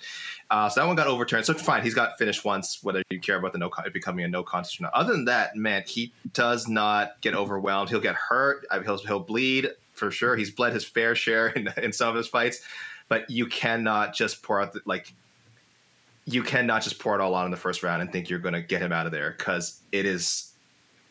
Uh, 0.51 0.69
so 0.69 0.79
that 0.79 0.87
one 0.87 0.95
got 0.95 1.07
overturned. 1.07 1.45
So 1.45 1.55
fine, 1.55 1.81
he's 1.81 1.95
got 1.95 2.19
finished 2.19 2.45
once, 2.45 2.83
whether 2.83 3.01
you 3.09 3.19
care 3.19 3.37
about 3.37 3.53
the 3.53 3.57
no 3.57 3.71
becoming 3.91 4.23
a 4.25 4.27
no 4.27 4.43
contest 4.43 4.79
or 4.79 4.83
not. 4.83 4.93
Other 4.93 5.13
than 5.13 5.25
that, 5.25 5.55
man, 5.55 5.83
he 5.87 6.13
does 6.33 6.67
not 6.67 7.19
get 7.21 7.33
overwhelmed. 7.33 7.89
He'll 7.89 7.99
get 7.99 8.15
hurt. 8.15 8.63
He'll 8.83 8.97
he'll 8.99 9.19
bleed 9.21 9.71
for 9.97 10.11
sure. 10.11 10.35
He's 10.35 10.51
bled 10.51 10.73
his 10.73 10.85
fair 10.85 11.15
share 11.15 11.47
in, 11.49 11.69
in 11.77 11.91
some 11.91 12.09
of 12.09 12.15
his 12.15 12.27
fights, 12.27 12.61
but 13.09 13.29
you 13.29 13.45
cannot 13.47 14.13
just 14.13 14.43
pour 14.43 14.61
out 14.61 14.73
the, 14.73 14.81
like 14.85 15.13
you 16.25 16.43
cannot 16.43 16.83
just 16.83 16.99
pour 16.99 17.15
it 17.15 17.21
all 17.21 17.33
on 17.33 17.45
in 17.45 17.51
the 17.51 17.57
first 17.57 17.83
round 17.83 18.01
and 18.01 18.11
think 18.11 18.29
you're 18.29 18.39
going 18.39 18.53
to 18.53 18.61
get 18.61 18.81
him 18.81 18.91
out 18.91 19.05
of 19.05 19.11
there 19.11 19.35
because 19.37 19.81
it 19.91 20.05
is. 20.05 20.51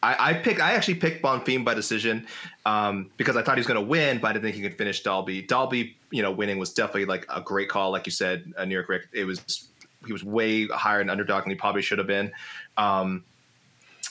I, 0.03 0.31
I 0.31 0.35
picked. 0.35 0.61
I 0.61 0.73
actually 0.73 0.97
picked 0.97 1.23
Bonfim 1.23 1.65
by 1.65 1.73
decision 1.73 2.27
um, 2.67 3.11
because 3.17 3.35
I 3.35 3.43
thought 3.43 3.57
he 3.57 3.61
was 3.61 3.67
going 3.67 3.81
to 3.81 3.87
win, 3.87 4.19
but 4.19 4.29
I 4.29 4.33
didn't 4.35 4.45
think 4.45 4.57
he 4.57 4.63
could 4.63 4.77
finish 4.77 5.03
Dalby. 5.03 5.43
Dalby, 5.43 5.97
you 6.11 6.23
know, 6.23 6.31
winning 6.31 6.59
was 6.59 6.73
definitely 6.73 7.07
like 7.07 7.27
a 7.35 7.41
great 7.41 7.71
call, 7.71 7.91
like 7.91 8.05
you 8.07 8.13
said, 8.13 8.53
New 8.67 8.75
York 8.75 8.91
Rick. 8.91 9.09
It 9.13 9.25
was 9.25 9.69
he 10.05 10.13
was 10.13 10.23
way 10.23 10.67
higher 10.67 11.01
an 11.01 11.09
underdog 11.09 11.45
than 11.45 11.51
he 11.51 11.57
probably 11.57 11.83
should 11.83 11.99
have 11.99 12.07
been. 12.07 12.31
Um, 12.77 13.25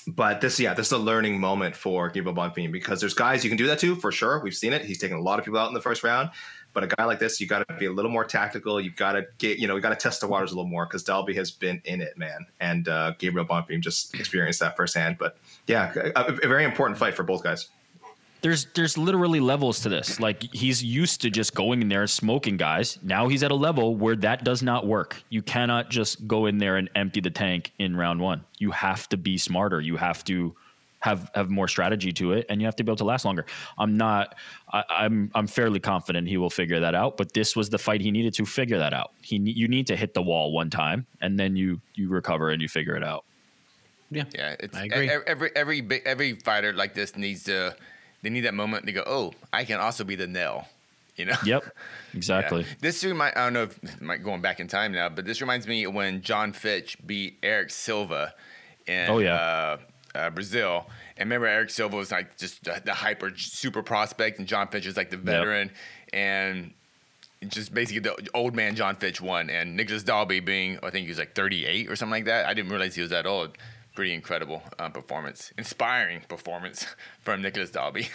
but 0.08 0.41
this, 0.41 0.60
yeah, 0.60 0.74
this 0.74 0.88
is 0.88 0.91
a 0.91 0.97
learning 0.97 1.39
moment 1.39 1.76
for 1.76 2.10
Gabriel 2.10 2.36
Bonfim 2.36 2.72
because 2.72 2.99
there's 2.99 3.14
guys 3.14 3.43
you 3.43 3.49
can 3.49 3.58
do 3.58 3.68
that 3.68 3.80
to 3.80 3.95
for 3.95 4.12
sure. 4.12 4.39
We've 4.41 4.56
seen 4.56 4.74
it. 4.74 4.84
He's 4.84 4.99
taken 4.99 5.18
a 5.18 5.22
lot 5.22 5.39
of 5.39 5.45
people 5.45 5.60
out 5.60 5.68
in 5.68 5.74
the 5.74 5.82
first 5.82 6.03
round. 6.03 6.30
But 6.74 6.84
a 6.84 6.88
guy 6.88 7.06
like 7.06 7.20
this, 7.20 7.39
you 7.39 7.47
got 7.47 7.66
to 7.68 7.74
be 7.76 7.86
a 7.86 7.91
little 7.91 8.12
more 8.12 8.26
tactical. 8.26 8.82
You've 8.82 8.97
got 8.97 9.14
to 9.14 9.26
get, 9.38 9.60
you 9.60 9.68
know, 9.68 9.78
you 9.78 9.82
got 9.82 9.91
to 9.91 9.95
test 9.95 10.20
the 10.20 10.28
waters 10.28 10.51
a 10.51 10.56
little 10.56 10.70
more 10.70 10.86
because 10.86 11.03
Dalby 11.03 11.34
has 11.36 11.49
been 11.49 11.82
in 11.86 12.01
it, 12.01 12.18
man. 12.18 12.45
And 12.60 12.89
uh, 12.89 13.14
Gabriel 13.18 13.47
Bonfim 13.47 13.80
just 13.80 14.14
experienced 14.14 14.60
that 14.60 14.76
firsthand. 14.76 15.18
But 15.18 15.38
yeah, 15.68 15.93
a, 16.16 16.26
a 16.26 16.47
very 16.47 16.66
important 16.66 16.99
fight 16.99 17.14
for 17.16 17.24
both 17.24 17.43
guys 17.43 17.70
there's 18.45 18.65
there's 18.75 18.95
literally 18.95 19.39
levels 19.39 19.79
to 19.79 19.89
this. 19.89 20.19
Like 20.19 20.43
he's 20.53 20.83
used 20.83 21.19
to 21.21 21.31
just 21.31 21.55
going 21.55 21.81
in 21.81 21.89
there 21.89 22.01
and 22.01 22.09
smoking 22.09 22.57
guys. 22.57 22.99
Now 23.01 23.27
he's 23.27 23.41
at 23.41 23.49
a 23.49 23.55
level 23.55 23.95
where 23.95 24.15
that 24.17 24.43
does 24.43 24.61
not 24.61 24.85
work. 24.85 25.23
You 25.29 25.41
cannot 25.41 25.89
just 25.89 26.27
go 26.27 26.45
in 26.45 26.59
there 26.59 26.77
and 26.77 26.87
empty 26.93 27.21
the 27.21 27.31
tank 27.31 27.71
in 27.79 27.95
round 27.95 28.21
one. 28.21 28.43
You 28.59 28.69
have 28.69 29.09
to 29.09 29.17
be 29.17 29.39
smarter. 29.39 29.81
You 29.81 29.97
have 29.97 30.23
to 30.25 30.55
have 30.99 31.31
have 31.33 31.49
more 31.49 31.67
strategy 31.67 32.11
to 32.13 32.33
it, 32.33 32.45
and 32.47 32.61
you 32.61 32.67
have 32.67 32.75
to 32.75 32.83
be 32.83 32.91
able 32.91 32.97
to 32.97 33.03
last 33.03 33.25
longer. 33.25 33.47
I'm 33.79 33.97
not. 33.97 34.35
I, 34.71 34.83
I'm 34.91 35.31
I'm 35.33 35.47
fairly 35.47 35.79
confident 35.79 36.27
he 36.27 36.37
will 36.37 36.51
figure 36.51 36.79
that 36.81 36.93
out. 36.93 37.17
But 37.17 37.33
this 37.33 37.55
was 37.55 37.71
the 37.71 37.79
fight 37.79 37.99
he 37.99 38.11
needed 38.11 38.35
to 38.35 38.45
figure 38.45 38.77
that 38.77 38.93
out. 38.93 39.13
He 39.23 39.37
you 39.37 39.67
need 39.67 39.87
to 39.87 39.95
hit 39.95 40.13
the 40.13 40.21
wall 40.21 40.51
one 40.51 40.69
time, 40.69 41.07
and 41.19 41.39
then 41.39 41.55
you 41.55 41.81
you 41.95 42.09
recover 42.09 42.51
and 42.51 42.61
you 42.61 42.69
figure 42.69 42.95
it 42.95 43.03
out. 43.03 43.25
Yeah, 44.11 44.25
yeah. 44.35 44.55
It's, 44.59 44.77
I 44.77 44.83
agree. 44.83 45.09
Every 45.09 45.49
every 45.55 46.05
every 46.05 46.33
fighter 46.33 46.73
like 46.73 46.93
this 46.93 47.17
needs 47.17 47.45
to 47.45 47.75
they 48.26 48.32
need 48.32 48.41
that 48.41 48.55
moment 48.55 48.88
to 48.88 48.91
go, 48.91 49.03
oh, 49.05 49.34
I 49.53 49.65
can 49.65 49.80
also 49.80 50.03
be 50.03 50.15
the 50.15 50.26
nail. 50.26 50.67
You 51.15 51.26
know? 51.26 51.36
Yep. 51.45 51.63
Exactly. 52.15 52.61
Yeah. 52.61 52.67
This 52.80 53.03
remind 53.03 53.36
I 53.36 53.43
don't 53.43 53.53
know 53.53 53.63
if 53.63 54.01
might 54.01 54.23
going 54.23 54.39
back 54.39 54.61
in 54.61 54.69
time 54.69 54.93
now, 54.93 55.09
but 55.09 55.26
this 55.26 55.41
reminds 55.41 55.67
me 55.67 55.86
when 55.86 56.21
Jon 56.21 56.53
Fitch 56.53 56.97
beat 57.05 57.38
Erick 57.43 57.71
Silva 57.71 58.34
in 58.88 59.09
oh, 59.09 59.17
yeah. 59.17 59.36
uh, 59.36 59.78
uh, 60.17 60.30
Brazil. 60.30 60.86
And 61.17 61.30
remember, 61.30 61.45
Erick 61.45 61.71
Silva 61.71 61.97
was 61.97 62.13
like 62.13 62.38
just 62.38 62.63
the, 62.63 62.93
hyper 62.93 63.34
super 63.36 63.84
prospect, 63.84 64.39
and 64.39 64.47
Jon 64.47 64.69
Fitch 64.69 64.86
was 64.86 64.95
like 64.95 65.09
the 65.09 65.17
veteran, 65.17 65.71
yep. 66.13 66.13
and 66.13 66.71
just 67.51 67.73
basically 67.73 67.99
the 67.99 68.30
old 68.34 68.55
man 68.55 68.73
Jon 68.76 68.95
Fitch 68.95 69.19
won, 69.19 69.49
and 69.49 69.76
Nicolas 69.76 70.03
Dalby 70.03 70.39
being 70.39 70.80
I 70.82 70.89
think 70.89 71.03
he 71.03 71.09
was 71.09 71.19
like 71.19 71.36
38 71.36 71.91
or 71.91 71.97
something 71.97 72.11
like 72.11 72.26
that. 72.26 72.45
I 72.45 72.53
didn't 72.53 72.71
realize 72.71 72.95
he 72.95 73.01
was 73.01 73.11
that 73.11 73.26
old 73.26 73.57
pretty 73.95 74.13
incredible 74.13 74.61
uh, 74.77 74.89
performance, 74.89 75.53
inspiring 75.57 76.21
performance 76.27 76.85
from 77.21 77.41
Nicolas 77.41 77.71
Dalby. 77.71 78.09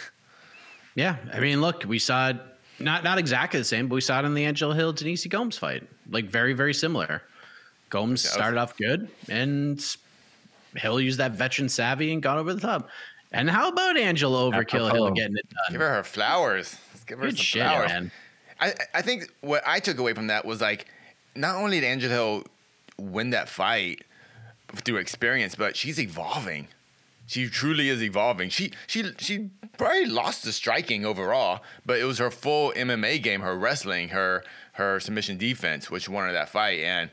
Yeah, 0.95 1.17
I 1.33 1.39
mean, 1.39 1.61
look, 1.61 1.83
we 1.85 1.99
saw 1.99 2.29
it 2.29 2.37
not 2.79 3.03
not 3.03 3.17
exactly 3.17 3.59
the 3.59 3.65
same, 3.65 3.87
but 3.87 3.95
we 3.95 4.01
saw 4.01 4.19
it 4.19 4.25
in 4.25 4.33
the 4.33 4.45
Angela 4.45 4.75
Hill 4.75 4.93
Denise 4.93 5.25
Gomes 5.25 5.57
fight, 5.57 5.83
like 6.09 6.25
very 6.25 6.53
very 6.53 6.73
similar. 6.73 7.21
Gomes 7.89 8.21
started 8.27 8.57
off 8.57 8.77
good, 8.77 9.09
and 9.27 9.83
Hill 10.75 11.01
used 11.01 11.19
that 11.19 11.31
veteran 11.31 11.69
savvy 11.69 12.13
and 12.13 12.21
got 12.21 12.37
over 12.37 12.53
the 12.53 12.61
top. 12.61 12.89
And 13.33 13.49
how 13.49 13.69
about 13.69 13.97
Angela 13.97 14.51
Overkill 14.51 14.91
Hill 14.91 15.11
getting 15.11 15.35
it 15.37 15.49
done? 15.49 15.71
Give 15.71 15.81
her 15.81 15.95
her 15.95 16.03
flowers. 16.03 16.75
Let's 16.93 17.03
give 17.05 17.19
her 17.19 17.25
good 17.25 17.37
some 17.37 17.43
shit, 17.43 17.63
flowers. 17.63 17.89
Man. 17.89 18.11
I 18.59 18.73
I 18.93 19.01
think 19.01 19.33
what 19.41 19.63
I 19.65 19.79
took 19.79 19.97
away 19.97 20.13
from 20.13 20.27
that 20.27 20.45
was 20.45 20.61
like, 20.61 20.87
not 21.35 21.55
only 21.55 21.79
did 21.79 21.87
Angela 21.87 22.13
Hill 22.13 22.43
win 22.97 23.31
that 23.31 23.49
fight 23.49 24.03
through 24.75 24.97
experience, 24.97 25.55
but 25.55 25.75
she's 25.75 25.99
evolving. 25.99 26.67
She 27.27 27.47
truly 27.47 27.87
is 27.87 28.03
evolving. 28.03 28.49
She 28.49 28.73
she 28.87 29.05
she 29.17 29.51
probably 29.77 30.05
lost 30.05 30.43
the 30.43 30.51
striking 30.51 31.05
overall, 31.05 31.61
but 31.85 31.99
it 31.99 32.03
was 32.03 32.17
her 32.17 32.29
full 32.29 32.73
MMA 32.73 33.23
game, 33.23 33.41
her 33.41 33.57
wrestling, 33.57 34.09
her 34.09 34.43
her 34.73 34.99
submission 34.99 35.37
defense, 35.37 35.89
which 35.89 36.09
won 36.09 36.25
her 36.25 36.33
that 36.33 36.49
fight, 36.49 36.79
and 36.79 37.09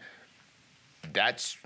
that's. 1.13 1.57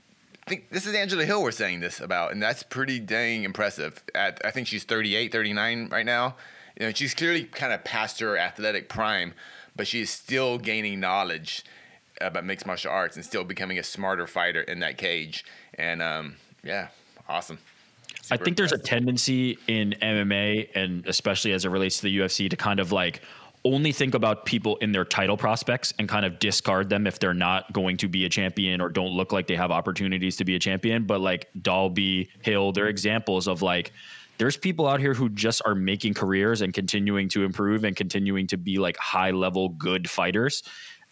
I 0.47 0.51
think 0.51 0.71
this 0.71 0.87
is 0.87 0.95
Angela 0.95 1.25
Hill 1.25 1.41
we're 1.41 1.53
saying 1.53 1.81
this 1.81 2.01
about, 2.01 2.33
and 2.33 2.43
that's 2.43 2.65
pretty 2.65 2.99
dang 2.99 3.45
impressive. 3.45 4.03
At 4.15 4.41
I 4.45 4.51
think 4.51 4.67
she's 4.67 4.85
38, 4.85 5.33
39 5.33 5.89
right 5.91 6.05
now. 6.05 6.37
You 6.79 6.87
know, 6.87 6.93
she's 6.93 7.15
clearly 7.15 7.45
kind 7.45 7.73
of 7.73 7.85
past 7.85 8.21
her 8.21 8.37
athletic 8.37 8.89
prime, 8.89 9.35
but 9.77 9.87
she 9.87 10.01
is 10.03 10.11
still 10.11 10.59
gaining 10.59 11.01
knowledge 11.01 11.65
about 12.23 12.45
mixed 12.45 12.67
martial 12.67 12.91
arts 12.91 13.17
and 13.17 13.25
still 13.25 13.45
becoming 13.45 13.79
a 13.79 13.83
smarter 13.83 14.27
fighter 14.27 14.63
in 14.63 14.81
that 14.81 14.99
cage. 14.99 15.45
And 15.75 16.03
um, 16.03 16.37
yeah, 16.63 16.89
awesome. 17.29 17.59
Super 18.23 18.41
I 18.41 18.45
think 18.45 18.57
there's 18.57 18.73
a 18.73 18.79
tendency 18.79 19.59
in 19.67 19.95
MMA 20.01 20.69
and 20.75 21.07
especially 21.07 21.53
as 21.53 21.65
it 21.65 21.71
relates 21.71 21.97
to 21.97 22.03
the 22.03 22.19
UFC 22.19 22.49
to 22.49 22.57
kind 22.57 22.79
of 22.79 22.93
like 22.93 23.23
only 23.65 23.93
think 23.93 24.15
about 24.15 24.45
people 24.45 24.77
in 24.77 24.93
their 24.93 25.05
title 25.05 25.37
prospects 25.37 25.95
and 25.99 26.09
kind 26.09 26.27
of 26.27 26.39
discard 26.39 26.89
them 26.89 27.07
if 27.07 27.19
they're 27.19 27.35
not 27.35 27.73
going 27.73 27.97
to 27.97 28.09
be 28.09 28.25
a 28.25 28.29
champion 28.29 28.81
or 28.81 28.89
don't 28.89 29.13
look 29.13 29.33
like 29.33 29.47
they 29.47 29.57
have 29.57 29.71
opportunities 29.71 30.37
to 30.37 30.45
be 30.45 30.57
a 30.57 30.59
champion. 30.59 31.05
But 31.05 31.21
like 31.21 31.49
Dalby, 31.61 32.29
Hill, 32.43 32.73
they're 32.73 32.89
examples 32.89 33.47
of 33.47 33.63
like 33.63 33.93
there's 34.39 34.57
people 34.57 34.89
out 34.89 34.99
here 34.99 35.15
who 35.15 35.29
just 35.29 35.63
are 35.65 35.75
making 35.75 36.15
careers 36.15 36.63
and 36.63 36.75
continuing 36.75 37.29
to 37.29 37.45
improve 37.45 37.85
and 37.85 37.95
continuing 37.95 38.47
to 38.49 38.57
be 38.57 38.79
like 38.79 38.97
high 38.97 39.31
level 39.31 39.69
good 39.69 40.11
fighters 40.11 40.63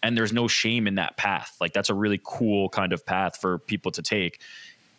and 0.03 0.17
there's 0.17 0.33
no 0.33 0.47
shame 0.47 0.87
in 0.87 0.95
that 0.95 1.17
path. 1.17 1.55
Like 1.59 1.73
that's 1.73 1.89
a 1.89 1.93
really 1.93 2.19
cool 2.23 2.69
kind 2.69 2.93
of 2.93 3.05
path 3.05 3.37
for 3.39 3.59
people 3.59 3.91
to 3.91 4.01
take 4.01 4.41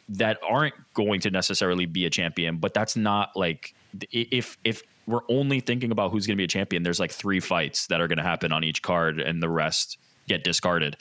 that 0.08 0.38
aren't 0.46 0.74
going 0.94 1.20
to 1.20 1.30
necessarily 1.30 1.86
be 1.86 2.04
a 2.04 2.10
champion 2.10 2.58
but 2.58 2.74
that's 2.74 2.96
not 2.96 3.30
like 3.36 3.72
if 4.10 4.58
if 4.64 4.82
we're 5.06 5.20
only 5.28 5.60
thinking 5.60 5.90
about 5.90 6.10
who's 6.10 6.26
going 6.26 6.36
to 6.36 6.40
be 6.40 6.44
a 6.44 6.48
champion 6.48 6.82
there's 6.82 7.00
like 7.00 7.12
three 7.12 7.40
fights 7.40 7.86
that 7.86 8.00
are 8.00 8.08
going 8.08 8.18
to 8.18 8.24
happen 8.24 8.52
on 8.52 8.64
each 8.64 8.82
card 8.82 9.20
and 9.20 9.42
the 9.42 9.48
rest 9.48 9.96
get 10.28 10.44
discarded. 10.44 10.96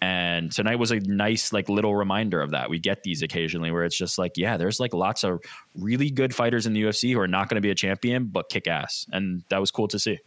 And 0.00 0.50
tonight 0.50 0.80
was 0.80 0.90
a 0.90 0.98
nice 0.98 1.52
like 1.52 1.68
little 1.68 1.94
reminder 1.94 2.40
of 2.40 2.50
that. 2.50 2.68
We 2.68 2.80
get 2.80 3.04
these 3.04 3.22
occasionally 3.22 3.70
where 3.70 3.84
it's 3.84 3.96
just 3.96 4.18
like 4.18 4.32
yeah 4.36 4.56
there's 4.56 4.80
like 4.80 4.92
lots 4.92 5.22
of 5.22 5.40
really 5.78 6.10
good 6.10 6.34
fighters 6.34 6.66
in 6.66 6.72
the 6.72 6.82
ufc 6.82 7.12
who 7.12 7.20
are 7.20 7.28
not 7.28 7.48
going 7.48 7.56
to 7.56 7.60
be 7.60 7.70
a 7.70 7.74
champion 7.74 8.26
but 8.26 8.48
kick 8.48 8.66
ass. 8.66 9.06
And 9.12 9.44
that 9.48 9.58
was 9.58 9.70
cool 9.70 9.88
to 9.88 9.98
see. 9.98 10.18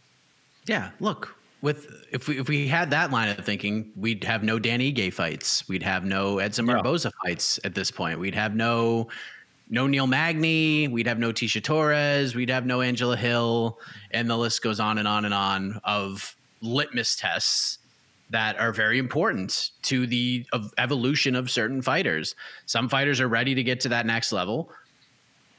Yeah 0.66 0.90
look 1.00 1.36
with 1.66 2.06
if 2.12 2.28
we 2.28 2.38
if 2.38 2.48
we 2.48 2.68
had 2.68 2.90
that 2.90 3.10
line 3.10 3.28
of 3.28 3.44
thinking, 3.44 3.90
we'd 3.96 4.22
have 4.22 4.44
no 4.44 4.56
Dan 4.56 4.78
Ige 4.78 5.12
fights. 5.12 5.68
We'd 5.68 5.82
have 5.82 6.04
no 6.04 6.38
Edson 6.38 6.64
Barboza 6.64 7.08
yeah. 7.08 7.28
fights 7.28 7.58
at 7.64 7.74
this 7.74 7.90
point. 7.90 8.20
We'd 8.20 8.36
have 8.36 8.54
no 8.54 9.08
no 9.68 9.88
Neil 9.88 10.06
Magny. 10.06 10.86
We'd 10.86 11.08
have 11.08 11.18
no 11.18 11.32
Tecia 11.32 11.60
Torres. 11.60 12.36
We'd 12.36 12.50
have 12.50 12.66
no 12.66 12.82
Angela 12.82 13.16
Hill, 13.16 13.80
and 14.12 14.30
the 14.30 14.38
list 14.38 14.62
goes 14.62 14.78
on 14.78 14.98
and 14.98 15.08
on 15.08 15.24
and 15.24 15.34
on 15.34 15.80
of 15.82 16.36
litmus 16.62 17.16
tests 17.16 17.80
that 18.30 18.56
are 18.60 18.72
very 18.72 19.00
important 19.00 19.72
to 19.82 20.06
the 20.06 20.46
evolution 20.78 21.34
of 21.34 21.50
certain 21.50 21.82
fighters. 21.82 22.36
Some 22.66 22.88
fighters 22.88 23.20
are 23.20 23.28
ready 23.28 23.56
to 23.56 23.64
get 23.64 23.80
to 23.80 23.88
that 23.88 24.06
next 24.06 24.30
level 24.30 24.70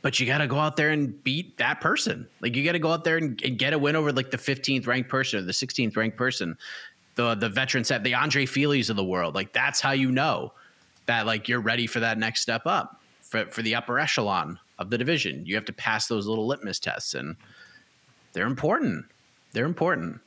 but 0.07 0.21
you 0.21 0.25
got 0.25 0.37
to 0.37 0.47
go 0.47 0.57
out 0.57 0.77
there 0.77 0.91
and 0.91 1.21
beat 1.25 1.57
that 1.57 1.81
person. 1.81 2.25
Like 2.39 2.55
you 2.55 2.63
got 2.63 2.71
to 2.71 2.79
go 2.79 2.93
out 2.93 3.03
there 3.03 3.17
and, 3.17 3.41
and, 3.43 3.59
get 3.59 3.73
a 3.73 3.77
win 3.77 3.93
over 3.97 4.13
like 4.13 4.31
the 4.31 4.37
15th 4.37 4.87
ranked 4.87 5.09
person 5.09 5.39
or 5.39 5.41
the 5.41 5.51
16th 5.51 5.97
ranked 5.97 6.15
person, 6.15 6.57
the 7.15 7.35
the 7.35 7.49
veteran 7.49 7.83
set, 7.83 8.05
the 8.05 8.13
Andre 8.13 8.45
Filis 8.45 8.87
of 8.89 8.95
the 8.95 9.03
world. 9.03 9.35
Like 9.35 9.51
that's 9.51 9.81
how 9.81 9.91
you 9.91 10.09
know 10.09 10.53
that 11.07 11.25
like 11.25 11.49
you're 11.49 11.59
ready 11.59 11.87
for 11.87 11.99
that 11.99 12.17
next 12.17 12.39
step 12.39 12.61
up 12.65 13.01
for 13.19 13.47
for 13.47 13.61
the 13.63 13.75
upper 13.75 13.99
echelon 13.99 14.57
of 14.79 14.89
the 14.89 14.97
division. 14.97 15.45
You 15.45 15.55
have 15.55 15.65
to 15.65 15.73
pass 15.73 16.07
those 16.07 16.25
little 16.25 16.47
litmus 16.47 16.79
tests, 16.79 17.13
and 17.13 17.35
they're 18.31 18.47
important. 18.47 19.03
They're 19.51 19.65
important. 19.65 20.21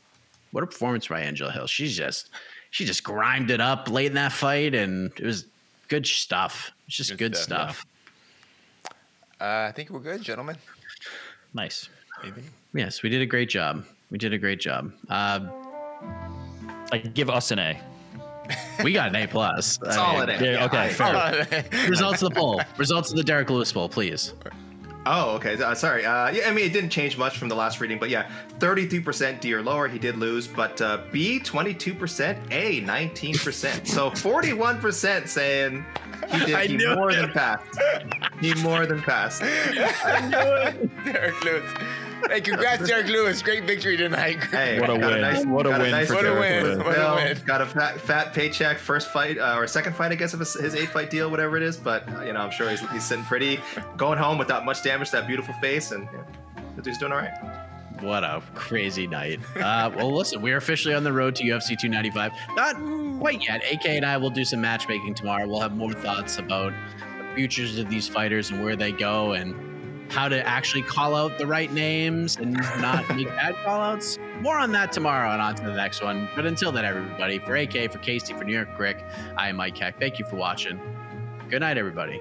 What 0.53 0.63
a 0.63 0.67
performance 0.67 1.09
by 1.09 1.23
Angela 1.23 1.53
Hill. 1.53 1.67
She's 1.67 1.97
just 1.97 2.29
she 2.71 2.85
just 2.85 3.03
grimed 3.03 3.51
it 3.51 3.63
up 3.63 3.89
late 3.89 4.09
in 4.09 4.15
that 4.17 4.33
fight, 4.33 4.75
and 4.75 5.11
it 5.17 5.25
was 5.25 5.47
good 5.89 6.07
stuff. 6.07 6.71
It's 6.87 6.97
just 6.99 7.13
good, 7.13 7.33
good 7.33 7.37
stuff. 7.37 7.77
stuff. 7.77 7.90
Uh, 9.41 9.67
I 9.69 9.73
think 9.73 9.91
we're 9.91 10.01
good, 10.01 10.23
gentlemen. 10.23 10.57
Nice. 11.55 11.89
Yes, 12.75 13.03
we 13.03 13.09
did 13.09 13.23
a 13.23 13.27
great 13.27 13.49
job. 13.49 13.85
We 14.11 14.19
did 14.19 14.35
a 14.35 14.39
great 14.39 14.61
job. 14.61 14.93
Uh, 15.09 15.41
I 16.93 16.99
give 16.99 17.31
us 17.31 17.51
an 17.51 17.59
A. 17.59 17.81
We 18.83 18.93
got 18.93 19.09
an 19.09 19.17
A 19.17 19.27
plus. 19.27 19.79
Solid 19.91 20.29
A. 20.29 20.45
Yeah, 20.45 20.65
okay, 20.67 20.89
fair. 20.93 21.65
Results 21.89 22.21
of 22.23 22.29
the 22.31 22.35
poll. 22.35 22.61
Results 22.77 23.11
of 23.11 23.17
the 23.17 23.23
Derrick 23.25 23.49
Lewis 23.49 23.73
poll, 23.73 23.89
please. 23.89 24.35
Oh, 25.07 25.37
okay. 25.37 25.61
Uh, 25.61 25.75
sorry. 25.75 26.05
Uh, 26.05 26.31
yeah, 26.31 26.49
I 26.49 26.53
mean, 26.53 26.67
it 26.67 26.75
didn't 26.75 26.91
change 26.91 27.17
much 27.17 27.39
from 27.39 27.49
the 27.49 27.55
last 27.55 27.81
reading, 27.81 27.99
but 27.99 28.11
yeah, 28.11 28.31
33% 28.59 29.41
D 29.41 29.55
or 29.55 29.63
lower. 29.63 29.89
He 29.89 29.99
did 29.99 30.17
lose, 30.17 30.47
but 30.47 30.81
uh, 30.83 31.01
B, 31.11 31.41
22%, 31.41 32.39
A, 32.51 32.83
19%. 32.83 33.87
So 33.87 34.11
41% 34.11 35.27
saying 35.27 35.85
he 36.31 36.47
did. 36.47 36.81
he 36.81 36.87
more 36.95 37.11
it. 37.11 37.17
than 37.17 37.31
passed. 37.33 37.79
He 38.41 38.55
more 38.63 38.87
than 38.87 39.03
passed. 39.03 39.43
I 39.43 40.27
knew 40.29 40.39
it. 40.39 41.05
Derrick 41.05 41.45
Lewis. 41.45 41.71
hey, 42.31 42.41
congrats, 42.41 42.87
Derrick 42.89 43.09
Lewis. 43.09 43.43
Great 43.43 43.65
victory 43.65 43.99
tonight. 43.99 44.43
Hey, 44.45 44.81
What 44.81 44.89
a 44.89 44.99
got 44.99 45.13
win. 45.13 45.21
nice- 45.21 45.45
What 45.45 45.67
a 45.67 45.71
got 45.71 45.81
win 45.83 45.91
nice 45.91 46.07
for 46.09 46.15
What 46.15 46.25
a 46.25 46.29
Derrick 46.29 46.41
win. 46.41 46.65
Lewis. 46.65 46.79
What 46.79 46.87
a 46.87 47.01
bill, 47.01 47.15
win. 47.17 47.39
Got 47.45 47.61
a 47.61 47.67
fat, 47.67 48.01
fat 48.01 48.33
paycheck, 48.33 48.79
first 48.79 49.09
fight 49.09 49.37
uh, 49.37 49.57
or 49.59 49.67
second 49.67 49.95
fight, 49.95 50.11
I 50.13 50.15
guess, 50.15 50.33
of 50.33 50.41
his, 50.41 50.55
his 50.55 50.75
eight 50.75 50.89
fight 50.89 51.11
deal, 51.11 51.31
whatever 51.31 51.59
it 51.59 51.63
is. 51.63 51.77
But 51.77 52.09
uh, 52.15 52.23
you 52.23 52.33
know, 52.33 52.41
I'm 52.41 52.51
sure 52.51 52.71
he's, 52.71 52.81
he's 52.91 53.05
sitting 53.05 53.25
pretty, 53.25 53.61
going 53.99 54.19
home 54.19 54.39
without 54.39 54.65
much 54.65 54.83
damage 54.83 55.11
to 55.11 55.17
that 55.17 55.27
beautiful 55.27 55.53
face, 55.61 55.91
and 55.93 56.09
yeah, 56.15 56.23
the 56.77 56.81
dude's 56.83 56.97
doing 56.97 57.13
all 57.13 57.19
right. 57.19 57.60
What 58.01 58.25
a 58.25 58.43
crazy 58.55 59.07
night. 59.07 59.41
Uh, 59.57 59.91
well, 59.95 60.15
listen, 60.15 60.41
we're 60.41 60.57
officially 60.57 60.95
on 60.95 61.05
the 61.05 61.13
road 61.13 61.35
to 61.37 61.45
UFC 61.45 61.79
295. 61.79 62.33
Not 62.57 63.21
quite 63.21 63.47
yet. 63.47 63.63
AK 63.71 63.87
and 63.87 64.07
I 64.07 64.17
will 64.17 64.31
do 64.31 64.45
some 64.45 64.61
matchmaking 64.61 65.15
tomorrow. 65.15 65.47
We'll 65.47 65.61
have 65.61 65.77
more 65.77 65.93
thoughts 65.93 66.39
about 66.39 66.73
the 67.19 67.35
futures 67.35 67.79
of 67.79 67.91
these 67.91 68.09
fighters 68.09 68.51
and 68.51 68.65
where 68.65 68.77
they 68.77 68.93
go 68.93 69.33
and 69.33 69.55
how 70.11 70.29
to 70.29 70.45
actually 70.47 70.83
call 70.83 71.15
out 71.15 71.39
the 71.39 71.47
right 71.47 71.73
names 71.73 72.37
and 72.37 72.55
not 72.81 73.09
make 73.15 73.29
bad 73.37 73.55
callouts. 73.57 74.19
More 74.41 74.59
on 74.59 74.73
that 74.73 74.93
tomorrow 74.93 75.31
and 75.31 75.41
on 75.41 75.55
to 75.57 75.63
the 75.63 75.75
next 75.75 76.03
one. 76.03 76.29
But 76.35 76.47
until 76.47 76.73
then, 76.73 76.85
everybody, 76.85 77.39
for 77.39 77.55
AK, 77.55 77.93
for 77.93 77.99
Casey, 77.99 78.35
for 78.35 78.45
New 78.45 78.55
York 78.55 78.77
Ric, 78.79 79.05
I 79.37 79.51
am 79.51 79.57
Mike 79.57 79.79
Heck. 79.79 80.01
Thank 80.01 80.19
you 80.19 80.25
for 80.25 80.37
watching. 80.37 80.81
Good 81.49 81.61
night, 81.61 81.79
everybody. 81.79 82.21